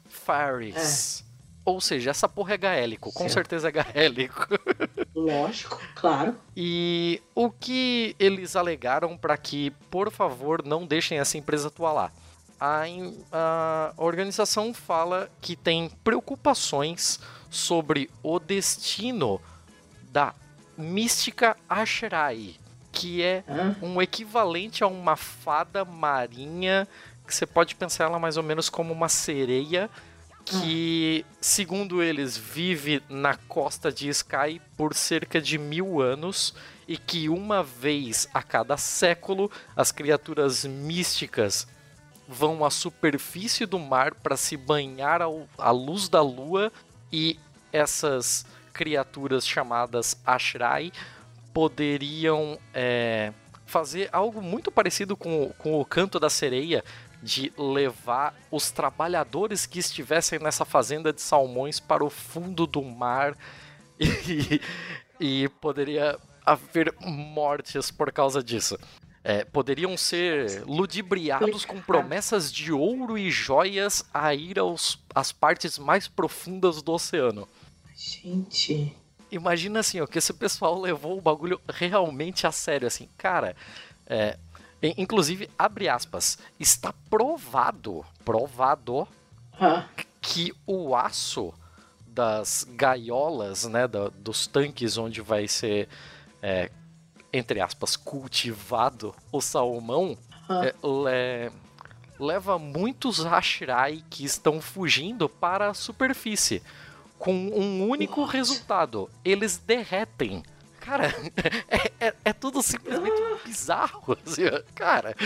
Faris. 0.09 1.22
É. 1.22 1.26
Ou 1.64 1.80
seja, 1.80 2.11
essa 2.11 2.28
porra 2.28 2.55
é 2.55 2.59
gaélico, 2.59 3.12
com 3.12 3.28
certeza 3.28 3.68
é 3.68 3.72
gaélico. 3.72 4.49
Lógico, 5.14 5.80
claro. 5.94 6.34
E 6.57 7.22
o 7.34 7.51
que 7.51 8.16
eles 8.18 8.57
alegaram 8.57 9.16
para 9.16 9.36
que, 9.36 9.70
por 9.90 10.11
favor, 10.11 10.64
não 10.64 10.86
deixem 10.86 11.18
essa 11.18 11.38
empresa 11.38 11.68
atuar 11.68 11.92
lá? 11.92 12.12
A, 12.59 12.84
a 13.32 13.92
organização 13.96 14.72
fala 14.72 15.30
que 15.40 15.54
tem 15.57 15.90
preocupações 16.02 17.20
sobre 17.50 18.11
o 18.22 18.38
destino 18.38 19.40
da 20.11 20.34
mística 20.76 21.57
Asherai, 21.68 22.57
que 22.92 23.22
é 23.22 23.44
um 23.82 24.00
equivalente 24.00 24.82
a 24.82 24.86
uma 24.86 25.16
fada 25.16 25.84
marinha 25.84 26.88
que 27.26 27.34
você 27.34 27.44
pode 27.44 27.74
pensar 27.74 28.04
ela 28.04 28.18
mais 28.18 28.36
ou 28.36 28.42
menos 28.42 28.70
como 28.70 28.92
uma 28.92 29.09
sereia 29.09 29.90
que, 30.46 31.26
segundo 31.40 32.00
eles, 32.00 32.36
vive 32.36 33.02
na 33.09 33.36
costa 33.36 33.90
de 33.90 34.09
Sky 34.09 34.62
por 34.76 34.94
cerca 34.94 35.40
de 35.40 35.59
mil 35.59 36.00
anos 36.00 36.54
e 36.86 36.96
que 36.96 37.28
uma 37.28 37.64
vez 37.64 38.28
a 38.32 38.40
cada 38.42 38.76
século 38.76 39.50
as 39.74 39.90
criaturas 39.90 40.64
místicas 40.64 41.66
vão 42.29 42.64
à 42.64 42.70
superfície 42.70 43.66
do 43.66 43.79
mar 43.79 44.14
para 44.14 44.37
se 44.37 44.57
banhar 44.57 45.22
ao, 45.22 45.49
à 45.59 45.70
luz 45.70 46.09
da 46.09 46.20
lua 46.20 46.72
e 47.12 47.39
essas 47.72 48.45
criaturas 48.72 49.47
chamadas 49.47 50.20
Ashrai 50.24 50.93
poderiam 51.53 52.59
é, 52.74 53.33
fazer 53.64 54.09
algo 54.12 54.43
muito 54.43 54.70
parecido 54.70 55.16
com, 55.16 55.53
com 55.59 55.81
o 55.81 55.85
canto 55.85 56.20
da 56.20 56.29
sereia, 56.29 56.85
de 57.22 57.53
levar 57.57 58.35
os 58.51 58.70
trabalhadores 58.70 59.66
que 59.66 59.79
estivessem 59.79 60.39
nessa 60.39 60.64
fazenda 60.64 61.12
de 61.12 61.20
salmões 61.20 61.81
para 61.81 62.05
o 62.05 62.11
fundo 62.11 62.66
do 62.66 62.83
mar 62.83 63.37
e, 63.99 64.61
e 65.18 65.49
poderia 65.61 66.18
haver 66.45 66.95
mortes 67.01 67.91
por 67.91 68.12
causa 68.12 68.43
disso. 68.43 68.79
É, 69.29 69.45
poderiam 69.45 69.97
ser 69.97 70.62
ludibriados 70.66 71.64
com 71.64 71.81
promessas 71.81 72.53
de 72.53 72.72
ouro 72.72 73.18
e 73.18 73.29
joias 73.29 74.05
a 74.14 74.33
ir 74.33 74.57
aos, 74.57 75.03
às 75.12 75.33
partes 75.33 75.79
mais 75.79 76.07
profundas 76.07 76.81
do 76.81 76.93
oceano. 76.93 77.49
Gente. 77.97 78.95
Imagina 79.33 79.81
assim, 79.81 80.01
ó, 80.01 80.07
que 80.07 80.18
esse 80.18 80.33
pessoal 80.33 80.81
levou 80.81 81.18
o 81.18 81.20
bagulho 81.20 81.61
realmente 81.68 82.47
a 82.47 82.53
sério, 82.53 82.87
assim, 82.87 83.09
cara. 83.18 83.57
É, 84.07 84.39
Inclusive, 84.97 85.51
abre 85.59 85.89
aspas, 85.89 86.39
está 86.61 86.93
provado, 87.09 88.05
provado, 88.24 89.09
que 90.20 90.53
o 90.66 90.95
aço 90.95 91.53
das 92.07 92.66
gaiolas, 92.70 93.64
né, 93.64 93.89
da, 93.89 94.09
dos 94.09 94.47
tanques 94.47 94.97
onde 94.99 95.20
vai 95.20 95.49
ser, 95.49 95.89
é, 96.43 96.70
entre 97.37 97.61
aspas, 97.61 97.97
cultivado 97.97 99.14
o 99.30 99.41
salmão, 99.41 100.16
é, 100.49 100.74
le, 100.82 101.53
leva 102.18 102.59
muitos 102.59 103.24
Hashirai 103.24 104.03
que 104.09 104.24
estão 104.24 104.61
fugindo 104.61 105.28
para 105.28 105.70
a 105.70 105.74
superfície, 105.74 106.62
com 107.18 107.34
um 107.34 107.89
único 107.89 108.22
What? 108.22 108.32
resultado: 108.37 109.11
eles 109.24 109.59
derretem 109.59 110.43
Cara, 110.87 111.12
é, 111.68 112.07
é, 112.07 112.14
é 112.26 112.32
tudo 112.32 112.62
simplesmente 112.62 113.20
bizarro. 113.45 114.16
Assim, 114.24 114.43
cara, 114.72 115.16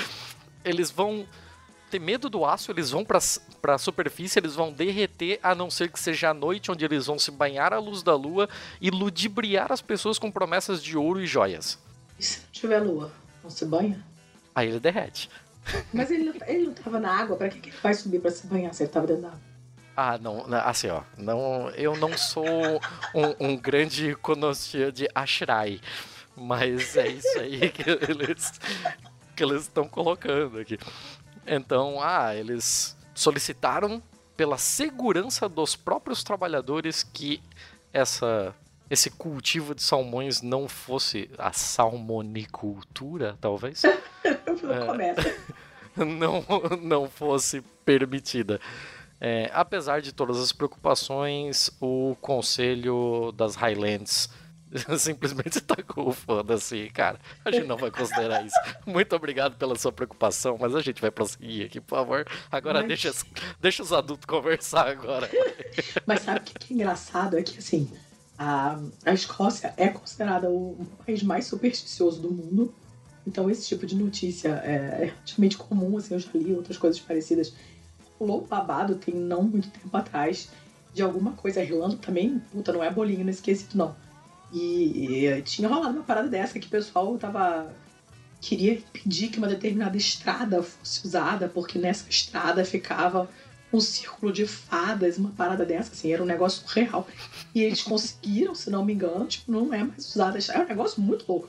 eles 0.65 0.91
vão 0.91 1.27
ter 1.91 1.99
medo 1.99 2.31
do 2.31 2.47
aço, 2.47 2.71
eles 2.73 2.91
vão 2.91 3.05
para 3.05 3.75
a 3.75 3.79
superfície, 3.79 4.39
eles 4.39 4.55
vão 4.55 4.73
derreter, 4.73 5.39
a 5.43 5.55
não 5.55 5.71
ser 5.71 5.91
que 5.91 6.01
seja 6.01 6.31
a 6.31 6.35
noite, 6.35 6.71
onde 6.71 6.83
eles 6.83 7.07
vão 7.07 7.19
se 7.19 7.31
banhar 7.31 7.75
à 7.75 7.79
luz 7.79 8.03
da 8.03 8.15
lua 8.15 8.49
e 8.81 8.89
ludibriar 8.91 9.71
as 9.71 9.83
pessoas 9.83 10.19
com 10.19 10.31
promessas 10.31 10.83
de 10.83 10.97
ouro 10.97 11.21
e 11.21 11.26
joias. 11.26 11.79
E 12.21 12.22
se 12.22 12.41
não 12.41 12.47
tiver 12.53 12.79
lua, 12.80 13.11
não 13.42 13.49
se 13.49 13.64
banha? 13.64 14.05
Aí 14.55 14.68
ele 14.68 14.79
derrete. 14.79 15.30
Mas 15.91 16.11
ele, 16.11 16.30
ele 16.47 16.64
não 16.64 16.72
estava 16.72 17.01
na 17.01 17.11
água, 17.11 17.34
para 17.34 17.49
que, 17.49 17.59
que 17.59 17.71
ele 17.71 17.76
vai 17.83 17.95
subir 17.95 18.21
para 18.21 18.30
se 18.30 18.47
banhar 18.47 18.75
se 18.75 18.83
ele 18.83 18.91
estava 18.91 19.07
dentro 19.07 19.22
da 19.22 19.29
água? 19.29 19.41
Ah, 19.97 20.18
não, 20.18 20.45
assim, 20.67 20.88
ó, 20.88 21.03
não, 21.17 21.71
eu 21.71 21.97
não 21.97 22.17
sou 22.18 22.45
um, 23.14 23.49
um 23.49 23.57
grande 23.57 24.14
conhecedor 24.17 24.92
de 24.92 25.09
Ashrai, 25.14 25.80
mas 26.37 26.95
é 26.95 27.09
isso 27.09 27.38
aí 27.38 27.68
que 27.72 27.88
eles 27.88 28.53
que 29.34 29.42
eles 29.42 29.63
estão 29.63 29.88
colocando 29.88 30.59
aqui. 30.59 30.79
Então, 31.47 32.03
ah, 32.03 32.34
eles 32.34 32.97
solicitaram 33.14 34.03
pela 34.37 34.59
segurança 34.59 35.49
dos 35.49 35.75
próprios 35.75 36.22
trabalhadores 36.22 37.03
que 37.03 37.42
essa 37.92 38.55
esse 38.91 39.08
cultivo 39.08 39.75
de 39.75 39.83
salmões 39.83 40.42
não 40.42 40.68
fosse 40.68 41.30
a 41.38 41.53
salmonicultura, 41.53 43.38
talvez. 43.41 43.84
é, 43.87 43.95
não, 46.04 46.45
não 46.83 47.08
fosse 47.08 47.62
permitida. 47.84 48.61
É, 49.21 49.50
apesar 49.54 50.00
de 50.00 50.12
todas 50.12 50.38
as 50.38 50.50
preocupações, 50.50 51.71
o 51.80 52.17
Conselho 52.21 53.33
das 53.33 53.54
Highlands 53.54 54.29
simplesmente 54.99 55.61
tacou 55.61 56.08
o 56.08 56.12
foda-se, 56.12 56.88
cara. 56.91 57.21
A 57.45 57.50
gente 57.53 57.67
não 57.67 57.76
vai 57.76 57.91
considerar 57.91 58.45
isso. 58.45 58.57
Muito 58.87 59.14
obrigado 59.14 59.57
pela 59.57 59.76
sua 59.76 59.92
preocupação, 59.92 60.57
mas 60.58 60.75
a 60.75 60.80
gente 60.80 61.00
vai 61.00 61.11
prosseguir 61.11 61.67
aqui, 61.67 61.80
por 61.80 61.96
favor. 61.96 62.26
Agora 62.50 62.80
mas... 62.80 62.88
deixa, 62.88 63.12
deixa 63.61 63.83
os 63.83 63.92
adultos 63.92 64.25
conversar 64.25 64.88
agora. 64.88 65.29
Mas 66.07 66.22
sabe 66.22 66.41
o 66.41 66.42
que 66.42 66.72
é 66.72 66.75
engraçado? 66.75 67.38
É 67.38 67.42
que, 67.42 67.58
assim, 67.58 67.91
a, 68.42 68.80
a 69.04 69.12
Escócia 69.12 69.75
é 69.76 69.88
considerada 69.88 70.49
o 70.50 70.87
país 71.04 71.22
mais 71.22 71.45
supersticioso 71.45 72.22
do 72.22 72.33
mundo. 72.33 72.75
Então 73.26 73.50
esse 73.50 73.68
tipo 73.68 73.87
de 73.87 73.95
notícia 73.95 74.49
é, 74.64 75.04
relativamente 75.04 75.58
comum, 75.58 75.99
assim, 75.99 76.14
eu 76.14 76.21
já 76.21 76.30
li 76.33 76.54
outras 76.54 76.79
coisas 76.79 76.99
parecidas. 76.99 77.53
Rolou 78.18 78.46
babado 78.46 78.95
tem 78.95 79.14
não 79.14 79.42
muito 79.42 79.68
tempo 79.68 79.95
atrás 79.95 80.49
de 80.95 81.03
alguma 81.03 81.33
coisa. 81.33 81.61
A 81.61 81.62
Irlanda 81.62 81.96
também, 81.99 82.41
puta, 82.50 82.72
não 82.72 82.83
é 82.83 82.91
bolinho 82.91 83.25
não 83.25 83.30
esquecido 83.30 83.76
não 83.76 83.95
e, 84.53 85.26
e 85.26 85.42
tinha 85.42 85.68
rolado 85.68 85.95
uma 85.95 86.04
parada 86.04 86.29
dessa 86.29 86.58
que 86.58 86.67
o 86.67 86.71
pessoal 86.71 87.17
tava. 87.18 87.72
queria 88.41 88.75
impedir 88.75 89.29
que 89.29 89.38
uma 89.38 89.49
determinada 89.49 89.96
estrada 89.96 90.62
fosse 90.62 91.07
usada, 91.07 91.49
porque 91.49 91.79
nessa 91.79 92.08
estrada 92.08 92.64
ficava 92.64 93.29
um 93.72 93.80
círculo 93.80 94.33
de 94.33 94.47
fadas, 94.47 95.18
uma 95.18 95.30
parada 95.30 95.64
dessa, 95.64 95.92
assim, 95.92 96.13
era 96.13 96.22
um 96.22 96.26
negócio 96.26 96.67
real. 96.67 97.07
E 97.55 97.63
eles 97.63 97.83
conseguiram, 97.83 98.55
se 98.55 98.71
não 98.71 98.84
me 98.84 98.92
engano, 98.92 99.26
tipo, 99.26 99.51
não 99.51 99.72
é 99.72 99.83
mais 99.83 100.09
usada. 100.09 100.38
É 100.38 100.59
um 100.59 100.67
negócio 100.67 101.01
muito 101.01 101.25
louco. 101.29 101.49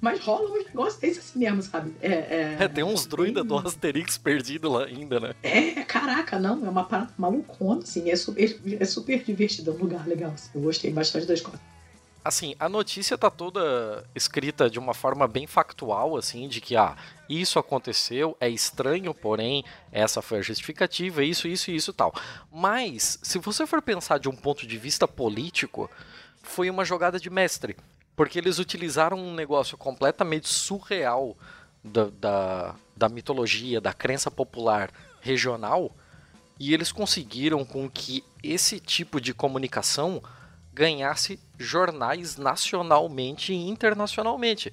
Mas 0.00 0.18
rola 0.18 0.50
uns 0.50 0.66
negócios 0.66 1.00
desses 1.00 1.18
assim 1.18 1.38
mesmo, 1.38 1.62
sabe? 1.62 1.94
É, 2.02 2.08
é, 2.10 2.56
é 2.58 2.68
tem 2.68 2.82
uns 2.82 3.06
druidas 3.06 3.46
do 3.46 3.56
Asterix 3.56 4.18
perdido 4.18 4.68
lá 4.68 4.84
ainda, 4.86 5.20
né? 5.20 5.34
É, 5.44 5.84
caraca, 5.84 6.40
não, 6.40 6.66
é 6.66 6.68
uma 6.68 6.82
parada 6.82 7.14
malucona, 7.16 7.82
assim, 7.82 8.10
é 8.10 8.16
super, 8.16 8.60
é 8.80 8.84
super 8.84 9.22
divertido, 9.22 9.70
é 9.70 9.74
um 9.74 9.76
lugar 9.76 10.08
legal, 10.08 10.32
assim, 10.32 10.50
eu 10.56 10.60
gostei 10.60 10.90
bastante 10.90 11.26
das 11.26 11.40
coisas 11.40 11.71
assim, 12.24 12.54
a 12.58 12.68
notícia 12.68 13.18
tá 13.18 13.30
toda 13.30 14.04
escrita 14.14 14.70
de 14.70 14.78
uma 14.78 14.94
forma 14.94 15.26
bem 15.26 15.46
factual, 15.46 16.16
assim, 16.16 16.48
de 16.48 16.60
que, 16.60 16.76
ah, 16.76 16.96
isso 17.28 17.58
aconteceu, 17.58 18.36
é 18.40 18.48
estranho, 18.48 19.12
porém, 19.12 19.64
essa 19.90 20.22
foi 20.22 20.38
a 20.38 20.42
justificativa, 20.42 21.24
isso, 21.24 21.48
isso 21.48 21.70
e 21.70 21.76
isso 21.76 21.92
tal. 21.92 22.14
Mas, 22.50 23.18
se 23.22 23.38
você 23.38 23.66
for 23.66 23.82
pensar 23.82 24.18
de 24.18 24.28
um 24.28 24.36
ponto 24.36 24.66
de 24.66 24.78
vista 24.78 25.08
político, 25.08 25.90
foi 26.42 26.70
uma 26.70 26.84
jogada 26.84 27.18
de 27.18 27.30
mestre. 27.30 27.76
Porque 28.14 28.38
eles 28.38 28.58
utilizaram 28.58 29.16
um 29.18 29.34
negócio 29.34 29.76
completamente 29.76 30.48
surreal 30.48 31.36
da, 31.82 32.10
da, 32.10 32.74
da 32.96 33.08
mitologia, 33.08 33.80
da 33.80 33.92
crença 33.92 34.30
popular 34.30 34.90
regional, 35.20 35.94
e 36.58 36.74
eles 36.74 36.92
conseguiram 36.92 37.64
com 37.64 37.88
que 37.88 38.22
esse 38.42 38.78
tipo 38.78 39.20
de 39.20 39.32
comunicação 39.32 40.22
ganhasse 40.72 41.38
jornais 41.58 42.36
nacionalmente 42.36 43.52
e 43.52 43.68
internacionalmente. 43.68 44.72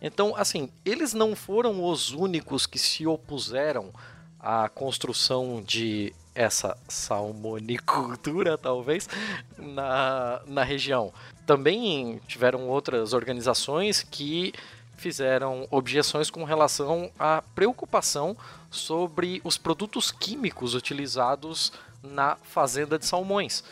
Então, 0.00 0.34
assim, 0.36 0.70
eles 0.84 1.12
não 1.12 1.34
foram 1.34 1.84
os 1.84 2.12
únicos 2.12 2.66
que 2.66 2.78
se 2.78 3.06
opuseram 3.06 3.92
à 4.38 4.68
construção 4.68 5.62
de 5.62 6.14
essa 6.34 6.76
salmonicultura, 6.86 8.56
talvez, 8.58 9.08
na, 9.56 10.40
na 10.46 10.62
região. 10.62 11.12
Também 11.44 12.20
tiveram 12.28 12.68
outras 12.68 13.12
organizações 13.12 14.02
que 14.02 14.52
fizeram 14.96 15.66
objeções 15.70 16.30
com 16.30 16.44
relação 16.44 17.10
à 17.18 17.42
preocupação 17.54 18.36
sobre 18.70 19.40
os 19.44 19.56
produtos 19.56 20.10
químicos 20.10 20.74
utilizados 20.74 21.72
na 22.02 22.36
fazenda 22.36 22.98
de 22.98 23.06
salmões 23.06 23.64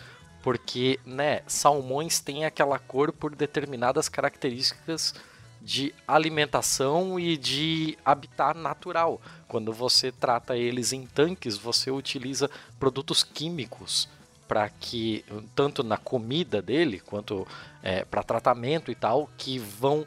porque, 0.46 1.00
né, 1.04 1.42
salmões 1.48 2.20
têm 2.20 2.44
aquela 2.44 2.78
cor 2.78 3.10
por 3.10 3.34
determinadas 3.34 4.08
características 4.08 5.12
de 5.60 5.92
alimentação 6.06 7.18
e 7.18 7.36
de 7.36 7.98
habitat 8.04 8.56
natural. 8.56 9.20
Quando 9.48 9.72
você 9.72 10.12
trata 10.12 10.56
eles 10.56 10.92
em 10.92 11.04
tanques, 11.04 11.58
você 11.58 11.90
utiliza 11.90 12.48
produtos 12.78 13.24
químicos 13.24 14.08
para 14.46 14.68
que 14.68 15.24
tanto 15.56 15.82
na 15.82 15.96
comida 15.96 16.62
dele 16.62 17.00
quanto 17.00 17.44
é, 17.82 18.04
para 18.04 18.22
tratamento 18.22 18.92
e 18.92 18.94
tal 18.94 19.28
que 19.36 19.58
vão 19.58 20.06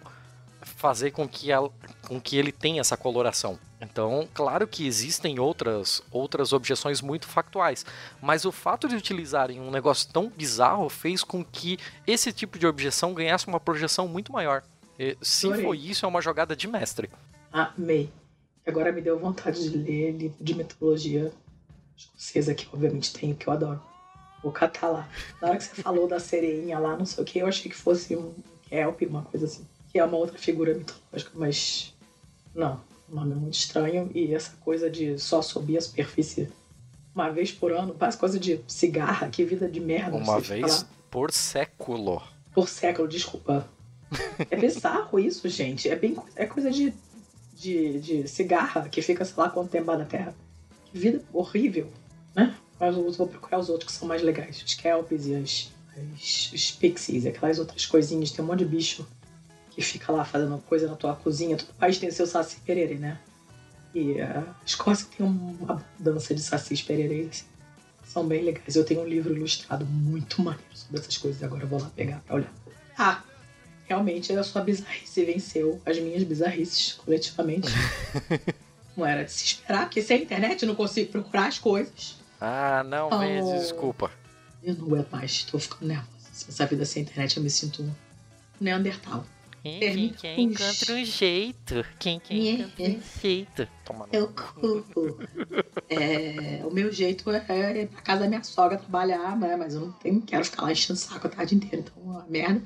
fazer 0.76 1.12
com 1.12 1.28
que, 1.28 1.52
ela, 1.52 1.70
com 2.08 2.20
que 2.20 2.38
ele 2.38 2.52
tenha 2.52 2.82
essa 2.82 2.98
coloração. 2.98 3.60
Então, 3.82 4.28
claro 4.34 4.68
que 4.68 4.86
existem 4.86 5.40
outras, 5.40 6.02
outras 6.12 6.52
objeções 6.52 7.02
muito 7.02 7.28
factuais, 7.28 7.86
mas 8.22 8.44
o 8.46 8.52
fato 8.52 8.88
de 8.88 8.96
utilizarem 8.96 9.60
um 9.62 9.72
negócio 9.72 10.12
tão 10.12 10.30
bizarro 10.30 10.90
fez 10.90 11.24
com 11.24 11.44
que 11.44 11.78
esse 12.06 12.34
tipo 12.34 12.60
de 12.60 12.68
objeção 12.68 13.14
ganhasse 13.14 13.48
uma 13.48 13.60
projeção 13.60 14.08
muito 14.08 14.34
maior. 14.34 14.64
E, 14.98 15.18
se 15.22 15.48
Adorei. 15.48 15.66
foi 15.66 15.78
isso, 15.78 16.06
é 16.06 16.10
uma 16.10 16.22
jogada 16.22 16.56
de 16.56 16.68
mestre. 16.68 17.10
Amei. 17.52 18.12
Agora 18.68 18.92
me 18.92 19.02
deu 19.02 19.18
vontade 19.18 19.70
de 19.70 19.78
ler 19.78 20.12
livro 20.12 20.44
de 20.44 20.54
mitologia 20.54 21.32
escocesa, 21.98 22.54
que 22.54 22.68
obviamente 22.74 23.14
tem, 23.14 23.34
que 23.34 23.48
eu 23.48 23.54
adoro. 23.54 23.82
Vou 24.44 24.52
catar 24.52 24.90
lá. 24.90 25.10
Na 25.42 25.50
hora 25.50 25.58
que 25.58 25.64
você 25.64 25.82
falou 25.82 26.08
da 26.08 26.20
sereinha 26.20 26.80
lá, 26.80 26.96
não 26.96 27.06
sei 27.06 27.24
o 27.24 27.26
que, 27.26 27.40
eu 27.40 27.48
achei 27.48 27.70
que 27.70 27.78
fosse 27.78 28.16
um 28.16 28.34
kelp, 28.64 29.02
uma 29.04 29.24
coisa 29.24 29.46
assim. 29.46 29.68
Que 29.90 30.00
é 30.00 30.06
uma 30.06 30.18
outra 30.18 30.38
figura 30.38 30.74
mitológica, 30.74 31.32
mas 31.34 31.94
não 32.54 32.80
um 33.12 33.16
nome 33.16 33.36
muito 33.36 33.56
estranho, 33.56 34.10
e 34.14 34.34
essa 34.34 34.56
coisa 34.62 34.90
de 34.90 35.18
só 35.18 35.42
subir 35.42 35.78
a 35.78 35.82
superfície 35.82 36.50
uma 37.14 37.30
vez 37.30 37.52
por 37.52 37.72
ano, 37.72 37.94
parece 37.94 38.18
coisa 38.18 38.40
de 38.40 38.62
cigarra, 38.68 39.28
que 39.30 39.44
vida 39.44 39.68
de 39.68 39.80
merda. 39.80 40.16
Uma 40.16 40.40
vez 40.40 40.86
por 41.10 41.32
século. 41.32 42.22
Por 42.54 42.70
século, 42.70 43.08
desculpa. 43.08 43.68
é 44.50 44.56
bizarro 44.56 45.20
isso, 45.20 45.48
gente. 45.50 45.90
É 45.90 45.96
bem 45.96 46.16
é 46.36 46.46
coisa 46.46 46.72
de, 46.72 46.94
de, 47.54 48.00
de 48.00 48.28
cigarra 48.28 48.88
que 48.88 49.02
fica, 49.02 49.26
sei 49.26 49.36
lá, 49.38 49.50
quanto 49.50 49.70
tempo 49.70 49.94
na 49.96 50.06
Terra. 50.06 50.34
Que 50.86 50.98
vida 50.98 51.22
horrível, 51.34 51.92
né? 52.36 52.56
Mas 52.80 52.96
eu 52.96 53.12
vou 53.12 53.28
procurar 53.28 53.60
os 53.60 53.70
outros 53.70 53.92
que 53.92 53.98
são 53.98 54.08
mais 54.08 54.22
legais. 54.22 54.62
Os 54.62 54.74
kelps 54.76 55.26
e 55.28 55.36
as, 55.36 55.72
as, 55.98 56.54
os 56.54 56.72
pixies, 56.72 57.26
aquelas 57.26 57.60
outras 57.60 57.86
coisinhas. 57.86 58.32
Tem 58.32 58.46
um 58.46 58.48
monte 58.48 58.60
de 58.60 58.66
bicho 58.66 59.06
e 59.80 59.82
fica 59.82 60.12
lá 60.12 60.26
fazendo 60.26 60.58
coisa 60.68 60.90
na 60.90 60.96
tua 60.98 61.16
cozinha. 61.16 61.56
Todo 61.56 61.74
país 61.76 61.98
tem 61.98 62.12
seu 62.12 62.28
saci 62.28 62.60
pererê, 62.66 62.96
né? 62.96 63.18
E 63.96 64.20
a 64.20 64.44
Escócia 64.66 65.08
tem 65.18 65.26
uma 65.26 65.82
dança 65.98 66.36
de 66.36 66.42
sacis 66.42 66.82
pererês. 66.82 67.28
Assim. 67.30 67.46
São 68.04 68.28
bem 68.28 68.44
legais. 68.44 68.76
Eu 68.76 68.84
tenho 68.84 69.02
um 69.02 69.08
livro 69.08 69.34
ilustrado 69.34 69.86
muito 69.86 70.42
maneiro 70.42 70.66
sobre 70.74 71.00
essas 71.00 71.18
coisas. 71.18 71.42
Agora 71.42 71.64
eu 71.64 71.68
vou 71.70 71.80
lá 71.80 71.90
pegar 71.96 72.20
pra 72.28 72.36
olhar. 72.36 72.54
Ah, 72.98 73.24
realmente 73.86 74.34
a 74.34 74.44
sua 74.44 74.62
bizarrice 74.62 75.24
venceu 75.24 75.82
as 75.86 75.98
minhas 75.98 76.24
bizarrices 76.24 76.94
coletivamente. 76.94 77.70
não 78.98 79.06
era 79.06 79.24
de 79.24 79.32
se 79.32 79.46
esperar, 79.46 79.86
porque 79.86 80.02
sem 80.02 80.20
a 80.20 80.22
internet 80.24 80.64
eu 80.64 80.68
não 80.68 80.76
consigo 80.76 81.10
procurar 81.10 81.48
as 81.48 81.58
coisas. 81.58 82.18
Ah, 82.42 82.84
não, 82.84 83.08
oh, 83.08 83.58
desculpa. 83.58 84.12
Eu 84.62 84.76
não 84.76 84.88
aguento 84.88 85.10
mais, 85.10 85.44
tô 85.44 85.58
ficando 85.58 85.88
nervosa. 85.88 86.10
Essa 86.50 86.66
vida 86.66 86.84
sem 86.84 87.04
internet 87.04 87.38
eu 87.38 87.44
me 87.44 87.50
sinto 87.50 87.82
um 87.82 87.92
Neandertal. 88.60 89.26
Quem 89.78 90.10
quer 90.10 90.40
encontra 90.40 90.94
um 90.94 91.06
jeito. 91.06 91.86
Quem 92.00 92.20
quer 92.20 92.34
encontra 92.36 92.84
um 92.90 93.02
jeito. 93.22 93.68
Toma 93.86 94.08
Eu 94.12 94.30
culpo. 94.30 95.20
É, 95.92 96.62
o 96.64 96.72
meu 96.72 96.92
jeito 96.92 97.32
é, 97.32 97.44
é 97.50 97.82
ir 97.82 97.88
pra 97.88 98.02
casa 98.04 98.22
da 98.22 98.28
minha 98.28 98.44
sogra 98.44 98.78
trabalhar, 98.78 99.36
né? 99.36 99.56
Mas 99.56 99.74
eu 99.74 99.82
não 99.82 99.92
tenho, 99.94 100.22
quero 100.22 100.46
ficar 100.46 100.62
lá 100.62 100.72
enchendo 100.72 101.00
saco 101.00 101.26
a 101.26 101.30
tarde 101.32 101.56
inteira. 101.56 101.80
Então, 101.80 102.04
uma 102.04 102.26
merda. 102.30 102.62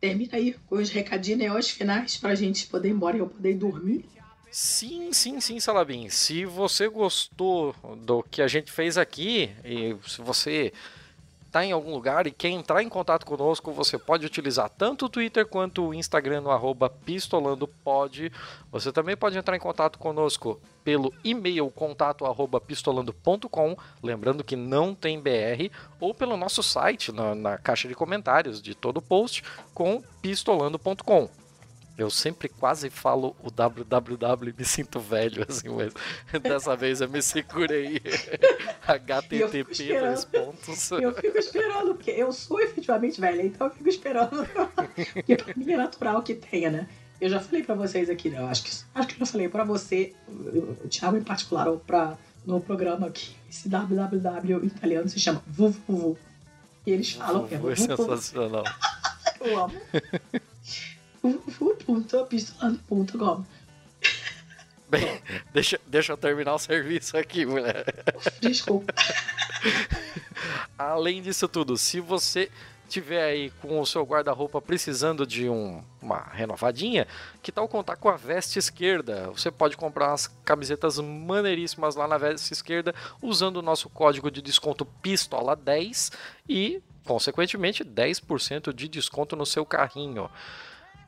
Termina 0.00 0.36
aí 0.36 0.54
com 0.66 0.76
os 0.76 0.88
recadinhos 0.88 1.42
e 1.42 1.50
os 1.50 1.70
finais 1.70 2.16
pra 2.18 2.36
gente 2.36 2.68
poder 2.68 2.88
ir 2.88 2.92
embora 2.92 3.16
e 3.16 3.20
eu 3.20 3.26
poder 3.26 3.54
dormir. 3.54 4.04
Sim, 4.50 5.12
sim, 5.12 5.40
sim, 5.40 5.60
Salabim. 5.60 6.08
Se 6.08 6.44
você 6.44 6.88
gostou 6.88 7.74
do 8.04 8.22
que 8.22 8.40
a 8.40 8.48
gente 8.48 8.72
fez 8.72 8.96
aqui, 8.96 9.50
e 9.64 9.96
se 10.06 10.22
você 10.22 10.72
está 11.48 11.64
em 11.64 11.72
algum 11.72 11.92
lugar 11.92 12.26
e 12.26 12.30
quer 12.30 12.50
entrar 12.50 12.82
em 12.82 12.88
contato 12.88 13.24
conosco, 13.26 13.72
você 13.72 13.98
pode 13.98 14.24
utilizar 14.24 14.68
tanto 14.68 15.06
o 15.06 15.08
Twitter 15.08 15.46
quanto 15.46 15.82
o 15.82 15.94
Instagram 15.94 16.42
no 16.42 16.50
arroba 16.50 16.90
pistolandopod. 16.90 18.30
Você 18.70 18.92
também 18.92 19.16
pode 19.16 19.36
entrar 19.36 19.56
em 19.56 19.60
contato 19.60 19.98
conosco 19.98 20.60
pelo 20.84 21.12
e-mail 21.24 21.70
contato 21.70 22.26
arroba 22.26 22.60
pistolando.com, 22.60 23.76
lembrando 24.02 24.44
que 24.44 24.56
não 24.56 24.94
tem 24.94 25.20
BR, 25.20 25.70
ou 25.98 26.14
pelo 26.14 26.36
nosso 26.36 26.62
site, 26.62 27.12
na, 27.12 27.34
na 27.34 27.58
caixa 27.58 27.88
de 27.88 27.94
comentários 27.94 28.62
de 28.62 28.74
todo 28.74 29.02
post, 29.02 29.42
com 29.74 30.02
pistolando.com. 30.20 31.28
Eu 31.98 32.10
sempre 32.10 32.48
quase 32.48 32.88
falo 32.88 33.34
o 33.42 33.50
www 33.50 34.50
e 34.50 34.54
me 34.56 34.64
sinto 34.64 35.00
velho, 35.00 35.44
assim, 35.50 35.68
mas 35.68 35.92
dessa 36.40 36.76
vez 36.76 37.00
eu 37.00 37.08
me 37.08 37.20
segurei. 37.20 38.00
HTTP, 38.86 39.98
dois 39.98 40.24
pontos. 40.24 40.92
Eu 40.92 41.12
fico 41.12 41.36
esperando, 41.36 41.96
porque 41.96 42.12
eu 42.12 42.32
sou 42.32 42.60
efetivamente 42.60 43.20
velha, 43.20 43.42
então 43.42 43.66
eu 43.66 43.72
fico 43.72 43.88
esperando. 43.88 44.46
porque 45.12 45.36
pra 45.36 45.54
mim 45.56 45.72
é 45.72 45.76
natural 45.76 46.22
que 46.22 46.36
tenha, 46.36 46.70
né? 46.70 46.88
Eu 47.20 47.28
já 47.28 47.40
falei 47.40 47.64
pra 47.64 47.74
vocês 47.74 48.08
aqui, 48.08 48.30
né? 48.30 48.38
Eu 48.38 48.46
acho 48.46 48.62
que, 48.62 48.70
acho 48.94 49.08
que 49.08 49.14
eu 49.14 49.18
já 49.18 49.26
falei 49.26 49.48
pra 49.48 49.64
você, 49.64 50.14
o 50.28 50.86
Thiago 50.86 51.16
em 51.16 51.24
particular, 51.24 51.66
ou 51.66 51.80
pra, 51.80 52.16
no 52.46 52.60
programa 52.60 53.08
aqui, 53.08 53.34
esse 53.50 53.68
www 53.68 54.64
italiano 54.64 55.08
se 55.08 55.18
chama 55.18 55.42
VUVUVU. 55.48 56.16
E 56.86 56.92
eles 56.92 57.10
falam 57.10 57.48
que 57.48 57.56
é 57.56 57.58
VUVU. 57.58 57.76
sensacional. 57.76 58.62
Eu 59.40 59.64
amo. 59.64 59.74
www.pistolando.com 61.22 63.44
Bem, 64.88 65.20
deixa, 65.52 65.78
deixa 65.86 66.12
eu 66.12 66.16
terminar 66.16 66.54
o 66.54 66.58
serviço 66.58 67.16
aqui, 67.16 67.44
mulher. 67.44 67.84
Desculpa. 68.40 68.94
Além 70.78 71.20
disso 71.20 71.46
tudo, 71.46 71.76
se 71.76 72.00
você 72.00 72.50
tiver 72.88 73.22
aí 73.22 73.50
com 73.60 73.80
o 73.80 73.86
seu 73.86 74.02
guarda-roupa 74.02 74.62
precisando 74.62 75.26
de 75.26 75.48
um, 75.48 75.82
uma 76.00 76.20
renovadinha, 76.32 77.06
que 77.42 77.52
tal 77.52 77.68
contar 77.68 77.96
com 77.96 78.08
a 78.08 78.16
Veste 78.16 78.58
Esquerda? 78.58 79.30
Você 79.30 79.50
pode 79.50 79.76
comprar 79.76 80.08
umas 80.08 80.26
camisetas 80.42 80.98
maneiríssimas 80.98 81.94
lá 81.94 82.08
na 82.08 82.16
Veste 82.16 82.52
Esquerda 82.52 82.94
usando 83.20 83.58
o 83.58 83.62
nosso 83.62 83.90
código 83.90 84.30
de 84.30 84.40
desconto 84.40 84.86
PISTOLA10 85.02 86.12
e, 86.48 86.82
consequentemente, 87.04 87.84
10% 87.84 88.72
de 88.72 88.88
desconto 88.88 89.36
no 89.36 89.44
seu 89.44 89.66
carrinho. 89.66 90.30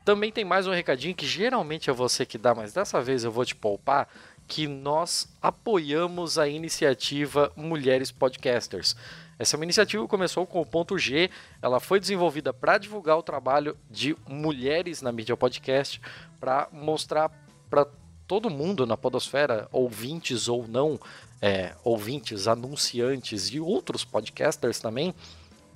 Também 0.03 0.31
tem 0.31 0.43
mais 0.43 0.65
um 0.65 0.71
recadinho 0.71 1.13
que 1.13 1.27
geralmente 1.27 1.89
é 1.89 1.93
você 1.93 2.25
que 2.25 2.37
dá, 2.37 2.55
mas 2.55 2.73
dessa 2.73 2.99
vez 2.99 3.23
eu 3.23 3.31
vou 3.31 3.45
te 3.45 3.53
poupar, 3.55 4.07
que 4.47 4.67
nós 4.67 5.29
apoiamos 5.39 6.39
a 6.39 6.47
iniciativa 6.47 7.51
Mulheres 7.55 8.11
Podcasters. 8.11 8.95
Essa 9.37 9.55
é 9.55 9.57
uma 9.57 9.63
iniciativa 9.63 10.03
que 10.03 10.09
começou 10.09 10.47
com 10.47 10.59
o 10.59 10.65
ponto 10.65 10.97
G, 10.97 11.29
ela 11.61 11.79
foi 11.79 11.99
desenvolvida 11.99 12.51
para 12.51 12.79
divulgar 12.79 13.15
o 13.17 13.23
trabalho 13.23 13.77
de 13.91 14.15
mulheres 14.27 15.03
na 15.03 15.11
mídia 15.11 15.37
podcast, 15.37 16.01
para 16.39 16.67
mostrar 16.71 17.29
para 17.69 17.85
todo 18.27 18.49
mundo 18.49 18.87
na 18.87 18.97
podosfera, 18.97 19.69
ouvintes 19.71 20.47
ou 20.47 20.67
não, 20.67 20.99
é, 21.39 21.75
ouvintes, 21.83 22.47
anunciantes 22.47 23.49
e 23.53 23.59
outros 23.59 24.03
podcasters 24.03 24.79
também, 24.79 25.13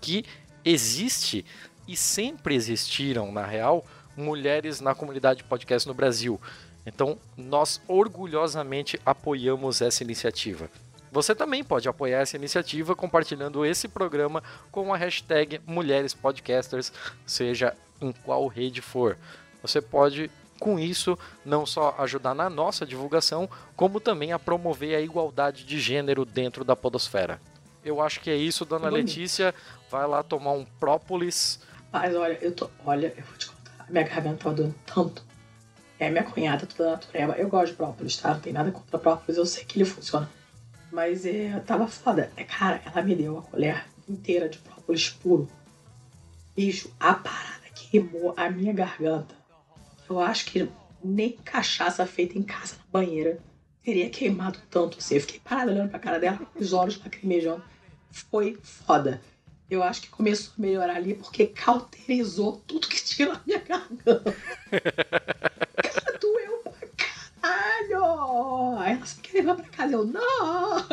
que 0.02 0.26
existe 0.64 1.46
e 1.88 1.96
sempre 1.96 2.56
existiram, 2.56 3.32
na 3.32 3.46
real, 3.46 3.86
mulheres 4.16 4.82
na 4.82 4.96
comunidade 4.96 5.44
podcast 5.44 5.88
no 5.88 5.94
Brasil. 5.94 6.40
Então, 6.86 7.18
nós 7.36 7.82
orgulhosamente 7.88 9.00
apoiamos 9.06 9.82
essa 9.82 10.04
iniciativa. 10.04 10.70
Você 11.12 11.34
também 11.34 11.64
pode 11.64 11.88
apoiar 11.88 12.20
essa 12.20 12.36
iniciativa 12.36 12.96
compartilhando 12.96 13.66
esse 13.66 13.88
programa 13.88 14.44
com 14.70 14.94
a 14.94 14.98
hashtag 14.98 15.62
Mulheres 15.66 16.14
Podcasters, 16.14 16.92
seja 17.26 17.74
em 18.02 18.12
qual 18.12 18.48
rede 18.48 18.82
for. 18.82 19.18
Você 19.62 19.82
pode, 19.82 20.30
com 20.60 20.78
isso, 20.78 21.18
não 21.46 21.66
só 21.66 21.96
ajudar 22.00 22.36
na 22.36 22.50
nossa 22.50 22.86
divulgação, 22.86 23.50
como 23.76 24.02
também 24.02 24.34
a 24.34 24.40
promover 24.40 24.96
a 24.96 25.02
igualdade 25.02 25.64
de 25.64 25.80
gênero 25.80 26.26
dentro 26.26 26.66
da 26.66 26.76
Podosfera. 26.76 27.40
Eu 27.84 28.02
acho 28.02 28.20
que 28.20 28.30
é 28.30 28.36
isso, 28.36 28.66
dona 28.66 28.90
Letícia. 28.90 29.56
Vai 29.90 30.06
lá 30.08 30.22
tomar 30.22 30.52
um 30.52 30.66
própolis. 30.66 31.62
Mas 31.94 32.14
olha, 32.16 32.38
eu 32.42 32.52
tô. 32.52 32.70
Olha, 32.86 33.14
eu 33.16 33.24
vou 33.24 33.38
te 33.38 33.55
minha 33.90 34.04
garganta 34.04 34.44
tava 34.44 34.56
doendo 34.56 34.76
tanto. 34.86 35.24
É, 36.00 36.10
minha 36.10 36.24
cunhada, 36.24 36.66
toda 36.66 36.92
natureba. 36.92 37.34
Eu 37.34 37.48
gosto 37.48 37.72
de 37.72 37.78
própolis, 37.78 38.18
tá? 38.18 38.34
Não 38.34 38.40
tem 38.40 38.54
nada 38.54 38.72
contra 38.72 39.00
própolis, 39.00 39.38
eu 39.38 39.46
sei 39.46 39.64
que 39.64 39.78
ele 39.78 39.86
funciona. 39.86 40.30
Mas 40.92 41.26
é, 41.26 41.60
tava 41.62 41.88
foda. 41.88 42.32
É, 42.36 42.44
cara, 42.44 42.82
ela 42.86 43.02
me 43.02 43.16
deu 43.16 43.38
a 43.38 43.42
colher 43.42 43.86
inteira 44.08 44.50
de 44.50 44.58
própolis 44.58 45.10
puro. 45.10 45.50
Bicho, 46.56 46.92
a 47.00 47.14
parada 47.14 47.66
queimou 47.74 48.34
a 48.36 48.50
minha 48.50 48.74
garganta. 48.74 49.36
Eu 50.10 50.20
acho 50.20 50.46
que 50.46 50.70
nem 51.04 51.34
cachaça 51.44 52.06
feita 52.06 52.38
em 52.38 52.44
casa 52.44 52.76
na 52.78 52.84
banheira 52.92 53.40
teria 53.84 54.10
queimado 54.10 54.60
tanto 54.70 54.98
assim. 54.98 55.16
Eu 55.16 55.22
fiquei 55.22 55.40
parada 55.40 55.72
olhando 55.72 55.90
pra 55.90 56.00
cara 56.00 56.20
dela, 56.20 56.38
com 56.38 56.60
os 56.60 56.74
olhos 56.74 57.00
lacrimejando. 57.02 57.64
Foi 58.12 58.58
foda 58.62 59.22
eu 59.70 59.82
acho 59.82 60.02
que 60.02 60.10
começou 60.10 60.54
a 60.58 60.62
melhorar 60.62 60.96
ali 60.96 61.16
porque 61.16 61.48
cauterizou 61.48 62.62
tudo 62.68 62.88
que 62.88 63.04
tinha 63.04 63.30
na 63.30 63.42
minha 63.46 63.60
garganta. 63.60 64.36
Cara, 64.72 66.20
doeu 66.20 66.60
pra 66.60 66.88
caralho! 66.98 68.78
Aí 68.80 68.94
ela, 68.94 69.06
você 69.06 69.22
quer 69.22 69.34
levar 69.40 69.56
pra 69.56 69.66
casa? 69.66 69.94
Eu, 69.94 70.06
não! 70.06 70.86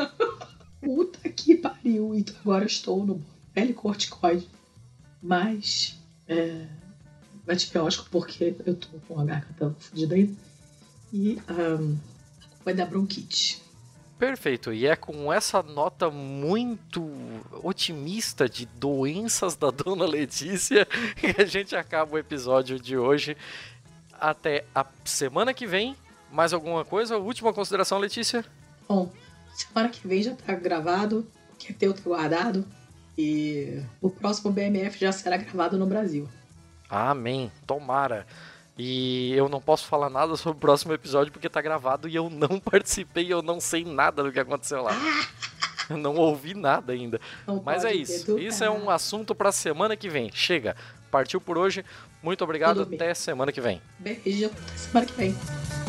Puta 0.80 1.28
que 1.28 1.56
pariu! 1.56 2.14
Então 2.14 2.34
agora 2.40 2.64
eu 2.64 2.68
estou 2.68 3.04
no 3.04 3.22
pele 3.52 3.74
corticoide. 3.74 4.48
Mas, 5.22 5.98
é, 6.26 6.66
antibiótico 7.46 8.08
porque 8.10 8.54
eu 8.64 8.74
tô 8.74 8.88
com 9.06 9.20
a 9.20 9.24
garganta 9.24 9.76
fodida 9.78 10.14
ainda. 10.14 10.34
E 11.12 11.38
um, 11.48 11.98
vai 12.64 12.74
dar 12.74 12.86
bronquite. 12.86 13.62
Perfeito. 14.22 14.72
E 14.72 14.86
é 14.86 14.94
com 14.94 15.32
essa 15.32 15.64
nota 15.64 16.08
muito 16.08 17.10
otimista 17.60 18.48
de 18.48 18.66
doenças 18.66 19.56
da 19.56 19.68
dona 19.74 20.06
Letícia 20.06 20.86
que 20.86 21.42
a 21.42 21.44
gente 21.44 21.74
acaba 21.74 22.14
o 22.14 22.18
episódio 22.18 22.78
de 22.78 22.96
hoje. 22.96 23.36
Até 24.12 24.64
a 24.72 24.86
semana 25.04 25.52
que 25.52 25.66
vem. 25.66 25.96
Mais 26.30 26.52
alguma 26.52 26.84
coisa? 26.84 27.18
Última 27.18 27.52
consideração, 27.52 27.98
Letícia? 27.98 28.44
Bom, 28.88 29.12
semana 29.52 29.88
que 29.88 30.06
vem 30.06 30.22
já 30.22 30.36
tá 30.36 30.54
gravado, 30.54 31.26
que 31.58 31.72
é 31.72 31.74
teu 31.74 31.92
tá 31.92 32.02
guardado. 32.04 32.64
E 33.18 33.82
o 34.00 34.08
próximo 34.08 34.52
BMF 34.52 35.00
já 35.00 35.10
será 35.10 35.36
gravado 35.36 35.76
no 35.76 35.84
Brasil. 35.84 36.28
Amém. 36.88 37.50
Tomara. 37.66 38.24
E 38.84 39.32
eu 39.34 39.48
não 39.48 39.60
posso 39.60 39.86
falar 39.86 40.10
nada 40.10 40.34
sobre 40.34 40.56
o 40.56 40.60
próximo 40.60 40.92
episódio 40.92 41.32
porque 41.32 41.48
tá 41.48 41.62
gravado 41.62 42.08
e 42.08 42.16
eu 42.16 42.28
não 42.28 42.58
participei, 42.58 43.32
eu 43.32 43.40
não 43.40 43.60
sei 43.60 43.84
nada 43.84 44.24
do 44.24 44.32
que 44.32 44.40
aconteceu 44.40 44.82
lá. 44.82 44.90
Eu 45.88 45.96
não 45.96 46.16
ouvi 46.16 46.52
nada 46.52 46.92
ainda. 46.92 47.20
Não 47.46 47.62
Mas 47.64 47.84
é 47.84 47.94
isso. 47.94 48.36
Isso 48.40 48.64
é 48.64 48.70
um 48.70 48.90
assunto 48.90 49.36
para 49.36 49.52
semana 49.52 49.96
que 49.96 50.08
vem. 50.08 50.32
Chega. 50.32 50.74
Partiu 51.12 51.40
por 51.40 51.56
hoje. 51.56 51.84
Muito 52.20 52.42
obrigado. 52.42 52.82
Até 52.82 53.14
semana 53.14 53.52
que 53.52 53.60
vem. 53.60 53.80
Beijo. 54.00 54.46
Até 54.46 54.76
semana 54.76 55.06
que 55.06 55.12
vem. 55.12 55.81